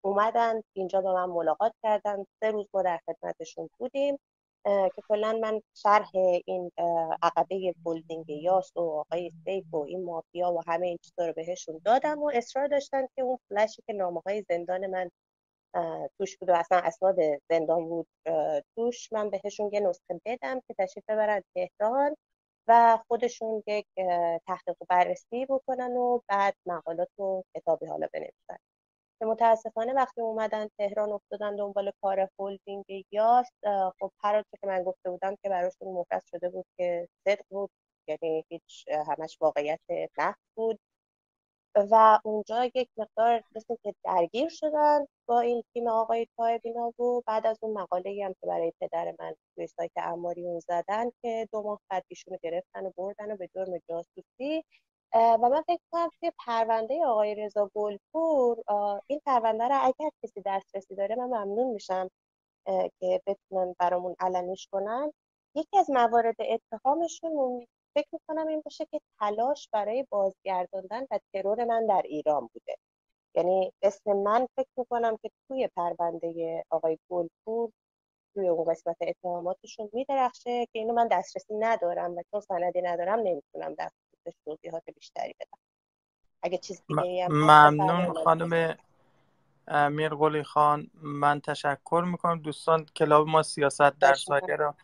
اومدن. 0.05 0.63
اینجا 0.73 1.01
با 1.01 1.15
من 1.15 1.25
ملاقات 1.35 1.73
کردن. 1.83 2.25
سه 2.41 2.51
روز 2.51 2.67
ما 2.75 2.83
در 2.83 3.01
خدمتشون 3.07 3.71
بودیم. 3.79 4.19
که 4.65 5.03
کلا 5.09 5.39
من 5.43 5.61
شرح 5.75 6.11
این 6.47 6.71
عقبه 7.23 7.75
هولدینگ 7.85 8.31
یاس 8.31 8.77
و 8.77 8.81
آقای 8.81 9.33
سیف 9.45 9.75
و 9.75 9.77
این 9.77 10.05
مافیا 10.05 10.53
و 10.53 10.61
همه 10.67 10.87
این 10.87 10.99
چیزا 11.03 11.27
رو 11.27 11.33
بهشون 11.33 11.81
دادم 11.85 12.23
و 12.23 12.31
اصرار 12.35 12.67
داشتن 12.69 13.07
که 13.17 13.23
اون 13.23 13.39
فلشی 13.49 13.83
که 13.87 13.93
نامه 13.93 14.21
های 14.27 14.45
زندان 14.49 14.87
من 14.87 15.11
توش 16.19 16.37
بود 16.37 16.49
و 16.49 16.55
اصلا 16.55 16.79
اسناد 16.79 17.17
زندان 17.51 17.89
بود 17.89 18.07
توش 18.77 19.13
من 19.13 19.31
بهشون 19.31 19.71
یه 19.73 19.81
نسخه 19.81 20.21
بدم 20.25 20.61
که 20.61 20.75
تشریف 20.79 21.05
ببرن 21.09 21.43
تهران 21.55 22.17
و 22.69 22.99
خودشون 23.09 23.63
یک 23.67 23.87
تحقیق 24.47 24.77
بررسی 24.89 25.47
بکنن 25.47 25.93
و 25.97 26.21
بعد 26.29 26.55
مقالات 26.67 27.21
و 27.21 27.43
کتابی 27.57 27.87
حالا 27.87 28.09
بنویسن. 28.13 28.72
که 29.23 29.27
متاسفانه 29.27 29.93
وقتی 29.93 30.21
اومدن 30.21 30.69
تهران 30.79 31.13
افتادن 31.13 31.57
دنبال 31.57 31.93
کار 32.03 32.29
هولدینگ 32.39 32.85
یاس 33.13 33.47
خب 34.01 34.13
هر 34.25 34.43
که 34.43 34.67
من 34.67 34.83
گفته 34.83 35.11
بودم 35.11 35.37
که 35.43 35.49
براشون 35.49 35.89
مفرد 35.89 36.23
شده 36.27 36.49
بود 36.49 36.67
که 36.77 37.09
صدق 37.25 37.45
بود 37.51 37.71
یعنی 38.09 38.45
هیچ 38.49 38.89
همش 39.09 39.39
واقعیت 39.41 39.81
نفت 40.19 40.41
بود. 40.57 40.81
و 41.77 42.21
اونجا 42.25 42.65
یک 42.75 42.89
مقدار 42.97 43.45
مثل 43.57 43.77
که 43.83 43.95
درگیر 44.05 44.49
شدن 44.49 45.07
با 45.29 45.41
این 45.41 45.63
تیم 45.75 45.89
آقای 45.89 46.27
طایبینا 46.37 47.03
و 47.03 47.23
بعد 47.27 47.47
از 47.47 47.59
اون 47.63 47.81
مقاله 47.81 48.25
هم 48.25 48.33
که 48.41 48.47
برای 48.47 48.73
پدر 48.81 49.15
من 49.19 49.35
توی 49.55 49.67
سایت 49.67 49.93
اماریون 49.97 50.61
زدن 50.61 51.11
که 51.23 51.49
دو 51.53 51.63
ماه 51.63 51.81
بعد 51.91 52.05
ایشونو 52.09 52.37
گرفتن 52.43 52.87
و 52.87 52.91
بردن 52.97 53.33
و 53.33 53.37
به 53.37 53.49
جرم 53.55 53.79
جاسوسی. 53.89 54.65
و 55.15 55.39
من 55.39 55.63
فکر 55.63 55.81
کنم 55.93 56.11
که 56.21 56.33
پرونده 56.47 57.05
آقای 57.07 57.35
رضا 57.35 57.71
گلپور 57.75 58.63
این 59.07 59.21
پرونده 59.27 59.65
رو 59.65 59.79
اگر 59.83 60.11
کسی 60.23 60.43
دسترسی 60.47 60.95
داره 60.95 61.15
من 61.15 61.25
ممنون 61.27 61.67
میشم 61.67 62.09
که 63.01 63.23
بتونن 63.27 63.75
برامون 63.79 64.17
علنیش 64.21 64.69
کنن. 64.73 65.13
یکی 65.55 65.79
از 65.79 65.91
موارد 65.91 66.37
اتهامشون 66.41 67.67
فکر 67.95 68.09
می‌کنم 68.13 68.47
این 68.47 68.63
باشه 68.65 68.87
که 68.91 69.01
تلاش 69.21 69.69
برای 69.73 70.07
بازگرداندن 70.11 71.07
و 71.11 71.19
ترور 71.33 71.65
من 71.65 71.87
در 71.87 72.03
ایران 72.05 72.41
بوده. 72.41 72.77
یعنی 73.37 73.73
اسم 73.83 74.13
من 74.13 74.47
فکر 74.57 74.71
می‌کنم 74.77 75.17
که 75.23 75.31
توی 75.49 75.69
پرونده 75.77 76.65
آقای 76.71 76.99
گلپور 77.11 77.71
توی 78.35 78.49
اون 78.49 78.73
قسمت 78.73 78.97
اتهاماتشون 79.01 79.91
میدرخشه 79.93 80.67
که 80.67 80.79
اینو 80.79 80.95
من 80.95 81.09
دسترسی 81.09 81.55
ندارم 81.55 82.17
و 82.17 82.23
چون 82.31 82.41
سندی 82.41 82.83
ندارم 82.83 83.19
نمی‌تونم 83.21 83.75
در 84.25 84.33
توضیحات 84.45 84.83
بیشتری 84.95 85.35
بدم 85.41 85.59
اگه 86.43 86.59
چیز 86.59 86.83
دیگه 86.89 87.29
ممنون 87.29 88.25
خانم 88.25 88.77
امیر 89.69 90.09
قلی 90.09 90.43
خان. 90.43 90.91
من 91.03 91.41
تشکر 91.41 92.05
می‌کنم. 92.07 92.39
دوستان 92.39 92.87
کلاب 92.97 93.29
ما 93.29 93.43
سیاست 93.43 93.99
در 93.99 94.15
سایه 94.15 94.57
را 94.57 94.75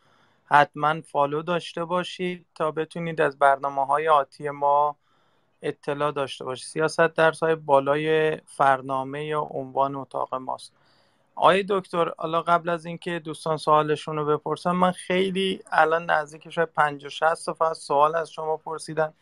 حتما 0.44 1.00
فالو 1.00 1.42
داشته 1.42 1.84
باشید 1.84 2.46
تا 2.54 2.70
بتونید 2.70 3.20
از 3.20 3.38
برنامه 3.38 3.86
های 3.86 4.08
آتی 4.08 4.50
ما 4.50 4.96
اطلاع 5.62 6.12
داشته 6.12 6.44
باشید. 6.44 6.66
سیاست 6.66 7.00
در 7.00 7.32
سایه 7.32 7.54
بالای 7.54 8.36
فرنامه 8.36 9.24
یا 9.24 9.40
عنوان 9.40 9.94
اتاق 9.94 10.34
ماست. 10.34 10.72
آقای 11.38 11.64
دکتر 11.68 12.12
حالا 12.18 12.42
قبل 12.42 12.68
از 12.68 12.86
اینکه 12.86 13.18
دوستان 13.18 13.56
سوالشون 13.56 14.16
رو 14.16 14.24
بپرسم 14.24 14.72
من 14.72 14.92
خیلی 14.92 15.60
الان 15.72 16.10
نزدیک 16.10 16.50
شاید 16.50 16.68
50 16.68 17.10
60 17.10 17.52
فقط 17.52 17.76
سوال 17.76 18.16
از 18.16 18.30
شما 18.30 18.56
پرسیدن 18.56 19.12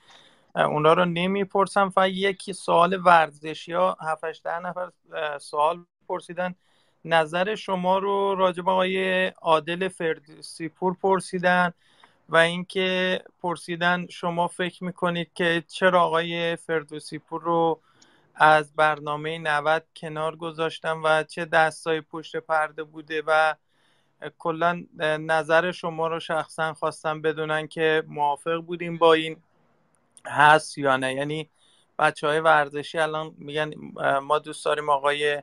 اونا 0.55 0.93
رو 0.93 1.05
نمی‌پرسم 1.05 1.89
فقط 1.91 2.09
یک 2.09 2.53
سوال 2.53 3.01
ورزشی 3.05 3.73
ها 3.73 3.97
7 4.01 4.43
ده 4.45 4.59
نفر 4.59 4.91
سوال 5.39 5.85
پرسیدن. 6.09 6.55
نظر 7.05 7.55
شما 7.55 7.99
رو 7.99 8.35
راجع 8.35 8.63
به 8.63 8.71
آقای 8.71 9.27
عادل 9.27 9.89
فردوسی 9.89 10.69
پور 10.69 10.97
پرسیدن 11.03 11.73
و 12.29 12.37
اینکه 12.37 13.21
پرسیدن 13.43 14.07
شما 14.07 14.49
فکر 14.49 14.85
می‌کنید 14.85 15.31
که 15.35 15.65
چرا 15.69 16.03
آقای 16.03 16.57
فردوسی 16.57 17.19
پور 17.19 17.43
رو 17.43 17.81
از 18.37 18.75
برنامه 18.75 19.39
90 19.39 19.85
کنار 19.97 20.37
گذاشتم 20.37 21.01
و 21.05 21.23
چه 21.23 21.45
دستای 21.45 22.01
پشت 22.01 22.37
پرده 22.37 22.85
بوده 22.85 23.23
و 23.27 23.55
کلا 24.39 24.85
نظر 25.01 25.73
شما 25.73 26.09
رو 26.09 26.21
شخصا 26.21 26.75
خواستم 26.75 27.23
بدونن 27.23 27.67
که 27.67 28.03
موافق 28.07 28.57
بودیم 28.57 28.99
با 28.99 29.13
این 29.15 29.37
هست 30.27 30.79
یا 30.79 30.97
نه. 30.97 31.15
یعنی 31.15 31.51
بچه 31.99 32.27
های 32.27 32.41
ورزشی 32.41 32.99
الان 32.99 33.35
میگن 33.39 33.71
ما 34.23 34.39
دوست 34.39 34.65
داریم 34.65 34.91
آقای 34.91 35.43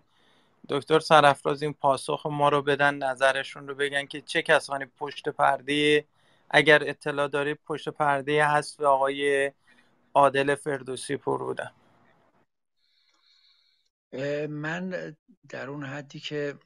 دکتر 0.70 1.00
سرفراز 1.00 1.62
این 1.62 1.74
پاسخ 1.74 2.26
ما 2.26 2.50
رو 2.50 2.62
بدن 2.62 2.96
نظرشون 2.96 3.68
رو 3.68 3.76
بگن 3.76 4.06
که 4.06 4.22
چه 4.22 4.42
کسانی 4.42 4.86
پشت 5.00 5.30
پرده 5.30 6.06
اگر 6.50 6.90
اطلاع 6.90 7.28
دارید 7.28 7.60
پشت 7.68 7.90
پرده 7.90 8.46
هست 8.46 8.80
و 8.80 8.88
آقای 8.88 9.52
عادل 10.14 10.56
فردوسی 10.56 11.18
پر 11.18 11.38
بودن. 11.38 11.72
من 14.50 15.16
در 15.50 15.70
اون 15.70 15.86
حدی 15.86 16.20
که 16.20 16.60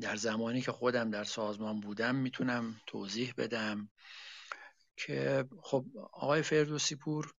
در 0.00 0.16
زمانی 0.16 0.60
که 0.60 0.72
خودم 0.72 1.10
در 1.10 1.24
سازمان 1.24 1.80
بودم 1.80 2.14
می‌تونم 2.14 2.80
توضیح 2.86 3.34
بدم 3.38 3.90
که 4.96 5.44
خب 5.62 5.84
آقای 6.12 6.42
فردوسی 6.42 6.96
پور 6.96 7.32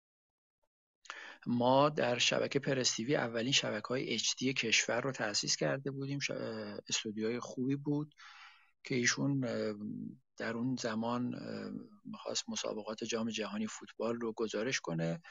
ما 1.47 1.89
در 1.89 2.17
شبکه 2.17 2.59
پرستیوی 2.59 3.15
اولین 3.15 3.51
شبکه 3.51 3.87
های 3.87 4.19
HD 4.19 4.53
کشور 4.53 5.01
رو 5.01 5.11
تأسیس 5.11 5.55
کرده 5.55 5.91
بودیم. 5.91 6.19
استودیوهای 6.89 7.39
خوبی 7.39 7.75
بود 7.75 8.15
که 8.83 8.95
ایشون 8.95 9.39
در 10.37 10.53
اون 10.53 10.75
زمان 10.75 11.35
می‌خواست 12.05 12.49
مسابقات 12.49 13.03
جام 13.03 13.29
جهانی 13.29 13.67
فوتبال 13.67 14.15
رو 14.15 14.33
گزارش 14.33 14.79
کنه 14.79 15.21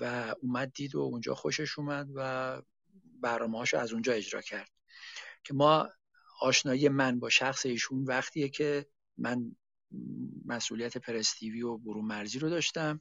و 0.00 0.34
اومد 0.42 0.72
دید 0.72 0.94
و 0.94 1.00
اونجا 1.00 1.34
خوشش 1.34 1.78
اومد 1.78 2.08
و 2.14 2.62
برنامه 3.22 3.64
رو 3.64 3.78
از 3.78 3.92
اونجا 3.92 4.12
اجرا 4.12 4.40
کرد. 4.40 4.70
که 5.44 5.54
ما 5.54 5.88
آشنایی 6.40 6.88
من 6.88 7.20
با 7.20 7.28
شخص 7.28 7.66
ایشون 7.66 8.04
وقتیه 8.04 8.48
که 8.48 8.86
من 9.18 9.56
مسئولیت 10.44 10.98
پرستیوی 10.98 11.62
و 11.62 11.76
برون 11.76 12.04
مرزی 12.04 12.38
رو 12.38 12.50
داشتم 12.50 13.00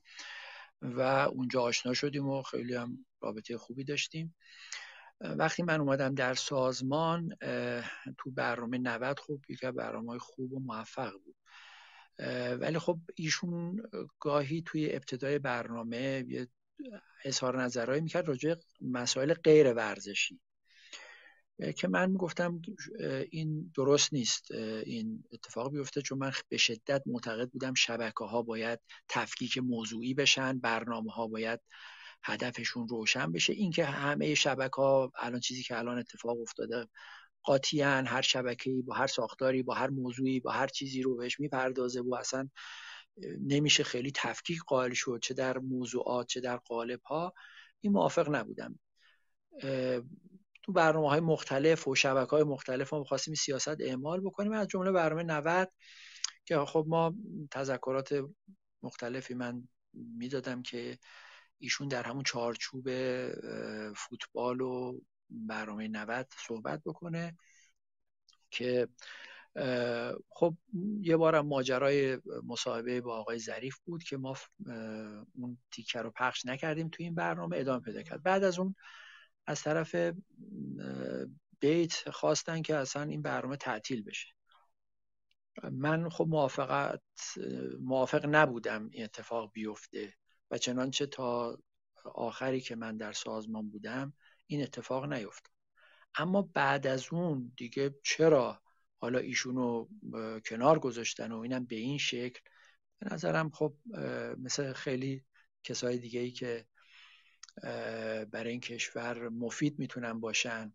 و 0.81 1.02
اونجا 1.02 1.61
آشنا 1.61 1.93
شدیم 1.93 2.27
و 2.27 2.41
خیلی 2.41 2.76
هم 2.76 3.06
رابطه 3.22 3.57
خوبی 3.57 3.84
داشتیم. 3.84 4.35
وقتی 5.22 5.64
من 5.64 5.81
اومدم 5.81 6.15
در 6.15 6.34
سازمان 6.34 7.35
تو 8.18 8.31
برنامه 8.31 8.77
90 8.77 9.19
خوب 9.19 9.45
یکی 9.49 9.72
برنامه 9.72 10.19
خوب 10.19 10.53
و 10.53 10.60
موفق 10.60 11.11
بود. 11.11 11.35
ولی 12.60 12.80
خب 12.80 12.99
ایشون 13.15 13.84
گاهی 14.19 14.61
توی 14.61 14.95
ابتدای 14.95 15.39
برنامه 15.39 16.26
یه 16.27 16.48
اظهار 17.25 17.61
نظرهایی 17.61 18.01
می‌کرد 18.01 18.27
راجع 18.27 18.55
مسائل 18.81 19.33
غیر 19.33 19.73
ورزشی. 19.73 20.39
که 21.77 21.87
من 21.87 22.13
گفتم 22.13 22.61
این 23.31 23.71
درست 23.75 24.13
نیست 24.13 24.51
این 24.85 25.23
اتفاق 25.31 25.71
بیفته 25.71 26.01
چون 26.01 26.17
من 26.17 26.31
به 26.49 26.57
شدت 26.57 27.03
معتقد 27.05 27.49
بودم 27.49 27.73
شبکه 27.73 28.25
ها 28.25 28.41
باید 28.41 28.79
تفکیک 29.09 29.57
موضوعی 29.57 30.13
بشن 30.13 30.59
برنامه 30.59 31.11
ها 31.11 31.27
باید 31.27 31.59
هدفشون 32.23 32.87
روشن 32.87 33.31
بشه. 33.31 33.53
اینکه 33.53 33.85
همه 33.85 34.35
شبکه 34.35 34.75
ها 34.75 35.11
الان 35.19 35.39
چیزی 35.39 35.63
که 35.63 35.77
الان 35.77 35.97
اتفاق 35.97 36.41
افتاده 36.41 36.87
قاطیان 37.43 38.07
هر 38.07 38.21
شبکه‌ای 38.21 38.81
با 38.81 38.93
هر 38.95 39.07
ساختاری 39.07 39.63
با 39.63 39.73
هر 39.73 39.89
موضوعی 39.89 40.39
با 40.39 40.51
هر 40.51 40.67
چیزی 40.67 41.01
رو 41.01 41.15
بهش 41.15 41.39
می‌پردازه 41.39 42.01
و 42.01 42.15
اصلا 42.15 42.49
نمیشه 43.41 43.83
خیلی 43.83 44.11
تفکیک 44.15 44.59
قائل 44.59 44.93
شد 44.93 45.19
چه 45.21 45.33
در 45.33 45.57
موضوعات 45.57 46.27
چه 46.27 46.39
در 46.41 46.57
قالب 46.57 47.01
ها 47.01 47.33
این 47.79 47.93
موافق 47.93 48.35
نبودم. 48.35 48.79
تو 50.63 50.71
برنامه 50.73 51.09
های 51.09 51.19
مختلف 51.19 51.88
و 51.88 51.95
شبکه 51.95 52.29
های 52.29 52.43
مختلف 52.43 52.93
ما 52.93 53.03
خواستیم 53.03 53.33
سیاست 53.33 53.81
اعمال 53.81 54.21
بکنیم. 54.21 54.51
از 54.51 54.67
جمله 54.67 54.91
برنامه 54.91 55.23
90 55.23 55.71
که 56.45 56.57
خب 56.57 56.85
ما 56.88 57.15
تذکرات 57.51 58.23
مختلفی 58.83 59.33
من 59.33 59.67
می‌دادم 59.93 60.61
که 60.61 60.99
ایشون 61.57 61.88
در 61.88 62.03
همون 62.03 62.23
چارچوب 62.23 62.89
فوتبال 63.93 64.61
و 64.61 64.99
برنامه 65.29 65.88
90 65.88 66.27
صحبت 66.47 66.81
بکنه 66.85 67.38
که 68.51 68.88
خب 70.30 70.57
یه 71.02 71.18
بارم 71.18 71.48
ماجرای 71.48 72.19
مصاحبه 72.44 73.02
با 73.02 73.18
آقای 73.18 73.40
ظریف 73.40 73.80
بود 73.80 74.03
که 74.03 74.18
ما 74.18 74.36
اون 75.36 75.57
تیکه 75.72 76.02
رو 76.02 76.11
پخش 76.11 76.45
نکردیم 76.45 76.90
تو 76.90 77.03
این 77.03 77.15
برنامه 77.15 77.57
ادامه 77.57 77.80
پیدا 77.80 78.02
کرد. 78.03 78.23
بعد 78.23 78.44
از 78.44 78.60
اون 78.60 78.76
از 79.48 79.61
طرف 79.61 79.95
بیت 81.60 82.10
خواستن 82.10 82.61
که 82.61 82.76
اصلا 82.76 83.03
این 83.03 83.22
برنامه 83.22 83.57
تعطیل 83.57 84.03
بشه. 84.03 84.28
من 85.72 86.10
خب 86.10 86.26
موافقت 86.30 87.02
موافق 87.82 88.26
نبودم 88.26 88.90
این 88.91 89.03
اتفاق 89.03 89.52
بیفته 89.52 90.14
و 90.52 90.57
چنانچه 90.57 91.06
تا 91.06 91.57
آخری 92.06 92.61
که 92.61 92.76
من 92.76 92.98
در 92.98 93.11
سازمان 93.11 93.69
بودم 93.69 94.14
این 94.48 94.64
اتفاق 94.64 95.14
نیفتاد. 95.14 95.52
اما 96.15 96.41
بعد 96.41 96.88
از 96.88 97.07
اون 97.11 97.53
دیگه 97.57 97.95
چرا 98.03 98.61
حالا 99.02 99.19
ایشونو 99.19 99.88
کنار 100.45 100.80
گذاشتن 100.80 101.32
و 101.32 101.40
اینم 101.40 101.65
به 101.65 101.76
این 101.76 101.98
شکل. 101.98 102.40
به 102.99 103.14
نظرم 103.14 103.49
خب 103.49 103.73
مثل 104.38 104.73
خیلی 104.73 105.23
کسای 105.64 105.98
دیگه 105.98 106.19
ای 106.19 106.32
که 106.32 106.65
برای 108.32 108.52
این 108.52 108.60
کشور 108.60 109.30
مفید 109.30 109.80
می‌تونن 109.80 110.19
باشن 110.19 110.73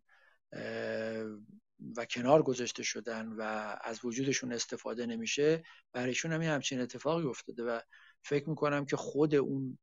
و 1.97 2.05
کنار 2.11 2.43
گذاشته 2.43 2.83
شدن 2.83 3.27
و 3.27 3.43
از 3.81 4.05
وجودشون 4.05 4.53
استفاده 4.53 5.07
نمیشه 5.07 5.63
برایشون 5.93 6.33
هم 6.33 6.43
همچین 6.43 6.81
اتفاقی 6.81 7.25
افتاده 7.25 7.65
و 7.65 7.81
فکر 8.23 8.49
می‌کنم 8.49 8.87
که 8.87 8.97
خود 8.97 9.35
اون 9.35 9.79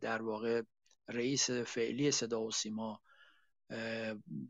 در 0.00 0.22
واقع 0.22 0.62
رئیس 1.08 1.50
فعلی 1.50 2.10
صدا 2.10 2.42
و 2.42 2.50
سیما 2.50 3.02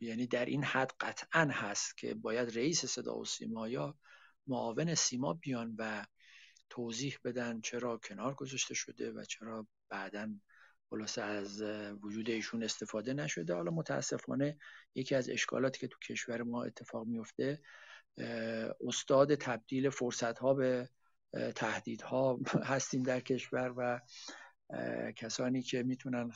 یعنی 0.01 0.27
در 0.27 0.45
این 0.45 0.65
حد 0.65 0.93
قطعا 1.01 1.49
هست 1.53 1.99
که 1.99 2.15
باید 2.15 2.59
رئیس 2.59 2.87
صدا 2.87 3.19
و 3.19 3.25
سیما 3.25 3.69
یا 3.69 3.99
معاون 4.47 4.95
سیما 4.95 5.35
بیان 5.35 5.75
و 5.79 6.05
توضیح 6.71 7.19
بدن 7.25 7.61
چرا 7.61 7.97
کنار 7.97 8.35
گذاشته 8.35 8.75
شده 8.75 9.13
و 9.13 9.25
چرا 9.25 9.67
بعدا 9.89 10.35
خلاصه 10.91 11.23
از 11.23 11.63
وجود 12.03 12.31
ایشون 12.31 12.63
استفاده 12.63 13.15
نشده. 13.15 13.55
حالا 13.55 13.71
متاسفانه 13.71 14.59
یکی 14.95 15.15
از 15.15 15.29
اشکالاتی 15.29 15.81
که 15.81 15.89
تو 15.89 15.99
کشور 16.09 16.43
ما 16.43 16.65
اتفاق 16.65 17.07
میفته 17.07 17.61
استاد 18.87 19.35
تبدیل 19.35 19.91
فرصت 19.91 20.39
ها 20.39 20.55
به 20.55 20.89
تهدیدها 21.55 22.39
هستیم 22.73 23.03
در 23.03 23.21
کشور 23.21 23.75
و 23.77 24.01
کسانی 25.17 25.63
که 25.63 25.83
می‌تونن 25.83 26.31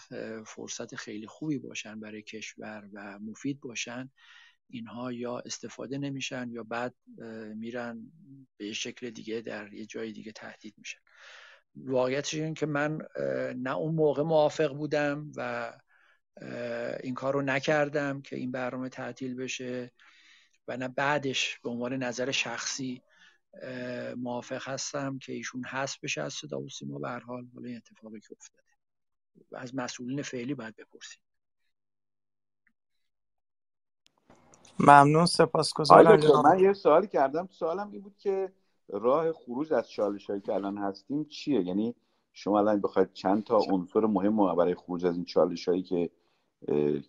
فرصت 0.47 0.95
خیلی 0.95 1.27
خوبی 1.27 1.59
باشن 1.59 2.01
برای 2.01 2.23
کشور 2.23 2.89
و 2.93 3.19
مفید 3.19 3.61
باشن 3.61 4.11
اینها 4.69 5.13
یا 5.13 5.39
استفاده 5.39 5.99
نمیشن 5.99 6.51
یا 6.51 6.63
بعد 6.63 6.95
میرن 7.55 8.13
به 8.57 8.73
شکل 8.73 9.11
دیگه 9.11 9.41
در 9.41 9.73
یه 9.73 9.87
جای 9.87 10.13
دیگه 10.13 10.33
تهدید 10.33 10.75
میشن. 10.79 10.99
واقعیتش 11.77 12.35
این 12.35 12.55
که 12.55 12.67
من 12.67 12.99
نه 13.57 13.77
اون 13.77 13.95
موقع 13.95 14.23
موافق 14.23 14.75
بودم 14.75 15.33
و 15.37 15.73
این 17.03 17.15
کار 17.15 17.35
رو 17.35 17.43
نکردم 17.43 18.23
که 18.23 18.37
این 18.37 18.53
برنامه 18.53 18.89
تعطیل 18.89 19.35
بشه 19.35 19.93
و 20.69 20.77
نه 20.77 20.89
بعدش 20.89 21.59
به 21.63 21.71
عنوان 21.71 21.93
نظر 21.93 22.31
شخصی 22.31 23.03
موافق 24.17 24.69
هستم 24.69 25.19
که 25.19 25.33
ایشون 25.33 25.65
حذف 25.65 25.99
بشه 26.03 26.23
از 26.23 26.33
صدا 26.33 26.61
و 26.61 26.69
سیما. 26.69 26.99
به 26.99 27.09
حال 27.09 27.47
حالا 27.55 27.69
این 27.69 27.77
اتفاقی 27.77 28.21
که 28.21 28.37
افتاده. 28.41 28.63
از 29.53 29.75
مسئولین 29.75 30.23
فعلی 30.23 30.55
باید 30.55 30.77
بپرسیم. 30.77 31.21
ممنون 34.81 35.27
سپاسگزارم 35.27 36.43
من 36.45 36.59
یه 36.59 36.73
سوالی 36.73 37.07
کردم. 37.07 37.49
سوالم 37.51 37.91
این 37.91 38.01
بود 38.01 38.17
که 38.19 38.53
راه 38.89 39.33
خروج 39.33 39.73
از 39.73 39.91
چالش 39.91 40.31
هایی 40.31 40.41
که 40.41 40.53
الان 40.53 40.79
هستیم 40.79 41.25
چیه؟ 41.25 41.63
یعنی 41.63 41.95
شما 42.33 42.59
الان 42.59 42.81
بخواید 42.81 43.13
چند 43.13 43.45
تا 43.45 43.61
عنصر 43.71 44.01
مهم 44.01 44.57
برای 44.57 44.75
خروج 44.75 45.07
از 45.07 45.15
این 45.15 45.25
چالش 45.25 45.69
هایی 45.69 45.83
که 45.83 46.11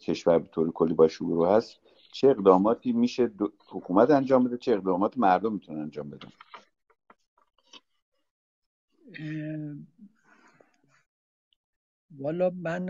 کشور 0.02 0.40
به 0.40 0.48
طور 0.48 0.72
کلی 0.72 0.94
باش 0.94 1.14
رو 1.14 1.46
هست 1.46 1.80
چه 2.12 2.28
اقداماتی 2.28 2.92
میشه 2.92 3.32
حکومت 3.68 4.10
انجام 4.10 4.44
بده 4.44 4.58
چه 4.58 4.72
اقدامات 4.72 5.18
مردم 5.18 5.54
می‌تونن 5.54 5.82
انجام 5.82 6.10
بدن؟ 6.10 6.32
والا 12.18 12.50
من 12.50 12.86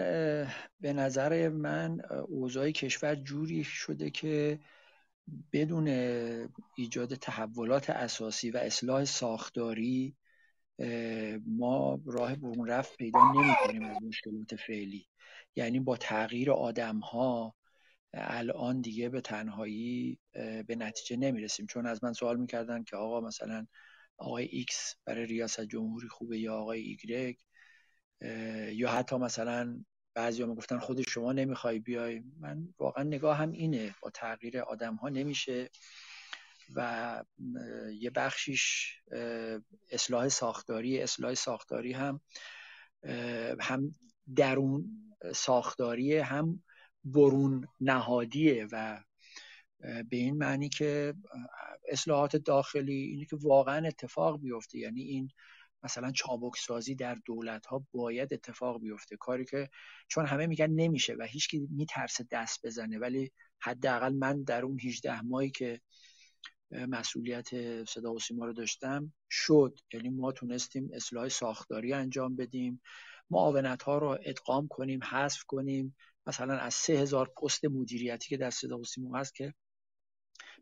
به 0.80 0.94
نظر 0.94 1.50
من 1.50 2.02
اوضاع 2.28 2.72
کشور 2.72 3.16
جوری 3.16 3.64
شده 3.64 4.10
که 4.10 4.60
بدون 5.54 5.88
ایجاد 6.76 7.16
تحولات 7.16 7.90
اساسی 7.90 8.52
و 8.52 8.58
اصلاح 8.58 9.06
ساختاری 9.06 10.16
ما 11.46 12.00
راه 12.06 12.36
برون 12.36 12.68
رفت 12.68 12.98
پیدا 12.98 13.20
نمی 13.20 13.84
از 13.90 14.04
مشکلات 14.04 14.56
فعلی. 14.68 15.08
یعنی 15.56 15.80
با 15.80 15.98
تغییر 15.98 16.52
آدم 16.52 17.00
ها 17.00 17.56
الان 18.14 18.82
دیگه 18.82 19.10
به 19.10 19.22
تنهایی 19.22 20.20
به 20.68 20.76
نتیجه 20.76 21.18
نمی‌رسیم. 21.18 21.66
چون 21.66 21.86
از 21.86 22.04
من 22.04 22.14
سوال 22.14 22.38
می‌کردن 22.38 22.84
که 22.84 22.96
آقا 22.96 23.22
مثلا 23.22 23.68
آقای 24.18 24.46
ایکس 24.46 24.96
برای 25.06 25.26
ریاست 25.26 25.62
جمهوری 25.62 26.08
خوبه 26.08 26.40
یا 26.40 26.56
آقای 26.56 26.82
ایگرگ؟ 26.82 27.38
یا 28.72 28.92
حتی 28.92 29.16
مثلا 29.16 29.84
بعضی 30.14 30.44
هم 30.44 30.56
گفتن 30.56 30.80
خود 30.80 31.02
شما 31.10 31.34
نمی‌خوای 31.34 31.80
بیای. 31.80 32.24
من 32.40 32.74
واقعا 32.80 33.04
نگاه 33.04 33.38
هم 33.38 33.52
اینه. 33.52 33.96
با 34.02 34.10
تغییر 34.10 34.60
آدم 34.60 34.96
ها 34.96 35.10
نمیشه. 35.10 35.70
و 36.76 37.24
یه 38.00 38.10
بخشیش 38.10 38.94
اصلاح 39.92 40.28
ساختاری 40.28 41.02
اصلاح 41.02 41.34
ساختاری 41.34 41.94
هم 41.94 42.22
هم 43.60 43.96
درون 44.36 44.86
ساختاری 45.36 46.18
هم 46.18 46.64
برون 47.12 47.68
نهادیه 47.82 48.68
و 48.72 49.04
به 49.80 50.18
این 50.18 50.38
معنی 50.38 50.70
که 50.70 51.14
اصلاحات 51.90 52.36
داخلی 52.36 52.94
اینه 52.94 53.26
که 53.26 53.36
واقعا 53.36 53.88
اتفاق 53.88 54.42
بیفته. 54.42 54.78
یعنی 54.78 55.02
این 55.02 55.30
مثلا 55.84 56.12
چابک 56.12 56.58
سازی 56.58 56.96
در 56.96 57.18
دولت 57.26 57.66
ها 57.66 57.86
باید 57.92 58.34
اتفاق 58.34 58.82
بیفته. 58.82 59.18
کاری 59.18 59.46
که 59.46 59.70
چون 60.08 60.26
همه 60.26 60.48
میگن 60.48 60.70
نمیشه 60.70 61.16
و 61.20 61.24
هیچکی 61.24 61.68
میترسه 61.72 62.26
دست 62.32 62.66
بزنه 62.66 63.00
ولی 63.00 63.32
حداقل 63.60 64.14
من 64.14 64.44
در 64.44 64.66
اون 64.66 64.80
18 64.80 65.22
ماهی 65.22 65.50
که 65.50 65.82
مسئولیت 66.72 67.84
صدا 67.84 68.14
و 68.14 68.20
سیما 68.20 68.46
رو 68.46 68.54
داشتم 68.54 69.14
شد. 69.30 69.80
یعنی 69.94 70.10
ما 70.10 70.32
تونستیم 70.32 70.90
اصلاح 70.94 71.30
ساختاری 71.30 71.94
انجام 71.94 72.36
بدیم 72.36 72.82
معاونت 73.30 73.84
ها 73.84 73.98
رو 73.98 74.18
ادغام 74.26 74.68
کنیم 74.68 75.04
حذف 75.04 75.44
کنیم 75.44 75.96
مثلا 76.28 76.58
از 76.58 76.74
سه 76.74 76.94
هزار 76.94 77.30
پست 77.42 77.66
مدیریتی 77.66 78.30
که 78.30 78.38
در 78.38 78.50
صدا 78.50 78.80
و 78.80 78.84
سیما 78.84 79.18
هست 79.18 79.36
که 79.36 79.54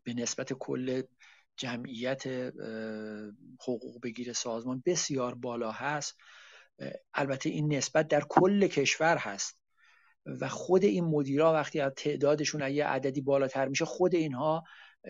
به 0.04 0.14
نسبت 0.14 0.52
کل 0.52 1.02
جمعیت 1.56 2.26
حقوق 3.60 4.00
بگیر 4.02 4.32
سازمان 4.32 4.82
بسیار 4.86 5.34
بالا 5.34 5.70
هست. 5.70 6.16
البته 7.14 7.50
این 7.50 7.74
نسبت 7.74 8.08
در 8.08 8.24
کل 8.28 8.66
کشور 8.66 9.16
هست 9.16 9.58
و 10.26 10.48
خود 10.48 10.84
این 10.84 11.04
مدیرا 11.04 11.52
وقتی 11.52 11.80
از 11.80 11.92
تعدادشون 11.96 12.70
یه 12.70 12.86
عددی 12.86 13.20
بالاتر 13.20 13.68
میشه 13.68 13.84
خود 13.84 14.14
اینها 14.14 14.64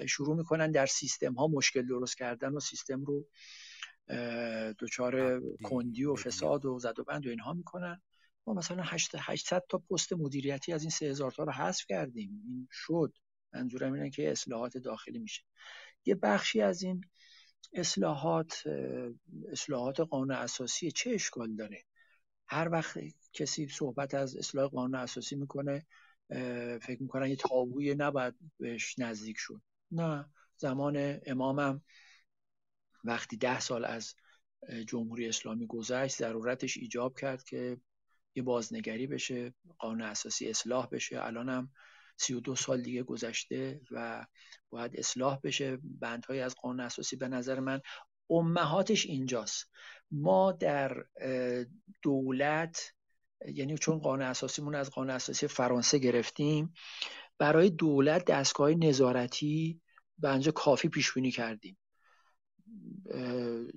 شروع 0.09 0.37
می‌کنن 0.37 0.71
در 0.71 0.87
سیستم 0.87 1.35
ها 1.35 1.47
مشکل 1.47 1.87
درست 1.87 2.17
کردن 2.17 2.53
و 2.53 2.61
سیستم 2.61 3.05
رو 3.05 3.27
دچار 4.79 5.41
کندی 5.63 6.05
و 6.05 6.15
فساد 6.15 6.67
و 6.67 6.79
زد 6.79 6.99
و 6.99 7.05
بند 7.05 7.27
و 7.27 7.31
اینها 7.31 7.53
می‌کنن. 7.53 8.03
ما 8.47 8.55
مثلا 8.55 8.83
800 9.19 9.63
تا 9.69 9.79
پست 9.79 10.13
مدیریتی 10.13 10.73
از 10.73 10.83
این 10.83 10.91
3000 10.91 11.31
تا 11.31 11.45
رو 11.45 11.53
حذف 11.53 11.87
کردیم. 11.87 12.43
این 12.47 12.69
شد. 12.71 13.13
منظورم 13.53 13.93
اینه 13.93 14.11
که 14.11 14.31
اصلاحات 14.31 14.79
داخلی 14.79 15.19
میشه. 15.19 15.43
یه 16.05 16.15
بخشی 16.15 16.61
از 16.61 16.83
این 16.83 17.05
اصلاحات 17.73 18.63
اصلاحات 19.53 20.01
قانون 20.01 20.31
اساسی 20.31 20.91
چه 20.91 21.11
اشکال 21.11 21.55
داره؟ 21.55 21.85
هر 22.49 22.69
وقت 22.73 22.99
کسی 23.33 23.69
صحبت 23.69 24.15
از 24.15 24.37
اصلاح 24.37 24.69
قانون 24.69 24.95
اساسی 24.95 25.37
می‌کنه 25.37 25.87
فکر 26.83 26.97
می‌کنن 27.01 27.29
یه 27.29 27.37
تابوی 27.37 27.95
نباید 27.95 28.35
بهش 28.59 28.99
نزدیک 28.99 29.37
شد. 29.39 29.63
نه. 29.91 30.31
زمان 30.57 31.21
امامم 31.27 31.83
وقتی 33.05 33.37
ده 33.37 33.61
سال 33.61 33.85
از 33.85 34.15
جمهوری 34.87 35.29
اسلامی 35.29 35.67
گذشت 35.67 36.17
ضرورتش 36.17 36.77
ایجاب 36.77 37.19
کرد 37.19 37.45
که 37.45 37.81
یه 38.37 38.43
بازنگری 38.43 39.07
بشه 39.07 39.55
قانون 39.79 40.03
اساسی 40.03 40.49
اصلاح 40.49 40.87
بشه. 40.87 41.21
سی 42.17 42.35
و 42.35 42.41
دو 42.41 42.57
سال 42.57 42.83
دیگه 42.83 43.03
گذشته 43.03 43.81
و 43.91 44.27
باید 44.71 44.97
اصلاح 44.97 45.39
بشه. 45.43 45.79
بندهای 45.83 46.41
از 46.41 46.55
قانون 46.55 46.81
اساسی 46.81 47.17
به 47.17 47.29
نظر 47.29 47.61
من 47.61 47.81
امهاتش 48.31 49.07
اینجاست. 49.07 49.71
ما 50.11 50.53
در 50.53 51.05
دولت 52.03 52.93
یعنی 53.47 53.79
چون 53.79 53.99
قانون 53.99 54.27
اساسیمون 54.27 54.75
از 54.75 54.91
قانون 54.91 55.11
اساسی 55.11 55.47
فرانسه 55.47 55.99
گرفتیم 55.99 56.75
برای 57.39 57.71
دولت 57.71 58.25
دستگاه 58.25 58.71
نظارتی 58.71 59.81
به 60.19 60.29
کافی 60.55 60.89
پیش 60.89 61.13
بینی 61.13 61.31
کردیم. 61.31 61.79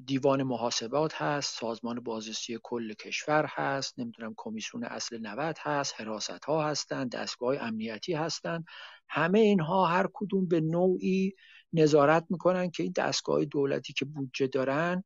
دیوان 0.06 0.44
محاسبات 0.44 1.22
هست 1.22 1.60
سازمان 1.60 1.99
بازرسی 1.99 2.60
کل 2.64 2.94
کشور 2.94 3.45
هست 3.49 3.99
نمی‌دونم 3.99 4.34
کمیسیون 4.38 4.84
اصل 4.84 5.20
90 5.22 5.57
هست 5.60 6.02
حراست 6.02 6.45
ها 6.45 6.68
هستند 6.68 7.11
دستگاه 7.11 7.57
امنیتی 7.57 8.14
هستند 8.14 8.66
همه 9.10 9.40
اینها 9.40 9.86
هر 9.86 10.07
کدوم 10.14 10.48
به 10.48 10.61
نوعی 10.61 11.34
نظارت 11.74 12.26
می‌کنن 12.30 12.72
که 12.72 12.84
این 12.84 12.94
دستگاه 12.95 13.45
دولتی 13.45 13.94
که 13.94 14.06
بودجه 14.06 14.48
دارن 14.48 15.03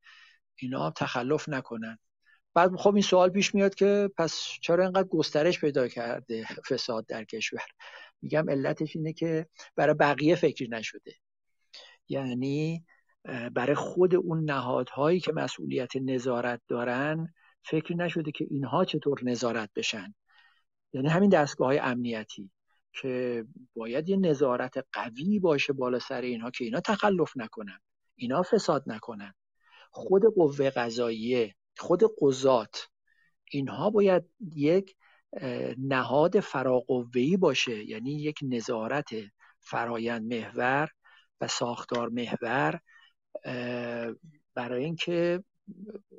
اینا 0.55 0.91
تخلف 0.91 1.49
نکنن. 1.49 1.97
بعد 2.53 2.75
خب 2.75 2.93
این 2.93 3.03
سوال 3.03 3.29
پیش 3.29 3.55
میاد 3.55 3.75
که 3.75 4.09
پس 4.17 4.47
چرا 4.61 4.83
اینقدر 4.83 5.07
گسترش 5.07 5.59
پیدا 5.59 5.87
کرده 5.87 6.45
فساد 6.69 7.05
در 7.05 7.23
کشور؟ 7.23 7.65
میگم 8.21 8.49
علتش 8.49 8.95
اینه 8.95 9.13
که 9.13 9.47
برای 9.75 9.95
بقیه 9.95 10.35
فکر 10.35 10.69
نشده. 10.69 11.15
یعنی 12.07 12.85
برای 13.25 13.75
خود 13.75 14.15
اون 14.15 14.43
نهادهایی 14.43 15.19
که 15.19 15.33
مسئولیت 15.33 15.95
نظارت 15.95 16.61
دارن 16.67 17.33
فکر 17.63 17.95
نشده 17.95 18.31
که 18.31 18.47
اینها 18.49 18.85
چطور 18.85 19.19
نظارت 19.23 19.69
بشن. 19.75 20.15
یعنی 20.93 21.07
همین 21.07 21.29
دستگاه 21.29 21.67
های 21.67 21.79
امنیتی 21.79 22.51
که 22.93 23.45
باید 23.75 24.09
یه 24.09 24.17
نظارت 24.17 24.85
قوی 24.93 25.39
باشه 25.39 25.73
بالا 25.73 25.99
سر 25.99 26.21
اینها 26.21 26.51
که 26.51 26.65
اینا 26.65 26.79
تخلف 26.79 27.33
نکنن 27.35 27.79
اینا 28.15 28.43
فساد 28.43 28.83
نکنن. 28.87 29.33
خود 29.91 30.23
قوه 30.35 30.69
قضاییه 30.69 31.55
خود 31.77 32.01
قضات 32.21 32.87
اینها 33.51 33.89
باید 33.89 34.23
یک 34.55 34.95
نهاد 35.77 36.39
فراقوه‌ای 36.39 37.37
باشه. 37.37 37.83
یعنی 37.83 38.11
یک 38.11 38.39
نظارت 38.43 39.09
فرایند 39.59 40.33
محور 40.33 40.89
و 41.41 41.47
ساختار 41.47 42.09
محور 42.09 42.79
برای 44.55 44.83
اینکه 44.83 45.43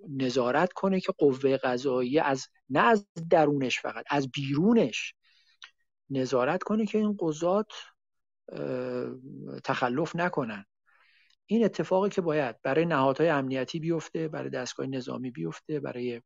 نظارت 0.08 0.72
کنه 0.72 1.00
که 1.00 1.12
قوه 1.18 1.56
قضایی 1.56 2.18
از 2.18 2.48
نه 2.70 2.80
از 2.80 3.06
درونش 3.30 3.80
فقط 3.80 4.04
از 4.10 4.30
بیرونش 4.30 5.14
نظارت 6.10 6.62
کنه 6.62 6.86
که 6.86 6.98
این 6.98 7.16
قضات 7.20 7.72
تخلف 9.64 10.16
نکنن. 10.16 10.64
این 11.46 11.64
اتفاقی 11.64 12.10
که 12.10 12.20
باید 12.20 12.62
برای 12.62 12.86
نهادهای 12.86 13.28
امنیتی 13.28 13.80
بیفته 13.80 14.28
برای 14.28 14.50
دستگاه 14.50 14.86
نظامی 14.86 15.30
بیفته 15.30 15.80
برای 15.80 16.22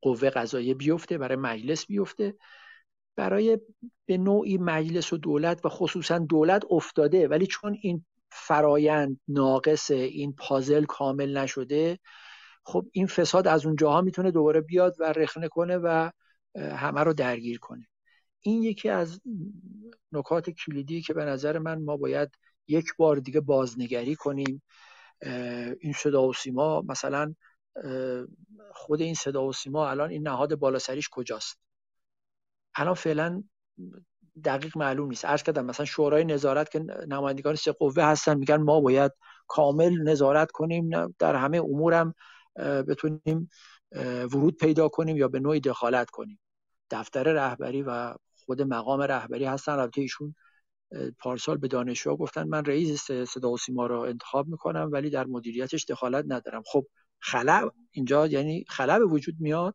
قوه 0.00 0.30
قضایی 0.30 0.74
بیفته 0.74 1.18
برای 1.18 1.36
مجلس 1.36 1.86
بیفته. 1.86 2.34
برای 3.16 3.58
به 4.06 4.18
نوعی 4.18 4.58
مجلس 4.58 5.12
و 5.12 5.16
دولت 5.16 5.64
و 5.64 5.68
خصوصا 5.68 6.18
دولت 6.18 6.62
افتاده 6.70 7.28
ولی 7.28 7.46
چون 7.46 7.78
این 7.82 8.04
فرایند 8.30 9.20
ناقص 9.28 9.90
این 9.90 10.32
پازل 10.32 10.84
کامل 10.84 11.38
نشده 11.38 11.98
خب 12.64 12.86
این 12.92 13.06
فساد 13.06 13.48
از 13.48 13.66
اونجاها 13.66 14.00
می‌تونه 14.00 14.30
دوباره 14.30 14.60
بیاد 14.60 14.96
و 14.98 15.04
رخنه 15.04 15.48
کنه 15.48 15.76
و 15.76 16.10
همه 16.56 17.00
رو 17.00 17.12
درگیر 17.12 17.58
کنه. 17.58 17.88
این 18.40 18.62
یکی 18.62 18.88
از 18.88 19.20
نکات 20.12 20.50
کلیدی 20.50 21.02
که 21.02 21.14
به 21.14 21.24
نظر 21.24 21.58
من 21.58 21.82
ما 21.82 21.96
باید 21.96 22.30
یک 22.66 22.86
بار 22.98 23.16
دیگه 23.16 23.40
بازنگری 23.40 24.14
کنیم. 24.14 24.62
این 25.80 25.92
صدا 25.96 26.28
و 26.28 26.32
سیما 26.32 26.82
مثلا 26.88 27.34
خود 28.72 29.00
این 29.00 29.14
صدا 29.14 29.44
و 29.44 29.52
سیما 29.52 29.88
الان 29.90 30.10
این 30.10 30.28
نهاد 30.28 30.54
بالاسریش 30.54 31.08
کجاست؟ 31.12 31.58
الان 32.74 32.94
فعلا 32.94 33.42
دقیق 34.44 34.78
معلوم 34.78 35.08
نیست. 35.08 35.24
عرض 35.24 35.42
کردم 35.42 35.66
مثلا 35.66 35.86
شورای 35.86 36.24
نظارت 36.24 36.70
که 36.70 36.78
نمایندگان 37.08 37.54
سه 37.54 37.72
قوه 37.72 38.02
هستن 38.02 38.38
میگن 38.38 38.56
ما 38.56 38.80
باید 38.80 39.12
کامل 39.46 40.02
نظارت 40.02 40.50
کنیم 40.50 40.90
در 41.18 41.34
همه 41.34 41.58
امورم 41.58 42.14
بتونیم 42.56 43.50
ورود 44.32 44.56
پیدا 44.56 44.88
کنیم 44.88 45.16
یا 45.16 45.28
به 45.28 45.40
نوعی 45.40 45.60
دخالت 45.60 46.10
کنیم. 46.10 46.40
دفتر 46.90 47.22
رهبری 47.22 47.82
و 47.82 48.14
خود 48.46 48.62
مقام 48.62 49.00
رهبری 49.00 49.44
هستن. 49.44 49.72
البته 49.72 50.00
ایشون 50.00 50.34
پارسال 51.18 51.56
به 51.56 51.68
دانشجو 51.68 52.16
گفتن 52.16 52.48
من 52.48 52.64
رئیس 52.64 53.12
صدا 53.12 53.50
و 53.50 53.56
سیما 53.56 53.86
را 53.86 54.06
انتخاب 54.06 54.48
می‌کنم 54.48 54.88
ولی 54.92 55.10
در 55.10 55.26
مدیریتش 55.26 55.84
دخالت 55.84 56.24
ندارم. 56.28 56.62
خب 56.66 56.86
خلا 57.18 57.70
اینجا 57.90 58.26
یعنی 58.26 58.64
خلا 58.68 58.98
به 58.98 59.04
وجود 59.04 59.34
میاد. 59.40 59.74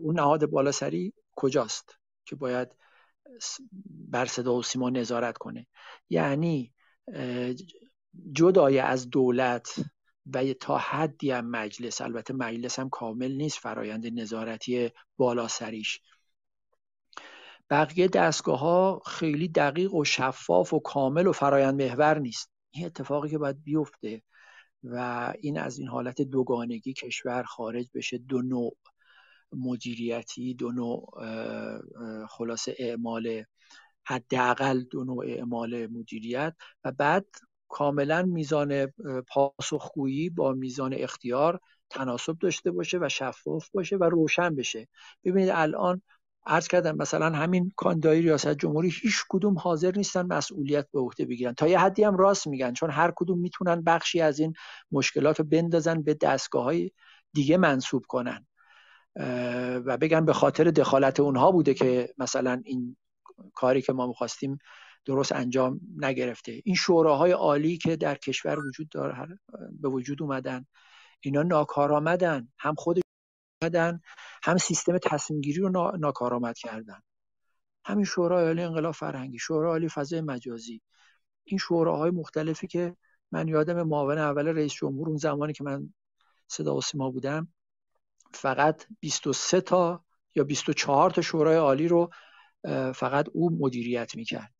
اون 0.00 0.20
نهاد 0.20 0.46
بالاسری 0.46 1.12
کجاست 1.36 1.98
که 2.24 2.36
باید 2.36 2.68
بر 3.84 4.26
صدا 4.26 4.54
و 4.54 4.62
سیما 4.62 4.90
نظارت 4.90 5.38
کنه. 5.38 5.66
یعنی 6.10 6.74
جدای 8.32 8.78
از 8.78 9.10
دولت 9.10 9.74
و 10.34 10.52
تا 10.52 10.78
حدی 10.78 11.30
هم 11.30 11.50
مجلس 11.50 12.00
البته 12.00 12.34
مجلس 12.34 12.78
هم 12.78 12.88
کامل 12.88 13.32
نیست 13.32 13.58
فرایند 13.58 14.20
نظارتی 14.20 14.90
بالاسریش 15.16 16.00
بقیه 17.70 18.08
دستگاه 18.08 18.58
ها 18.58 19.02
خیلی 19.06 19.48
دقیق 19.48 19.94
و 19.94 20.04
شفاف 20.04 20.74
و 20.74 20.78
کامل 20.78 21.26
و 21.26 21.32
فرایند 21.32 21.82
محور 21.82 22.18
نیست. 22.18 22.50
این 22.70 22.86
اتفاقی 22.86 23.30
که 23.30 23.38
باید 23.38 23.62
بیفته 23.64 24.22
و 24.82 25.34
این 25.40 25.58
از 25.58 25.78
این 25.78 25.88
حالت 25.88 26.22
دوگانگی 26.22 26.92
کشور 26.92 27.42
خارج 27.42 27.88
بشه 27.94 28.18
دو 28.18 28.42
نوع 28.42 28.76
مدیریتی 29.52 30.54
دو 30.54 30.72
نوع 30.72 31.06
خلاصه 32.26 32.74
اعمال 32.78 33.44
حداقل 34.06 34.80
دو 34.80 35.04
نوع 35.04 35.24
اعمال 35.26 35.86
مدیریت 35.86 36.54
و 36.84 36.92
بعد 36.92 37.26
کاملا 37.68 38.22
میزان 38.22 38.86
پاسخگویی 39.28 40.30
با 40.30 40.52
میزان 40.52 40.94
اختیار 40.94 41.60
تناسب 41.90 42.38
داشته 42.38 42.70
باشه 42.70 42.98
و 42.98 43.08
شفاف 43.08 43.70
باشه 43.70 43.96
و 43.96 44.04
روشن 44.04 44.54
بشه. 44.54 44.88
ببینید 45.24 45.50
الان 45.52 46.02
عرض 46.46 46.68
کردم 46.68 46.96
مثلا 46.96 47.30
همین 47.30 47.72
کاندای 47.76 48.22
ریاست 48.22 48.54
جمهوری 48.54 48.88
هیچ 49.02 49.16
کدوم 49.28 49.58
حاضر 49.58 49.92
نیستن 49.96 50.26
مسئولیت 50.26 50.86
به 50.92 51.00
عهده 51.00 51.24
بگیرن. 51.24 51.52
تا 51.54 51.68
یه 51.68 51.78
حدی 51.78 52.04
هم 52.04 52.16
راست 52.16 52.46
میگن 52.46 52.72
چون 52.72 52.90
هر 52.90 53.12
کدوم 53.16 53.38
می‌تونن 53.38 53.82
بخشی 53.82 54.20
از 54.20 54.38
این 54.38 54.54
مشکلات 54.92 55.38
رو 55.38 55.44
بندازن 55.44 56.02
به 56.02 56.14
دستگاه 56.14 56.64
های 56.64 56.90
دیگه 57.32 57.56
منصوب 57.56 58.04
کنن. 58.08 58.46
و 59.84 59.96
بگن 59.96 60.24
به 60.24 60.32
خاطر 60.32 60.64
دخالت 60.64 61.20
اونها 61.20 61.50
بوده 61.50 61.74
که 61.74 62.14
مثلا 62.18 62.62
این 62.64 62.96
کاری 63.54 63.82
که 63.82 63.92
ما 63.92 64.06
می‌خواستیم 64.06 64.58
درست 65.04 65.32
انجام 65.32 65.80
نگرفته. 65.96 66.62
این 66.64 66.74
شوراهای 66.74 67.32
عالی 67.32 67.78
که 67.78 67.96
در 67.96 68.14
کشور 68.14 68.58
وجود 68.58 68.88
داره 68.88 69.38
به 69.80 69.88
وجود 69.88 70.22
اومدن 70.22 70.66
اینا 71.20 71.42
ناکارآمدن. 71.42 72.48
هم 72.58 72.74
خود 72.74 73.00
اومدن 73.62 74.00
هم 74.42 74.56
سیستم 74.56 74.98
تصمیم 74.98 75.40
گیری 75.40 75.60
رو 75.60 75.96
ناکارآمد 75.96 76.58
کردن. 76.58 77.00
همین 77.84 78.04
شورای 78.04 78.46
عالی 78.46 78.62
انقلاب 78.62 78.94
فرهنگی 78.94 79.38
شورای 79.38 79.70
عالی 79.70 79.88
فضای 79.88 80.20
مجازی. 80.20 80.82
این 81.44 81.58
شوراهای 81.58 82.10
مختلفی 82.10 82.66
که 82.66 82.96
من 83.32 83.48
یادم 83.48 83.82
معاون 83.82 84.18
اول 84.18 84.48
رئیس 84.48 84.72
جمهور 84.72 85.08
اون 85.08 85.16
زمانی 85.16 85.52
که 85.52 85.64
من 85.64 85.94
صدا 86.48 86.76
و 86.76 86.80
سیما 86.80 87.10
بودم 87.10 87.48
فقط 88.34 88.84
23 89.00 89.60
تا 89.60 90.04
یا 90.34 90.44
24 90.44 91.10
تا 91.10 91.22
شورای 91.22 91.56
عالی 91.56 91.88
رو 91.88 92.10
فقط 92.94 93.28
او 93.32 93.58
مدیریت 93.58 94.16
می‌کرد. 94.16 94.52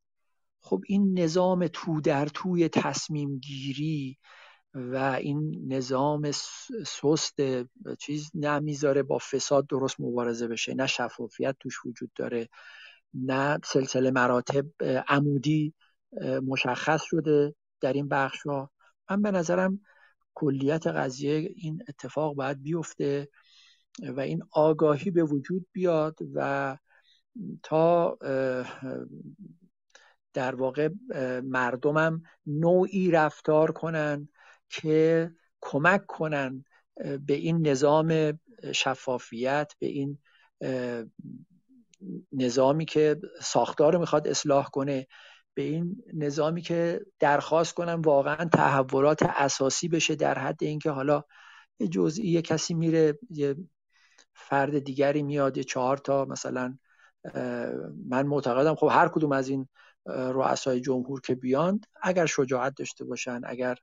خب 0.61 0.83
این 0.87 1.19
نظام 1.19 1.67
تو 1.67 2.01
در 2.01 2.27
توی 2.27 2.69
تصمیم 2.69 3.39
گیری 3.39 4.19
و 4.75 4.97
این 4.97 5.73
نظام 5.73 6.31
سست 6.87 7.37
چیز 7.99 8.31
نمی‌ذاره 8.35 9.03
با 9.03 9.19
فساد 9.19 9.67
درست 9.67 10.01
مبارزه 10.01 10.49
بشه 10.49 10.75
نه 10.75 10.87
شفافیت 10.87 11.57
توش 11.61 11.87
وجود 11.87 12.11
داره 12.15 12.49
نه 13.15 13.59
سلسله 13.65 14.11
مراتب 14.11 14.67
عمودی 15.09 15.75
مشخص 16.47 17.03
شده 17.03 17.55
در 17.81 17.93
این 17.93 18.09
بخش 18.09 18.43
ها 18.47 18.71
من 19.11 19.23
به 19.23 19.31
نظرم 19.31 19.81
کلیت 20.35 20.87
قضیه 20.87 21.53
این 21.57 21.83
اتفاق 21.89 22.35
باید 22.35 22.63
بیفته. 22.63 23.29
و 24.03 24.21
این 24.21 24.43
آگاهی 24.51 25.11
به 25.11 25.23
وجود 25.23 25.67
بیاد 25.73 26.19
و 26.35 26.77
تا 27.63 28.19
در 30.35 30.55
واقع 30.55 30.89
مردمم 31.45 32.23
نوعی 32.47 33.11
رفتار 33.11 33.73
کنن 33.73 34.29
که 34.71 35.31
کمک 35.61 36.07
کنن 36.07 36.65
به 37.27 37.35
این 37.35 37.69
نظام 37.69 38.39
شفافیت 38.73 39.73
به 39.79 39.87
این 39.87 40.19
نظامی 42.33 42.85
که 42.85 43.21
ساختار 43.41 43.97
می‌خواد 43.97 44.29
اصلاح 44.29 44.69
کنه 44.71 45.07
به 45.55 45.63
این 45.63 46.03
نظامی 46.15 46.63
که 46.63 47.01
درخواست 47.19 47.75
کنم 47.75 48.03
واقعا 48.03 48.45
تحولات 48.45 49.23
اساسی 49.23 49.89
بشه 49.89 50.15
در 50.15 50.39
حد 50.39 50.65
اینکه 50.65 50.91
حالا 50.91 51.25
یه 51.79 51.89
جزئی 51.89 52.43
کسی 52.43 52.75
میره 52.75 53.19
یه 53.31 53.57
فرد 54.39 54.79
دیگری 54.79 55.23
میاد 55.23 55.57
یه 55.57 55.65
چهار 55.65 55.97
تا 55.97 56.25
مثلا 56.25 56.79
من 58.09 58.27
معتقدم 58.27 58.75
خب 58.75 58.89
هر 58.93 59.09
کدوم 59.09 59.33
از 59.33 59.49
این 59.49 59.69
رؤسای 60.07 60.81
جمهور 60.81 61.21
که 61.21 61.35
بیاند 61.35 61.87
اگر 62.03 62.27
شجاعت 62.27 62.75
داشته 62.77 63.05
باشن 63.05 63.41
اگر 63.45 63.77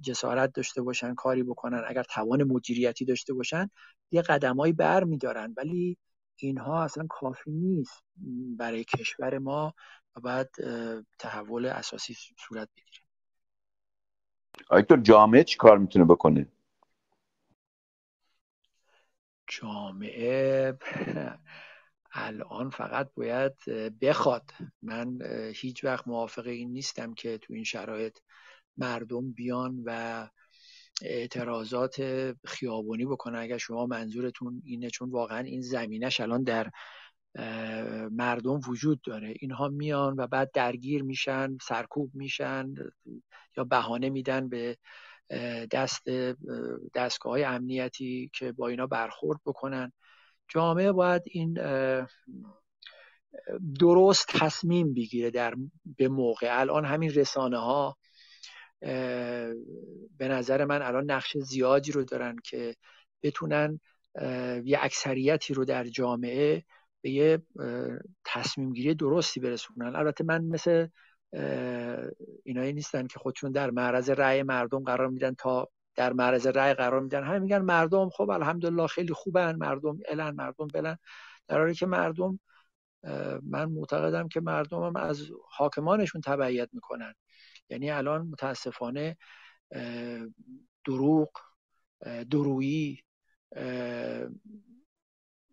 جسارت 0.00 0.52
داشته 0.52 0.82
باشن 0.82 1.14
کاری 1.14 1.42
بکنن 1.42 1.82
اگر 1.86 2.02
توان 2.02 2.44
مدیریتی 2.44 3.04
داشته 3.04 3.34
باشن 3.34 3.70
یه 4.10 4.22
قدمایی 4.22 4.72
بر 4.72 5.04
میدارن. 5.04 5.54
ولی 5.56 5.98
اینها 6.36 6.84
اصلا 6.84 7.06
کافی 7.10 7.50
نیست 7.50 8.02
برای 8.56 8.84
کشور 8.84 9.38
ما 9.38 9.74
و 10.16 10.20
باید 10.20 10.48
تحول 11.18 11.66
اساسی 11.66 12.14
صورت 12.48 12.68
بگیره. 12.76 13.02
آیتور 14.70 15.00
جامعه 15.00 15.44
چی 15.44 15.56
کار 15.56 15.78
می‌تونه 15.78 16.04
بکنه؟ 16.04 16.46
جامعه 19.48 20.78
الان 22.12 22.70
فقط 22.70 23.10
باید 23.14 23.52
بخواد. 24.00 24.50
من 24.82 25.18
هیچ 25.54 25.84
وقت 25.84 26.08
موافق 26.08 26.46
این 26.46 26.72
نیستم 26.72 27.14
که 27.14 27.38
تو 27.38 27.54
این 27.54 27.64
شرایط 27.64 28.18
مردم 28.76 29.32
بیان 29.32 29.82
و 29.84 30.28
اعتراضات 31.02 32.02
خیابانی 32.44 33.06
بکنن. 33.06 33.38
اگر 33.38 33.58
شما 33.58 33.86
منظورتون 33.86 34.62
اینه 34.64 34.90
چون 34.90 35.10
واقعا 35.10 35.38
این 35.38 35.60
زمینش 35.60 36.20
الان 36.20 36.42
در 36.42 36.70
مردم 38.10 38.60
وجود 38.68 39.02
داره. 39.02 39.34
اینها 39.40 39.68
میان 39.68 40.14
و 40.16 40.26
بعد 40.26 40.50
درگیر 40.54 41.02
میشن 41.02 41.58
سرکوب 41.62 42.10
میشن 42.14 42.74
یا 43.56 43.64
بهانه 43.64 44.10
میدن 44.10 44.48
به 44.48 44.76
دست 45.70 46.08
دستگاه 46.94 47.32
های 47.32 47.44
امنیتی 47.44 48.30
که 48.34 48.52
با 48.52 48.68
اینا 48.68 48.86
برخورد 48.86 49.40
بکنن. 49.46 49.92
جامعه 50.48 50.92
باید 50.92 51.22
این 51.26 51.58
درست 53.80 54.26
تصمیم 54.28 54.94
بگیره 54.94 55.30
در 55.30 55.54
به 55.96 56.08
موقع. 56.08 56.60
الان 56.60 56.84
همین 56.84 57.14
رسانه 57.14 57.58
ها 57.58 57.96
به 60.18 60.28
نظر 60.28 60.64
من 60.64 60.82
الان 60.82 61.10
نقش 61.10 61.36
زیادی 61.36 61.92
رو 61.92 62.04
دارن 62.04 62.36
که 62.44 62.76
بتونن 63.22 63.80
یه 64.64 64.78
اکثریتی 64.80 65.54
رو 65.54 65.64
در 65.64 65.84
جامعه 65.84 66.64
به 67.00 67.10
یه 67.10 67.42
تصمیم 68.24 68.72
گیری 68.72 68.94
درستی 68.94 69.40
برسونن. 69.40 69.96
البته 69.96 70.24
من 70.24 70.44
مثل 70.44 70.86
اینایی 72.44 72.72
نیستن 72.72 73.06
که 73.06 73.18
خودشون 73.18 73.52
در 73.52 73.70
معرض 73.70 74.10
رأی 74.10 74.42
مردم 74.42 74.84
قرار 74.84 75.08
میدن 75.08 75.34
تا 75.34 75.68
در 75.94 76.12
معرض 76.12 76.46
رأی 76.46 76.74
قرار 76.74 77.00
میدن. 77.00 77.24
همه 77.24 77.38
میگن 77.38 77.58
مردم 77.58 78.08
خب 78.08 78.30
الحمدلله 78.30 78.86
خیلی 78.86 79.12
خوبن 79.12 79.56
مردم 79.56 79.98
الان 80.08 80.34
مردم 80.34 80.66
بلن. 80.66 80.98
در 81.48 81.58
حالی 81.58 81.74
که 81.74 81.86
مردم 81.86 82.40
من 83.42 83.64
معتقدم 83.64 84.28
که 84.28 84.40
مردم 84.40 84.82
هم 84.82 84.96
از 84.96 85.30
حاکمانشون 85.50 86.20
تبعیت 86.20 86.68
می‌کنن. 86.72 87.14
یعنی 87.70 87.90
الان 87.90 88.26
متاسفانه 88.26 89.16
دروغ 90.84 91.30
درویی 92.30 93.02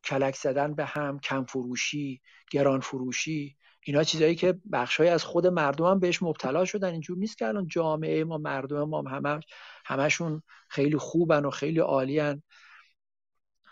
کلک 0.04 0.36
زدن 0.36 0.74
به 0.74 0.86
هم 0.86 1.20
کم 1.20 1.46
فروشی 1.46 2.22
گران 2.52 2.80
فروشی 2.80 3.58
اینا 3.88 4.04
چیزایی 4.04 4.36
که 4.36 4.60
بخشای 4.72 5.10
از 5.10 5.24
خود 5.24 5.48
مردم 5.48 5.86
هم 5.86 6.00
بهش 6.00 6.24
مبتلا 6.24 6.66
شدن 6.66 6.92
اینجور 6.92 7.18
نیست 7.18 7.38
که 7.38 7.48
الان 7.48 7.68
جامعه 7.68 8.24
ما 8.24 8.38
مردم 8.38 8.84
ما 8.84 9.02
همه 9.02 9.40
همشون 9.86 10.42
خیلی 10.70 10.98
خوبن 10.98 11.46
و 11.46 11.50
خیلی 11.50 11.80
عالین. 11.80 12.44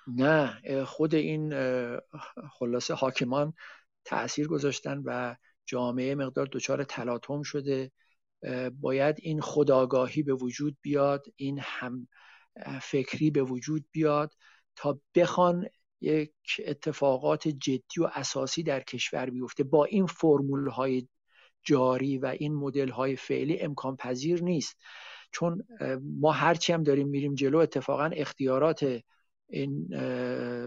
نه 0.08 0.62
خود 0.86 1.16
این 1.16 1.54
خلاصه 2.60 2.94
حاکمان 2.94 3.54
تاثیر 4.06 4.48
گذاشتن 4.48 5.02
و 5.06 5.36
جامعه 5.66 6.16
مقدار 6.16 6.50
دچار 6.52 6.84
تلاطم 6.84 7.42
شده. 7.42 7.92
باید 8.72 9.16
این 9.20 9.42
خداگاهی 9.42 10.24
به 10.24 10.34
وجود 10.34 10.78
بیاد 10.82 11.26
این 11.36 11.60
هم 11.62 12.08
فکری 12.82 13.32
به 13.32 13.44
وجود 13.44 13.86
بیاد 13.92 14.34
تا 14.76 15.00
بخوان 15.16 15.68
یک 16.04 16.32
اتفاقات 16.66 17.48
جدی 17.48 18.02
و 18.02 18.10
اساسی 18.14 18.64
در 18.64 18.80
کشور 18.80 19.30
بیفته. 19.30 19.64
با 19.64 19.86
این 19.86 20.06
فرمول 20.06 20.68
های 20.68 21.08
جاری 21.64 22.18
و 22.18 22.26
این 22.26 22.54
مدل 22.56 22.90
های 22.90 23.16
فعلی 23.16 23.60
امکان 23.60 23.96
پذیر 23.96 24.44
نیست. 24.44 24.78
چون 25.32 25.64
ما 26.20 26.32
هرچی 26.32 26.74
هم 26.74 26.84
داریم 26.84 27.08
میریم 27.08 27.36
جلو 27.36 27.58
اتفاقا 27.58 28.10
اختیارات 28.14 29.00
این 29.50 29.88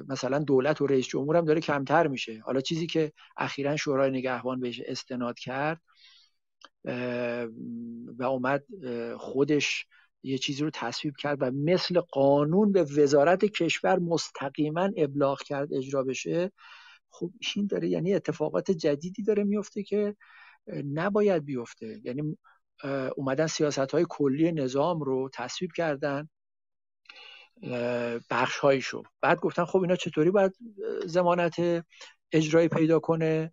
مثلا 0.08 0.38
دولت 0.38 0.80
و 0.80 0.86
رئیس 0.86 1.06
جمهور 1.06 1.36
هم 1.36 1.44
داره 1.44 1.60
کمتر 1.60 2.06
میشه. 2.06 2.40
حالا 2.44 2.60
چیزی 2.60 2.86
که 2.86 3.12
اخیرا 3.36 3.76
شورای 3.76 4.10
نگهبان 4.10 4.60
بهش 4.60 4.80
استناد 4.86 5.38
کرد 5.38 5.80
و 8.18 8.22
اومد 8.22 8.64
خودش 9.16 9.86
یه 10.22 10.38
چیزی 10.38 10.62
رو 10.62 10.70
تصویب 10.74 11.16
کرد 11.16 11.38
و 11.40 11.50
مثل 11.50 12.00
قانون 12.00 12.72
به 12.72 12.82
وزارت 12.82 13.44
کشور 13.44 13.98
مستقیما 13.98 14.90
ابلاغ 14.96 15.42
کرد 15.42 15.74
اجرا 15.74 16.02
بشه. 16.02 16.52
خب 17.10 17.30
این 17.56 17.66
داره 17.66 17.88
یعنی 17.88 18.14
اتفاقات 18.14 18.70
جدیدی 18.70 19.22
داره 19.22 19.44
میفته 19.44 19.82
که 19.82 20.16
نباید 20.92 21.44
بیفته. 21.44 22.00
یعنی 22.04 22.38
اومدن 23.16 23.46
سیاست 23.46 23.78
های 23.78 24.06
کلی 24.08 24.52
نظام 24.52 25.00
رو 25.00 25.30
تصویب 25.34 25.70
کردن 25.76 26.28
بخش 28.30 28.58
هایشو 28.58 29.02
بعد 29.20 29.40
گفتن 29.40 29.64
خب 29.64 29.80
اینا 29.80 29.96
چطوری 29.96 30.30
باید 30.30 30.52
زمانت 31.04 31.84
اجرایی 32.32 32.68
پیدا 32.68 32.98
کنه؟ 32.98 33.52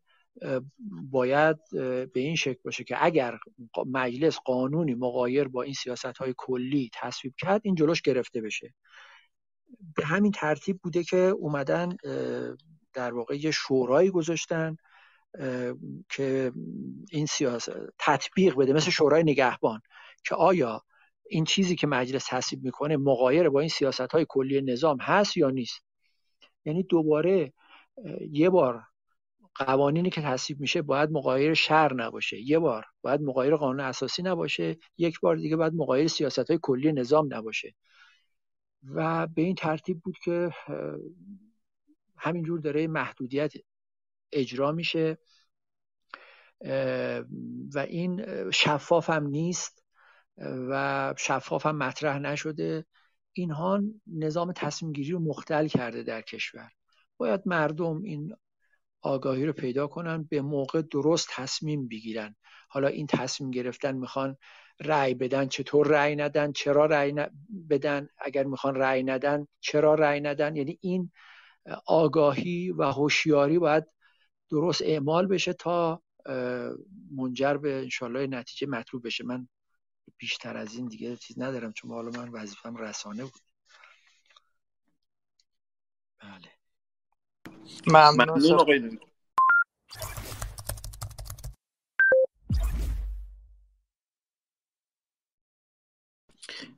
باید 1.11 1.57
به 1.71 2.19
این 2.19 2.35
شکل 2.35 2.59
باشه 2.63 2.83
که 2.83 3.05
اگر 3.05 3.37
مجلس 3.85 4.37
قانونی 4.45 4.95
مقایر 4.95 5.47
با 5.47 5.61
این 5.61 5.73
سیاست 5.73 6.05
های 6.05 6.33
کلی 6.37 6.89
تصویب 6.93 7.33
کرد 7.37 7.61
این 7.63 7.75
جلوش 7.75 8.01
گرفته 8.01 8.41
بشه. 8.41 8.73
به 9.95 10.05
همین 10.05 10.31
ترتیب 10.31 10.79
بوده 10.83 11.03
که 11.03 11.17
اومدن 11.17 11.97
در 12.93 13.13
واقع 13.13 13.35
یه 13.35 13.51
شورایی 13.51 14.09
گذاشتن 14.09 14.75
که 16.09 16.51
این 17.11 17.25
سیاست 17.25 17.71
تطبیق 17.99 18.55
بده 18.55 18.73
مثل 18.73 18.91
شورای 18.91 19.23
نگهبان 19.23 19.81
که 20.25 20.35
آیا 20.35 20.83
این 21.29 21.45
چیزی 21.45 21.75
که 21.75 21.87
مجلس 21.87 22.25
تصویب 22.29 22.63
می‌کنه 22.63 22.97
مقایر 22.97 23.49
با 23.49 23.59
این 23.59 23.69
سیاست 23.69 24.01
های 24.11 24.25
کلی 24.29 24.61
نظام 24.61 24.97
هست 25.01 25.37
یا 25.37 25.49
نیست. 25.49 25.85
یعنی 26.65 26.83
دوباره 26.83 27.53
یه 28.31 28.49
بار 28.49 28.83
قوانینی 29.55 30.09
که 30.09 30.21
تصویب 30.21 30.59
میشه 30.59 30.81
باید 30.81 31.11
مقایر 31.11 31.53
شهر 31.53 31.93
نباشه. 31.93 32.41
یه 32.41 32.59
بار 32.59 32.85
باید 33.01 33.21
مقایر 33.21 33.55
قانون 33.55 33.79
اساسی 33.79 34.23
نباشه 34.23 34.77
یک 34.97 35.19
بار 35.19 35.35
دیگه 35.35 35.55
باید 35.55 35.73
مقایر 35.73 36.07
سیاست 36.07 36.49
های 36.49 36.59
کلی 36.61 36.91
نظام 36.91 37.33
نباشه. 37.33 37.75
و 38.83 39.27
به 39.27 39.41
این 39.41 39.55
ترتیب 39.55 39.99
بود 39.99 40.17
که 40.23 40.49
همینجور 42.17 42.59
داره 42.59 42.87
محدودیت 42.87 43.53
اجرا 44.31 44.71
میشه. 44.71 45.17
و 47.75 47.79
این 47.87 48.25
شفاف 48.51 49.09
هم 49.09 49.27
نیست 49.27 49.83
و 50.69 51.13
شفاف 51.17 51.65
هم 51.65 51.77
مطرح 51.77 52.19
نشده. 52.19 52.85
اینها 53.33 53.81
نظام 54.07 54.51
تصمیم 54.51 54.93
گیری 54.93 55.11
رو 55.11 55.19
مختل 55.19 55.67
کرده 55.67 56.03
در 56.03 56.21
کشور. 56.21 56.71
باید 57.17 57.41
مردم 57.45 58.01
این 58.01 58.35
آگاهی 59.03 59.45
رو 59.45 59.53
پیدا 59.53 59.87
کنن 59.87 60.23
به 60.23 60.41
موقع 60.41 60.81
درست 60.81 61.27
تصمیم 61.31 61.87
بگیرن. 61.87 62.35
حالا 62.69 62.87
این 62.87 63.07
تصمیم 63.07 63.51
گرفتن 63.51 63.95
می‌خوان 63.95 64.37
رأی 64.79 65.13
بدن 65.13 65.47
چطور 65.47 65.87
رأی 65.87 66.15
ندن 66.15 66.51
چرا 66.51 66.85
رأی 66.85 67.13
بدن 67.69 68.07
اگر 68.17 68.43
می‌خوان 68.43 68.75
رأی 68.75 69.03
ندن 69.03 69.47
چرا 69.59 69.95
رأی 69.95 70.21
ندن. 70.21 70.55
یعنی 70.55 70.77
این 70.81 71.11
آگاهی 71.85 72.71
و 72.71 72.83
هوشیاری 72.83 73.59
باید 73.59 73.85
درست 74.49 74.81
اعمال 74.81 75.27
بشه 75.27 75.53
تا 75.53 76.01
منجر 77.11 77.57
به 77.57 77.73
انشالله 77.73 78.27
نتیجه 78.27 78.67
مطلوب 78.67 79.07
بشه. 79.07 79.23
من 79.23 79.47
بیشتر 80.17 80.57
از 80.57 80.75
این 80.75 80.87
دیگه 80.87 81.15
چیز 81.15 81.39
ندارم 81.39 81.73
چون 81.73 81.91
حالا 81.91 82.11
من 82.11 82.29
وظیفم 82.29 82.75
رسانه 82.75 83.23
بود. 83.23 83.41
بله. 86.19 86.62
ممنون. 87.87 88.53
آقای 88.53 88.99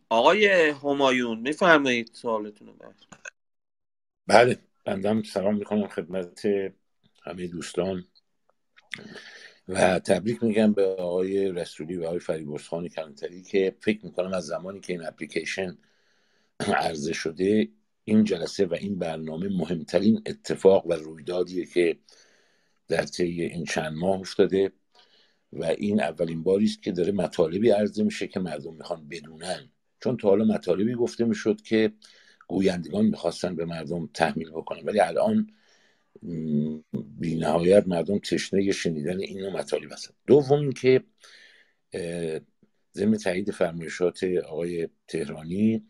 آقای 0.10 0.70
همایون 0.70 1.40
میفرمایید 1.40 2.10
سوالتون 2.14 2.68
رو 2.68 2.94
بله 4.28 4.58
بندم 4.86 5.24
سلام 5.24 5.56
می‌کنم 5.56 5.88
خدمت 5.88 6.46
همه 7.24 7.48
دوستان. 7.48 8.06
و 9.68 10.00
تبریک 10.00 10.44
میگم 10.44 10.74
به 10.74 10.88
آقای 10.88 11.52
رسولی 11.52 11.98
و 11.98 12.06
آقای 12.06 12.20
فریبرز 12.20 12.64
خان 12.64 12.88
کلانتری 12.88 13.44
که 13.44 13.76
فکر 13.80 14.06
می‌کنم 14.06 14.34
از 14.34 14.46
زمانی 14.46 14.80
که 14.80 14.94
این 14.94 15.06
اپلیکیشن 15.06 15.78
عرضه 16.60 17.14
شده 17.14 17.70
این 18.06 18.24
جلسه 18.24 18.66
و 18.66 18.74
این 18.74 19.00
برنامه 19.00 19.50
مهمترین 19.50 20.22
اتفاق 20.26 20.88
و 20.88 20.94
رویدادیه 20.94 21.66
که 21.66 21.98
در 22.88 23.04
طی 23.04 23.42
این 23.42 23.66
چند 23.66 23.98
ماه 23.98 24.20
افتاده 24.20 24.72
و 25.54 25.64
این 25.64 26.02
اولین 26.02 26.44
باری 26.44 26.66
است 26.66 26.84
که 26.84 26.92
داره 26.92 27.12
مطالبی 27.12 27.70
عرضه 27.70 28.04
میشه 28.04 28.28
که 28.28 28.40
مردم 28.40 28.74
می‌خوان 28.74 29.08
بدونن. 29.08 29.72
چون 30.00 30.18
تا 30.18 30.30
حالا 30.30 30.46
مطالبی 30.46 30.94
گفته 30.94 31.26
می‌شد 31.26 31.62
که 31.62 31.92
گویندگان 32.48 33.06
می‌خواستن 33.06 33.56
به 33.56 33.66
مردم 33.66 34.10
تحمیل 34.14 34.50
بکنن 34.50 34.84
ولی 34.84 35.00
الان 35.00 35.52
بی 37.20 37.36
نهایت 37.36 37.88
مردم 37.88 38.20
تشنه 38.20 38.72
شنیدن 38.72 39.20
این 39.20 39.40
نوع 39.40 39.54
مطالب 39.54 39.92
هستن. 39.92 40.14
دوم 40.28 40.60
اینکه 40.60 41.04
ضمن 42.94 43.18
تایید 43.18 43.52
فرمایشات 43.52 44.24
آقای 44.24 44.90
تهرانی 45.08 45.88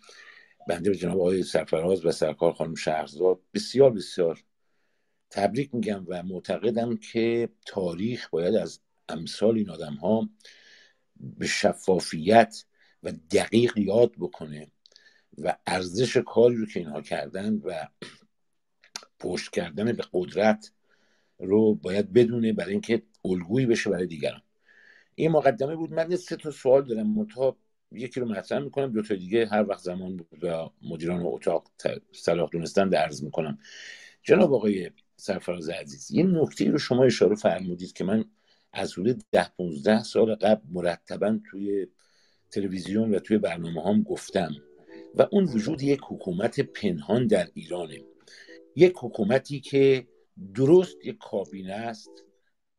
بنده 0.67 0.89
به 0.89 0.95
جناب 0.95 1.19
آقای 1.19 1.43
سرفراز 1.43 2.05
و 2.05 2.11
سرکار 2.11 2.53
خانم 2.53 2.75
شهرزاد 2.75 3.39
بسیار 3.53 3.91
بسیار 3.91 4.43
تبریک 5.29 5.75
میگم 5.75 6.05
و 6.07 6.23
معتقدم 6.23 6.97
که 6.97 7.49
تاریخ 7.65 8.29
باید 8.29 8.55
از 8.55 8.79
امثال 9.09 9.57
این 9.57 9.69
آدم 9.69 9.93
ها 9.93 10.29
به 11.19 11.47
شفافیت 11.47 12.65
و 13.03 13.11
دقیق 13.11 13.77
یاد 13.77 14.11
بکنه 14.19 14.71
و 15.37 15.57
ارزش 15.67 16.17
کاری 16.17 16.55
رو 16.55 16.65
که 16.65 16.79
اینها 16.79 17.01
کردن 17.01 17.53
و 17.55 17.87
پشت 19.19 19.51
کردن 19.51 19.85
به 19.85 20.03
قدرت 20.13 20.71
رو 21.39 21.75
باید 21.75 22.13
بدونه 22.13 22.53
برای 22.53 22.71
اینکه 22.71 23.01
الگویی 23.25 23.65
بشه 23.65 23.89
برای 23.89 24.07
دیگران. 24.07 24.41
این 25.15 25.31
مقدمه 25.31 25.75
بود 25.75 25.93
من 25.93 26.15
سه 26.15 26.35
تا 26.35 26.51
سوال 26.51 26.85
دارم 26.85 27.13
متا 27.13 27.57
یکی 27.91 28.19
رو 28.19 28.29
مطرح 28.29 28.59
می‌کنم 28.59 28.91
دو 28.91 29.01
تا 29.01 29.15
دیگه 29.15 29.47
هر 29.47 29.69
وقت 29.69 29.83
زمان 29.83 30.17
بود 30.17 30.43
و 30.43 30.69
مدیران 30.81 31.21
اتاق 31.25 31.71
صلاح 32.11 32.49
دونستن 32.51 32.93
عرض 32.93 33.23
می‌کنم. 33.23 33.57
جناب 34.23 34.53
آقای 34.53 34.91
سرفراز 35.15 35.69
عزیز 35.69 36.11
یه 36.11 36.23
نکته 36.23 36.69
رو 36.69 36.77
شما 36.77 37.03
اشاره 37.03 37.35
فرمودید 37.35 37.93
که 37.93 38.03
من 38.03 38.25
از 38.73 38.93
حدود 38.93 39.23
ده 39.31 39.49
15 39.57 40.03
سال 40.03 40.35
قبل 40.35 40.61
مرتبا 40.71 41.39
توی 41.51 41.87
تلویزیون 42.51 43.15
و 43.15 43.19
توی 43.19 43.37
برنامه 43.37 43.83
هم 43.83 44.03
گفتم 44.03 44.55
و 45.15 45.27
اون 45.31 45.43
وجود 45.43 45.83
یک 45.83 45.99
حکومت 46.07 46.59
پنهان 46.59 47.27
در 47.27 47.47
ایرانه. 47.53 48.01
یک 48.75 48.93
حکومتی 48.97 49.59
که 49.59 50.07
درست 50.55 51.05
یک 51.05 51.17
کابینه 51.17 51.73
است 51.73 52.09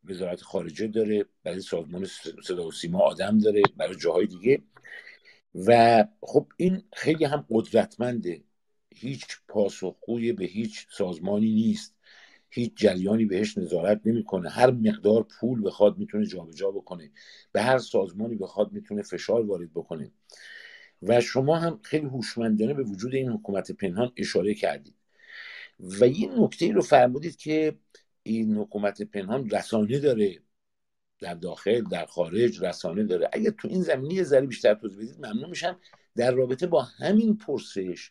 وزارت 0.05 0.43
خارجه 0.43 0.87
داره 0.87 1.25
برای 1.43 1.61
سازمان 1.61 2.07
صدا 2.45 2.67
و 2.67 2.73
سیما 2.73 2.99
آدم 2.99 3.39
داره 3.39 3.63
برای 3.77 3.97
جاهای 3.97 4.27
دیگه. 4.27 4.63
و 5.67 6.05
خب 6.21 6.47
این 6.57 6.83
خیلی 6.93 7.25
هم 7.25 7.47
قدرتمنده. 7.51 8.45
هیچ 8.95 9.27
پاسخگوی 9.49 10.33
به 10.33 10.45
هیچ 10.45 10.87
سازمانی 10.91 11.53
نیست. 11.53 11.95
هیچ 12.51 12.73
جریانی 12.77 13.25
بهش 13.25 13.59
نظارت 13.59 14.01
نمی‌کنه. 14.05 14.51
هر 14.51 14.71
مقدار 14.71 15.23
پول 15.41 15.67
بخواد 15.67 15.99
می‌تونه 15.99 16.27
جابجا 16.27 16.71
بکنه. 16.71 17.11
به 17.53 17.63
هر 17.63 17.79
سازمانی 17.79 18.35
بخواد 18.35 18.73
می‌تونه 18.73 19.03
فشار 19.03 19.47
وارد 19.47 19.71
بکنه. 19.75 20.11
و 21.03 21.21
شما 21.21 21.59
هم 21.59 21.81
خیلی 21.83 22.07
هوشمندانه 22.07 22.75
به 22.75 22.83
وجود 22.83 23.15
این 23.15 23.29
حکومت 23.29 23.73
پنهان 23.73 24.13
اشاره 24.17 24.55
کردید. 24.55 24.95
و 25.81 26.05
این 26.05 26.33
نکته 26.39 26.73
رو 26.73 26.83
فرمودید 26.83 27.37
که 27.37 27.77
این 28.23 28.57
حکومت 28.57 29.03
پنهان 29.03 29.51
رسانه 29.51 29.99
داره. 29.99 30.39
در 31.19 31.35
داخل 31.35 31.83
در 31.83 32.07
خارج 32.07 32.65
رسانه 32.65 33.05
داره. 33.05 33.29
اگر 33.33 33.51
تو 33.51 33.69
این 33.69 33.83
زمینه 33.83 34.15
یه 34.15 34.23
ذره 34.23 34.47
بیشتر 34.47 34.75
توضیح 34.75 34.99
بدید 34.99 35.27
ممنون 35.27 35.51
میشم. 35.51 35.79
در 36.17 36.31
رابطه 36.31 36.67
با 36.67 36.83
همین 36.83 37.37
پرسش 37.37 38.11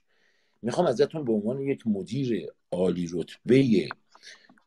می‌خوام 0.61 0.87
ازتون 0.87 1.25
به 1.25 1.33
عنوان 1.33 1.61
یک 1.61 1.87
مدیر 1.87 2.51
عالی 2.71 3.09
رتبه 3.13 3.89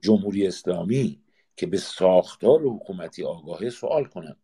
جمهوری 0.00 0.46
اسلامی 0.46 1.20
که 1.56 1.66
به 1.66 1.78
ساختار 1.78 2.60
حکومتی 2.62 3.24
آگاهه 3.24 3.70
سوال 3.70 4.04
کنم. 4.04 4.36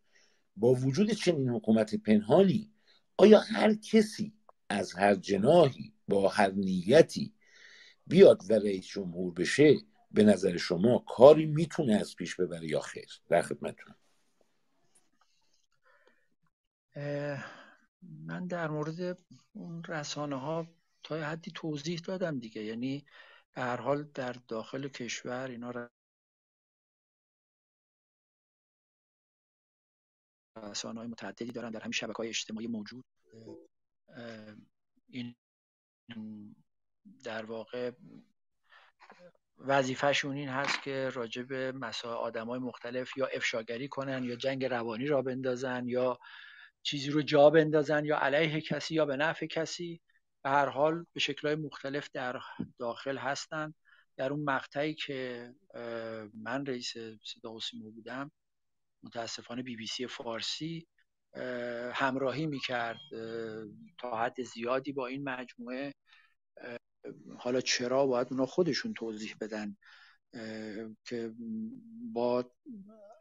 با 0.57 0.73
وجود 0.73 1.11
چنین 1.11 1.49
حکومت 1.49 1.95
پنهانی 1.95 2.71
آیا 3.17 3.39
هر 3.39 3.73
کسی 3.73 4.33
از 4.69 4.93
هر 4.93 5.15
جناهی 5.15 5.93
با 6.07 6.29
هر 6.29 6.51
نیتی 6.51 7.33
بیاد 8.07 8.41
و 8.49 8.53
رئیس 8.53 8.87
جمهور 8.87 9.33
بشه 9.33 9.75
به 10.15 10.23
نظر 10.23 10.57
شما 10.57 10.99
کاری 10.99 11.45
می‌تونه 11.45 11.95
از 11.95 12.15
پیش 12.15 12.35
ببره 12.35 12.67
یا 12.67 12.79
خیر؟ 12.79 13.21
در 13.29 13.41
خدمتتونم 13.41 13.95
من 18.01 18.47
در 18.47 18.67
مورد 18.67 19.17
اون 19.53 19.83
رسانه 19.83 20.35
ها 20.35 20.67
تا 21.03 21.15
حدی 21.15 21.51
توضیح 21.55 21.99
دادم 21.99 22.39
دیگه. 22.39 22.63
یعنی 22.63 23.05
به 23.53 23.61
هر 23.61 23.77
حال 23.81 24.03
در 24.03 24.33
داخل 24.47 24.87
کشور 24.87 25.47
اینا 25.47 25.89
رسانه 30.57 30.99
های 30.99 31.07
متعددی 31.07 31.51
دارن 31.51 31.71
در 31.71 31.79
همین 31.79 31.91
شبکه 31.91 32.17
های 32.17 32.29
اجتماعی 32.29 32.67
موجود. 32.67 33.05
این 35.07 35.35
در 37.23 37.45
واقع 37.45 37.91
وظیفهشون 39.57 40.35
این 40.35 40.49
هست 40.49 40.81
که 40.81 41.09
راجع 41.09 41.41
به 41.41 41.71
مسائل 41.71 42.15
آدم 42.15 42.47
های 42.47 42.59
مختلف 42.59 43.17
یا 43.17 43.25
افشاگری 43.25 43.87
کنن 43.87 44.23
یا 44.23 44.35
جنگ 44.35 44.65
روانی 44.65 45.05
را 45.07 45.21
بندازن 45.21 45.87
یا 45.87 46.19
چیزی 46.83 47.11
رو 47.11 47.21
جا 47.21 47.49
بندازن 47.49 48.05
یا 48.05 48.17
علیه 48.17 48.61
کسی 48.61 48.95
یا 48.95 49.05
به 49.05 49.17
نفع 49.17 49.45
کسی. 49.45 50.01
به 50.43 50.49
هر 50.49 50.65
حال 50.65 51.05
به 51.13 51.19
شکلهای 51.19 51.55
مختلف 51.55 52.09
در 52.13 52.39
داخل 52.79 53.17
هستن. 53.17 53.73
در 54.17 54.33
اون 54.33 54.43
مقطعی 54.43 54.93
که 54.93 55.53
من 56.33 56.65
رئیس 56.65 56.93
صدا 57.23 57.53
و 57.53 57.59
سیما 57.59 57.89
بودم 57.89 58.31
متاسفانه 59.03 59.63
بی 59.63 59.75
بی 59.75 59.87
سی 59.87 60.07
فارسی 60.07 60.87
همراهی 61.93 62.47
می‌کرد 62.47 62.99
تا 63.97 64.17
حد 64.17 64.41
زیادی 64.41 64.91
با 64.91 65.07
این 65.07 65.23
مجموعه. 65.23 65.93
حالا 67.37 67.61
چرا 67.61 68.05
باید 68.05 68.27
اونا 68.31 68.45
خودشون 68.45 68.93
توضیح 68.93 69.35
بدن 69.41 69.77
که 71.05 71.33
با 72.13 72.51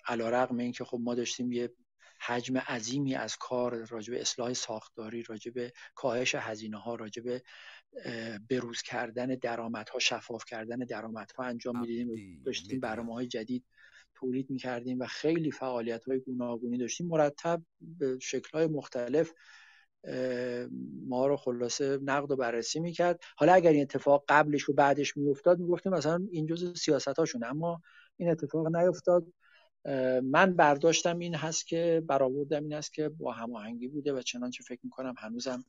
علا 0.06 0.28
رقم 0.28 0.59
این 0.59 0.73
که 0.73 0.85
خب 0.85 0.98
ما 1.01 1.15
داشتیم 1.15 1.52
یه 1.52 1.73
حجم 2.20 2.59
عظیمی 2.59 3.15
از 3.15 3.36
کار 3.36 3.86
راجع 3.86 4.15
به 4.15 4.20
اصلاح 4.20 4.52
ساختاری 4.52 5.23
راجع 5.23 5.51
به 5.51 5.73
کاهش 5.94 6.35
هزینه 6.35 6.78
ها 6.78 6.94
راجع 6.94 7.23
به 7.23 7.43
بروز 8.51 8.82
کردن 8.82 9.27
درآمدها 9.27 9.98
شفاف 9.98 10.44
کردن 10.44 10.78
درآمدها 10.78 11.44
انجام 11.44 11.81
می‌دیدیم. 11.81 12.43
داشتیم 12.44 12.81
برنامه 12.81 13.15
های 13.15 13.27
جدید 13.27 13.65
تولید 14.15 14.51
می‌کردیم 14.51 15.01
و 15.01 15.06
خیلی 15.06 15.51
فعالیت 15.51 16.05
های 16.05 16.20
گوناگونی 16.20 16.78
داشتیم. 16.78 17.06
مرتب 17.06 17.62
به 17.81 18.19
شکل 18.23 18.51
های 18.59 18.66
مختلف 18.66 19.32
ما 21.07 21.27
رو 21.27 21.37
خلاصه 21.37 21.99
نقد 22.03 22.31
و 22.31 22.37
بررسی 22.37 22.81
می‌کرد. 22.81 23.21
حالا 23.37 23.53
اگر 23.53 23.71
این 23.71 23.83
اتفاق 23.83 24.25
قبلش 24.29 24.69
و 24.69 24.73
بعدش 24.73 25.17
میافتاد 25.17 25.59
می‌گفتیم 25.59 25.93
مثلا 25.93 26.27
این 26.31 26.47
جزء 26.47 26.75
سیاست 26.75 27.09
هاشونه 27.09 27.47
اما 27.47 27.83
این 28.17 28.31
اتفاق 28.31 28.77
نیفتاد. 28.77 29.27
من 30.23 30.57
برداشتم 30.57 31.19
این 31.19 31.35
هست 31.35 31.67
که 31.67 32.03
برآوردم 32.07 32.63
این 32.63 32.73
هست 32.73 32.93
که 32.93 33.09
با 33.09 33.33
هماهنگی 33.33 33.89
بوده 33.89 34.13
و 34.13 34.23
چنانچه 34.23 34.65
فکر 34.65 34.81
می‌کنم 34.83 35.15
هنوزم 35.19 35.65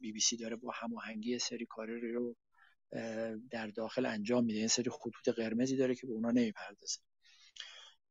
بی 0.00 0.12
بی 0.12 0.20
سی 0.20 0.36
داره 0.36 0.56
با 0.56 0.70
هماهنگی 0.74 1.38
سری 1.38 1.66
کاری 1.66 2.12
رو 2.12 2.36
در 3.50 3.66
داخل 3.66 4.06
انجام 4.06 4.44
میده. 4.44 4.58
این 4.58 4.68
سری 4.68 4.90
خطوط 4.90 5.28
قرمزی 5.36 5.76
داره 5.76 5.94
که 5.94 6.06
به 6.06 6.12
اونا 6.12 6.30
نمی‌پردازه. 6.30 7.00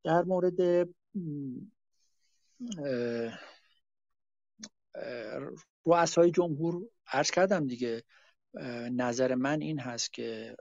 در 0.03 0.21
مورد 0.21 0.87
رؤسای 5.85 6.31
جمهور 6.31 6.81
عرض 7.07 7.31
کردم 7.31 7.67
دیگه 7.67 8.03
نظر 8.91 9.35
من 9.35 9.61
این 9.61 9.79
هست 9.79 10.13
که 10.13 10.55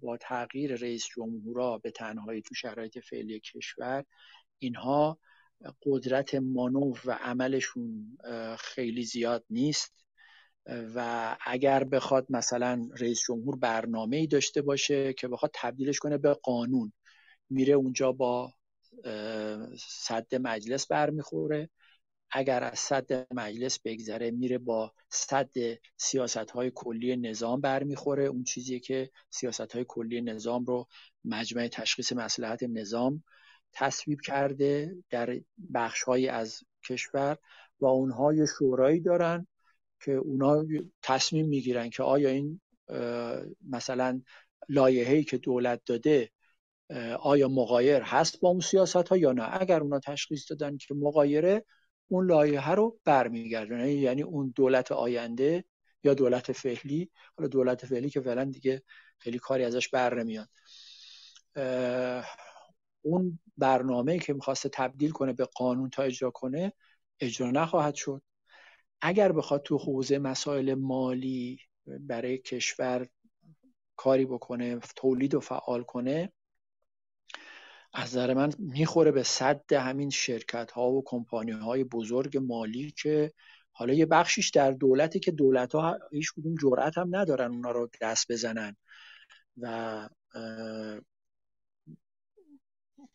با 0.00 0.16
تغییر 0.16 0.74
رئیس 0.76 1.06
جمهورا 1.16 1.78
به 1.78 1.90
تنهایی 1.90 2.42
تو 2.42 2.54
شرایط 2.54 2.98
فعلی 2.98 3.40
کشور 3.40 4.04
اینها 4.58 5.18
قدرت 5.82 6.34
مانو 6.34 6.94
و 7.04 7.12
عملشون 7.12 8.18
خیلی 8.58 9.04
زیاد 9.04 9.44
نیست. 9.50 10.06
و 10.94 11.36
اگر 11.46 11.84
بخواد 11.84 12.26
مثلا 12.30 12.88
رئیس 12.98 13.20
جمهور 13.28 13.56
برنامه 13.56 14.16
ای 14.16 14.26
داشته 14.26 14.62
باشه 14.62 15.12
که 15.12 15.28
بخواد 15.28 15.50
تبدیلش 15.54 15.98
کنه 15.98 16.18
به 16.18 16.34
قانون 16.34 16.92
میره 17.50 17.74
اونجا 17.74 18.12
با 18.12 18.52
صد 19.78 20.34
مجلس 20.34 20.86
برمیخوره. 20.86 21.70
اگر 22.30 22.64
از 22.64 22.78
صد 22.78 23.34
مجلس 23.34 23.78
بگذره 23.78 24.30
میره 24.30 24.58
با 24.58 24.92
صد 25.10 25.50
سیاست 25.96 26.50
های 26.50 26.72
کلی 26.74 27.16
نظام 27.16 27.60
برمیخوره. 27.60 28.24
اون 28.24 28.44
چیزی 28.44 28.80
که 28.80 29.10
سیاست 29.30 29.72
های 29.72 29.84
کلی 29.88 30.20
نظام 30.20 30.64
رو 30.64 30.86
مجمع 31.24 31.68
تشخیص 31.68 32.12
مسلحت 32.12 32.62
نظام 32.62 33.24
تصویب 33.72 34.20
کرده 34.20 34.96
در 35.10 35.40
بخش 35.74 36.08
از 36.30 36.60
کشور 36.88 37.36
و 37.80 37.86
اونها 37.86 38.34
یه 38.34 38.46
شورایی 38.58 39.00
دارن 39.00 39.46
که 40.00 40.12
اونا 40.12 40.64
تصمیم 41.02 41.48
می‌گیرن 41.48 41.90
که 41.90 42.02
آیا 42.02 42.28
این 42.28 42.60
مثلا 43.68 44.22
لایحه‌ای 44.68 45.24
که 45.24 45.38
دولت 45.38 45.80
داده 45.86 46.30
آیا 47.20 47.48
مقایر 47.48 48.02
هست 48.02 48.40
با 48.40 48.48
اون 48.48 48.60
سیاست 48.60 48.96
ها 48.96 49.16
یا 49.16 49.32
نه. 49.32 49.60
اگر 49.60 49.80
اونا 49.80 50.00
تشخیص 50.00 50.50
دادن 50.50 50.76
که 50.76 50.94
مقایره 50.94 51.64
اون 52.08 52.26
لایحه 52.26 52.70
رو 52.70 53.00
برمیگردونه. 53.04 53.92
یعنی 53.92 54.22
اون 54.22 54.52
دولت 54.56 54.92
آینده 54.92 55.64
یا 56.04 56.14
دولت 56.14 56.52
فعلی. 56.52 57.10
حالا 57.36 57.48
دولت 57.48 57.86
فعلی 57.86 58.10
که 58.10 58.20
فعلا 58.20 58.44
دیگه 58.44 58.82
خیلی 59.18 59.38
کاری 59.38 59.64
ازش 59.64 59.88
بر 59.88 60.22
نمیاد. 60.22 60.48
اون 63.02 63.38
برنامه 63.56 64.18
که 64.18 64.32
می‌خواسته 64.32 64.68
تبدیل 64.68 65.10
کنه 65.10 65.32
به 65.32 65.44
قانون 65.44 65.90
تا 65.90 66.02
اجرا 66.02 66.30
کنه 66.30 66.72
اجرا 67.20 67.50
نخواهد 67.50 67.94
شد. 67.94 68.22
اگر 69.00 69.32
بخواد 69.32 69.62
تو 69.62 69.78
حوزه 69.78 70.18
مسائل 70.18 70.74
مالی 70.74 71.58
برای 71.86 72.38
کشور 72.38 73.08
کاری 73.96 74.24
بکنه 74.24 74.78
تولید 74.96 75.34
و 75.34 75.40
فعال 75.40 75.82
کنه 75.82 76.32
از 77.98 78.08
نظر 78.08 78.34
من 78.34 78.52
می‌خوره 78.58 79.10
به 79.10 79.22
صد 79.22 79.72
همین 79.72 80.10
شرکت 80.10 80.70
ها 80.70 80.90
و 80.90 81.02
کمپانی 81.06 81.50
های 81.50 81.84
بزرگ 81.84 82.38
مالی 82.38 82.90
که 82.90 83.32
حالا 83.72 83.94
یه 83.94 84.06
بخشیش 84.06 84.50
در 84.50 84.70
دولتی 84.70 85.20
که 85.20 85.30
دولت 85.30 85.74
ها 85.74 85.98
هیچ 86.10 86.32
کدوم 86.32 86.54
جرأت 86.54 86.98
هم 86.98 87.16
ندارن 87.16 87.50
اونا 87.50 87.70
رو 87.70 87.90
دست 88.00 88.32
بزنن 88.32 88.76
و 89.56 90.08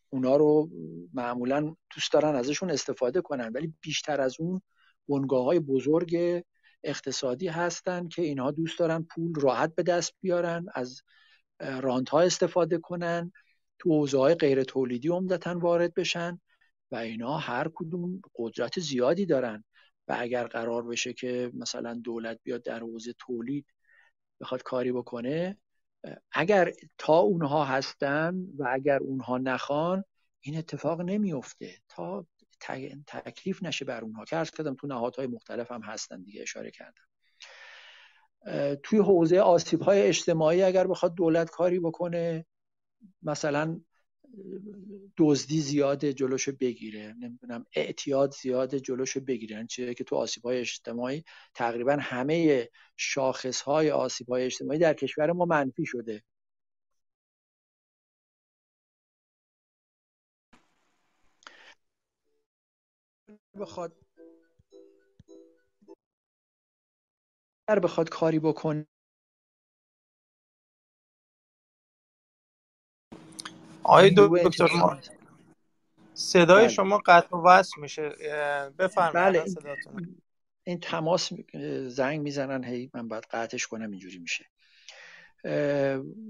اونا 0.10 0.36
رو 0.36 0.70
معمولا 1.14 1.76
دوست 1.96 2.14
دارن 2.14 2.36
ازشون 2.36 2.72
استفاده 2.72 3.22
کنن 3.22 3.52
ولی 3.54 3.74
بیشتر 3.82 4.22
از 4.22 4.36
اون 4.40 4.62
بنگاه 5.10 5.46
های 5.46 5.60
بزرگ 5.60 6.44
اقتصادی 6.84 7.48
هستن 7.48 8.08
که 8.08 8.22
اینها 8.22 8.52
دوست 8.52 8.80
دارن 8.80 9.04
پول 9.04 9.34
راحت 9.42 9.76
به 9.76 9.84
دست 9.84 10.14
بیارن 10.22 10.66
از 10.74 11.02
رانت 11.60 12.10
ها 12.10 12.22
استفاده 12.22 12.78
کنن. 12.78 13.32
تو 13.82 13.90
حوزه 13.90 14.18
های 14.18 14.36
غیر 14.36 14.64
تولیدی 14.64 15.10
عمدتا 15.10 15.60
وارد 15.60 15.94
بشن 15.94 16.40
و 16.92 16.96
اینا 16.96 17.38
هر 17.38 17.72
کدوم 17.76 18.22
قدرت 18.36 18.80
زیادی 18.80 19.26
دارن. 19.26 19.64
و 20.08 20.16
اگر 20.20 20.48
قرار 20.48 20.84
بشه 20.84 21.14
که 21.14 21.52
مثلا 21.54 21.94
دولت 21.94 22.40
بیاد 22.44 22.64
در 22.64 22.80
حوزه 22.80 23.14
تولید 23.20 23.66
بخواد 24.42 24.64
کاری 24.64 24.92
بکنه 24.92 25.58
اگر 26.32 26.72
تا 26.98 27.18
اونها 27.18 27.66
هستن 27.66 28.46
و 28.58 28.68
اگر 28.72 29.00
اونها 29.00 29.38
نخوان 29.38 30.04
این 30.42 30.58
اتفاق 30.58 31.02
نمیفته 31.02 31.78
تا 31.90 32.26
تکلیف 33.08 33.64
نشه 33.64 33.86
بر 33.86 34.02
اونها 34.02 34.26
که 34.26 34.38
ارز 34.38 34.52
کردم 34.52 34.76
تو 34.76 34.88
نهادهای 34.88 35.28
مختلف 35.28 35.72
هم 35.72 35.82
هستن 35.82 36.24
دیگه 36.24 36.42
اشاره 36.42 36.72
کردم. 36.72 37.04
توی 38.84 39.00
حوزه 39.00 39.40
آسیب 39.40 39.82
های 39.82 40.02
اجتماعی 40.02 40.64
اگر 40.64 40.88
بخواد 40.88 41.16
دولت 41.16 41.50
کاری 41.50 41.80
بکنه 41.80 42.46
مثلا 43.24 43.82
دزدی 45.18 45.62
زیاد 45.62 46.06
جلوش 46.06 46.50
بگیره 46.50 47.16
نمی‌دونم 47.20 47.66
اعتیاد 47.76 48.34
زیاد 48.34 48.76
جلوش 48.76 49.18
بگیره. 49.18 49.56
یعنی 49.56 49.68
چیزی 49.68 49.94
که 49.94 50.04
تو 50.04 50.16
آسیب 50.16 50.44
های 50.46 50.60
اجتماعی 50.60 51.24
تقریبا 51.54 51.98
همه 52.02 52.70
شاخص 52.98 53.62
های 53.62 53.92
آسیب 53.92 54.30
های 54.30 54.46
اجتماعی 54.46 54.80
در 54.80 54.94
کشور 54.94 55.32
ما 55.32 55.46
منفی 55.46 55.86
شده. 55.86 56.24
بخواد 63.60 63.96
بخواد 67.84 68.10
کاری 68.10 68.40
بکنه 68.40 68.88
آقای 73.84 74.14
دکتر 74.18 74.68
ما 74.78 74.98
صدای 76.14 76.64
بله. 76.64 76.74
شما 76.74 77.02
قطع 77.06 77.38
و 77.38 77.42
وصل 77.48 77.82
میشه 77.82 78.10
بفرمایید 78.80 79.56
بله. 79.56 80.06
این 80.64 80.80
تماس 80.80 81.30
زنگ 81.88 82.22
می‌زنن 82.22 82.64
هی 82.64 82.92
من 82.94 83.08
باید 83.08 83.24
قطعش 83.32 83.68
کنم 83.68 83.92
اینجوری 83.92 84.20
میشه 84.20 84.46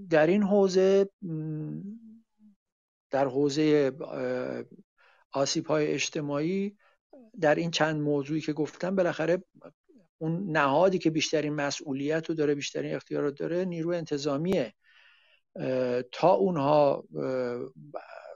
در 0.10 0.28
این 0.28 0.44
حوزه 0.44 1.10
در 3.12 3.26
حوزه 3.26 3.92
آسیب 5.32 5.66
های 5.66 5.88
اجتماعی 5.88 6.78
در 7.42 7.56
این 7.56 7.72
چند 7.72 8.02
موضوعی 8.02 8.42
که 8.42 8.54
گفتم 8.54 8.96
بالاخره 8.96 9.44
اون 10.18 10.52
نهادی 10.52 10.98
که 10.98 11.10
بیشترین 11.10 11.54
مسئولیت 11.54 12.30
رو 12.30 12.36
داره 12.36 12.56
بیشترین 12.56 12.96
اختیار 12.96 13.24
رو 13.24 13.32
داره 13.32 13.66
نیرو 13.66 13.90
انتظامیه 13.90 14.74
تا 16.12 16.32
اونها 16.32 17.04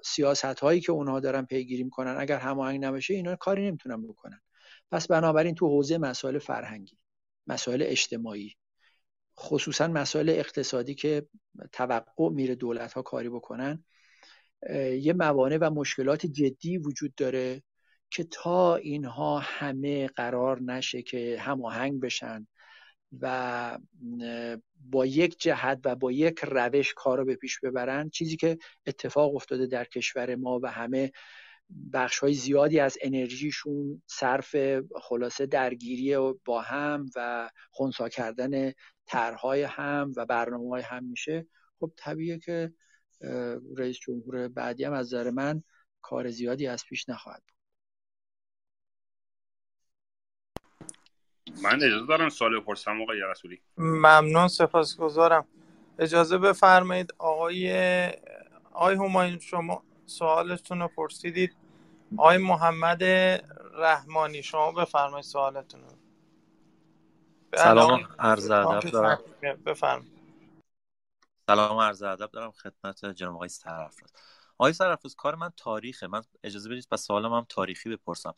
سیاست 0.06 0.46
هایی 0.46 0.82
که 0.82 0.92
اونها 0.92 1.20
دارن 1.20 1.46
پیگیری 1.46 1.84
می‌کنن 1.84 2.16
اگر 2.20 2.38
هماهنگ 2.38 2.86
نباشه 2.86 3.14
اینا 3.14 3.36
کاری 3.36 3.68
نمی‌تونن 3.68 4.08
بکنن. 4.08 4.42
پس 4.92 5.08
بنابراین 5.08 5.56
تو 5.56 5.68
حوزه 5.68 5.98
مسائل 5.98 6.40
فرهنگی 6.40 6.98
مسائل 7.48 7.84
اجتماعی 7.86 8.56
خصوصا 9.40 9.88
مسائل 9.88 10.30
اقتصادی 10.30 10.96
که 10.96 11.28
توقع 11.72 12.30
میره 12.30 12.56
دولت 12.56 12.94
ها 12.94 13.02
کاری 13.02 13.30
بکنن 13.30 13.84
یه 15.00 15.14
موانع 15.14 15.58
و 15.62 15.70
مشکلات 15.70 16.26
جدی 16.26 16.78
وجود 16.78 17.16
داره 17.16 17.64
که 18.10 18.24
تا 18.24 18.76
اینها 18.76 19.40
همه 19.40 20.08
قرار 20.08 20.62
نشه 20.62 21.02
که 21.02 21.38
هماهنگ 21.40 22.02
بشن 22.02 22.48
و 23.22 23.78
با 24.90 25.06
یک 25.06 25.40
جهت 25.40 25.80
و 25.86 25.96
با 25.96 26.12
یک 26.12 26.40
روش 26.44 26.94
کار 26.94 27.18
رو 27.18 27.26
به 27.26 27.36
پیش 27.36 27.60
ببرن 27.60 28.10
چیزی 28.10 28.38
که 28.38 28.58
اتفاق 28.86 29.36
افتاده 29.36 29.66
در 29.68 29.86
کشور 29.86 30.36
ما 30.36 30.60
و 30.64 30.72
همه 30.72 31.12
بخش 31.94 32.20
های 32.20 32.34
زیادی 32.34 32.80
از 32.80 32.98
انرژیشون 33.02 34.02
صرف 34.06 34.56
خلاصه 35.02 35.46
درگیری 35.46 36.18
با 36.46 36.62
هم 36.62 37.06
و 37.16 37.50
خونسا 37.72 38.10
کردن 38.10 38.72
طرحهای 39.06 39.64
هم 39.64 40.14
و 40.18 40.26
برنامه 40.26 40.70
های 40.70 40.82
هم 40.82 41.04
میشه. 41.04 41.48
خب 41.80 41.92
طبیعه 41.98 42.40
که 42.40 42.74
رئیس 43.78 43.98
جمهور 43.98 44.48
بعدی 44.48 44.84
هم 44.84 44.94
از 44.94 45.08
نظر 45.08 45.30
من 45.30 45.64
کار 46.02 46.30
زیادی 46.30 46.68
از 46.68 46.84
پیش 46.90 47.10
نخواهد 47.10 47.44
بود. 47.48 47.55
من 51.64 51.76
اجازه 51.84 52.06
دارم 52.06 52.30
سوال 52.30 52.60
بپرسم 52.60 53.02
آقای 53.02 53.20
رسولی؟ 53.20 53.62
ممنون 53.78 54.48
سپاسگزارم. 54.48 55.46
اجازه 56.00 56.38
بفرمایید 56.38 57.14
آقای 57.18 57.72
آقای 58.74 58.96
همایون 58.96 59.40
شما 59.40 59.84
سوالتون 60.06 60.80
رو 60.80 60.88
پرسیدید. 60.88 61.56
آقای 62.18 62.38
محمد 62.38 63.04
رحمانی 63.74 64.44
شما 64.44 64.72
بفرمایید 64.72 65.26
سوالتون 65.26 65.82
رو. 65.82 65.88
سلام 67.56 68.08
عرض 68.20 68.50
ادب 68.52 68.92
دارم. 68.92 69.20
بفرمایید 69.66 70.16
سلام 71.48 71.78
عرض 71.80 72.04
ادب 72.04 72.32
دارم 72.32 72.52
خدمت 72.52 73.06
جناب 73.06 73.36
آقای 73.36 73.50
سرافراز 73.50 74.12
آقای 74.58 74.74
سرافراز 74.74 75.16
کار 75.16 75.36
من 75.36 75.50
تاریخه. 75.58 76.08
من 76.08 76.22
اجازه 76.44 76.70
بدید 76.70 76.88
پس 76.92 77.02
سوالم 77.02 77.34
هم 77.34 77.46
تاریخی 77.50 77.90
بپرسم. 77.90 78.34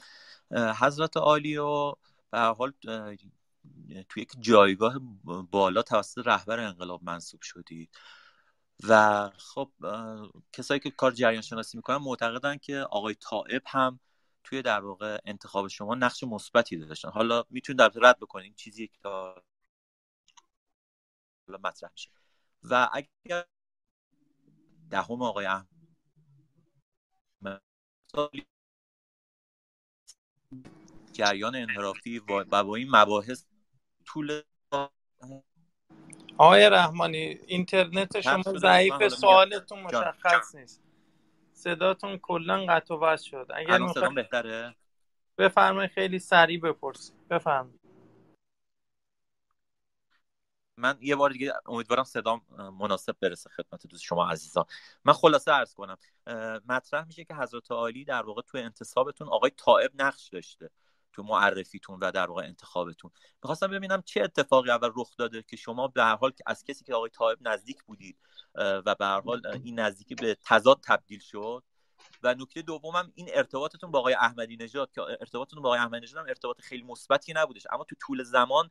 حضرت 0.79 1.17
عالی 1.17 1.57
و 1.57 1.93
به 2.31 2.39
حال 2.39 2.73
توی 4.09 4.21
یک 4.21 4.31
جایگاه 4.39 4.99
بالا 5.51 5.81
توسط 5.81 6.21
رهبر 6.25 6.59
انقلاب 6.59 7.03
منصوب 7.03 7.41
شدید. 7.41 7.97
و 8.83 9.29
خب 9.37 9.71
کسایی 10.53 10.79
که 10.79 10.91
کار 10.91 11.11
جریان 11.11 11.41
شناسی 11.41 11.77
می‌کنن 11.77 11.97
معتقدن 11.97 12.57
که 12.57 12.77
آقای 12.77 13.15
طائب 13.15 13.63
هم 13.67 13.99
توی 14.43 14.61
در 14.61 14.85
واقع 14.85 15.19
انتخاب 15.25 15.67
شما 15.67 15.95
نقش 15.95 16.23
مثبتی 16.23 16.77
داشتن. 16.77 17.09
حالا 17.09 17.43
می‌تونید 17.49 17.79
در 17.79 17.91
رد 17.95 18.19
بکنین 18.19 18.53
چیزی 18.53 18.87
که 18.87 19.09
مطرح 21.63 21.91
میشه. 21.91 22.09
و 22.63 22.89
اگر 22.93 23.45
دهم 24.89 25.21
آقای 25.21 25.45
احمد 25.45 25.67
جریان 31.17 31.55
انحرافی 31.55 32.19
و 32.19 32.63
با 32.63 32.75
این 32.75 32.87
مباحث 32.91 33.45
طول 34.05 34.41
آقای 36.37 36.69
رحمانی 36.69 37.17
اینترنت 37.17 38.21
شما 38.21 38.43
ضعیف 38.43 39.07
سوالتون 39.07 39.81
مشخص 39.81 40.55
نیست. 40.55 40.83
صداتون 41.53 42.17
کلا 42.17 42.65
قطع 42.65 42.93
و 42.93 42.99
وصل 42.99 43.29
شد. 43.29 43.47
اگر 43.55 43.87
صدام 43.93 44.15
بهتره؟ 44.15 44.75
بفرمایید 45.37 45.91
خیلی 45.91 46.19
سریع 46.19 46.59
بپرسید. 46.59 47.27
بفرمایید. 47.29 47.79
من 50.77 50.97
یه 51.01 51.15
بار 51.15 51.29
دیگه 51.29 51.53
امیدوارم 51.65 52.03
صدام 52.03 52.41
مناسب 52.79 53.15
برسه 53.19 53.49
خدمت 53.49 53.87
دوست 53.87 54.03
شما 54.03 54.29
عزیزان. 54.29 54.65
من 55.05 55.13
خلاصه 55.13 55.51
عرض 55.51 55.73
کنم 55.73 55.97
مطرح 56.69 57.05
میشه 57.05 57.25
که 57.25 57.35
حضرت 57.35 57.71
عالی 57.71 58.05
در 58.05 58.21
واقع 58.21 58.41
تو 58.41 58.57
انتصابتون 58.57 59.27
آقای 59.27 59.49
طائب 59.49 59.91
نقش 59.95 60.27
داشته. 60.27 60.69
تو 61.17 61.23
معرفیتون 61.23 61.99
و 61.99 62.11
در 62.11 62.29
واقع 62.29 62.43
انتخابتون. 62.43 63.11
می‌خواستم 63.43 63.67
ببینم 63.67 64.01
چه 64.01 64.23
اتفاقی 64.23 64.71
اول 64.71 64.91
رخ 64.95 65.15
داده 65.17 65.41
که 65.41 65.55
شما 65.55 65.87
به 65.87 66.03
هر 66.03 66.15
حال 66.15 66.33
از 66.45 66.63
کسی 66.63 66.85
که 66.85 66.93
آقای 66.93 67.09
طائب 67.09 67.37
نزدیک 67.41 67.83
بودید 67.83 68.17
و 68.55 68.95
به 68.95 69.05
هر 69.05 69.21
حال 69.21 69.47
این 69.47 69.79
نزدیکی 69.79 70.15
به 70.15 70.37
تضاد 70.45 70.79
تبدیل 70.83 71.19
شد. 71.19 71.63
و 72.23 72.33
نکته 72.33 72.61
دومم 72.61 73.11
این 73.15 73.29
ارتباطتون 73.33 73.91
با 73.91 73.99
آقای 73.99 74.13
احمدی 74.13 74.57
نژاد 74.57 74.91
که 74.91 75.01
ارتباطتون 75.01 75.61
با 75.61 75.69
آقای 75.69 75.79
احمدی 75.79 76.03
نژاد 76.03 76.21
هم 76.21 76.29
ارتباط 76.29 76.61
خیلی 76.61 76.83
مثبتی 76.83 77.33
نبودش. 77.33 77.67
اما 77.71 77.83
تو 77.83 77.95
طول 77.95 78.23
زمان 78.23 78.69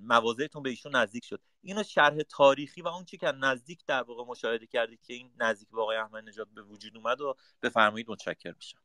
مواضعتون 0.00 0.62
به 0.62 0.70
ایشون 0.70 0.96
نزدیک 0.96 1.24
شد. 1.24 1.40
اینو 1.62 1.82
شرح 1.82 2.16
تاریخی 2.22 2.82
و 2.82 2.88
اون 2.88 3.04
چی 3.04 3.16
که 3.18 3.26
نزدیک 3.26 3.86
در 3.86 4.02
واقع 4.02 4.24
مشاهده 4.24 4.66
کردید 4.66 5.02
که 5.02 5.14
این 5.14 5.32
نزدیک 5.38 5.68
به 5.70 5.82
آقای 5.82 5.96
احمدی 5.96 6.26
نژاد 6.26 6.48
به 6.54 6.62
وجود 6.62 6.96
اومد 6.96 7.20
و 7.20 7.36
بفرمایید 7.62 8.10
متشکر 8.10 8.54
میشم. 8.56 8.78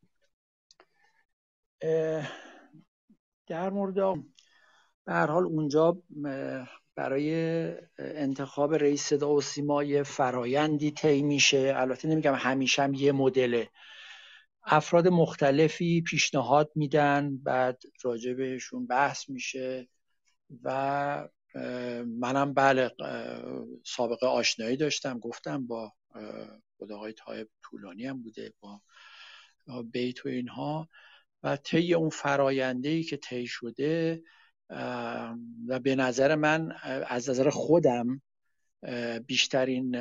در 3.51 3.69
مورد 3.69 3.95
به 5.05 5.13
هر 5.13 5.27
حال 5.27 5.43
اونجا 5.43 5.97
برای 6.95 7.33
انتخاب 7.97 8.73
رئیس 8.73 9.03
صدا 9.03 9.33
و 9.33 9.41
سیما 9.41 9.83
یه 9.83 10.03
فرایندی 10.03 10.91
طی 10.91 11.21
میشه. 11.21 11.73
البته 11.75 12.07
نمیگم 12.07 12.35
همیشه 12.35 12.83
هم 12.83 12.93
یه 12.93 13.11
مدله. 13.11 13.69
افراد 14.63 15.07
مختلفی 15.07 16.01
پیشنهاد 16.01 16.71
میدن 16.75 17.37
بعد 17.37 17.81
راجع 18.03 18.33
بهشون 18.33 18.87
بحث 18.87 19.29
میشه 19.29 19.87
و 20.63 21.27
منم 22.05 22.53
بله 22.53 22.91
سابقه 23.85 24.27
آشنایی 24.27 24.77
داشتم. 24.77 25.19
گفتم 25.19 25.67
با 25.67 25.93
خود 26.77 26.91
آقای 26.91 27.13
طایب 27.13 27.49
طولانی 27.63 28.05
هم 28.05 28.23
بوده 28.23 28.53
با 28.61 28.81
بیت 29.83 30.25
و 30.25 30.29
اینها. 30.29 30.89
و 31.43 31.57
طی 31.57 31.93
اون 31.93 32.09
فراینده 32.09 32.89
ای 32.89 33.03
که 33.03 33.17
طی 33.17 33.47
شده 33.47 34.23
و 35.67 35.79
به 35.83 35.95
نظر 35.95 36.35
من 36.35 36.71
از 37.07 37.29
نظر 37.29 37.49
خودم 37.49 38.21
بیشترین 39.25 39.95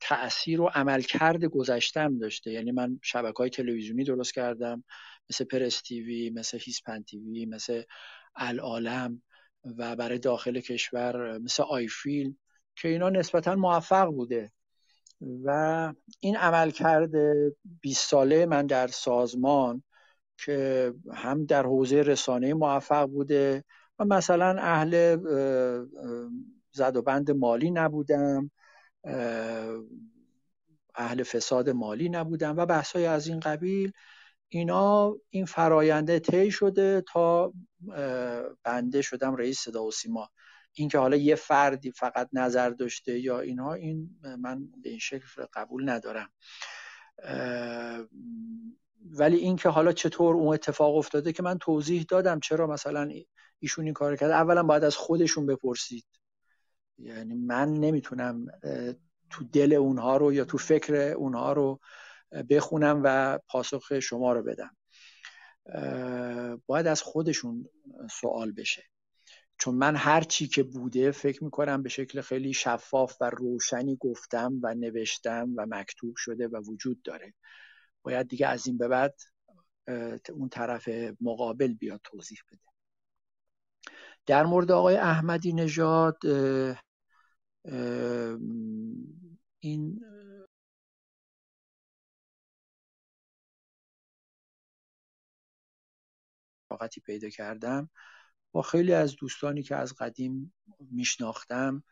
تاثیر 0.00 0.60
و 0.60 0.66
عملکرد 0.66 1.44
گذشتم 1.44 2.18
داشته. 2.18 2.52
یعنی 2.52 2.72
من 2.72 3.00
شبکه 3.02 3.36
های 3.38 3.50
تلویزیونی 3.50 4.04
درست 4.04 4.34
کردم 4.34 4.84
مثل 5.30 5.44
پرس 5.44 5.80
تیوی 5.80 6.30
مثل 6.30 6.58
هیسپن 6.58 7.02
تیوی 7.02 7.46
مثل 7.46 7.82
العالم 8.36 9.22
و 9.78 9.96
برای 9.96 10.18
داخل 10.18 10.60
کشور 10.60 11.38
مثل 11.38 11.62
آیفیلم 11.62 12.38
که 12.76 12.88
اینا 12.88 13.10
نسبتا 13.10 13.54
موفق 13.54 14.06
بوده. 14.06 14.52
و 15.44 15.92
این 16.20 16.36
عملکرد 16.36 17.10
20 17.80 18.10
ساله 18.10 18.46
من 18.46 18.66
در 18.66 18.86
سازمان 18.86 19.82
که 20.44 20.92
هم 21.14 21.44
در 21.44 21.62
حوزه 21.62 22.02
رسانه 22.02 22.54
موفق 22.54 23.06
بوده 23.06 23.64
و 23.98 24.04
مثلا 24.04 24.56
اهل 24.58 25.16
زد 26.72 26.96
و 26.96 27.02
بند 27.02 27.30
مالی 27.30 27.70
نبودم 27.70 28.50
اهل 30.94 31.22
فساد 31.22 31.70
مالی 31.70 32.08
نبودم 32.08 32.56
و 32.56 32.66
بحث 32.66 32.96
های 32.96 33.06
از 33.06 33.26
این 33.26 33.40
قبیل. 33.40 33.92
اینا 34.48 35.16
این 35.30 35.44
فراینده 35.44 36.18
طی 36.18 36.50
شده 36.50 37.00
تا 37.12 37.52
بنده 38.64 39.02
شدم 39.02 39.36
رئیس 39.36 39.60
صدا 39.60 39.84
و 39.84 39.90
سیما. 39.90 40.30
اینکه 40.72 40.98
حالا 40.98 41.16
یه 41.16 41.34
فردی 41.34 41.90
فقط 41.90 42.28
نظر 42.32 42.70
داشته 42.70 43.18
یا 43.18 43.40
اینها 43.40 43.74
این 43.74 44.10
من 44.38 44.68
به 44.82 44.90
این 44.90 44.98
شکل 44.98 45.44
قبول 45.52 45.90
ندارم. 45.90 46.30
ولی 49.00 49.36
اینکه 49.36 49.68
حالا 49.68 49.92
چطور 49.92 50.34
اون 50.34 50.54
اتفاق 50.54 50.96
افتاده 50.96 51.32
که 51.32 51.42
من 51.42 51.58
توضیح 51.58 52.04
دادم 52.08 52.40
چرا 52.40 52.66
مثلا 52.66 53.10
ایشون 53.58 53.84
این 53.84 53.94
کار 53.94 54.16
کرده. 54.16 54.34
اولا 54.34 54.62
باید 54.62 54.84
از 54.84 54.96
خودشون 54.96 55.46
بپرسید. 55.46 56.04
یعنی 56.98 57.34
من 57.34 57.72
نمی‌تونم 57.72 58.46
تو 59.30 59.44
دل 59.44 59.72
اونها 59.72 60.16
رو 60.16 60.32
یا 60.32 60.44
تو 60.44 60.58
فکر 60.58 60.94
اونها 60.94 61.52
رو 61.52 61.80
بخونم 62.50 63.00
و 63.04 63.38
پاسخ 63.48 64.00
شما 64.00 64.32
رو 64.32 64.42
بدم. 64.42 64.76
باید 66.66 66.86
از 66.86 67.02
خودشون 67.02 67.68
سوال 68.10 68.52
بشه. 68.52 68.82
چون 69.58 69.74
من 69.74 69.96
هر 69.96 70.20
چی 70.20 70.48
که 70.48 70.62
بوده 70.62 71.10
فکر 71.10 71.44
می‌کنم 71.44 71.82
به 71.82 71.88
شکل 71.88 72.20
خیلی 72.20 72.52
شفاف 72.52 73.16
و 73.20 73.30
روشنی 73.30 73.96
گفتم 73.96 74.60
و 74.62 74.74
نوشتم 74.74 75.54
و 75.56 75.66
مکتوب 75.68 76.14
شده 76.16 76.48
و 76.48 76.56
وجود 76.56 77.02
داره. 77.02 77.34
باید 78.02 78.28
دیگه 78.28 78.46
از 78.46 78.66
این 78.66 78.78
به 78.78 78.88
بعد 78.88 79.20
اون 80.32 80.48
طرف 80.48 80.88
مقابل 81.20 81.74
بیاد 81.74 82.00
توضیح 82.04 82.38
بده. 82.52 82.60
در 84.26 84.46
مورد 84.46 84.70
آقای 84.70 84.96
احمدی 84.96 85.52
نژاد 85.52 86.18
این 89.60 90.04
واقعی 96.70 96.88
پیدا 97.04 97.28
کردم. 97.28 97.90
با 98.52 98.62
خیلی 98.62 98.92
از 98.92 99.16
دوستانی 99.16 99.62
که 99.62 99.76
از 99.76 99.94
قدیم 99.94 100.54
میشناختم 100.78 101.82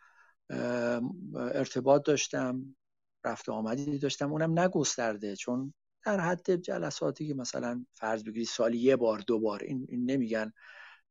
ارتباط 1.35 2.07
داشتم 2.07 2.77
رفت 3.25 3.49
آمدی 3.49 3.99
داشتم. 3.99 4.33
اونم 4.33 4.59
نگسترده 4.59 5.37
چون 5.37 5.75
در 6.05 6.21
حد 6.21 6.57
جلساتی 6.57 7.29
که 7.29 7.35
مثلا 7.35 7.87
فرض 7.95 8.25
بگیری 8.25 8.45
سالی 8.45 8.79
یه 8.79 8.97
بار 8.97 9.19
دو 9.19 9.39
بار 9.39 9.63
این, 9.63 9.87
این 9.89 10.11
نمیگن 10.11 10.53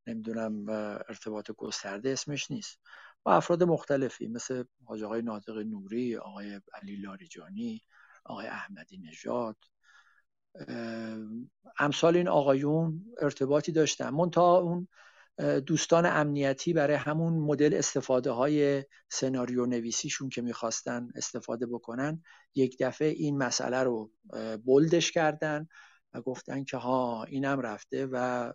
نمی‌دونم 0.07 0.69
ارتباط 1.09 1.51
گسترده 1.51 2.09
اسمش 2.09 2.51
نیست. 2.51 2.79
با 3.23 3.33
افراد 3.33 3.63
مختلفی 3.63 4.27
مثل 4.27 4.63
حاج 4.85 5.03
آقای 5.03 5.21
ناطق 5.21 5.57
نوری 5.57 6.17
آقای 6.17 6.61
علی 6.73 6.95
لاریجانی 6.95 7.81
آقای 8.25 8.47
احمدی 8.47 8.97
نژاد 8.97 9.57
امثال 11.79 12.17
این 12.17 12.27
آقایون 12.27 13.05
ارتباطی 13.21 13.71
داشتم 13.71 14.09
منتها 14.09 14.57
اون 14.57 14.87
دوستان 15.65 16.05
امنیتی 16.05 16.73
برای 16.73 16.95
همون 16.95 17.33
مدل 17.33 17.73
استفاده 17.73 18.31
های 18.31 18.83
سناریو 19.09 19.65
نویسیشون 19.65 20.29
که 20.29 20.41
می‌خواستن 20.41 21.09
استفاده 21.15 21.65
بکنن 21.65 22.23
یک 22.55 22.77
دفعه 22.79 23.07
این 23.07 23.37
مسئله 23.37 23.83
رو 23.83 24.11
بلدش 24.65 25.11
کردن 25.11 25.67
و 26.13 26.21
گفتن 26.21 26.63
که 26.63 26.77
ها 26.77 27.23
اینم 27.23 27.59
رفته 27.59 28.05
و 28.11 28.53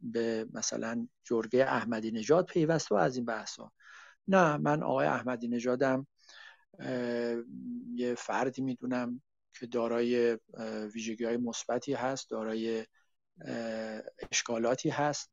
به 0.00 0.46
مثلا 0.52 1.08
جرگه 1.24 1.64
احمدی 1.64 2.10
نژاد 2.10 2.46
پیوسته 2.46 2.94
و 2.94 2.98
از 2.98 3.16
این 3.16 3.24
بحثا 3.24 3.72
نه 4.28 4.56
من 4.56 4.82
آقای 4.82 5.06
احمدی 5.06 5.48
نژادم 5.48 6.06
یه 7.94 8.14
فردی 8.18 8.62
می‌دونم 8.62 9.22
که 9.58 9.66
دارای 9.66 10.38
ویژگی 10.94 11.24
های 11.24 11.36
مثبتی 11.36 11.94
هست 11.94 12.30
دارای 12.30 12.86
اشکالاتی 14.32 14.90
هست. 14.90 15.30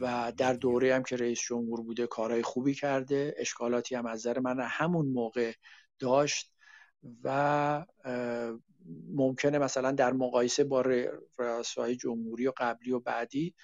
و 0.00 0.32
در 0.36 0.52
دوره 0.52 0.94
هم 0.94 1.02
که 1.02 1.16
رئیس 1.16 1.40
جمهور 1.40 1.82
بوده 1.82 2.06
کارهای 2.06 2.42
خوبی 2.42 2.74
کرده. 2.74 3.34
اشکالاتی 3.36 3.94
هم 3.94 4.06
از 4.06 4.18
نظر 4.18 4.38
من 4.38 4.60
همون 4.60 5.06
موقع 5.06 5.52
داشت 5.98 6.52
و 7.24 7.86
ممکنه 9.14 9.58
مثلا 9.58 9.92
در 9.92 10.12
مقایسه 10.12 10.64
با 10.64 10.84
رئاسای 11.38 11.96
جمهوری 11.96 12.46
و 12.46 12.52
قبلی 12.56 12.92
و 12.92 13.00
بعدی 13.00 13.54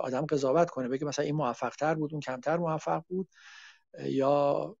آدم 0.00 0.26
قضاوت 0.26 0.70
کنه 0.70 0.88
بگه 0.88 1.06
مثلا 1.06 1.24
این 1.24 1.34
موفق 1.34 1.74
تر 1.74 1.94
بود 1.94 2.12
اون 2.12 2.20
کمتر 2.20 2.56
موفق 2.56 3.04
بود 3.08 3.28
یا 4.04 4.76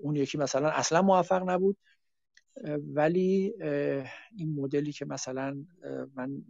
اون 0.00 0.16
یکی 0.16 0.38
مثلا 0.38 0.70
اصلا 0.70 1.02
موفق 1.02 1.50
نبود. 1.50 1.76
ولی 2.94 3.54
این 4.36 4.54
مدلی 4.60 4.92
که 4.92 5.04
مثلا 5.04 5.64
من 6.14 6.42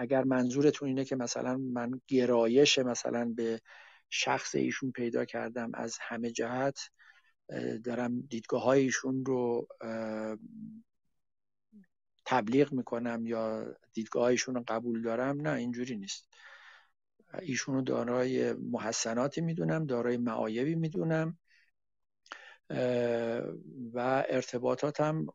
اگر 0.00 0.24
منظورتون 0.24 0.88
اینه 0.88 1.04
که 1.04 1.16
مثلا 1.16 1.56
من 1.56 2.00
گرایش 2.08 2.78
مثلا 2.78 3.32
به 3.36 3.60
شخص 4.10 4.54
ایشون 4.54 4.92
پیدا 4.92 5.24
کردم 5.24 5.70
از 5.74 5.98
همه 6.00 6.30
جهت 6.30 6.78
دارم 7.84 8.20
دیدگاه 8.20 8.62
های 8.62 8.80
ایشون 8.80 9.24
رو 9.24 9.68
تبلیغ 12.24 12.72
می‌کنم 12.72 13.26
یا 13.26 13.76
دیدگاه 13.92 14.24
ایشون 14.24 14.54
رو 14.54 14.64
قبول 14.68 15.02
دارم 15.02 15.40
نه 15.40 15.52
اینجوری 15.52 15.96
نیست. 15.96 16.28
ایشون 17.42 17.74
رو 17.74 17.82
دارای 17.82 18.52
محسناتی 18.52 19.40
می‌دونم 19.40 19.86
دارای 19.86 20.16
معایبی 20.16 20.74
می‌دونم 20.74 21.38
و 23.94 24.24
ارتباطاتم 24.28 25.26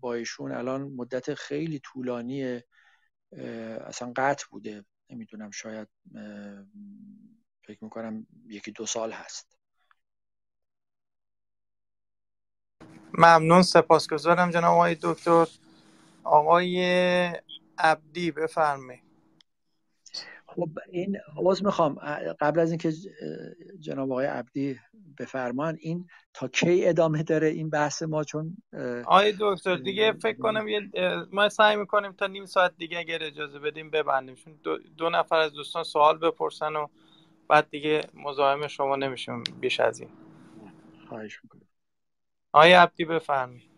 با 0.00 0.14
ایشون 0.14 0.52
الان 0.52 0.82
مدت 0.82 1.34
خیلی 1.34 1.78
طولانی 1.78 2.60
اصلا 3.86 4.12
قطع 4.16 4.46
بوده. 4.50 4.84
نمی‌دونم 5.10 5.50
شاید 5.50 5.88
فکر 7.66 7.84
می‌کنم 7.84 8.26
یکی 8.46 8.70
دو 8.72 8.86
سال 8.86 9.12
هست. 9.12 9.58
ممنون 13.18 13.62
سپاسگزارم 13.62 14.50
جناب 14.50 14.72
آقای 14.74 14.96
دکتر. 15.02 15.46
آقای 16.24 16.82
عبدی 17.78 18.30
بفرمایید. 18.30 19.09
خب 20.60 20.78
این 20.90 21.18
عوض 21.36 21.62
می‌خوام 21.62 21.94
قبل 22.40 22.60
از 22.60 22.70
اینکه 22.70 22.92
جناب 23.80 24.12
آقای 24.12 24.26
عبدی 24.26 24.78
بفرمان 25.18 25.76
این 25.80 26.08
تا 26.34 26.48
کی 26.48 26.86
ادامه 26.86 27.22
داره 27.22 27.46
این 27.48 27.70
بحث 27.70 28.02
ما؟ 28.02 28.24
چون 28.24 28.56
آقای 29.04 29.34
دکتر 29.40 29.76
دیگه 29.76 30.12
فکر 30.12 30.38
کنم 30.38 30.68
یه 30.68 30.90
ما 31.32 31.48
سعی 31.48 31.76
می‌کنیم 31.76 32.12
تا 32.12 32.26
نیم 32.26 32.46
ساعت 32.46 32.72
دیگه 32.78 32.98
اگر 32.98 33.18
اجازه 33.22 33.58
بدیم 33.58 33.90
ببندیم. 33.90 34.34
چون 34.34 34.58
دو, 34.62 34.78
دو 34.78 35.10
نفر 35.10 35.36
از 35.36 35.52
دوستان 35.52 35.84
سوال 35.84 36.18
بپرسن 36.18 36.76
و 36.76 36.86
بعد 37.48 37.70
دیگه 37.70 38.00
مزاحم 38.14 38.66
شما 38.66 38.96
نمیشیم 38.96 39.42
بیش 39.60 39.80
از 39.80 40.00
این. 40.00 40.10
خواهش 41.08 41.40
می‌کنم. 41.42 41.68
آقای 42.52 42.72
عبدی 42.72 43.04
بفرمایید. 43.04 43.69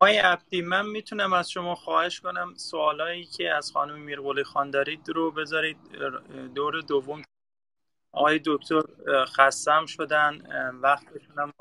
آقای 0.00 0.18
عبدی 0.18 0.62
من 0.62 0.86
می‌تونم 0.86 1.32
از 1.32 1.50
شما 1.50 1.74
خواهش 1.74 2.20
کنم 2.20 2.54
سوالایی 2.54 3.24
که 3.24 3.50
از 3.50 3.72
خانم 3.72 3.98
میرقلی 3.98 4.44
خان 4.44 4.70
دارید 4.70 5.08
رو 5.08 5.30
بذارید. 5.30 5.78
دور 6.54 6.80
دوم. 6.80 7.22
آقای 8.12 8.40
دکتر 8.46 8.82
خستم 9.24 9.86
شدن 9.86 10.40
وقتشون 10.82 11.38
هم 11.38 11.52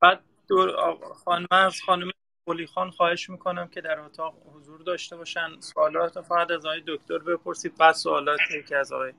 بعد 0.00 0.24
دور 0.48 0.94
خانم 1.14 1.46
از 1.50 1.80
خانم 1.86 2.10
قلی 2.46 2.66
خان 2.66 2.90
خواهش 2.90 3.30
می‌کنم 3.30 3.68
که 3.68 3.80
در 3.80 3.98
اتاق 4.00 4.34
حضور 4.54 4.82
داشته 4.82 5.16
باشن. 5.16 5.60
سوالات 5.60 6.20
فقط 6.20 6.50
از 6.50 6.66
آقای 6.66 6.82
دکتر 6.86 7.18
بپرسید 7.18 7.76
بعد 7.76 7.94
سوالاتی 7.94 8.62
که 8.62 8.76
از 8.76 8.92
آقای 8.92 9.12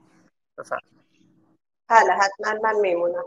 بفرمایید. 0.57 1.01
بله 1.89 2.13
حتما 2.13 2.59
من 2.63 2.75
میمونم. 2.81 3.23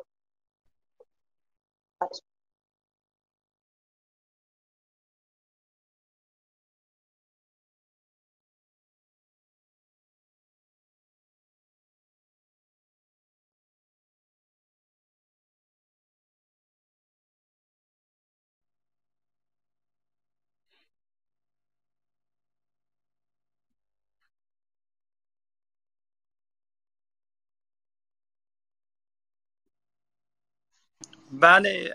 بله 31.41 31.95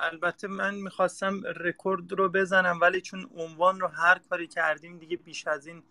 البته 0.00 0.48
من 0.48 0.74
می‌خواستم 0.74 1.42
رکورد 1.44 2.12
رو 2.12 2.28
بزنم 2.28 2.78
ولی 2.80 3.00
چون 3.00 3.30
عنوان 3.36 3.80
رو 3.80 3.88
هر 3.88 4.18
کاری 4.30 4.46
کردیم 4.46 4.98
دیگه 4.98 5.16
بیش 5.16 5.46
از 5.46 5.66
این 5.66 5.82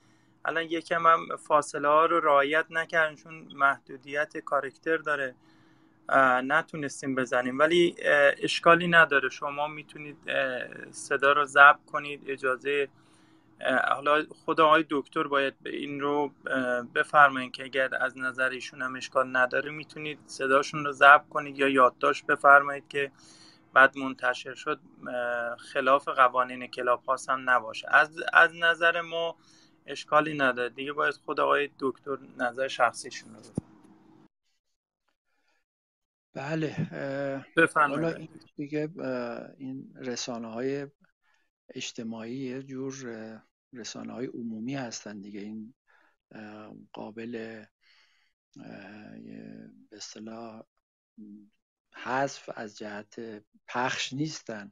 الان 0.45 0.63
یکم 0.63 1.07
هم 1.07 1.35
فاصله 1.47 1.87
ها 1.87 2.05
رو 2.05 2.19
رعایت 2.19 2.65
نکردیم 2.69 3.15
چون 3.15 3.33
محدودیت 3.53 4.37
کارکتر 4.37 4.97
داره 4.97 5.35
نتونستیم 6.43 7.15
بزنیم. 7.15 7.59
ولی 7.59 7.95
اشکالی 8.43 8.87
نداره. 8.87 9.29
شما 9.29 9.67
می‌تونید 9.67 10.17
صدا 10.91 11.31
رو 11.31 11.45
ضبط 11.45 11.85
کنید 11.85 12.23
اجازه 12.27 12.87
حالا 13.87 14.23
خود 14.45 14.61
آقای 14.61 14.85
دکتر 14.89 15.23
باید 15.23 15.53
این 15.65 15.99
رو 15.99 16.31
بفرمایید 16.95 17.51
که 17.51 17.63
اگر 17.63 17.89
از 18.03 18.17
نظر 18.17 18.49
ایشون 18.49 18.81
هم 18.81 18.95
اشکال 18.95 19.37
نداره 19.37 19.71
می‌تونید 19.71 20.19
صداشون 20.25 20.85
رو 20.85 20.91
ضبط 20.91 21.29
کنید 21.29 21.59
یا 21.59 21.69
یادداشت 21.69 22.25
بفرمایید 22.25 22.87
که 22.87 23.11
بعد 23.73 23.97
منتشر 23.97 24.53
شد 24.53 24.79
خلاف 25.57 26.07
قوانین 26.07 26.67
کلاب 26.67 27.03
هاست 27.03 27.29
هم 27.29 27.49
نباشه. 27.49 27.87
از, 27.91 28.19
از 28.33 28.51
نظر 28.55 29.01
ما 29.01 29.37
اشکالی 29.85 30.37
نداره. 30.37 30.69
دیگه 30.69 30.93
باید 30.93 31.13
خود 31.13 31.39
آقای 31.39 31.69
دکتر 31.79 32.17
نظر 32.37 32.67
شخصیشون 32.67 33.35
رو 33.35 33.41
بله 36.33 36.75
بفرمایید. 37.57 38.29
دیگه 38.55 38.89
این 39.57 39.93
رسانه 39.95 40.47
های 40.47 40.87
اجتماعی 41.69 42.35
یه 42.35 42.63
جور 42.63 42.95
رسانه 43.73 44.13
های 44.13 44.25
عمومی 44.25 44.75
هستن 44.75 45.21
دیگه. 45.21 45.39
این 45.39 45.73
قابل 46.93 47.65
به 49.89 49.97
اصطلاح 49.97 50.63
حذف 51.93 52.49
از 52.55 52.77
جهت 52.77 53.43
پخش 53.67 54.13
نیستن. 54.13 54.71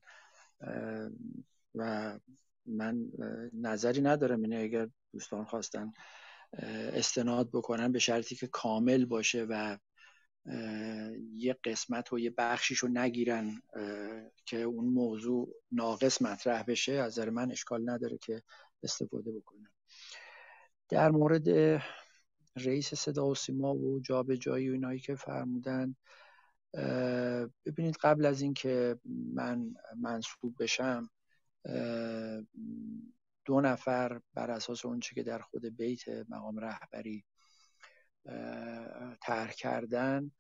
و 1.76 2.20
من 2.66 3.08
نظری 3.54 4.02
ندارم 4.02 4.42
اینه 4.42 4.56
اگر 4.56 4.90
دوستان 5.14 5.46
خواستن 5.46 5.92
استناد 6.94 7.50
بکنن 7.50 7.92
به 7.92 8.00
شرطی 8.00 8.36
که 8.36 8.48
کامل 8.48 9.06
باشه 9.06 9.44
و 9.50 9.78
یه 11.36 11.58
قسمت 11.64 12.14
و 12.14 12.20
یه 12.20 12.34
بخشیش 12.38 12.78
رو 12.78 12.90
نگیرن 12.90 13.62
که 14.46 14.58
اون 14.62 14.86
موضوع 14.86 15.56
ناقص 15.72 16.22
مطرح 16.22 16.64
بشه. 16.64 16.94
از 16.94 17.12
نظر 17.12 17.30
من 17.30 17.52
اشکال 17.52 17.90
نداره 17.90 18.18
که 18.18 18.44
استفاده 18.84 19.32
بکنن. 19.32 19.72
در 20.90 21.12
مورد 21.12 21.50
رئیس 22.56 22.94
صدا 22.94 23.28
و 23.28 23.36
سیما 23.36 23.76
و 23.76 24.02
جایی 24.40 24.70
و 24.70 24.74
اینایی 24.74 25.00
که 25.00 25.16
فرمودن 25.16 25.96
ببینید 27.66 27.96
قبل 28.02 28.26
از 28.26 28.42
اینکه 28.42 29.00
من 29.34 29.74
منصوب 29.98 30.56
بشم 30.60 31.10
دو 33.46 33.62
نفر 33.62 34.22
بر 34.34 34.52
اساس 34.52 34.86
اونچه 34.86 35.16
که 35.16 35.24
در 35.24 35.40
خود 35.40 35.66
بیت 35.66 36.02
مقام 36.30 36.58
رهبری 36.58 37.24
طرح 39.22 39.52
کردن 39.52 40.32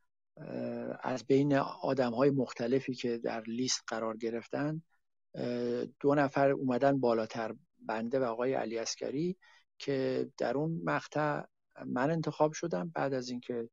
از 1.03 1.25
بین 1.27 1.53
آدم 1.81 2.13
های 2.13 2.29
مختلفی 2.29 2.93
که 2.93 3.17
در 3.17 3.41
لیست 3.41 3.83
قرار 3.87 4.17
گرفتن 4.17 4.81
دو 5.99 6.15
نفر 6.15 6.49
اومدن 6.49 6.99
بالاتر 6.99 7.55
بنده 7.79 8.19
و 8.19 8.23
آقای 8.23 8.53
علی 8.53 8.77
عسکری 8.77 9.37
که 9.77 10.29
در 10.37 10.57
اون 10.57 10.81
مقطع 10.83 11.41
من 11.85 12.11
انتخاب 12.11 12.53
شدم. 12.53 12.91
بعد 12.95 13.13
از 13.13 13.29
اینکه 13.29 13.69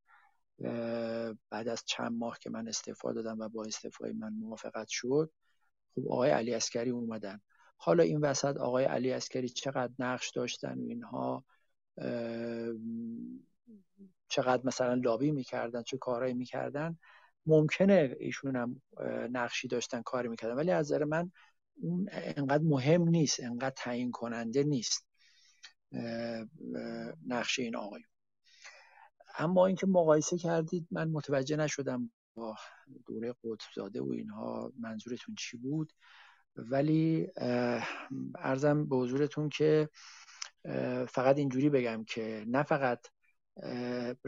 بعد 1.50 1.68
از 1.68 1.82
چند 1.86 2.12
ماه 2.12 2.38
که 2.38 2.50
من 2.50 2.68
استعفا 2.68 3.12
دادم 3.12 3.38
و 3.38 3.48
با 3.48 3.64
استعفای 3.64 4.12
من 4.12 4.32
موافقت 4.32 4.88
شد 4.88 5.32
خب 5.94 6.08
آقای 6.08 6.30
علی 6.30 6.54
عسکری 6.54 6.90
اومدن. 6.90 7.40
حالا 7.76 8.02
این 8.02 8.20
وسط 8.20 8.56
آقای 8.56 8.84
علی 8.84 9.12
عسکری 9.12 9.48
چقدر 9.48 9.92
نقش 9.98 10.30
داشتن 10.30 10.78
و 10.78 10.88
اینها 10.88 11.44
چقدر 14.28 14.62
مثلا 14.64 14.94
لابی 14.94 15.30
می‌کردن 15.30 15.82
چه 15.82 15.98
کارهایی 15.98 16.34
می‌کردن 16.34 16.98
ممکنه 17.46 18.16
ایشون 18.20 18.56
هم 18.56 18.82
نقشی 19.30 19.68
داشتن 19.68 20.02
کاری 20.02 20.28
می‌کردن. 20.28 20.54
ولی 20.54 20.70
از 20.70 20.86
نظر 20.86 21.04
من 21.04 21.32
اون 21.82 22.08
انقدر 22.12 22.62
مهم 22.62 23.08
نیست 23.08 23.40
انقدر 23.40 23.74
تعیین 23.76 24.10
کننده 24.10 24.62
نیست 24.62 25.06
نقش 27.26 27.58
این 27.58 27.76
آقایون. 27.76 28.08
اما 29.38 29.66
اینکه 29.66 29.86
مقایسه 29.86 30.38
کردید 30.38 30.88
من 30.90 31.08
متوجه 31.08 31.56
نشدم 31.56 32.10
با 32.34 32.56
دوره 33.06 33.34
قطبزاده 33.44 34.00
و 34.02 34.12
اینها 34.12 34.72
منظورتون 34.78 35.34
چی 35.38 35.56
بود. 35.56 35.92
ولی 36.56 37.28
ارزم 38.34 38.88
به 38.88 38.96
حضورتون 38.96 39.48
که 39.48 39.88
فقط 41.08 41.38
اینجوری 41.38 41.70
بگم 41.70 42.04
که 42.04 42.44
نه 42.48 42.62
فقط 42.62 43.06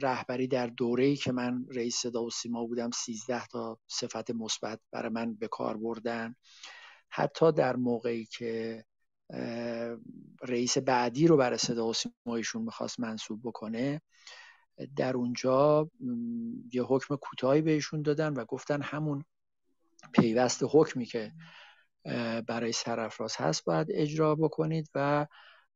رهبری 0.02 0.46
در 0.46 0.66
دوره‌ای 0.66 1.16
که 1.16 1.32
من 1.32 1.66
رئیس 1.70 1.96
صدا 1.96 2.24
و 2.24 2.30
سیما 2.30 2.66
بودم 2.66 2.90
13 2.90 3.46
تا 3.46 3.78
صفت 3.88 4.30
مثبت 4.30 4.80
برای 4.92 5.08
من 5.08 5.34
به 5.34 5.48
کار 5.48 5.76
بردن. 5.76 6.34
حتی 7.08 7.52
در 7.52 7.76
موقعی 7.76 8.24
که 8.24 8.84
رئیس 10.42 10.78
بعدی 10.78 11.26
رو 11.26 11.36
برای 11.36 11.58
صدا 11.58 11.86
و 11.86 11.94
سیمایشون 11.94 12.62
می‌خواست 12.62 13.00
منصوب 13.00 13.40
بکنه 13.44 14.00
در 14.96 15.16
اونجا 15.16 15.90
یه 16.72 16.82
حکم 16.82 17.16
کوتاهی 17.16 17.62
بهشون 17.62 18.02
دادن 18.02 18.32
و 18.32 18.44
گفتن 18.44 18.82
همون 18.82 19.24
پیوست 20.12 20.62
حکمی 20.70 21.06
که 21.06 21.32
برای 22.46 22.72
سرافراز 22.72 23.36
هست 23.36 23.64
باید 23.64 23.86
اجرا 23.90 24.34
بکنید 24.34 24.90
و 24.94 25.26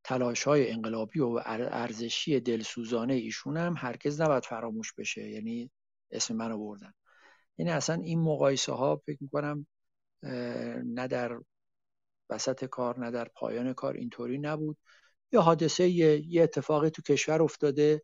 تلاش 0.06 0.44
های 0.44 0.70
انقلابی 0.70 1.20
و 1.20 1.40
ارزشی 1.44 2.40
دلسوزانه 2.40 3.14
ایشون 3.14 3.56
هم 3.56 3.74
هرگز 3.76 4.20
نباید 4.20 4.44
فراموش 4.44 4.92
بشه 4.92 5.30
یعنی 5.30 5.70
اسم 6.10 6.36
منو 6.36 6.58
بردن. 6.58 6.92
یعنی 7.58 7.70
اصلا 7.70 8.02
این 8.02 8.20
مقایسه 8.20 8.72
ها 8.72 8.96
فکر 9.06 9.18
می‌کنم 9.20 9.66
نه 10.84 11.08
در 11.08 11.38
وسط 12.30 12.64
کار 12.64 13.00
نه 13.00 13.10
در 13.10 13.28
پایان 13.34 13.72
کار 13.72 13.94
اینطوری 13.94 14.38
نبود. 14.38 14.76
یه 15.32 15.40
حادثه 15.40 15.88
یه, 15.88 16.42
اتفاقی 16.42 16.90
تو 16.90 17.02
کشور 17.02 17.42
افتاده 17.42 18.02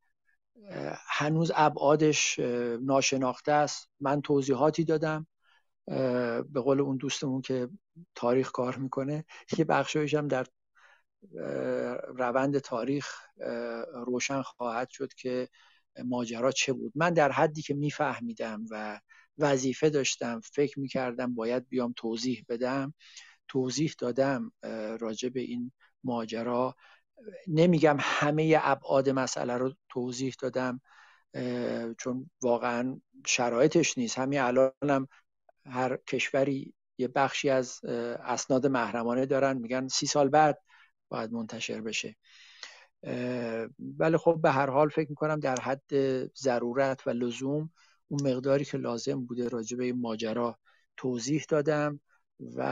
هنوز 1.06 1.52
ابعادش 1.54 2.38
ناشناخته 2.82 3.52
است. 3.52 3.90
من 4.00 4.22
توضیحاتی 4.22 4.84
دادم 4.84 5.26
به 6.52 6.60
قول 6.64 6.80
اون 6.80 6.96
دوستمون 6.96 7.42
که 7.42 7.68
تاریخ 8.14 8.52
کار 8.52 8.76
می‌کنه. 8.76 9.24
یه 9.58 9.64
بخشایش 9.64 10.14
هم 10.14 10.28
در 10.28 10.46
روند 12.16 12.58
تاریخ 12.58 13.16
روشن 14.06 14.42
خواهد 14.42 14.88
شد 14.90 15.14
که 15.14 15.48
ماجرا 16.04 16.52
چه 16.52 16.72
بود. 16.72 16.92
من 16.94 17.14
در 17.14 17.32
حدی 17.32 17.62
که 17.62 17.74
میفهمیدم 17.74 18.64
و 18.70 19.00
وظیفه 19.38 19.90
داشتم 19.90 20.40
فکر 20.40 20.80
می‌کردم 20.80 21.34
باید 21.34 21.68
بیام 21.68 21.94
توضیح 21.96 22.44
بدم. 22.48 22.94
توضیح 23.48 23.94
دادم 23.98 24.52
راجع 25.00 25.28
به 25.28 25.40
این 25.40 25.72
ماجرا. 26.04 26.74
نمیگم 27.46 27.96
همه 28.00 28.58
ابعاد 28.62 29.08
مسئله 29.08 29.56
رو 29.56 29.74
توضیح 29.88 30.34
دادم 30.40 30.80
چون 31.98 32.30
واقعا 32.42 33.00
شرایطش 33.26 33.98
نیست. 33.98 34.18
همین 34.18 34.40
الانم 34.40 35.08
هر 35.66 35.96
کشوری 35.96 36.74
یه 36.98 37.08
بخشی 37.08 37.50
از 37.50 37.84
اسناد 37.84 38.66
محرمانه 38.66 39.26
دارن. 39.26 39.58
میگن 39.58 39.88
سی 39.88 40.06
سال 40.06 40.28
بعد 40.28 40.58
باید 41.12 41.32
منتشر 41.32 41.80
بشه. 41.80 42.16
ولی 43.98 44.16
خب 44.16 44.38
به 44.42 44.50
هر 44.50 44.70
حال 44.70 44.88
فکر 44.88 45.10
می‌کنم 45.10 45.40
در 45.40 45.60
حد 45.60 45.94
ضرورت 46.34 47.06
و 47.06 47.10
لزوم 47.10 47.70
اون 48.08 48.30
مقداری 48.32 48.64
که 48.64 48.78
لازم 48.78 49.24
بوده 49.24 49.48
راجع 49.48 49.76
به 49.76 49.84
این 49.84 50.00
ماجرا 50.00 50.58
توضیح 50.96 51.44
دادم 51.48 52.00
و 52.56 52.62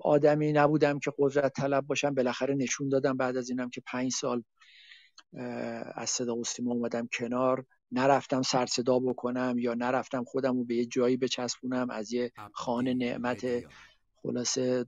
آدمی 0.00 0.52
نبودم 0.52 0.98
که 0.98 1.12
قدرت 1.18 1.52
طلب 1.52 1.86
باشم 1.86 2.14
بالاخره 2.14 2.54
نشون 2.54 2.88
دادم 2.88 3.16
بعد 3.16 3.36
از 3.36 3.50
اینم 3.50 3.70
که 3.70 3.82
پنج 3.86 4.12
سال 4.12 4.42
از 5.94 6.10
صدا 6.10 6.42
سیما 6.42 6.72
اومدم 6.72 7.08
کنار. 7.12 7.64
نرفتم 7.92 8.42
سر 8.42 8.66
صدا 8.66 8.98
بکنم 8.98 9.54
یا 9.58 9.74
نرفتم 9.74 10.24
خودم 10.24 10.56
رو 10.56 10.64
به 10.64 10.74
یه 10.74 10.86
جایی 10.86 11.16
بچسبونم 11.16 11.90
از 11.90 12.12
یه 12.12 12.32
خانه 12.52 12.94
نعمت 12.94 13.46
خلاصه 14.26 14.86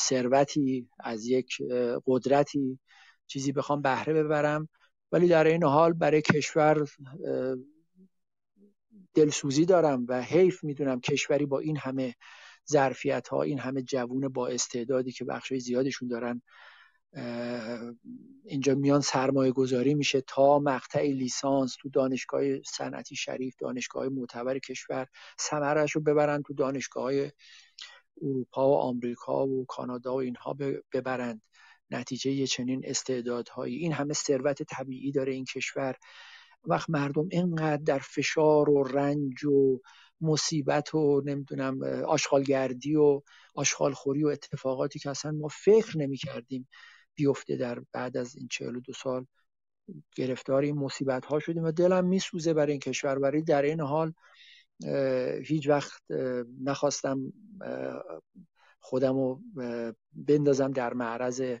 ثروتی 0.00 0.88
از 1.00 1.26
یک 1.26 1.62
قدرتی 2.06 2.78
چیزی 3.26 3.52
بخوام 3.52 3.82
بهره 3.82 4.14
ببرم. 4.14 4.68
ولی 5.12 5.28
در 5.28 5.44
این 5.44 5.64
حال 5.64 5.92
برای 5.92 6.22
کشور 6.22 6.88
دلسوزی 9.14 9.64
دارم 9.64 10.06
و 10.08 10.22
حیف 10.22 10.64
می‌دونم 10.64 11.00
کشوری 11.00 11.46
با 11.46 11.58
این 11.58 11.76
همه 11.76 12.14
ظرفیت 12.70 13.28
ها 13.28 13.42
این 13.42 13.58
همه 13.58 13.82
جوون 13.82 14.28
با 14.28 14.48
استعدادی 14.48 15.12
که 15.12 15.24
بخش 15.24 15.54
زیادشون 15.54 16.08
دارن 16.08 16.42
اینجا 18.44 18.74
میان 18.74 19.00
سرمایه 19.00 19.52
گذاری 19.52 19.94
میشه 19.94 20.20
تا 20.20 20.58
مقطع 20.58 21.02
لیسانس 21.02 21.76
تو 21.80 21.88
دانشگاه 21.88 22.62
صنعتی 22.62 23.16
شریف 23.16 23.54
دانشگاه 23.58 24.08
معتبر 24.08 24.58
کشور 24.58 25.06
ثمرش 25.40 25.92
رو 25.92 26.00
ببرن 26.00 26.42
تو 26.42 26.54
دانشگاه 26.54 27.02
های 27.02 27.30
اروپا 28.22 28.68
و 28.68 28.74
آمریکا 28.74 29.46
و 29.46 29.64
کانادا 29.66 30.14
و 30.14 30.20
اینها 30.20 30.56
ببرند. 30.92 31.42
نتیجه 31.90 32.46
چنین 32.46 32.82
استعدادهایی. 32.84 33.76
این 33.76 33.92
همه 33.92 34.14
ثروت 34.14 34.62
طبیعی 34.62 35.12
داره 35.12 35.32
این 35.32 35.44
کشور. 35.44 35.96
وقت 36.64 36.90
مردم 36.90 37.28
اینقدر 37.30 37.82
در 37.82 37.98
فشار 37.98 38.70
و 38.70 38.82
رنج 38.84 39.44
و 39.44 39.80
مصیبت 40.20 40.94
و 40.94 41.22
نمی‌دونم 41.24 41.82
آشغالگردی 42.06 42.96
و 42.96 43.22
آشغالخوری 43.54 44.24
و 44.24 44.28
اتفاقاتی 44.28 44.98
که 44.98 45.10
اصلا 45.10 45.32
ما 45.32 45.48
فکر 45.48 45.98
نمی 45.98 46.16
کردیم 46.16 46.68
بیفته 47.14 47.56
در 47.56 47.78
بعد 47.92 48.16
از 48.16 48.36
این 48.36 48.48
42 48.48 48.92
سال 48.92 49.26
گرفتار 50.16 50.62
این 50.62 50.78
مصیبت 50.78 51.26
ها 51.26 51.38
شدیم. 51.38 51.64
و 51.64 51.72
دلم 51.72 52.04
میسوزه 52.04 52.54
برای 52.54 52.72
این 52.72 52.80
کشور. 52.80 53.18
برای 53.18 53.42
در 53.42 53.62
این 53.62 53.80
حال 53.80 54.12
هیچ 55.44 55.68
وقت 55.68 56.02
نخواستم 56.64 57.32
خودم 58.80 59.14
رو 59.14 59.40
بندازم 60.12 60.70
در 60.70 60.94
معرض 60.94 61.58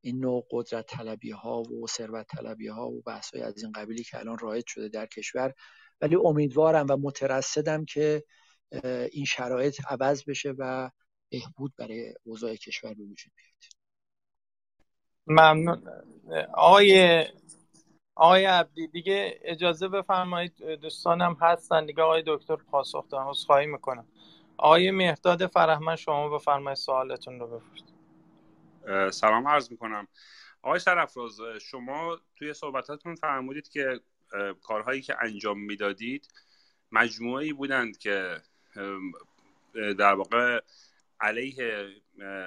این 0.00 0.20
نوع 0.20 0.46
قدرت 0.50 0.86
طلبی 0.86 1.30
ها 1.30 1.62
و 1.62 1.86
ثروت 1.86 2.26
طلبی 2.26 2.68
ها 2.68 2.88
و 2.88 3.02
بحث 3.02 3.34
های 3.34 3.42
از 3.42 3.62
این 3.62 3.72
قبیلی 3.72 4.04
که 4.04 4.18
الان 4.18 4.38
رایج 4.38 4.64
شده 4.66 4.88
در 4.88 5.06
کشور. 5.06 5.54
ولی 6.00 6.16
امیدوارم 6.16 6.86
و 6.88 6.96
مترصدم 6.96 7.84
که 7.84 8.24
این 9.12 9.24
شرایط 9.24 9.80
عوض 9.88 10.24
بشه 10.24 10.54
و 10.58 10.90
بهبود 11.30 11.72
برای 11.76 12.14
اوضاع 12.22 12.56
کشور 12.56 12.94
به 12.94 13.02
وجود 13.02 13.32
بیاد. 13.36 13.54
ممنون. 15.26 15.82
آقای 16.54 17.24
آقای 18.16 18.44
عبدی 18.44 18.86
دیگه 18.86 19.40
اجازه 19.42 19.88
بفرمایید 19.88 20.62
دوستانم 20.62 21.36
هستن. 21.40 21.86
دیگه 21.86 22.02
آقای 22.02 22.22
دکتر 22.26 22.56
پاسخ 22.56 23.08
دارم 23.08 23.32
خواهی 23.32 23.66
می‌کنم. 23.66 24.06
آقای 24.56 24.90
مهداد 24.90 25.46
فرهمن 25.46 25.96
شما 25.96 26.28
بفرمایید 26.28 26.76
سوالتون 26.76 27.40
رو 27.40 27.46
بپرسید. 27.46 27.94
سلام 29.10 29.48
عرض 29.48 29.70
می‌کنم. 29.70 30.08
آقای 30.62 30.78
سرفراز 30.78 31.40
شما 31.60 32.18
توی 32.36 32.54
صحبتاتون 32.54 33.14
فرمودید 33.14 33.68
که 33.68 34.00
کارهایی 34.62 35.02
که 35.02 35.16
انجام 35.20 35.60
می‌دادید 35.60 36.28
مجموعه 36.92 37.52
بودند 37.52 37.98
که 37.98 38.40
در 39.74 40.14
واقع 40.14 40.60
علیه 41.20 41.88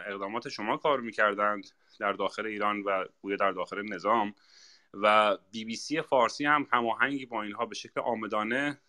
اقدامات 0.07 0.49
شما 0.49 0.77
کار 0.77 0.99
می‌کردند 0.99 1.67
در 1.99 2.13
داخل 2.13 2.45
ایران 2.45 2.81
و 2.81 3.05
بوده 3.21 3.35
در 3.35 3.51
داخل 3.51 3.81
نظام. 3.93 4.35
و 4.93 5.37
بی 5.51 5.65
بی 5.65 5.75
سی 5.75 6.01
فارسی 6.01 6.45
هم 6.45 6.67
هماهنگی 6.71 7.25
با 7.25 7.43
اینها 7.43 7.65
به 7.65 7.75
شکل 7.75 7.99
آمدانه 7.99 8.81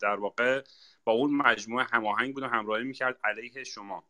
در 0.00 0.14
واقع 0.14 0.62
با 1.04 1.12
اون 1.12 1.30
مجموعه 1.36 1.86
هماهنگ 1.92 2.34
بود 2.34 2.42
و 2.42 2.46
همراهی 2.46 2.84
می‌کرد 2.84 3.20
علیه 3.24 3.64
شما. 3.64 4.04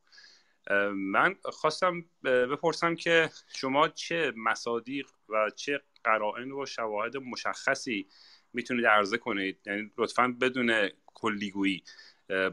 من 0.95 1.37
خواستم 1.45 2.05
بپرسم 2.25 2.95
که 2.95 3.31
شما 3.57 3.89
چه 3.89 4.33
مصادیق 4.37 5.09
و 5.29 5.51
چه 5.57 5.81
قرائن 6.05 6.53
و 6.53 6.67
شواهد 6.67 7.17
مشخصی 7.17 8.09
می‌تونید 8.53 8.87
عرضه 8.87 9.19
کنید؟ 9.19 9.61
یعنی 9.67 9.91
لطفا 9.99 10.37
بدون 10.41 10.89
کلیگویی 11.07 11.85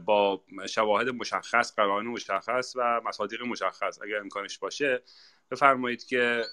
با 0.04 0.44
شواهد 0.68 1.08
مشخص 1.08 1.74
قرائن 1.76 2.06
مشخص 2.06 2.72
و 2.76 3.00
مصادیق 3.04 3.42
مشخص. 3.42 4.02
اگر 4.02 4.16
امکانش 4.16 4.58
باشه 4.58 5.02
بفرمایید 5.50 6.04
که 6.04 6.44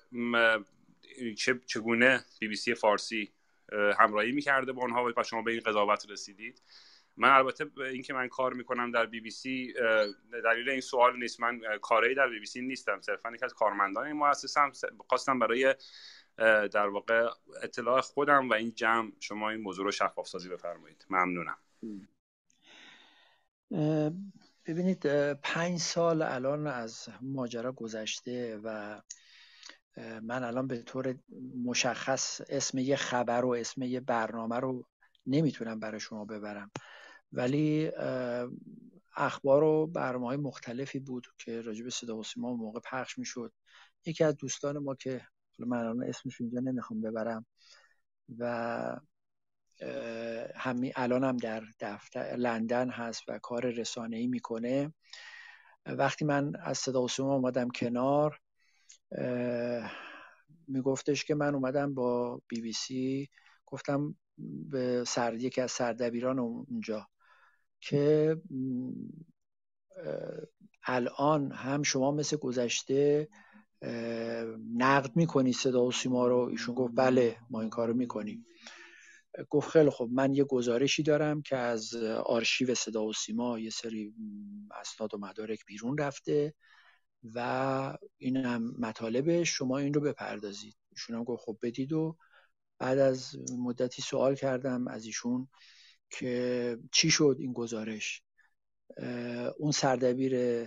چگونه 1.67 2.25
بی 2.39 2.47
بی 2.47 2.55
سی 2.55 2.75
فارسی 2.75 3.31
همراهی 3.99 4.31
می‌کرده 4.31 4.71
با 4.71 4.83
آنها 4.83 5.13
و 5.17 5.23
شما 5.23 5.41
به 5.41 5.51
این 5.51 5.59
قضاوت 5.59 6.05
رسیدید. 6.09 6.61
من 7.17 7.29
البته 7.29 7.65
اینکه 7.77 8.13
من 8.13 8.27
کار 8.27 8.53
می‌کنم 8.53 8.91
در 8.91 9.05
بی 9.05 9.19
بی 9.19 9.31
سی 9.31 9.73
دلیل 10.43 10.69
این 10.69 10.81
سوال 10.81 11.19
نیست. 11.19 11.39
من 11.39 11.61
کاری 11.81 12.15
در 12.15 12.27
بی 12.27 12.39
بی 12.39 12.45
سی 12.45 12.61
نیستم. 12.61 13.01
صرفا 13.01 13.31
یک 13.31 13.43
از 13.43 13.53
کارمندان 13.53 14.05
این 14.05 14.15
مؤسسم 14.15 14.71
خواستم 15.07 15.39
برای 15.39 15.75
در 16.71 16.87
واقع 16.87 17.29
اطلاع 17.63 18.01
خودم 18.01 18.49
و 18.49 18.53
این 18.53 18.73
جمع 18.75 19.11
شما 19.19 19.49
این 19.49 19.61
موضوع 19.61 19.85
رو 19.85 19.91
شفاف 19.91 20.27
سازی 20.27 20.49
بفرمایید. 20.49 21.05
ممنونم. 21.09 21.57
ببینید 24.65 25.33
پنج 25.33 25.79
سال 25.79 26.21
الان 26.21 26.67
از 26.67 27.09
ماجرا 27.21 27.71
گذشته 27.71 28.59
و 28.63 29.01
من 29.97 30.43
الان 30.43 30.67
به 30.67 30.81
طور 30.81 31.15
مشخص 31.65 32.41
اسم 32.49 32.77
یه 32.77 32.95
خبر 32.95 33.45
و 33.45 33.49
اسم 33.49 33.83
یه 33.83 33.99
برنامه 33.99 34.55
رو 34.55 34.85
نمی‌تونم 35.25 35.79
برای 35.79 35.99
شما 35.99 36.25
ببرم. 36.25 36.71
ولی 37.31 37.91
اخبار 39.15 39.63
و 39.63 39.87
برنامه 39.87 40.27
های 40.27 40.37
مختلفی 40.37 40.99
بود 40.99 41.27
که 41.37 41.61
راجع 41.61 41.83
به 41.83 41.89
صدا 41.89 42.17
و 42.17 42.23
سیما 42.23 42.53
موقع 42.53 42.79
پخش 42.79 43.17
می‌شد. 43.17 43.53
یکی 44.05 44.23
از 44.23 44.35
دوستان 44.37 44.77
ما 44.77 44.95
که 44.95 45.21
من 45.59 45.77
الان 45.77 46.03
اسمش 46.03 46.41
اینجا 46.41 46.59
نمی‌خوام 46.59 47.01
ببرم 47.01 47.45
و 48.37 48.99
همین 50.55 50.91
الان 50.95 51.23
هم 51.23 51.37
در 51.37 51.63
دفتر 51.79 52.35
لندن 52.35 52.89
هست 52.89 53.23
و 53.27 53.39
کار 53.39 53.65
رسانه 53.65 54.17
ای 54.17 54.27
می‌کنه. 54.27 54.93
وقتی 55.85 56.25
من 56.25 56.55
از 56.55 56.77
صدا 56.77 57.01
و 57.03 57.07
سیما 57.07 57.33
اومدم 57.33 57.69
کنار 57.69 58.39
میگفتش 60.67 61.25
که 61.25 61.35
من 61.35 61.55
اومدم 61.55 61.93
با 61.93 62.41
بی 62.47 62.61
بی 62.61 62.73
سی 62.73 63.29
گفتم 63.65 64.15
به 64.69 65.03
سر 65.07 65.35
یکی 65.35 65.61
از 65.61 65.71
سردبیران 65.71 66.39
اونجا 66.39 67.07
که 67.81 68.37
الان 70.83 71.51
هم 71.51 71.83
شما 71.83 72.11
مثل 72.11 72.37
گذشته 72.37 73.27
نقد 74.75 75.15
می‌کنی 75.15 75.53
صدا 75.53 75.85
و 75.85 75.91
سیما 75.91 76.27
رو؟ 76.27 76.37
ایشون 76.37 76.75
گفت 76.75 76.93
بله 76.95 77.37
ما 77.49 77.61
این 77.61 77.69
کارو 77.69 77.93
می‌کنیم. 77.93 78.45
گفت 79.49 79.69
خیلی 79.69 79.89
خب 79.89 80.09
من 80.11 80.33
یه 80.33 80.43
گزارشی 80.43 81.03
دارم 81.03 81.41
که 81.41 81.57
از 81.57 81.95
آرشیو 82.25 82.75
صدا 82.75 83.05
و 83.05 83.13
سیما 83.13 83.59
یه 83.59 83.69
سری 83.69 84.13
اسناد 84.81 85.13
و 85.13 85.17
مدارک 85.17 85.65
بیرون 85.65 85.97
رفته. 85.97 86.53
و 87.23 87.97
این 88.17 88.37
هم 88.37 88.75
مطالبه 88.79 89.43
شما 89.43 89.77
این 89.77 89.93
رو 89.93 90.01
بپردازید. 90.01 90.75
ایشون 90.91 91.15
هم 91.15 91.23
گفت 91.23 91.43
خب 91.45 91.57
بدید 91.61 91.93
و 91.93 92.17
بعد 92.79 92.97
از 92.97 93.35
مدتی 93.57 94.01
سوال 94.01 94.35
کردم 94.35 94.87
از 94.87 95.05
ایشون 95.05 95.47
که 96.09 96.77
چی 96.91 97.11
شد 97.11 97.35
این 97.39 97.53
گزارش؟ 97.53 98.23
اون 99.57 99.71
سردبیر 99.71 100.63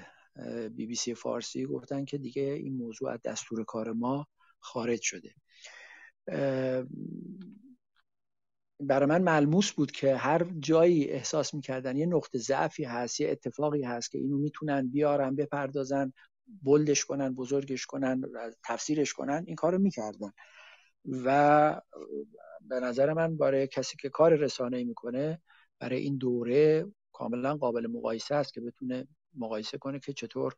بی 0.68 0.86
بی 0.86 0.94
سی 0.94 1.14
فارسی 1.14 1.66
گفتن 1.66 2.04
که 2.04 2.18
دیگه 2.18 2.42
این 2.42 2.76
موضوع 2.76 3.10
از 3.10 3.20
دستور 3.24 3.64
کار 3.64 3.92
ما 3.92 4.26
خارج 4.58 5.00
شده. 5.02 5.34
برای 8.80 9.08
من 9.08 9.22
ملموس 9.22 9.72
بود 9.72 9.90
که 9.90 10.16
هر 10.16 10.44
جایی 10.58 11.10
احساس 11.10 11.54
می‌کردن 11.54 11.96
یه 11.96 12.06
نقطه 12.06 12.38
ضعفی 12.38 12.84
هست 12.84 13.20
یه 13.20 13.30
اتفاقی 13.30 13.82
هست 13.82 14.10
که 14.10 14.18
اینو 14.18 14.38
می‌تونن 14.38 14.88
بیارن 14.88 15.36
بپردازن. 15.36 16.12
بلدش 16.62 17.04
کنن 17.04 17.34
بزرگش 17.34 17.86
کنن 17.86 18.22
تفسیرش 18.64 19.12
کنن 19.12 19.44
این 19.46 19.56
کارو 19.56 19.78
می‌کردن. 19.78 20.32
و 21.04 21.80
به 22.60 22.80
نظر 22.80 23.12
من 23.12 23.36
برای 23.36 23.66
کسی 23.66 23.96
که 23.96 24.08
کار 24.08 24.34
رسانه 24.34 24.84
می‌کنه 24.84 25.42
برای 25.78 26.00
این 26.00 26.18
دوره 26.18 26.86
کاملا 27.12 27.56
قابل 27.56 27.86
مقایسه 27.86 28.34
است 28.34 28.54
که 28.54 28.60
بتونه 28.60 29.08
مقایسه 29.34 29.78
کنه 29.78 30.00
که 30.00 30.12
چطور 30.12 30.56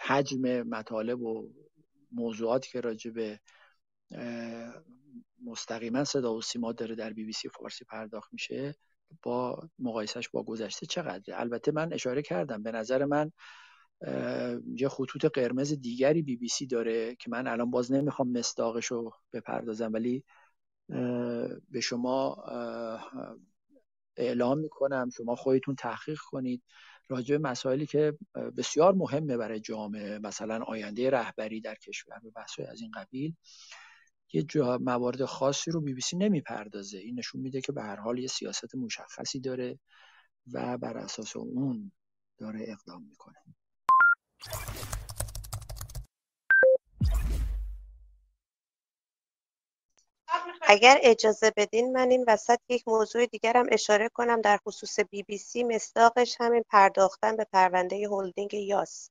حجم 0.00 0.62
مطالب 0.62 1.22
و 1.22 1.50
موضوعاتی 2.12 2.70
که 2.70 2.80
راجع 2.80 3.10
به 3.10 3.40
مستقیما 5.44 6.04
صدا 6.04 6.34
و 6.34 6.42
سیما 6.42 6.72
داره 6.72 6.94
در 6.94 7.12
بی 7.12 7.24
بی 7.24 7.32
سی 7.32 7.48
فارسی 7.48 7.84
پرداخت 7.84 8.32
میشه. 8.32 8.74
با 9.22 9.68
مقایسهش 9.78 10.28
با 10.28 10.42
گذشته 10.42 10.86
چقدر 10.86 11.40
البته 11.40 11.72
من 11.72 11.92
اشاره 11.92 12.22
کردم 12.22 12.62
به 12.62 12.72
نظر 12.72 13.04
من 13.04 13.32
یه 14.76 14.88
خطوط 14.88 15.24
قرمز 15.24 15.72
دیگری 15.72 16.22
بی 16.22 16.36
بی 16.36 16.48
سی 16.48 16.66
داره 16.66 17.14
که 17.14 17.30
من 17.30 17.46
الان 17.46 17.70
باز 17.70 17.92
نمی‌خوام 17.92 18.32
مصداقش 18.32 18.86
رو 18.86 19.12
بپردازم 19.32 19.92
ولی 19.92 20.24
به 21.70 21.80
شما 21.82 22.36
اعلام 24.16 24.58
می‌کنم 24.58 25.10
شما 25.16 25.34
خودتون 25.36 25.74
تحقیق 25.74 26.18
کنید. 26.30 26.62
راجع 27.08 27.36
به 27.36 27.48
مسائلی 27.48 27.86
که 27.86 28.18
بسیار 28.56 28.94
مهمه 28.94 29.36
برای 29.36 29.60
جامعه 29.60 30.18
مثلا 30.18 30.62
آینده 30.62 31.10
رهبری 31.10 31.60
در 31.60 31.74
کشور 31.74 32.18
به 32.18 32.30
بحث 32.30 32.60
از 32.68 32.80
این 32.80 32.90
قبیل. 32.90 33.34
یه 34.34 34.42
جا 34.42 34.78
موارد 34.78 35.24
خاصی 35.24 35.70
رو 35.70 35.80
بی 35.80 35.94
بی 35.94 36.00
سی 36.00 36.16
نمی‌پردازه. 36.16 36.98
این 36.98 37.18
نشون 37.18 37.40
میده 37.40 37.60
که 37.60 37.72
به 37.72 37.82
هر 37.82 37.96
حال 37.96 38.18
یه 38.18 38.28
سیاست 38.28 38.74
مشخصی 38.74 39.40
داره 39.40 39.78
و 40.52 40.78
بر 40.78 40.96
اساس 40.96 41.36
اون 41.36 41.92
داره 42.38 42.64
اقدام 42.68 43.02
می‌کنه. 43.02 43.36
اگر 50.62 50.98
اجازه 51.02 51.52
بدین 51.56 51.92
من 51.92 52.10
این 52.10 52.24
وسط 52.28 52.58
یک 52.68 52.88
موضوع 52.88 53.26
دیگرم 53.26 53.66
اشاره 53.72 54.08
کنم 54.08 54.40
در 54.40 54.58
خصوص 54.66 55.00
بی 55.00 55.22
بی 55.22 55.38
سی. 55.38 55.64
مصداقش 55.64 56.36
همین 56.40 56.64
پرداختن 56.70 57.36
به 57.36 57.46
پرونده 57.52 58.08
هلدینگ 58.10 58.54
یاس. 58.54 59.10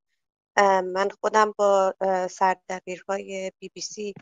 من 0.84 1.08
خودم 1.20 1.54
با 1.58 1.94
سردبیرهای 2.30 3.52
بی 3.58 3.68
بی 3.74 3.80
سی 3.80 4.14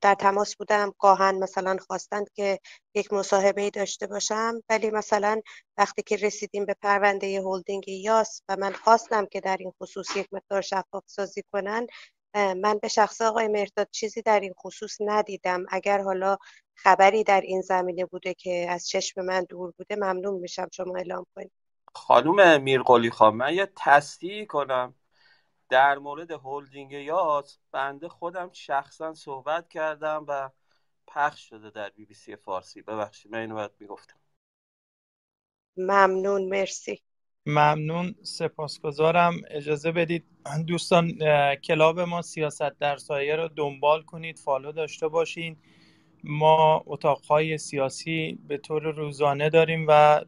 در 0.00 0.14
تماس 0.18 0.56
بودم 0.56 0.92
گاهن 0.98 1.34
مثلا 1.34 1.76
خواستند 1.86 2.30
که 2.34 2.58
یک 2.94 3.12
مصاحبه 3.12 3.70
داشته 3.70 4.06
باشم 4.06 4.62
ولی 4.68 4.90
مثلا 4.90 5.40
وقتی 5.78 6.02
که 6.02 6.16
رسیدیم 6.16 6.64
به 6.66 6.74
پرونده 6.82 7.42
هلدینگ 7.42 7.88
یاس 7.88 8.42
و 8.48 8.56
من 8.56 8.72
خواستم 8.72 9.26
که 9.26 9.40
در 9.40 9.56
این 9.60 9.72
خصوص 9.82 10.16
یک 10.16 10.28
مقدار 10.32 10.60
شفاف 10.60 11.04
سازی 11.06 11.42
کنن 11.52 11.86
من 12.34 12.78
به 12.82 12.88
شخص 12.88 13.20
آقای 13.20 13.48
مرداد 13.48 13.88
چیزی 13.90 14.22
در 14.22 14.40
این 14.40 14.52
خصوص 14.52 14.96
ندیدم. 15.00 15.66
اگر 15.68 16.00
حالا 16.00 16.36
خبری 16.74 17.24
در 17.24 17.40
این 17.40 17.60
زمینه 17.60 18.04
بوده 18.04 18.34
که 18.34 18.66
از 18.70 18.88
چشم 18.88 19.20
من 19.20 19.46
دور 19.48 19.72
بوده 19.78 19.96
ممنون 19.96 20.40
میشم. 20.40 20.68
شما 20.72 20.96
اعلام 20.96 21.26
کنید. 21.34 21.52
خانوم 21.94 22.62
میرقلی 22.62 23.10
خان 23.10 23.34
من 23.34 23.54
یه 23.54 23.72
تصدیح 23.76 24.46
کنم. 24.46 24.94
در 25.70 25.98
مورد 25.98 26.30
هلدینگ 26.30 26.92
یاس 26.92 27.58
بنده 27.72 28.08
خودم 28.08 28.50
شخصا 28.52 29.14
صحبت 29.14 29.68
کردم 29.68 30.24
و 30.28 30.50
پخش 31.06 31.48
شده 31.48 31.70
در 31.70 31.88
بی 31.88 32.04
بی 32.04 32.14
سی 32.14 32.36
فارسی. 32.36 32.82
ببخشید 32.82 33.32
من 33.32 33.38
اینو 33.38 33.54
باید 33.54 33.70
می‌گفتم. 33.80 34.16
ممنون 35.76 36.48
مرسی. 36.48 37.02
ممنون 37.46 38.14
سپاسگزارم. 38.22 39.34
اجازه 39.50 39.92
بدید 39.92 40.24
دوستان 40.66 41.18
کلاب 41.54 42.00
ما 42.00 42.22
سیاست 42.22 42.78
در 42.78 42.96
سایه 42.96 43.36
رو 43.36 43.48
دنبال 43.48 44.02
کنید 44.02 44.38
follow 44.38 44.72
داشته 44.72 45.08
باشین. 45.08 45.56
ما 46.24 46.82
اتاقهای 46.86 47.58
سیاسی 47.58 48.38
به 48.48 48.58
طور 48.58 48.82
روزانه 48.82 49.50
داریم 49.50 49.86
و 49.88 50.24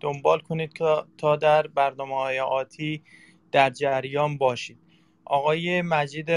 دنبال 0.00 0.40
کنید 0.40 0.72
که 0.72 0.96
تا 1.18 1.36
در 1.36 1.66
برنامه 1.66 2.14
های 2.14 2.40
آتی 2.40 3.02
در 3.52 3.70
جریان 3.70 4.38
باشید. 4.38 4.78
آقای 5.24 5.82
مجید 5.82 6.30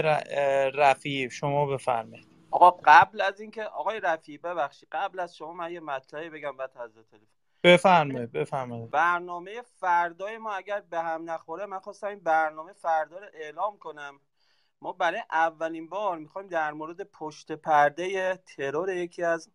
رفیع 0.74 1.30
شما 1.30 1.66
بفرمایید. 1.66 2.28
آقا 2.52 2.72
قبل 2.72 3.22
از 3.22 3.40
اینکه 3.40 3.64
آقای 3.64 4.00
رفیع 4.00 4.40
ببخشید 4.40 4.90
قبل 4.92 5.20
از 5.20 5.36
شما 5.36 5.54
من 5.54 5.72
یه 5.72 5.80
مطلبی 5.80 6.30
بگم 6.30 6.58
بعد 6.58 6.78
از 6.78 6.92
تلفن. 6.94 7.28
بفرمایید 7.64 8.32
بفرمایید. 8.32 8.92
برنامه 8.92 9.62
فردای 9.62 10.38
ما 10.38 10.54
اگر 10.54 10.82
به 10.90 11.00
هم 11.00 11.30
نخوره 11.30 11.66
من 11.66 11.80
خواستم 11.80 12.08
این 12.08 12.20
برنامه 12.20 12.74
فردا 12.74 13.18
رو 13.18 13.26
اعلام 13.34 13.78
کنم. 13.78 14.20
ما 14.82 14.94
برای 14.94 15.24
اولین 15.32 15.90
بار 15.90 16.18
می‌خوایم 16.18 16.48
در 16.48 16.72
مورد 16.72 17.04
پشت 17.04 17.52
پرده 17.52 18.38
ترور 18.38 18.90
یکی 18.90 19.24
از 19.24 19.52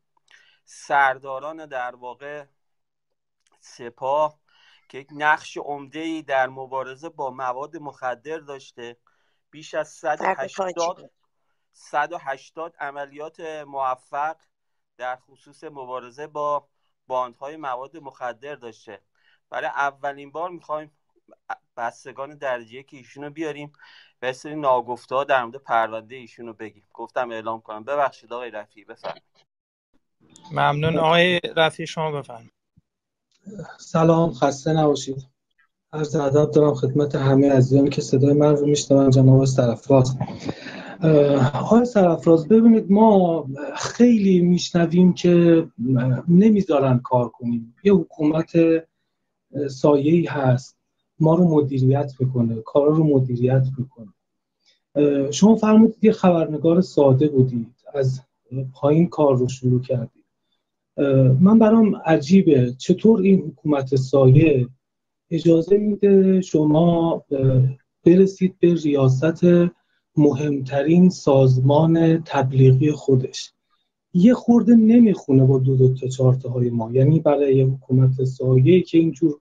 سرداران 0.64 1.66
در 1.66 1.94
واقع 1.94 2.44
سپاه 3.60 4.38
که 4.88 4.98
یک 4.98 5.08
نقش 5.12 5.56
عمده 5.56 5.98
ای 5.98 6.22
در 6.22 6.48
مبارزه 6.48 7.08
با 7.08 7.30
مواد 7.30 7.76
مخدر 7.76 8.38
داشته. 8.38 8.96
بیش 9.50 9.74
از 9.74 9.88
180 9.88 11.10
180 11.72 12.76
عملیات 12.80 13.40
موفق 13.66 14.36
در 14.96 15.16
خصوص 15.16 15.64
مبارزه 15.64 16.26
با 16.26 16.68
باندهای 17.06 17.56
مواد 17.56 17.96
مخدر 17.96 18.54
داشته. 18.54 19.02
برای 19.50 19.68
اولین 19.68 20.32
بار 20.32 20.50
می‌خوایم 20.50 20.92
بستگان 21.76 22.36
درجه 22.36 22.82
که 22.82 22.96
ایشونو 22.96 23.30
بیاریم 23.30 23.72
و 24.22 24.32
سری 24.32 24.56
ناگفته 24.56 25.14
ها 25.14 25.24
در 25.24 25.44
مورد 25.44 25.56
پرونده 25.56 26.16
ایشونو 26.16 26.52
بگیم. 26.52 26.88
گفتم 26.92 27.30
اعلام 27.30 27.60
کنم. 27.60 27.84
ببخشید 27.84 28.32
آقای 28.32 28.50
رفیع 28.50 28.84
بفرمایید. 28.84 29.22
ممنون. 30.52 30.98
آقای 30.98 31.40
رفیع 31.56 31.86
شما 31.86 32.10
بفرمایید. 32.10 32.55
سلام 33.78 34.32
خسته 34.32 34.72
نباشید. 34.72 35.26
عرض 35.92 36.16
ادب 36.16 36.50
دارم 36.50 36.74
خدمت 36.74 37.14
همه 37.14 37.52
عزیزانی 37.52 37.90
که 37.90 38.00
صدای 38.00 38.32
من 38.32 38.56
رو 38.56 38.66
میشنون 38.66 39.10
جناب 39.10 39.44
سرفراز. 39.44 40.16
آقای 41.54 41.84
سرفراز 41.84 42.48
ببینید 42.48 42.90
ما 42.90 43.46
خیلی 43.76 44.40
میشنویم 44.40 45.12
که 45.12 45.66
نمی‌ذارن 46.28 46.98
کار 46.98 47.28
کنیم. 47.28 47.74
یه 47.84 47.94
حکومت 47.94 48.52
سایه‌ای 49.70 50.24
هست 50.24 50.76
ما 51.20 51.34
رو 51.34 51.48
مدیریت 51.48 52.12
می‌کنه 52.20 52.62
کارا 52.62 52.96
رو 52.96 53.04
مدیریت 53.04 53.66
می‌کنه. 53.78 54.12
شما 55.30 55.56
فرمودید 55.56 56.04
یه 56.04 56.12
خبرنگار 56.12 56.80
ساده 56.80 57.28
بودید 57.28 57.74
از 57.94 58.20
پایین 58.74 59.08
کار 59.08 59.36
رو 59.36 59.48
شروع 59.48 59.80
کردید. 59.80 60.25
من 61.40 61.58
برام 61.58 61.96
عجیبه. 61.96 62.74
چطور 62.78 63.20
این 63.20 63.40
حکومت 63.40 63.96
سایه 63.96 64.68
اجازه 65.30 65.76
میده 65.76 66.40
شما 66.40 67.24
برسید 68.04 68.58
به 68.60 68.74
ریاست 68.74 69.44
مهمترین 70.16 71.10
سازمان 71.10 72.22
تبلیغی 72.24 72.92
خودش؟ 72.92 73.52
یه 74.14 74.34
خورده 74.34 74.74
نمی‌خونه 74.74 75.44
با 75.44 75.58
دو 75.58 75.76
دو 75.76 75.94
تا 75.94 76.08
چارت 76.08 76.46
های 76.46 76.70
ما. 76.70 76.92
یعنی 76.92 77.20
برای 77.20 77.62
حکومت 77.62 78.24
سایه 78.24 78.82
که 78.82 78.98
اینجور 78.98 79.40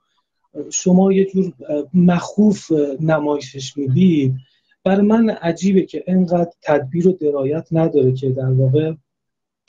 شما 0.70 1.14
یه 1.14 1.26
جور 1.26 1.54
مخوف 1.94 2.72
نمایشش 3.00 3.78
می‌دید. 3.78 4.36
برای 4.84 5.08
من 5.08 5.30
عجیبه 5.30 5.82
که 5.82 6.04
انقدر 6.08 6.52
تدبیر 6.62 7.08
و 7.08 7.12
درایت 7.12 7.68
نداره 7.72 8.14
که 8.14 8.30
در 8.30 8.52
واقع 8.52 8.94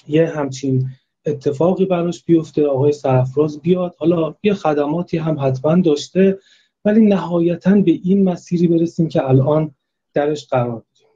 یه 0.09 0.27
همچین 0.27 0.89
اتفاقی 1.27 1.85
براش 1.85 2.25
بیفته 2.25 2.67
آقای 2.67 2.93
سرفراز 2.93 3.61
بیاد. 3.61 3.95
حالا 3.99 4.35
یه 4.43 4.55
خدماتی 4.55 5.19
هم 5.19 5.37
حتما 5.41 5.81
داشته 5.81 6.39
ولی 6.85 7.07
نهایتا 7.07 7.75
به 7.75 7.91
این 7.91 8.25
مسیری 8.25 8.67
برسیم 8.67 9.09
که 9.09 9.29
الان 9.29 9.71
درش 10.15 10.47
قرار 10.47 10.83
داریم 10.99 11.15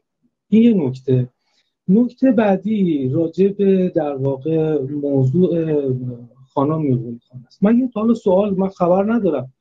این 0.49 0.62
یه 0.62 0.87
نکته. 0.87 1.28
نکته 1.89 2.31
بعدی 2.31 3.09
راجع 3.09 3.49
به 3.49 3.93
در 3.95 4.16
واقع 4.16 4.78
موضوع 4.78 5.78
خانم 6.55 6.81
میرون 6.82 7.20
خان 7.28 7.45
است. 7.47 7.62
من 7.62 7.78
یه 7.78 7.91
حالا 7.95 8.15
سوال 8.15 8.55
من 8.55 8.69
خبر 8.69 9.12
ندارم. 9.12 9.53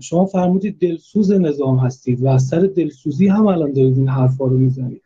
شما 0.00 0.26
فرمودید 0.26 0.78
دلسوز 0.78 1.32
نظام 1.32 1.78
هستید 1.78 2.22
و 2.22 2.28
از 2.28 2.46
سر 2.46 2.60
دلسوزی 2.60 3.28
هم 3.28 3.46
الان 3.46 3.72
دارید 3.72 3.96
این 3.96 4.08
حرفا 4.08 4.46
رو 4.46 4.58
می‌زنید. 4.58 5.02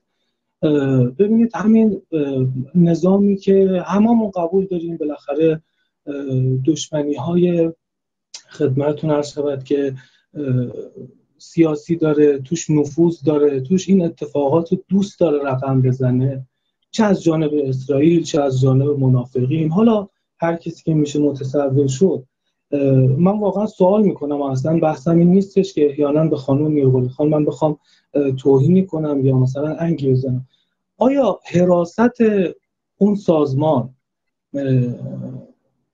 ببینید 1.19 1.51
همین 1.55 2.03
نظامی 2.75 3.37
که 3.37 3.83
هممون 3.87 4.31
قبول 4.31 4.67
داریم 4.67 4.97
بالاخره 4.97 5.63
دشمنی 6.67 7.15
های 7.15 7.73
خدمتتون 8.51 9.11
عرض 9.11 9.33
شود 9.33 9.65
که 9.65 9.95
سیاسی 11.39 11.97
داره 11.97 12.39
توش 12.39 12.71
نفوذ 12.71 13.23
داره 13.25 13.61
توش 13.61 13.89
این 13.89 14.05
اتفاقات 14.05 14.73
رو 14.73 14.79
دوست 14.89 15.21
داره 15.21 15.45
رقم 15.45 15.83
بزنه 15.83 16.47
چه 16.91 17.05
از 17.05 17.23
جانب 17.23 17.51
اسرائیل 17.55 18.23
چه 18.23 18.43
از 18.43 18.61
جانب 18.61 18.99
منافقین. 18.99 19.71
حالا 19.71 20.09
هر 20.39 20.57
کسی 20.57 20.83
که 20.85 20.95
میشه 20.95 21.19
متصور 21.19 21.87
شد 21.87 22.25
من 23.19 23.39
واقعا 23.39 23.67
سوال 23.67 24.03
می‌کنم 24.03 24.43
اصلا 24.43 24.79
بحثم 24.79 25.19
این 25.19 25.29
نیستش 25.29 25.75
که 25.75 25.91
احیانا 25.91 26.27
به 26.27 26.37
خانم 26.37 26.71
میرگلی 26.71 27.09
خان 27.09 27.29
من 27.29 27.45
بخوام 27.45 27.79
توهینی 28.39 28.87
کنم 28.87 29.27
یا 29.27 29.39
مثلا 29.39 29.77
انگی 29.77 30.15
آیا 30.97 31.41
حراست 31.45 32.21
اون 32.97 33.15
سازمان 33.15 33.95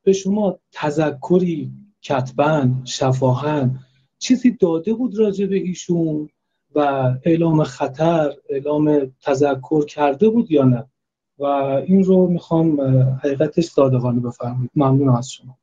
به 0.03 0.13
شما 0.13 0.59
تذکری 0.73 1.73
کتبن 2.03 2.83
شفاهن 2.85 3.79
چیزی 4.19 4.51
داده 4.51 4.95
بود 4.95 5.19
راجع 5.19 5.47
به 5.47 5.57
ایشون 5.57 6.29
و 6.75 6.79
اعلام 7.25 7.65
خطر 7.65 8.33
اعلام 8.49 9.13
تذکر 9.21 9.85
کرده 9.85 10.29
بود 10.29 10.51
یا 10.51 10.65
نه؟ 10.65 10.87
و 11.39 11.45
این 11.45 12.05
رو 12.05 12.27
می‌خوام 12.27 12.81
حقیقتش 13.17 13.65
صادقانه 13.65 14.21
بفرمایید. 14.21 14.71
ممنون 14.75 15.17
از 15.17 15.31
شما. 15.31 15.59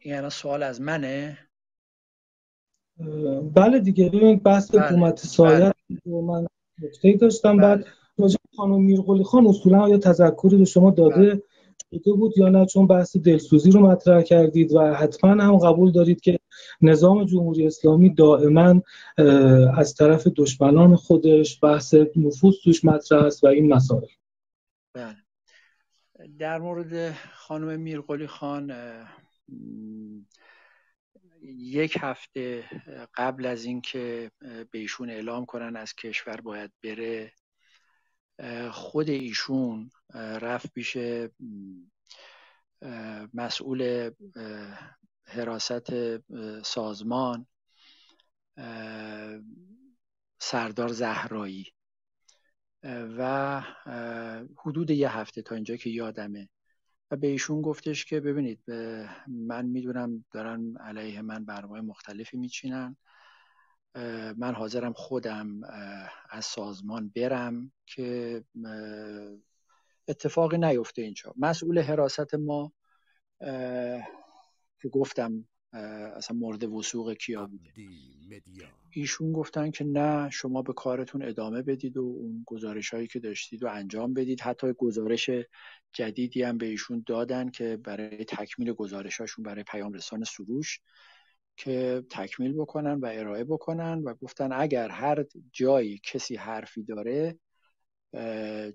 این 0.00 0.28
سوال 0.28 0.62
از 0.62 0.80
منه؟ 0.80 1.38
بله 3.54 3.78
دیگه 3.78 4.08
ببینید 4.08 4.42
بحث 4.42 4.74
بله. 4.74 4.82
حکومت 4.82 5.18
سایه 5.18 5.72
بله. 5.90 6.20
من 6.22 6.46
نکته 6.82 7.12
داشتم 7.12 7.56
بله. 7.56 7.66
بعد 7.66 7.86
راجع 8.18 8.36
خانم 8.56 8.82
میرقلی 8.82 9.24
خان 9.24 9.46
اصولا 9.46 9.88
یا 9.88 9.98
تذکری 9.98 10.56
به 10.56 10.64
شما 10.64 10.90
داده 10.90 11.16
بله. 11.16 11.42
شده 11.90 12.12
بود 12.12 12.38
یا 12.38 12.48
نه 12.48 12.66
چون 12.66 12.86
بحث 12.86 13.16
دلسوزی 13.16 13.70
رو 13.70 13.80
مطرح 13.80 14.22
کردید 14.22 14.72
و 14.72 14.94
حتما 14.94 15.30
هم 15.30 15.56
قبول 15.56 15.92
دارید 15.92 16.20
که 16.20 16.38
نظام 16.82 17.24
جمهوری 17.24 17.66
اسلامی 17.66 18.14
دائما 18.14 18.82
از 19.76 19.94
طرف 19.94 20.26
دشمنان 20.26 20.96
خودش 20.96 21.58
بحث 21.62 21.94
نفوذ 22.16 22.54
توش 22.64 22.84
مطرح 22.84 23.24
است 23.24 23.44
و 23.44 23.46
این 23.46 23.74
مسائل 23.74 24.08
بله 24.94 25.16
در 26.38 26.58
مورد 26.58 27.12
خانم 27.34 27.80
میرقلی 27.80 28.26
خان 28.26 28.72
یک 31.48 31.98
هفته 32.00 32.64
قبل 33.14 33.46
از 33.46 33.64
اینکه 33.64 34.30
به 34.40 34.78
ایشون 34.78 35.10
اعلام 35.10 35.44
کنن 35.44 35.76
از 35.76 35.94
کشور 35.94 36.40
باید 36.40 36.72
بره 36.82 37.32
خود 38.70 39.10
ایشون 39.10 39.90
رفت 40.14 40.72
پیش 40.72 40.96
مسئول 43.34 44.10
حراست 45.24 45.92
سازمان 46.62 47.46
سردار 50.38 50.88
زهرایی. 50.88 51.72
و 53.18 53.60
حدود 54.58 54.90
یه 54.90 55.16
هفته 55.16 55.42
تا 55.42 55.54
اینجا 55.54 55.76
که 55.76 55.90
یادمه. 55.90 56.48
و 57.10 57.16
به 57.16 57.26
ایشون 57.26 57.62
گفتش 57.62 58.04
که 58.04 58.20
ببینید 58.20 58.70
من 59.28 59.66
می‌دونم 59.66 60.24
دارن 60.32 60.76
علیه 60.76 61.22
من 61.22 61.44
برنامه 61.44 61.80
مختلفی 61.80 62.36
میچینن. 62.36 62.96
من 64.36 64.54
حاضرم 64.54 64.92
خودم 64.92 65.60
از 66.30 66.44
سازمان 66.44 67.12
برم 67.16 67.72
که 67.86 68.44
اتفاقی 70.08 70.58
نیفته 70.58 71.02
اینجا. 71.02 71.34
مسئول 71.36 71.78
حراست 71.78 72.34
ما 72.34 72.72
که 74.80 74.88
گفتم 74.92 75.48
اصلا 76.16 76.36
مورد 76.36 76.64
وسوق 76.64 77.12
کیا 77.12 77.46
بوده. 77.46 77.70
ایشون 78.90 79.32
گفتن 79.32 79.70
که 79.70 79.84
نه 79.84 80.30
شما 80.30 80.62
به 80.62 80.72
کارتون 80.72 81.22
ادامه 81.22 81.62
بدید 81.62 81.96
و 81.96 82.00
اون 82.00 82.42
گزارش 82.46 82.94
هایی 82.94 83.06
که 83.06 83.18
داشتید 83.20 83.62
و 83.62 83.66
انجام 83.68 84.14
بدید. 84.14 84.40
حتی 84.40 84.72
گزارش 84.72 85.30
جدیدی 85.92 86.42
هم 86.42 86.58
به 86.58 86.66
ایشون 86.66 87.02
دادن 87.06 87.50
که 87.50 87.76
برای 87.76 88.24
تکمیل 88.24 88.72
گزارش 88.72 89.20
هاشون 89.20 89.42
برای 89.44 89.64
پیام 89.64 89.92
رسان 89.92 90.24
سروش 90.24 90.80
که 91.56 92.04
تکمیل 92.10 92.52
بکنن 92.52 92.94
و 92.94 93.10
ارائه 93.12 93.44
بکنن 93.44 94.02
و 94.04 94.14
گفتن 94.14 94.52
اگر 94.52 94.88
هر 94.88 95.24
جایی 95.52 96.00
کسی 96.04 96.36
حرفی 96.36 96.82
داره 96.82 97.38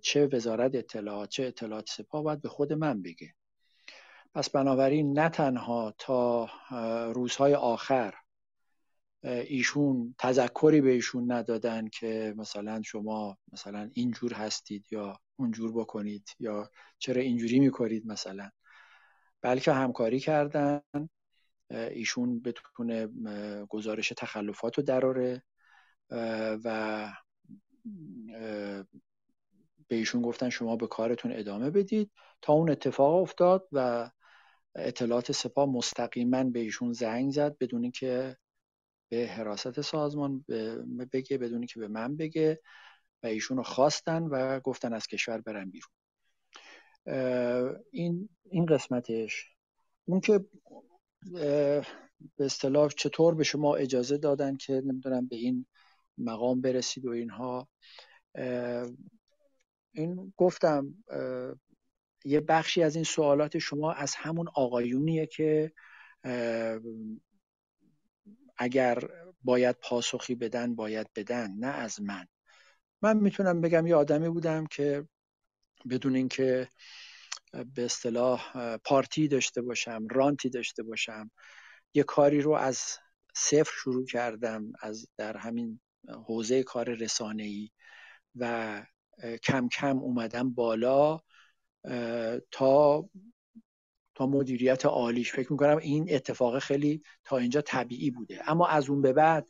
چه 0.01 0.27
وزارت 0.33 0.75
اطلاعات 0.75 1.29
چه 1.29 1.43
اطلاعات 1.43 1.89
سپاه 1.89 2.23
باید 2.23 2.41
به 2.41 2.49
خود 2.49 2.73
من 2.73 3.01
بگه. 3.01 3.33
پس 4.33 4.49
بنابراین 4.49 5.19
نه 5.19 5.29
تنها 5.29 5.93
تا 5.97 6.49
روزهای 7.11 7.55
آخر 7.55 8.13
ایشون 9.23 10.15
تذکری 10.17 10.81
به 10.81 10.91
ایشون 10.91 11.31
ندادن 11.31 11.87
که 11.87 12.33
مثلا 12.37 12.81
شما 12.81 13.37
مثلا 13.53 13.89
اینجور 13.93 14.33
هستید 14.33 14.85
یا 14.91 15.19
اونجور 15.35 15.71
بکنید 15.71 16.29
یا 16.39 16.69
چرا 16.97 17.21
اینجوری 17.21 17.59
می‌کنید 17.59 18.07
مثلا. 18.07 18.49
بلکه 19.41 19.73
همکاری 19.73 20.19
کردن 20.19 20.81
ایشون 21.69 22.41
بتونه 22.41 23.07
گزارش 23.69 24.13
تخلفات 24.17 24.77
رو 24.77 24.83
دراره 24.83 25.43
و 26.63 27.07
به 29.87 29.95
ایشون 29.95 30.21
گفتن 30.21 30.49
شما 30.49 30.75
به 30.75 30.87
کارتون 30.87 31.31
ادامه 31.35 31.69
بدید 31.69 32.11
تا 32.41 32.53
اون 32.53 32.69
اتفاق 32.69 33.21
افتاد 33.21 33.67
و 33.71 34.09
اطلاعات 34.75 35.31
سپاه 35.31 35.69
مستقیما 35.69 36.43
به 36.43 36.59
ایشون 36.59 36.93
زنگ 36.93 37.31
زد 37.31 37.57
بدونی 37.57 37.91
که 37.91 38.37
به 39.09 39.27
حراست 39.27 39.81
سازمان 39.81 40.45
بگه 41.11 41.37
بدونی 41.37 41.67
که 41.67 41.79
به 41.79 41.87
من 41.87 42.17
بگه 42.17 42.59
و 43.23 43.27
ایشون 43.27 43.57
رو 43.57 43.63
خواستن 43.63 44.23
و 44.23 44.59
گفتن 44.59 44.93
از 44.93 45.07
کشور 45.07 45.41
برن 45.41 45.71
بیرون. 45.71 45.91
این 47.91 48.29
این 48.43 48.65
قسمتش. 48.65 49.45
اون 50.05 50.19
که 50.19 50.45
به 52.37 52.45
اصطلاح 52.45 52.89
چطور 52.89 53.35
به 53.35 53.43
شما 53.43 53.75
اجازه 53.75 54.17
دادن 54.17 54.57
که 54.57 54.73
نمی‌دونم 54.85 55.27
به 55.27 55.35
این 55.35 55.65
مقام 56.17 56.61
برسید 56.61 57.05
و 57.05 57.09
اینها. 57.09 57.67
این 59.91 60.33
گفتم 60.37 60.93
یه 62.25 62.39
بخشی 62.39 62.83
از 62.83 62.95
این 62.95 63.03
سوالات 63.03 63.57
شما 63.57 63.93
از 63.93 64.15
همون 64.15 64.47
آقایونیه 64.55 65.25
که 65.25 65.71
اگر 68.57 68.99
باید 69.43 69.75
پاسخی 69.81 70.35
بدن 70.35 70.75
باید 70.75 71.07
بدن 71.15 71.51
نه 71.51 71.67
از 71.67 72.01
من. 72.01 72.27
من 73.01 73.17
می‌تونم 73.17 73.61
بگم 73.61 73.87
یه 73.87 73.95
آدمی 73.95 74.29
بودم 74.29 74.65
که 74.65 75.07
بدون 75.89 76.15
اینکه 76.15 76.69
به 77.51 77.85
اصطلاح 77.85 78.77
پارتی 78.77 79.27
داشته 79.27 79.61
باشم 79.61 80.07
رانتی 80.11 80.49
داشته 80.49 80.83
باشم 80.83 81.31
یه 81.93 82.03
کاری 82.03 82.41
رو 82.41 82.51
از 82.51 82.81
صفر 83.35 83.71
شروع 83.83 84.05
کردم 84.05 84.71
از 84.81 85.07
در 85.17 85.37
همین 85.37 85.79
حوزه 86.25 86.63
کار 86.63 86.89
رسانه‌ای 86.93 87.69
و 88.35 88.85
کم 89.43 89.67
کم 89.69 89.97
اومدم 89.97 90.53
بالا. 90.53 91.19
تا 92.51 93.09
تا 94.15 94.27
مدیریت 94.27 94.85
عالیش. 94.85 95.31
فکر 95.31 95.51
می‌کنم 95.51 95.77
این 95.77 96.15
اتفاق 96.15 96.59
خیلی 96.59 97.03
تا 97.23 97.37
اینجا 97.37 97.61
طبیعی 97.61 98.11
بوده. 98.11 98.51
اما 98.51 98.67
از 98.67 98.89
اون 98.89 99.01
به 99.01 99.13
بعد 99.13 99.47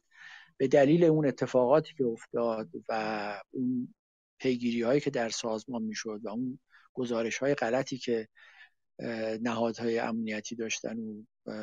به 0.58 0.68
دلیل 0.68 1.04
اون 1.04 1.28
اتفاقاتی 1.28 1.94
که 1.94 2.04
افتاد 2.06 2.70
و 2.90 3.42
اون 3.52 3.96
پیگیری 4.40 4.82
هایی 4.82 5.02
که 5.02 5.10
در 5.10 5.30
سازمان 5.30 5.82
می‌شد 5.82 6.20
و 6.24 6.30
اون 6.30 6.60
گزارش 6.94 7.38
های 7.38 7.56
غلطی 7.56 7.98
که 7.98 8.28
نهادهای 9.42 10.00
امنیتی 10.00 10.56
داشتن 10.56 10.98
و 11.46 11.54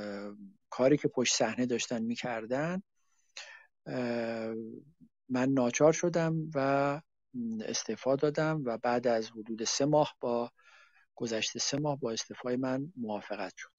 کاری 0.71 0.97
که 0.97 1.09
پشت 1.09 1.35
صحنه 1.35 1.67
داشتن 1.67 2.03
می‌کردن 2.03 2.83
من 5.29 5.49
ناچار 5.49 5.93
شدم 5.93 6.51
و 6.55 7.01
استعفا 7.65 8.17
دادم 8.17 8.63
و 8.65 8.79
بعد 8.79 9.07
از 9.07 9.31
حدود 9.31 9.65
سه 9.65 9.85
ماه 9.85 10.15
با 10.21 10.51
گذشته 11.15 11.59
سه 11.59 11.79
ماه 11.79 11.99
با 12.01 12.11
استعفای 12.11 12.57
من 12.57 12.93
موافقت 12.97 13.53
شد. 13.57 13.71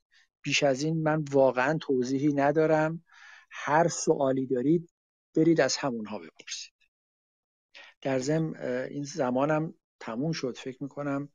بیش 0.41 0.63
از 0.63 0.83
این 0.83 1.03
من 1.03 1.25
واقعا 1.31 1.77
توضیحی 1.81 2.33
ندارم. 2.33 3.03
هر 3.51 3.87
سوالی 3.87 4.47
دارید 4.47 4.89
برید 5.35 5.61
از 5.61 5.77
همونها 5.77 6.19
بپرسید. 6.19 6.73
در 8.01 8.19
ضمن 8.19 8.55
این 8.89 9.03
زمانم 9.03 9.73
تموم 9.99 10.31
شد 10.31 10.57
فکر 10.57 10.83
می‌کنم. 10.83 11.29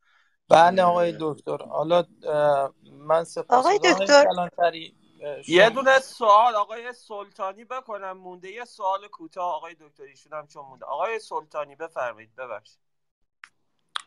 بله 0.49 0.83
آقای 0.83 1.17
دکتر. 1.21 1.57
حالا 1.57 2.05
من 2.93 3.25
سپاس 3.25 3.67
آقای 3.67 3.79
دکتر. 3.85 4.27
یه 5.49 5.71
دونه 5.71 5.99
سوال 5.99 6.55
آقای 6.55 6.93
سلطانی 6.93 7.65
بکنم 7.65 8.13
مونده. 8.13 8.51
یه 8.51 8.65
سوال 8.65 9.09
کوتاه 9.09 9.55
آقای 9.55 9.75
دکتر 9.81 10.03
ایشون 10.03 10.33
هم 10.33 10.47
چون 10.47 10.65
مونده. 10.67 10.85
آقای 10.85 11.19
سلطانی 11.19 11.77
بفرمایید. 11.77 12.35
ببخشید. 12.37 12.79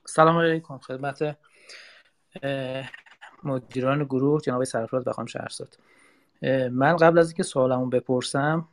سلام 0.05 0.37
علیکم. 0.37 0.77
خدمت 0.77 1.37
مدیران 3.43 4.03
گروه 4.03 4.41
جناب 4.41 4.63
سرفراز 4.63 5.07
و 5.07 5.11
خانم 5.11 5.27
شهرزاد. 5.27 5.77
من 6.71 6.97
قبل 6.97 7.19
از 7.19 7.29
اینکه 7.29 7.43
سوالمو 7.43 7.85
بپرسم 7.85 8.67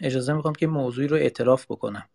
اجازه 0.00 0.32
می‌خوام 0.32 0.54
که 0.54 0.66
موضوعی 0.66 1.08
رو 1.08 1.16
اعتراف 1.16 1.64
بکنم. 1.64 2.08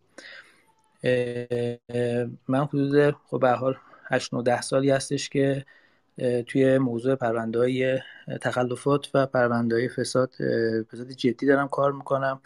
من 2.48 2.64
حدود 2.64 3.16
خب 3.26 3.40
به 3.40 3.50
حال 3.50 3.78
8 4.04 4.34
9 4.34 4.60
سالی 4.60 4.90
هستش 4.90 5.28
که 5.28 5.66
توی 6.46 6.78
موضوع 6.78 7.14
پرونده 7.14 7.58
های 7.58 7.98
تخلفات 8.40 9.10
و 9.14 9.26
پرونده 9.26 9.74
های 9.74 9.88
فساد 9.88 10.30
فساد 10.92 11.08
جدی 11.10 11.46
دارم 11.46 11.68
کار 11.68 11.92
می‌کنم. 11.92 12.40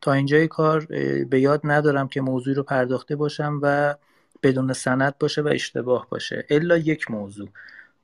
تا 0.00 0.12
اینجای 0.12 0.48
کار 0.48 0.86
به 1.30 1.40
یاد 1.40 1.60
ندارم 1.64 2.08
که 2.08 2.20
موضوعی 2.20 2.54
رو 2.54 2.62
پرداخته 2.62 3.16
باشم 3.16 3.60
و 3.62 3.94
بدون 4.42 4.72
سند 4.72 5.18
باشه 5.18 5.42
و 5.42 5.48
اشتباه 5.48 6.06
باشه. 6.10 6.44
الا 6.50 6.76
یک 6.76 7.10
موضوع 7.10 7.48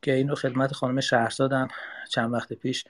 که 0.03 0.13
اینو 0.13 0.35
خدمت 0.35 0.73
خانم 0.73 1.01
شهرزادم 1.01 1.69
چند 2.11 2.33
وقت 2.33 2.53
پیش 2.53 2.85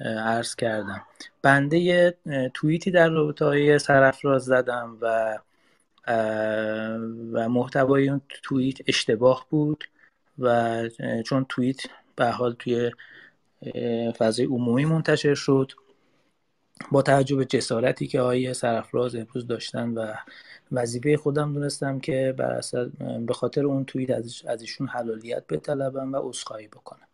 عرض 0.00 0.54
کردم. 0.54 1.02
بنده 1.42 2.14
توییتی 2.54 2.90
در 2.90 3.08
رابطه 3.08 3.44
های 3.44 3.78
سرافراز 3.78 4.44
زدم 4.44 4.98
و 5.00 5.38
و 7.32 7.48
محتوای 7.48 8.08
اون 8.08 8.20
توییت 8.42 8.78
اشتباه 8.86 9.46
بود. 9.50 9.84
و 10.38 10.82
چون 11.26 11.46
توییت 11.48 11.80
به 12.16 12.30
حال 12.30 12.56
توی 12.58 12.90
فضای 14.18 14.46
عمومی 14.46 14.84
منتشر 14.84 15.34
شد 15.34 15.72
با 16.92 17.02
توجه 17.02 17.36
به 17.36 17.44
جسارتی 17.44 18.06
که 18.06 18.20
آقای 18.20 18.54
سرفراز 18.54 19.14
امروز 19.14 19.46
داشتن 19.46 19.90
و 19.90 20.14
وظیفه 20.72 21.16
خودم 21.16 21.52
دونستم 21.52 22.00
که 22.00 22.34
بر 22.36 22.60
به 23.26 23.34
خاطر 23.34 23.64
اون 23.64 23.84
توییت 23.84 24.10
از 24.46 24.60
ایشون 24.60 24.88
حلالیت 24.88 25.46
بطلبم 25.48 26.12
و 26.12 26.16
عذرخواهی 26.16 26.68
بکنم. 26.68 27.06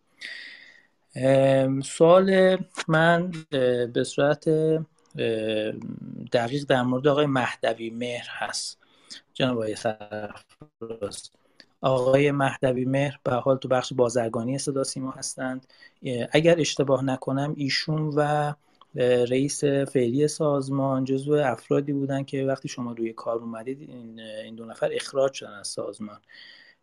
سوال 1.81 2.57
من 2.89 3.33
به 3.92 4.05
صورت 4.05 4.49
دقیق 6.33 6.65
در 6.68 6.83
مورد 6.83 7.09
آقای 7.09 7.26
مهدوی 7.26 7.91
مهر 7.91 8.26
هست. 8.28 8.78
جناب 9.34 9.57
آقای 9.57 9.76
سرفراز 9.76 11.31
آقای 11.83 12.31
مهدوی 12.31 12.85
مهر 12.85 13.19
به 13.25 13.33
حال 13.33 13.57
تو 13.57 13.69
بخش 13.69 13.93
بازرگانی 13.93 14.59
صدا 14.59 14.85
سیما 14.85 15.11
هستند. 15.11 15.67
اگر 16.33 16.61
اشتباه 16.61 17.05
نکنم 17.05 17.55
ایشون 17.57 18.12
و 18.17 18.52
رئیس 19.25 19.65
فعلی 19.65 20.28
سازمان 20.28 21.05
جزو 21.05 21.33
افرادی 21.33 21.93
بودن 21.93 22.23
که 22.23 22.44
وقتی 22.44 22.69
شما 22.69 22.93
روی 22.93 23.12
کار 23.12 23.36
اومدید 23.36 23.91
این 23.91 24.55
دو 24.55 24.65
نفر 24.65 24.91
اخراج 24.93 25.33
شدن 25.33 25.52
از 25.52 25.69
سازمان. 25.69 26.20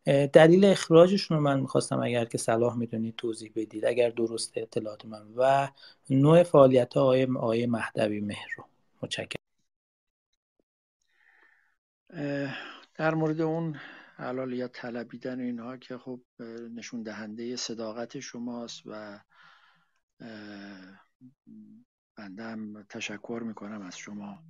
دلیل 0.06 0.66
اخراجشون 0.66 1.38
رو 1.38 1.44
من 1.44 1.60
می‌خواستم 1.60 2.00
اگر 2.04 2.26
که 2.26 2.38
صلاح 2.38 2.78
می‌دونید 2.78 3.16
توضیح 3.16 3.52
بدید. 3.56 3.86
اگر 3.86 4.10
درست 4.10 4.54
اطلاعات 4.56 5.06
من 5.06 5.22
و 5.36 5.68
نوع 6.10 6.44
فعالیت 6.44 6.98
آقای, 6.98 7.24
آقای 7.24 7.66
مهدوی 7.66 8.20
مهر 8.20 8.48
رو. 8.58 8.64
متشکرم. 9.02 9.40
در 12.96 13.16
مورد 13.16 13.42
اون 13.42 13.76
یا 14.50 14.68
طلبیدن 14.68 15.40
اینها 15.40 15.78
که 15.78 15.98
خب 15.98 16.22
نشون 16.76 17.04
دهنده 17.04 17.56
صداقت 17.56 18.20
شماست 18.20 18.82
و 18.86 19.20
بنده 22.18 22.44
هم 22.44 22.84
تشکر 22.84 23.42
می‌کنم 23.46 23.82
از 23.82 23.98
شما. 23.98 24.44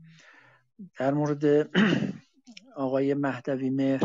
در 1.00 1.14
مورد 1.14 1.70
آقای 2.76 3.14
مهدوی 3.14 3.70
مهر 3.70 4.04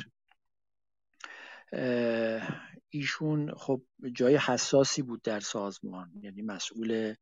ایشون 2.90 3.54
خب 3.54 3.82
جای 4.12 4.36
حساسی 4.36 5.02
بود 5.02 5.22
در 5.22 5.40
سازمان 5.40 6.12
یعنی 6.22 6.42
مسئول 6.42 7.14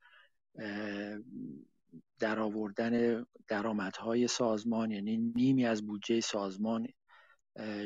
در 2.18 2.40
آوردن 2.40 3.26
درآمدهای 3.48 4.28
سازمان 4.28 4.90
یعنی 4.90 5.16
نیمی 5.16 5.66
از 5.66 5.86
بودجه 5.86 6.20
سازمان 6.20 6.86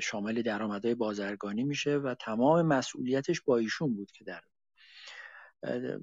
شامل 0.03 0.43
درآمدهای 0.43 0.95
بازرگانی 0.95 1.65
میشه 1.65 1.97
و 1.97 2.15
تمام 2.15 2.67
مسئولیتش 2.67 3.41
با 3.41 3.57
ایشون 3.57 3.95
بود 3.95 4.11
که 4.11 4.25
در 4.25 4.41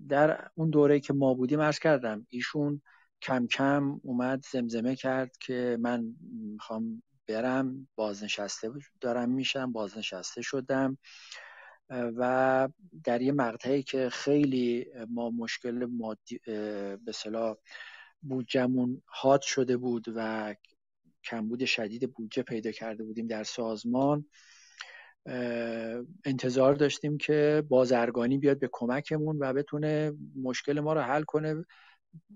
در 0.10 0.48
اون 0.56 0.70
دوره 0.70 1.00
که 1.00 1.14
ما 1.14 1.34
بودیم 1.34 1.60
ارز 1.60 1.80
کردم 1.80 2.28
ایشون 2.30 2.82
کم 3.22 3.48
کم 3.48 4.00
اومد 4.04 4.46
زمزمه 4.52 4.96
کرد 4.96 5.38
که 5.38 5.78
من 5.82 6.16
می‌خوام 6.32 7.04
برم 7.28 7.88
بازنشسته 7.96 8.72
دارم 9.02 9.30
میشم 9.30 9.72
بازنشسته 9.72 10.42
شدم. 10.42 10.98
و 11.90 12.70
در 13.04 13.22
یه 13.22 13.32
مقطعی 13.32 13.84
که 13.84 14.10
خیلی 14.10 14.86
ما 15.10 15.30
مشکل 15.30 15.86
مادی 15.86 16.40
به 17.06 17.12
صلاح 17.14 17.56
بودجمون 18.22 19.02
هات 19.22 19.42
شده 19.42 19.78
بود 19.78 20.06
و 20.16 20.56
کمبود 21.24 21.66
شدید 21.66 22.14
بودجه 22.14 22.44
پیدا 22.44 22.72
کرده 22.72 23.04
بودیم 23.04 23.28
در 23.28 23.44
سازمان. 23.44 24.26
انتظار 26.26 26.74
داشتیم 26.74 27.18
که 27.18 27.64
بازرگانی 27.70 28.38
بیاد 28.38 28.60
به 28.60 28.70
کمکمون 28.72 29.38
و 29.40 29.54
بتونه 29.54 30.14
مشکل 30.44 30.80
ما 30.80 30.94
رو 30.94 31.02
حل 31.02 31.24
کنه. 31.24 31.66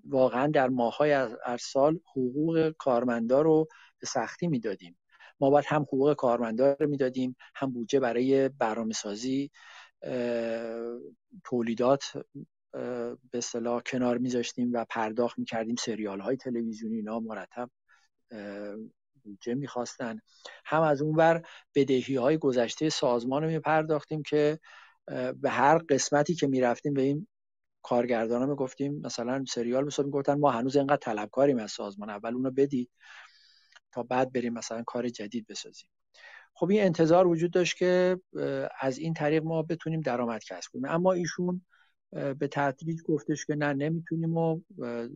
واقعا 0.07 0.47
در 0.47 0.69
ماهای 0.69 1.11
از 1.45 1.61
سال 1.61 1.99
حقوق 2.11 2.73
کارمندا 2.77 3.41
رو 3.41 3.67
به 3.99 4.07
سختی 4.07 4.47
می‌دادیم. 4.47 4.97
ما 5.39 5.49
باید 5.49 5.65
هم 5.67 5.81
حقوق 5.81 6.13
کارمندا 6.13 6.75
رو 6.79 6.87
می‌دادیم 6.89 7.35
هم 7.55 7.71
بودجه 7.71 7.99
برای 7.99 8.49
برنامه 8.49 8.93
سازی 8.93 9.51
تولیدات 11.43 12.03
به 13.31 13.41
صلاح 13.41 13.81
کنار 13.85 14.17
میذاشتیم 14.17 14.73
و 14.73 14.85
پرداخت 14.89 15.39
می‌کردیم 15.39 15.75
سریال 15.75 16.19
های 16.19 16.37
تلویزیونی 16.37 16.95
اینا 16.95 17.19
مرتب. 17.19 17.69
بودجه 19.23 19.53
می‌خواستن. 19.53 20.19
هم 20.65 20.81
از 20.81 21.01
اونور 21.01 21.41
بدهی 21.75 22.15
های 22.15 22.37
گذشته 22.37 22.89
سازمان 22.89 23.43
رو 23.43 23.49
میپرداختیم 23.49 24.23
که 24.23 24.59
به 25.35 25.49
هر 25.49 25.77
قسمتی 25.77 26.35
که 26.35 26.47
می‌رفتیم 26.47 26.93
به 26.93 27.01
این 27.01 27.27
کارگردان 27.81 28.41
ها 28.41 28.47
می‌گفتیم 28.47 29.01
مثلا 29.01 29.43
سریال 29.47 29.83
می‌سازیم 29.83 30.11
گفتن 30.11 30.39
ما 30.39 30.51
هنوز 30.51 30.75
اینقدر 30.75 30.97
طلبکاریم 30.97 31.57
از 31.57 31.71
سازمان 31.71 32.09
اول 32.09 32.33
اونو 32.33 32.51
بدید 32.51 32.89
تا 33.91 34.03
بعد 34.03 34.31
بریم 34.33 34.53
مثلا 34.53 34.83
کار 34.83 35.09
جدید 35.09 35.45
بسازیم. 35.47 35.89
خب 36.53 36.69
این 36.69 36.83
انتظار 36.83 37.27
وجود 37.27 37.51
داشت 37.51 37.77
که 37.77 38.19
از 38.79 38.97
این 38.97 39.13
طریق 39.13 39.43
ما 39.43 39.61
بتونیم 39.61 40.01
درآمد 40.01 40.43
کسب 40.43 40.71
کنیم. 40.73 40.85
اما 40.85 41.13
ایشون 41.13 41.65
به 42.11 42.47
تدریج 42.51 43.01
گفتش 43.01 43.45
که 43.45 43.55
نه 43.55 43.73
نمی‌تونیم 43.73 44.37
و 44.37 44.61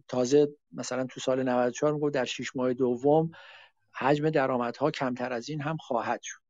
تازه 0.08 0.48
مثلا 0.72 1.06
تو 1.06 1.20
سال 1.20 1.44
94 1.44 1.94
می‌گفت 1.94 2.14
در 2.14 2.26
6 2.26 2.56
ماه 2.56 2.74
دوم 2.74 3.32
حجم 3.92 4.30
درآمدها 4.30 4.92
کمتر 4.92 5.34
از 5.34 5.50
این 5.50 5.61
هم 5.61 5.78
خواهد 5.78 6.22
شد. 6.24 6.42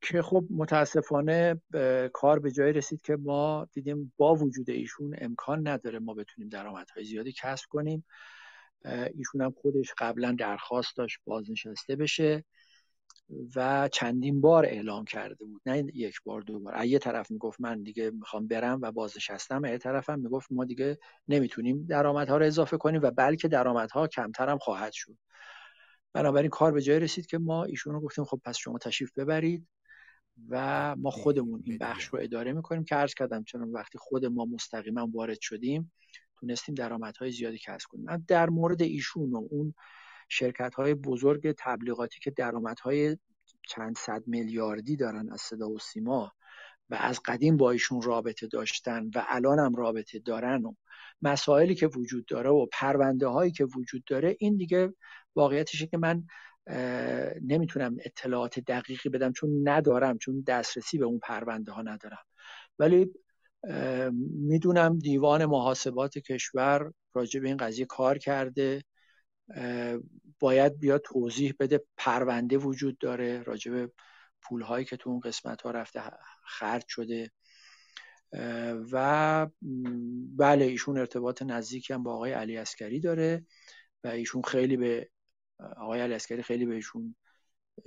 که 0.00 0.22
خب 0.22 0.44
متاسفانه 0.50 1.60
کار 2.12 2.38
به 2.38 2.50
جای 2.50 2.72
رسید 2.72 3.02
که 3.02 3.16
ما 3.16 3.68
دیدیم 3.72 4.12
با 4.16 4.34
وجود 4.34 4.70
ایشون 4.70 5.14
امکان 5.18 5.68
نداره 5.68 5.98
ما 5.98 6.14
بتونیم 6.14 6.48
درآمدهای 6.48 7.04
زیادی 7.04 7.32
کسب 7.32 7.64
کنیم. 7.68 8.04
ایشون 9.14 9.40
هم 9.40 9.54
خودش 9.62 9.92
قبلا 9.98 10.36
درخواست 10.38 10.96
داشت 10.96 11.18
بازنشسته 11.24 11.96
بشه. 11.96 12.44
و 13.56 13.88
چندین 13.92 14.40
بار 14.40 14.64
اعلام 14.66 15.04
کرده 15.04 15.44
بود. 15.44 15.62
نه 15.66 15.84
یک 15.94 16.16
بار 16.24 16.40
دو 16.40 16.60
بار. 16.60 16.84
یه 16.84 16.98
طرف 16.98 17.30
می‌گفت 17.30 17.60
من 17.60 17.82
دیگه 17.82 18.10
می‌خوام 18.10 18.46
برم 18.46 18.78
و 18.82 18.92
بازنشستم. 18.92 19.64
یه 19.64 19.78
طرف 19.78 20.10
هم 20.10 20.20
می‌گفت 20.20 20.52
ما 20.52 20.64
دیگه 20.64 20.98
نمی‌تونیم 21.28 21.86
درآمدها 21.86 22.36
رو 22.36 22.46
اضافه 22.46 22.76
کنیم 22.76 23.00
و 23.02 23.10
بلکه 23.10 23.48
درآمدها 23.48 24.06
کمتر 24.06 24.48
هم 24.48 24.58
خواهد 24.58 24.92
شد. 24.92 25.16
بنابراین 26.12 26.50
کار 26.50 26.72
به 26.72 26.82
جای 26.82 27.00
رسید 27.00 27.26
که 27.26 27.38
ما 27.38 27.64
ایشون 27.64 27.94
رو 27.94 28.00
گفتیم 28.00 28.24
خب 28.24 28.40
پس 28.44 28.56
شما 28.56 28.78
تشریف 28.78 29.12
ببرید 29.16 29.68
و 30.48 30.96
ما 30.96 31.10
خودمون 31.10 31.62
این 31.64 31.78
بخش 31.78 32.04
رو 32.04 32.18
اداره 32.22 32.52
می‌کنیم 32.52 32.84
که 32.84 32.94
عرض 32.94 33.14
کردم 33.14 33.44
چون 33.44 33.62
وقتی 33.62 33.98
خود 33.98 34.26
ما 34.26 34.44
مستقیما 34.44 35.08
وارد 35.14 35.40
شدیم 35.40 35.92
تونستیم 36.36 36.74
درآمدهای 36.74 37.32
زیادی 37.32 37.58
کسب 37.58 37.86
کنیم. 37.88 38.24
در 38.28 38.50
مورد 38.50 38.82
ایشون 38.82 39.30
و 39.30 39.48
اون 39.50 39.74
شرکت 40.32 40.74
های 40.74 40.94
بزرگ 40.94 41.54
تبلیغاتی 41.58 42.20
که 42.20 42.30
درآمدهای 42.30 43.16
چند 43.68 43.98
صد 43.98 44.22
میلیاردی 44.26 44.96
دارن 44.96 45.32
از 45.32 45.40
صدا 45.40 45.70
و 45.70 45.78
سیما 45.78 46.32
و 46.90 46.94
از 46.94 47.20
قدیم 47.24 47.56
با 47.56 47.70
ایشون 47.70 48.02
رابطه 48.02 48.46
داشتن 48.46 49.10
و 49.14 49.24
الان 49.28 49.58
هم 49.58 49.74
رابطه 49.74 50.18
دارن 50.18 50.62
و 50.62 50.74
مسائلی 51.22 51.74
که 51.74 51.86
وجود 51.86 52.26
داره 52.26 52.50
و 52.50 52.66
پرونده 52.72 53.26
هایی 53.26 53.52
که 53.52 53.64
وجود 53.64 54.04
داره 54.04 54.36
این 54.38 54.56
دیگه 54.56 54.94
واقعیتشه 55.34 55.86
که 55.86 55.98
من 55.98 56.24
نمی‌تونم 57.42 57.96
اطلاعات 58.04 58.60
دقیقی 58.60 59.08
بدم 59.08 59.32
چون 59.32 59.68
ندارم 59.68 60.18
چون 60.18 60.44
دسترسی 60.46 60.98
به 60.98 61.04
اون 61.04 61.18
پرونده 61.18 61.72
ها 61.72 61.82
ندارم. 61.82 62.24
ولی 62.78 63.10
می‌دونم 64.30 64.98
دیوان 64.98 65.44
محاسبات 65.44 66.18
کشور 66.18 66.92
راجع 67.14 67.40
به 67.40 67.48
این 67.48 67.56
قضیه 67.56 67.86
کار 67.86 68.18
کرده. 68.18 68.82
باید 70.38 70.78
بیاد 70.78 71.02
توضیح 71.04 71.54
بده 71.60 71.84
پرونده 71.96 72.58
وجود 72.58 72.98
داره 72.98 73.42
راجع 73.42 73.72
به 73.72 73.92
پول 74.42 74.62
هایی 74.62 74.84
که 74.84 74.96
تو 74.96 75.10
اون 75.10 75.20
قسمت 75.20 75.62
ها 75.62 75.70
رفته 75.70 76.02
خرج 76.44 76.84
شده. 76.88 77.30
و 78.92 79.46
بله 80.36 80.64
ایشون 80.64 80.98
ارتباط 80.98 81.42
نزدیکی 81.42 81.92
هم 81.92 82.02
با 82.02 82.14
آقای 82.14 82.32
علی 82.32 82.56
اسکری 82.56 83.00
داره 83.00 83.46
و 84.04 84.08
ایشون 84.08 84.42
خیلی 84.42 84.76
به 84.76 85.10
آقای 85.76 86.00
علی 86.00 86.14
اسکری 86.14 86.42
خیلی 86.42 86.66
بهشون 86.66 87.14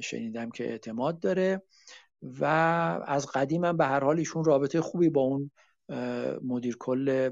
شنیدم 0.01 0.51
که 0.51 0.63
اعتماد 0.63 1.19
داره 1.19 1.61
و 2.21 2.45
از 3.05 3.27
قدیم 3.27 3.65
هم 3.65 3.77
به 3.77 3.85
هر 3.85 3.99
حال 3.99 4.17
ایشون 4.17 4.43
رابطه 4.43 4.81
خوبی 4.81 5.09
با 5.09 5.21
اون 5.21 5.51
مدیر 6.43 6.77
کل 6.79 7.31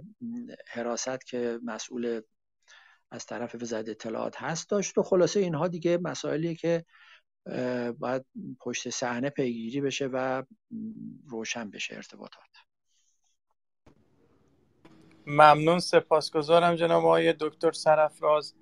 حراست 0.67 1.25
که 1.25 1.59
مسئول 1.63 2.21
از 3.13 3.25
طرف 3.25 3.55
وزارت 3.61 3.89
اطلاعات 3.89 4.35
هست. 4.41 4.69
داشت 4.69 4.97
و 4.97 5.03
خلاصه 5.03 5.39
اینها 5.39 5.67
دیگه 5.67 5.97
مسائلیه 5.97 6.55
که 6.55 6.85
باید 7.99 8.25
پشت 8.59 8.89
صحنه 8.89 9.29
پیگیری 9.29 9.81
بشه 9.81 10.09
و 10.13 10.43
روشن 11.27 11.69
بشه 11.69 11.95
ارتباطات. 11.95 12.43
ممنون. 15.27 15.79
سپاسگزارم 15.79 16.75
جناب 16.75 17.05
آقای 17.05 17.33
دکتر 17.39 17.71
سرفراز. 17.71 18.55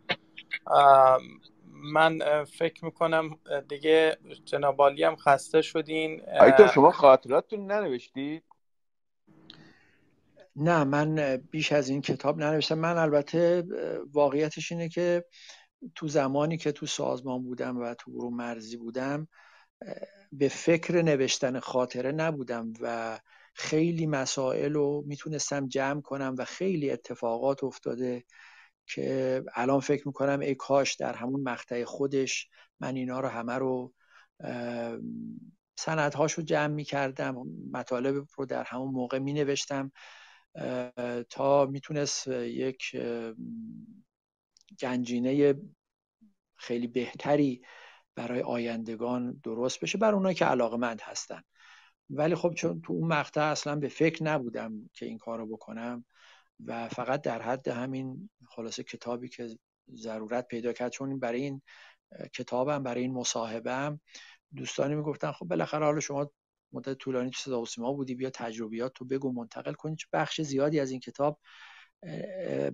من 1.66 2.44
فکر 2.44 2.86
می‌کنم 2.86 3.40
دیگه 3.70 4.18
جناب 4.46 4.82
هم 4.82 5.16
خسته 5.16 5.62
شدین. 5.62 6.22
آیتا 6.40 6.68
شما 6.68 6.92
خاطراتتون 6.92 7.72
ننوشتید؟ 7.72 8.44
نه 10.56 10.84
من 10.84 11.38
بیش 11.38 11.72
از 11.72 11.90
این 11.90 12.02
کتاب 12.02 12.40
ننوشتم. 12.40 12.76
من 12.76 12.98
البته 12.98 13.64
واقعیتش 14.12 14.72
اینه 14.72 14.90
که 14.90 15.26
تو 15.96 16.08
زمانی 16.08 16.58
که 16.58 16.72
تو 16.72 16.86
سازمان 16.86 17.44
بودم 17.44 17.78
و 17.78 17.94
تو 17.94 18.12
گروه 18.12 18.34
مرزی 18.34 18.78
بودم 18.78 19.28
به 20.32 20.48
فکر 20.48 21.02
نوشتن 21.02 21.60
خاطره 21.60 22.12
نبودم 22.12 22.74
و 22.82 23.20
خیلی 23.54 24.08
مسائل 24.08 24.74
رو 24.74 25.04
می‌تونستم 25.08 25.68
جمع 25.68 26.02
کنم 26.02 26.36
و 26.38 26.46
خیلی 26.46 26.92
اتفاقات 26.92 27.64
افتاده 27.64 28.24
که 28.88 29.44
الان 29.56 29.80
فکر 29.80 30.08
می‌کنم 30.08 30.40
ای 30.40 30.56
کاش 30.56 30.96
در 30.96 31.14
همون 31.14 31.42
مقطع 31.42 31.84
خودش 31.84 32.50
من 32.80 32.96
اینا 32.96 33.20
رو 33.20 33.28
همه 33.28 33.54
رو 33.54 33.94
سندهاش 35.80 36.34
رو 36.34 36.44
جمع 36.44 36.74
می‌کردم 36.74 37.36
مطالب 37.74 38.26
رو 38.38 38.46
در 38.46 38.64
همون 38.64 38.94
موقع 38.94 39.20
می 39.20 39.34
نوشتم 39.34 39.92
تا 41.30 41.66
می‌تونست 41.66 42.28
یک 42.28 42.98
گنجینه 44.80 45.56
خیلی 46.56 46.88
بهتری 46.88 47.62
برای 48.16 48.42
آیندگان 48.42 49.42
درست 49.44 49.80
بشه 49.80 49.98
برای 49.98 50.14
اونایی 50.14 50.36
که 50.36 50.46
علاقه 50.46 50.78
مند 50.78 51.02
هستن. 51.02 51.42
ولی 52.10 52.36
خب 52.36 52.54
چون 52.54 52.82
تو 52.82 52.94
اون 52.94 53.08
مقطع 53.08 53.42
اصلا 53.42 53.76
به 53.76 53.88
فکر 53.88 54.24
نبودم 54.24 54.90
که 54.94 55.06
این 55.06 55.18
کار 55.18 55.40
رو 55.40 55.46
بکنم 55.48 56.06
و 56.66 56.90
فقط 56.90 57.22
در 57.22 57.42
حد 57.42 57.68
همین 57.68 58.30
خلاصه 58.48 58.84
کتابی 58.84 59.30
که 59.30 59.50
ضرورت 59.96 60.48
پیدا 60.48 60.74
کرد 60.74 60.92
چون 60.92 61.20
برای 61.20 61.42
این 61.42 61.62
کتابم 62.34 62.84
برای 62.84 63.02
این 63.02 63.14
مصاحبم 63.14 64.00
دوستانی 64.56 64.96
می‌گفتن 64.96 65.32
خب 65.32 65.46
بالاخره 65.46 65.86
حالا 65.86 66.00
شما 66.00 66.32
مدت 66.74 66.98
طولانی 66.98 67.30
تو 67.30 67.40
صدا 67.40 67.62
و 67.62 67.66
سیما 67.66 67.94
بودی 67.94 68.16
بیا 68.16 68.30
تجربیات 68.30 68.92
تو 68.96 69.06
بگو 69.06 69.32
منتقل 69.32 69.74
کنی. 69.74 69.96
بخش 70.14 70.42
زیادی 70.42 70.80
از 70.80 70.92
این 70.92 71.00
کتاب 71.00 71.40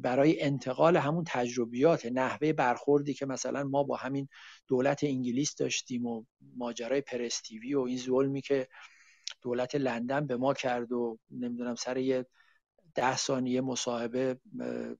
برای 0.01 0.41
انتقال 0.41 0.97
همون 0.97 1.23
تجربیات 1.27 2.05
نحوه 2.05 2.53
برخوردی 2.53 3.13
که 3.13 3.25
مثلا 3.25 3.63
ما 3.63 3.83
با 3.83 3.95
همین 3.95 4.27
دولت 4.67 5.03
انگلیس 5.03 5.55
داشتیم 5.55 6.05
و 6.05 6.23
ماجرای 6.55 7.01
پرستیوی 7.01 7.73
و 7.73 7.79
این 7.81 7.97
ظلمی 7.97 8.41
که 8.41 8.67
دولت 9.41 9.75
لندن 9.75 10.27
به 10.27 10.37
ما 10.37 10.53
کرد 10.53 10.91
و 10.91 11.17
نمی‌دونم 11.31 11.75
سر 11.75 11.97
یه 11.97 12.25
ده 12.95 13.17
ثانیه 13.17 13.61
مصاحبه 13.61 14.39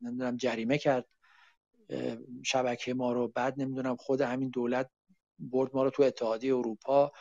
نمی‌دونم 0.02 0.38
جریمه 0.38 0.78
کرد 0.78 1.06
شبکه 2.44 2.94
ما 2.94 3.14
رو. 3.14 3.28
بعد 3.28 3.54
نمی‌دونم 3.62 3.96
خود 3.96 4.22
همین 4.22 4.50
دولت 4.50 4.90
برد 5.40 5.76
ما 5.76 5.84
رو 5.84 5.90
تو 5.90 6.04
اتحادیه 6.04 6.56
اروپا. 6.56 7.12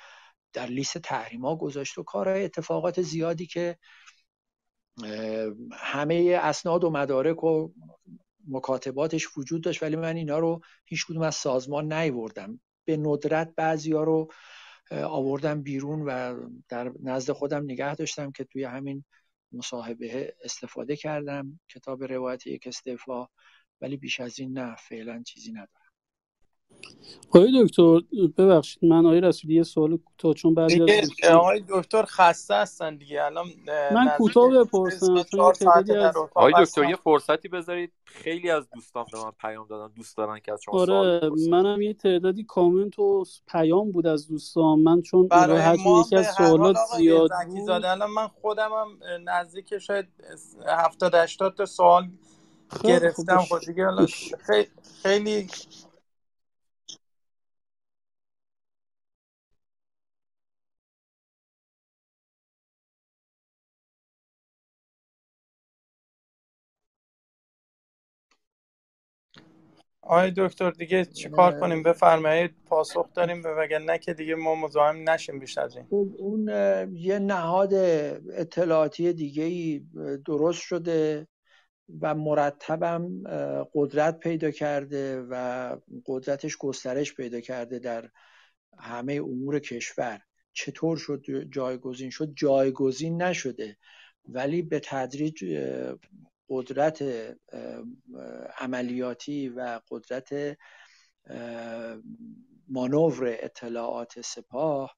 در 0.57 0.67
لیست 0.67 0.99
تحریما 0.99 1.57
گذاشت 1.57 1.99
و 1.99 2.02
کارهای 2.02 2.44
اتفاقات 2.44 3.02
زیادی 3.02 3.47
که 3.47 3.78
همه 5.73 6.39
اسناد 6.43 6.85
و 6.85 6.91
مدارک 6.91 7.44
و 7.44 7.68
مکاتباتش 8.49 9.39
وجود 9.39 9.62
داشت 9.62 9.83
ولی 9.83 9.97
من 9.97 10.17
اینا 10.17 10.39
رو 10.39 10.60
هیچ 10.85 11.07
کدوم 11.07 11.23
از 11.23 11.35
سازمان 11.35 11.93
نیوردم. 11.93 12.60
به 12.85 12.97
ندرت 12.97 13.55
بعضیا 13.57 14.02
رو 14.02 14.28
آوردم 14.91 15.62
بیرون 15.62 16.02
و 16.02 16.41
در 16.68 16.93
نزد 17.02 17.33
خودم 17.33 17.65
نگه 17.65 17.94
داشتم 17.94 18.33
که 18.33 18.44
توی 18.44 18.65
همین 18.65 19.05
مصاحبه 19.52 20.35
استفاده 20.44 20.97
کردم. 20.97 21.60
کتاب 21.68 22.05
روایت 22.05 22.47
یک 22.47 22.67
استعفا 22.67 23.26
ولی 23.81 23.97
بیش 23.97 24.20
از 24.20 24.39
این 24.39 24.59
نه 24.59 24.76
فعلا 24.76 25.23
چیزی 25.23 25.52
ندارم. 25.52 25.86
آقای 27.28 27.65
دکتر 27.65 28.01
ببخشید 28.39 28.85
من 28.85 29.07
آقای 29.07 29.20
رسولی 29.20 29.55
یه 29.55 29.62
سوال 29.62 29.97
کوتاه 29.97 30.35
چون 30.35 30.55
بعضی 30.55 30.83
از 30.83 31.11
آقای 31.31 31.65
دکتر 31.69 32.03
خسته 32.03 32.55
هستن 32.55 32.97
دیگه. 32.97 33.25
الان 33.25 33.47
من 33.95 34.09
کوتاه 34.19 34.65
بپرسم 34.65 35.23
چون 35.23 35.41
از 35.41 36.17
آقای 36.17 36.53
دکتر 36.65 36.85
یه 36.85 36.97
فرصتی 36.97 37.49
بذارید 37.49 37.93
خیلی 38.05 38.51
از 38.51 38.70
دوستان 38.75 39.05
به 39.12 39.19
من 39.19 39.31
پیام 39.41 39.67
دادن 39.67 39.95
دوست 39.95 40.17
دارن 40.17 40.39
که 40.39 40.53
از 40.53 40.62
شما 40.62 40.81
آره 40.81 41.20
سوال 41.20 41.49
منم 41.51 41.83
یه 41.83 41.95
تعدادی 41.95 42.45
کامنت 42.45 42.99
و 42.99 43.25
پیام 43.49 43.93
بود 43.93 44.07
از 44.07 44.28
دوستان. 44.28 44.78
من 44.78 45.03
چون 45.03 45.28
برای 45.28 45.78
یکی 46.01 46.17
از 46.17 46.35
سوالات 46.39 46.77
زیاد 46.97 47.31
بود. 47.49 47.70
الان 47.70 48.11
من 48.11 48.28
خودم 48.28 48.70
هم 48.73 48.99
نزدیک 49.25 49.78
شاید 49.78 50.07
70 50.67 51.15
80 51.15 51.55
تا 51.55 51.67
سوال 51.67 52.09
گرفتم. 52.85 53.39
خب 53.39 53.59
دیگه 53.67 53.86
خیلی 55.03 55.49
آقای 70.09 70.33
دکتر 70.36 70.70
دیگه 70.70 71.05
چیکار 71.05 71.60
کنیم؟ 71.60 71.83
بفرمایید 71.83 72.51
پاسخ 72.67 73.12
داریم 73.15 73.43
وگر 73.59 73.78
نه 73.78 73.99
که 73.99 74.15
دیگه 74.15 74.35
ما 74.35 74.55
مزاحم 74.55 75.10
نشیم 75.10 75.39
بیش 75.39 75.59
از 75.59 75.76
این. 75.76 75.86
اون 75.91 76.49
یه 76.94 77.18
نهاد 77.18 77.75
اطلاعاتی 77.75 79.12
دیگه 79.12 79.43
ای 79.43 79.86
درست 80.26 80.60
شده 80.60 81.26
و 82.01 82.15
مرتبم 82.15 83.23
قدرت 83.75 84.18
پیدا 84.18 84.51
کرده 84.51 85.23
و 85.31 85.76
قدرتش 86.07 86.57
گسترش 86.57 87.15
پیدا 87.15 87.41
کرده 87.41 87.78
در 87.78 88.10
همه 88.78 89.15
امور 89.15 89.59
کشور. 89.59 90.20
چطور 90.52 90.97
شد 90.97 91.25
جایگزین؟ 91.51 92.10
شد 92.10 92.33
جایگزین 92.36 93.23
نشده. 93.23 93.76
ولی 94.28 94.62
به 94.62 94.81
تدریج 94.85 95.44
قدرت 96.49 97.05
عملیاتی 98.58 99.49
و 99.49 99.81
قدرت 99.91 100.58
مانور 102.68 103.36
اطلاعات 103.41 104.20
سپاه 104.20 104.97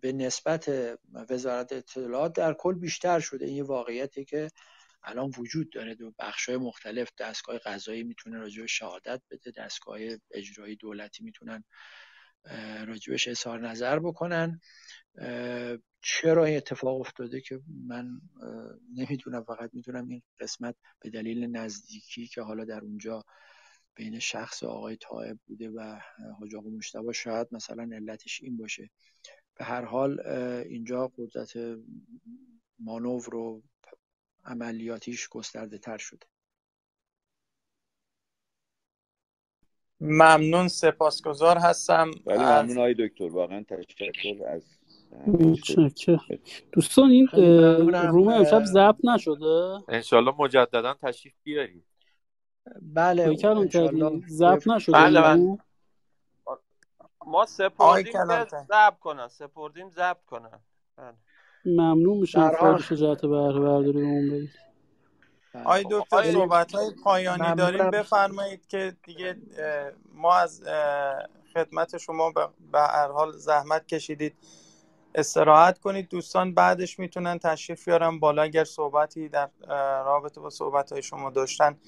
به 0.00 0.12
نسبت 0.12 0.70
وزارت 1.30 1.72
اطلاعات 1.72 2.32
در 2.32 2.54
کل 2.54 2.74
بیشتر 2.74 3.20
شده. 3.20 3.46
این 3.46 3.56
یه 3.56 3.62
واقعیتی 3.62 4.24
که 4.24 4.48
الان 5.02 5.32
وجود 5.38 5.72
داره. 5.72 5.94
دو 5.94 6.12
بخش 6.18 6.48
های 6.48 6.58
مختلف 6.58 7.10
دستگاه 7.18 7.58
قضایی 7.58 8.02
می‌تونه 8.02 8.38
راجع 8.38 8.66
شهادت 8.66 9.22
بده. 9.30 9.50
دستگاه 9.56 9.98
اجرایی 10.30 10.76
دولتی 10.76 11.24
می‌تونن 11.24 11.64
راجبش 12.86 13.28
اظهار 13.28 13.68
نظر 13.68 13.98
بکنن. 13.98 14.60
چرا 16.02 16.44
این 16.44 16.56
اتفاق 16.56 17.00
افتاده 17.00 17.40
که 17.40 17.60
من 17.86 18.20
نمی‌دونم 18.94 19.44
فقط 19.44 19.70
می‌دونم 19.72 20.08
این 20.08 20.22
قسمت 20.40 20.74
به 21.00 21.10
دلیل 21.10 21.56
نزدیکی 21.56 22.26
که 22.26 22.42
حالا 22.42 22.64
در 22.64 22.80
اونجا 22.80 23.24
بین 23.94 24.18
شخص 24.18 24.62
آقای 24.62 24.96
طایب 24.96 25.38
بوده 25.46 25.70
و 25.70 26.00
حاج 26.40 26.54
آقا 26.54 26.70
مشتبه 26.70 27.12
شاید 27.12 27.48
مثلا 27.52 27.90
علتش 27.92 28.42
این 28.42 28.56
باشه. 28.56 28.90
به 29.58 29.64
هر 29.64 29.84
حال 29.84 30.20
اینجا 30.66 31.12
قدرت 31.18 31.52
مانور 32.78 33.34
و 33.34 33.62
عملیاتیش 34.44 35.28
گسترده 35.28 35.78
تر 35.78 35.98
شده. 35.98 36.26
ممنون 40.02 40.68
سپاسگزار 40.68 41.58
هستم. 41.58 42.10
ولی 42.26 42.38
ممنون 42.38 42.78
آقای 42.78 42.94
دکتر 42.94 43.24
واقعا 43.24 43.64
تشکر 43.68 44.46
از 44.46 44.62
دوستان 46.72 47.10
این 47.10 47.28
روم 47.92 48.28
امشب 48.28 48.64
ضبط 48.64 48.96
نشده؟ 49.04 49.78
انشالله 49.88 50.34
مجددا 50.38 50.94
تشریف 51.02 51.34
بیارید 51.42 51.84
بله 52.82 53.36
ضبط 54.28 54.68
نشده 54.68 54.92
بله 54.92 55.20
بله. 55.20 55.58
ما 57.26 57.46
سپردیم 57.46 58.12
ضبط 58.68 58.98
کنن. 59.00 59.28
سپردیم 59.28 59.90
ضبط 59.90 60.24
کنن. 60.26 60.60
بله. 60.96 61.14
ممنون 61.64 62.18
میشم. 62.18 62.78
شجاعت 62.78 63.20
بهره 63.26 63.60
برداری 63.60 64.02
اون 64.02 64.30
بدید 64.30 64.71
آی 65.64 65.84
دکتر 65.90 66.32
صحبت 66.32 66.74
های 66.74 66.90
پایانی 67.04 67.54
داریم. 67.54 67.90
بفرمایید 67.90 68.66
که 68.66 68.96
دیگه 69.04 69.36
ما 70.14 70.34
از 70.34 70.62
خدمت 71.54 71.98
شما 71.98 72.32
به 72.72 72.80
هر 72.80 73.08
حال 73.08 73.32
زحمت 73.32 73.86
کشیدید. 73.86 74.34
استراحت 75.14 75.78
کنید. 75.78 76.08
دوستان 76.08 76.54
بعدش 76.54 76.98
می‌تونن 76.98 77.38
تشریف 77.38 77.84
بیارن 77.84 78.18
بالا 78.18 78.42
اگر 78.42 78.64
صحبتی 78.64 79.28
در 79.28 79.48
رابطه 80.04 80.40
با 80.40 80.50
صحبت 80.50 80.92
های 80.92 81.02
شما 81.02 81.30
داشتن. 81.30 81.78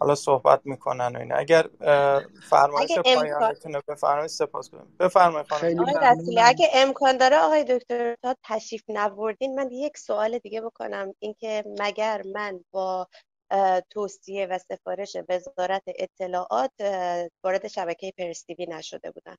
حالا 0.00 0.14
صحبت 0.14 0.60
می‌کنن 0.64 1.16
و 1.16 1.18
این 1.18 1.32
اگر 1.32 1.66
فرمایش 2.50 2.98
پایانتون 2.98 3.74
رو 3.74 3.82
بفرمایید 3.88 4.30
سپاس 4.30 4.70
کنم. 4.70 4.96
بفرمایید 5.00 5.48
خانم 5.48 5.80
آقای 5.80 5.94
رسولی 6.02 6.40
اگه 6.40 6.68
امکان 6.74 7.16
داره 7.16 7.38
آقای 7.38 7.64
دکتر 7.64 8.14
تا 8.22 8.34
تشریف 8.44 8.82
نبردین 8.88 9.54
من 9.54 9.70
یک 9.70 9.98
سوال 9.98 10.38
دیگه 10.38 10.60
بکنم. 10.60 11.14
اینکه 11.18 11.64
مگر 11.78 12.22
من 12.34 12.64
با 12.70 13.08
توصیه 13.90 14.46
و 14.46 14.58
سفارش 14.58 15.16
وزارت 15.28 15.82
اطلاعات 15.86 16.72
وارد 17.44 17.68
شبکه 17.68 18.12
پرستیوی 18.18 18.66
نشده 18.66 19.10
بودن 19.10 19.36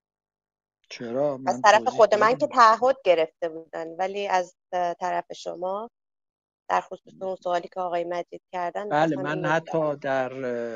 چرا؟ 0.89 1.38
من 1.38 1.47
از 1.53 1.61
طرف 1.61 1.88
خود 1.88 2.15
من 2.15 2.38
که 2.38 2.47
تعهد 2.47 2.97
گرفته 3.03 3.49
بودن 3.49 3.88
ولی 3.88 4.27
از 4.27 4.55
طرف 4.71 5.33
شما 5.33 5.89
در 6.69 6.81
خصوص 6.81 7.14
اون 7.22 7.35
سوالی 7.35 7.67
که 7.67 7.80
آقای 7.80 8.03
مجید 8.03 8.41
کردن 8.51 8.89
بله 8.89 9.15
من 9.15 9.45
حتی 9.45 9.95
در 9.95 10.33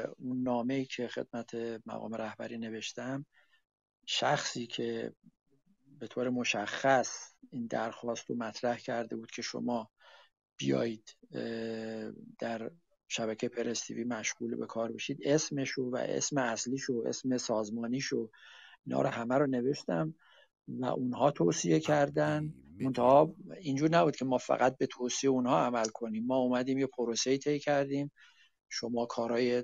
اون 0.08 0.44
نامه 0.44 0.86
که 0.86 1.08
خدمت 1.08 1.56
مقام 1.86 2.14
رهبری 2.14 2.58
نوشتم 2.58 3.26
شخصی 4.06 4.68
که 4.68 5.14
به 6.00 6.08
طور 6.08 6.30
مشخص 6.30 7.34
این 7.52 7.68
درخواست 7.68 8.30
رو 8.30 8.36
مطرح 8.36 8.78
کرده 8.78 9.16
بود 9.16 9.32
که 9.32 9.42
شما 9.42 9.90
بیایید 10.58 11.18
در 12.40 12.72
شبکه 13.08 13.50
پرستیوی 13.50 14.04
مشغول 14.04 14.56
به 14.56 14.66
کار 14.66 14.92
بشید 14.92 15.20
اسمشو 15.24 15.84
و 15.84 15.96
اسم 15.96 16.38
اصلیشو 16.38 17.04
اسم 17.06 17.38
سازمانیشو 17.38 18.30
اینا 18.86 19.02
رو 19.02 19.10
همه 19.10 19.38
رو 19.38 19.48
نوشتم 19.48 20.16
و 20.68 20.86
اونها 20.86 21.32
توصیه 21.32 21.80
کردن. 21.80 22.54
منتها 22.84 23.36
اینجور 23.62 23.90
نبود 23.90 24.16
که 24.16 24.26
ما 24.26 24.38
فقط 24.38 24.78
به 24.78 24.86
توصیه 24.86 25.30
اونها 25.30 25.66
عمل 25.66 25.86
کنیم. 25.86 26.26
ما 26.26 26.38
اومدیم 26.38 26.80
یه 26.80 26.88
پروسه 26.88 27.38
طی 27.38 27.60
کردیم. 27.60 28.12
شما 28.70 29.06
کارهای 29.06 29.64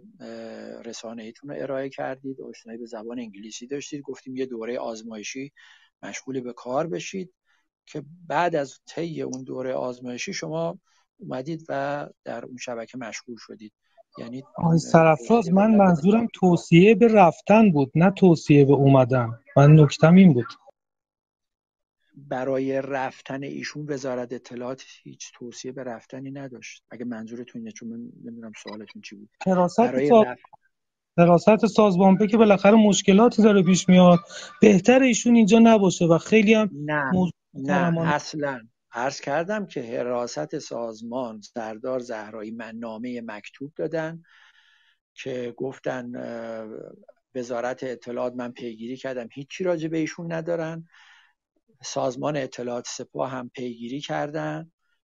رسانه 0.85 1.23
ایتون 1.23 1.49
رو 1.49 1.55
ارائه 1.59 1.89
کردید 1.89 2.41
آشنایی 2.41 2.79
به 2.79 2.85
زبان 2.85 3.19
انگلیسی 3.19 3.67
داشتید. 3.67 4.01
گفتیم 4.01 4.35
یه 4.35 4.45
دوره 4.45 4.79
آزمایشی 4.79 5.51
مشغول 6.03 6.41
به 6.41 6.53
کار 6.53 6.87
بشید 6.87 7.33
که 7.85 8.03
بعد 8.27 8.55
از 8.55 8.79
طی 8.87 9.21
اون 9.21 9.43
دوره 9.43 9.73
آزمایشی 9.73 10.33
شما 10.33 10.79
اومدید 11.17 11.65
و 11.69 12.07
در 12.23 12.45
اون 12.45 12.57
شبکه 12.57 12.97
مشغول 12.97 13.35
شدید. 13.39 13.73
یعنی 14.17 14.43
سرفراز 14.77 15.49
من 15.49 15.75
منظورم 15.75 16.27
توصیه 16.33 16.95
به 16.95 17.07
رفتن 17.07 17.71
بود 17.71 17.91
نه 17.95 18.11
توصیه 18.11 18.65
به 18.65 18.73
اومدن. 18.73 19.39
من 19.57 19.79
نکتم 19.79 20.15
این 20.15 20.33
بود. 20.33 20.45
برای 22.27 22.81
رفتن 22.81 23.43
ایشون 23.43 23.85
وزارت 23.89 24.33
اطلاعات 24.33 24.83
هیچ 25.03 25.31
توصیه 25.33 25.71
به 25.71 25.83
رفتنی 25.83 26.31
نداشت. 26.31 26.83
اگه 26.91 27.05
منظورتون 27.05 27.61
اینه 27.61 27.71
چون 27.71 27.87
من 27.87 27.97
نمی‌دونم 28.23 28.51
سوالتون 28.63 29.01
چی 29.01 29.15
بود. 29.15 29.29
حراست 31.17 31.65
سازمان 31.65 32.27
که 32.27 32.37
بالاخره 32.37 32.75
مشکلاتی 32.75 33.43
داره 33.43 33.63
پیش 33.63 33.89
میاد. 33.89 34.19
بهتر 34.61 35.01
ایشون 35.01 35.35
اینجا 35.35 35.59
نباشه 35.59 36.05
و 36.05 36.17
خیلی 36.17 36.53
هم 36.53 36.69
نه 36.73 37.31
نه 37.53 38.13
اصلا. 38.13 38.61
عرض 38.91 39.21
کردم 39.21 39.65
که 39.65 39.81
حراست 39.81 40.59
سازمان 40.59 41.41
سردار 41.41 41.99
زهرایی 41.99 42.51
من 42.51 42.75
نامه 42.75 43.21
مکتوب 43.21 43.71
دادن 43.75 44.23
که 45.13 45.53
گفتن 45.57 46.11
وزارت 47.35 47.83
اطلاعات 47.83 48.33
من 48.35 48.51
پیگیری 48.51 48.97
کردم 48.97 49.29
هیچی 49.33 49.63
راجع 49.63 49.87
به 49.87 49.97
ایشون 49.97 50.31
ندارن. 50.31 50.87
سازمان 51.83 52.37
اطلاعات 52.37 52.87
سپاه 52.87 53.31
هم 53.31 53.49
پیگیری 53.49 54.01
کردن 54.01 54.71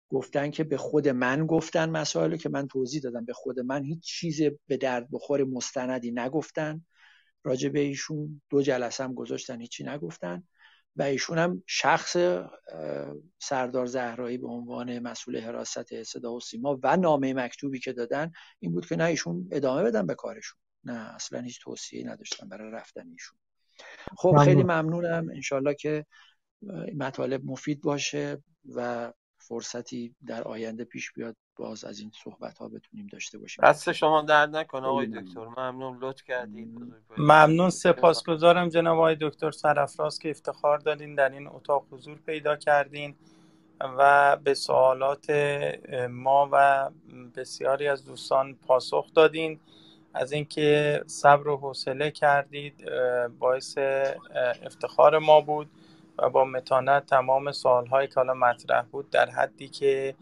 گفتن 0.10 0.52
که 0.52 0.64
به 0.64 0.78
خود 0.78 1.08
من 1.08 1.46
گفتن 1.46 1.90
مسائل 1.90 2.36
که 2.36 2.50
من 2.50 2.68
توضیح 2.68 3.02
دادم. 3.02 3.26
به 3.26 3.34
خود 3.34 3.60
من 3.60 3.84
هیچ 3.84 4.04
چیز 4.04 4.42
به 4.68 4.78
درد 4.78 5.08
بخور 5.12 5.44
مستندی 5.44 6.12
نگفتن. 6.12 6.86
راجع 7.44 7.70
به 7.70 7.80
ایشون 7.80 8.42
دو 8.50 8.62
جلسه 8.62 9.04
هم 9.04 9.14
گذاشتن 9.14 9.62
هیچی 9.62 9.84
نگفتن. 9.84 10.44
و 10.96 11.02
ایشون 11.02 11.38
هم 11.38 11.64
شخص 11.66 12.18
سردار 13.40 13.86
زهرایی 13.86 14.38
به 14.38 14.48
عنوان 14.48 15.00
مسئول 15.00 15.40
حراست 15.40 16.04
صدا 16.04 16.34
و 16.34 16.40
سیما 16.40 16.80
و 16.84 16.98
نامه 16.98 17.34
مکتوبی 17.34 17.80
که 17.80 17.94
دادن 17.94 18.32
این 18.60 18.72
بود 18.72 18.86
که 18.86 18.96
نه 18.96 19.04
ایشون 19.04 19.48
ادامه 19.52 19.84
بدن 19.84 20.06
به 20.06 20.16
کارشون. 20.16 20.60
نه 20.84 21.16
اصلا 21.16 21.42
هیچ 21.42 21.62
توصیه 21.64 22.08
نداشتن 22.08 22.50
برای 22.50 22.72
رفتن 22.72 23.10
ایشون. 23.10 23.38
خب 24.18 24.38
خیلی 24.38 24.64
ممنونم. 24.64 25.30
انشالله 25.30 25.74
که 25.74 26.06
مطالب 26.96 27.46
مفید 27.46 27.82
باشه 27.82 28.38
و 28.76 29.14
فرصتی 29.38 30.16
در 30.28 30.44
آینده 30.44 30.84
پیش 30.84 31.12
بیاد 31.12 31.36
باز 31.56 31.84
از 31.84 32.00
این 32.00 32.12
صحبت 32.24 32.58
ها 32.58 32.70
بتونیم 32.70 33.08
داشته 33.08 33.38
باشیم. 33.38 33.66
دست 33.66 33.92
شما 33.92 34.22
درد 34.22 34.56
نکنه 34.56 34.88
آقای 34.88 35.08
دکتر. 35.08 35.46
ممنون. 35.46 35.98
لطف 36.02 36.24
کردید 36.24 36.70
ممنون. 37.18 37.70
سپاسگزارم 37.70 38.70
جناب 38.70 38.98
آقای 38.98 39.18
دکتر 39.22 39.52
سرفراز 39.52 40.20
که 40.20 40.30
افتخار 40.30 40.78
دادین 40.78 41.16
در 41.16 41.30
این 41.30 41.48
اتاق 41.48 41.86
حضور 41.92 42.20
پیدا 42.26 42.56
کردین 42.56 43.16
و 43.82 44.38
به 44.44 44.54
سوالات 44.54 45.30
ما 46.10 46.50
و 46.52 46.90
بسیاری 47.36 47.88
از 47.88 48.06
دوستان 48.06 48.56
پاسخ 48.56 49.14
دادین. 49.14 49.60
از 50.14 50.32
اینکه 50.32 51.02
صبر 51.08 51.48
و 51.48 51.58
حوصله 51.58 52.12
کردید 52.12 52.90
باعث 53.40 53.78
افتخار 54.64 55.20
ما 55.20 55.42
بود. 55.42 55.70
و 56.20 56.30
با 56.30 56.46
متانت 56.46 57.06
تمام 57.06 57.52
سوالهایی 57.52 58.08
که 58.08 58.14
حالا 58.16 58.34
مطرح 58.34 58.82
بود 58.82 59.10
در 59.10 59.30
حدی 59.30 59.68
که 59.68 60.16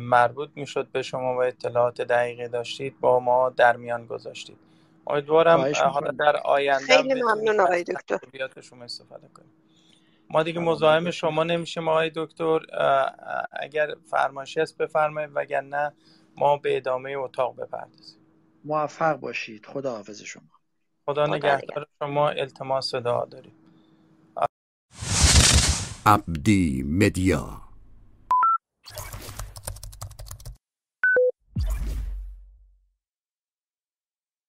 مربوط 0.00 0.50
می‌شد 0.54 0.88
به 0.92 1.02
شما 1.02 1.34
و 1.34 1.42
اطلاعات 1.42 2.00
دقیقی 2.00 2.48
داشتید 2.48 3.00
با 3.00 3.20
ما 3.20 3.50
در 3.50 3.76
میان 3.76 4.06
گذاشتید. 4.06 4.58
امیدوارم 5.06 5.72
حالا 5.74 6.10
در 6.10 6.36
آینده 6.36 6.84
خیلی 6.84 7.22
ممنون 7.22 7.60
آقای 7.60 7.84
دکتر. 7.84 8.18
شما 8.60 8.84
استفاده 8.84 9.28
کنیم. 9.28 9.52
ما 10.30 10.42
دیگه 10.42 10.60
مزاحم 10.60 11.10
شما 11.10 11.44
نمیشیم 11.44 11.88
آقای 11.88 12.10
دکتر. 12.14 12.60
اگر 13.52 13.94
فرمایشی 14.10 14.60
هست 14.60 14.78
بفرمایید 14.78 15.30
وگرنه 15.34 15.92
ما 16.36 16.56
به 16.56 16.76
ادامه 16.76 17.14
اتاق 17.16 17.56
بپردازیم. 17.56 18.18
موفق 18.64 19.16
باشید. 19.16 19.66
خدا 19.66 19.96
حافظ 19.96 20.22
شما. 20.22 20.42
خدا 21.06 21.26
نگهدار. 21.26 21.86
شما 21.98 22.28
التماس 22.28 22.94
دعا 22.94 23.24
داریم. 23.24 23.52
عبدی 26.06 26.82
مدیا. 26.82 27.63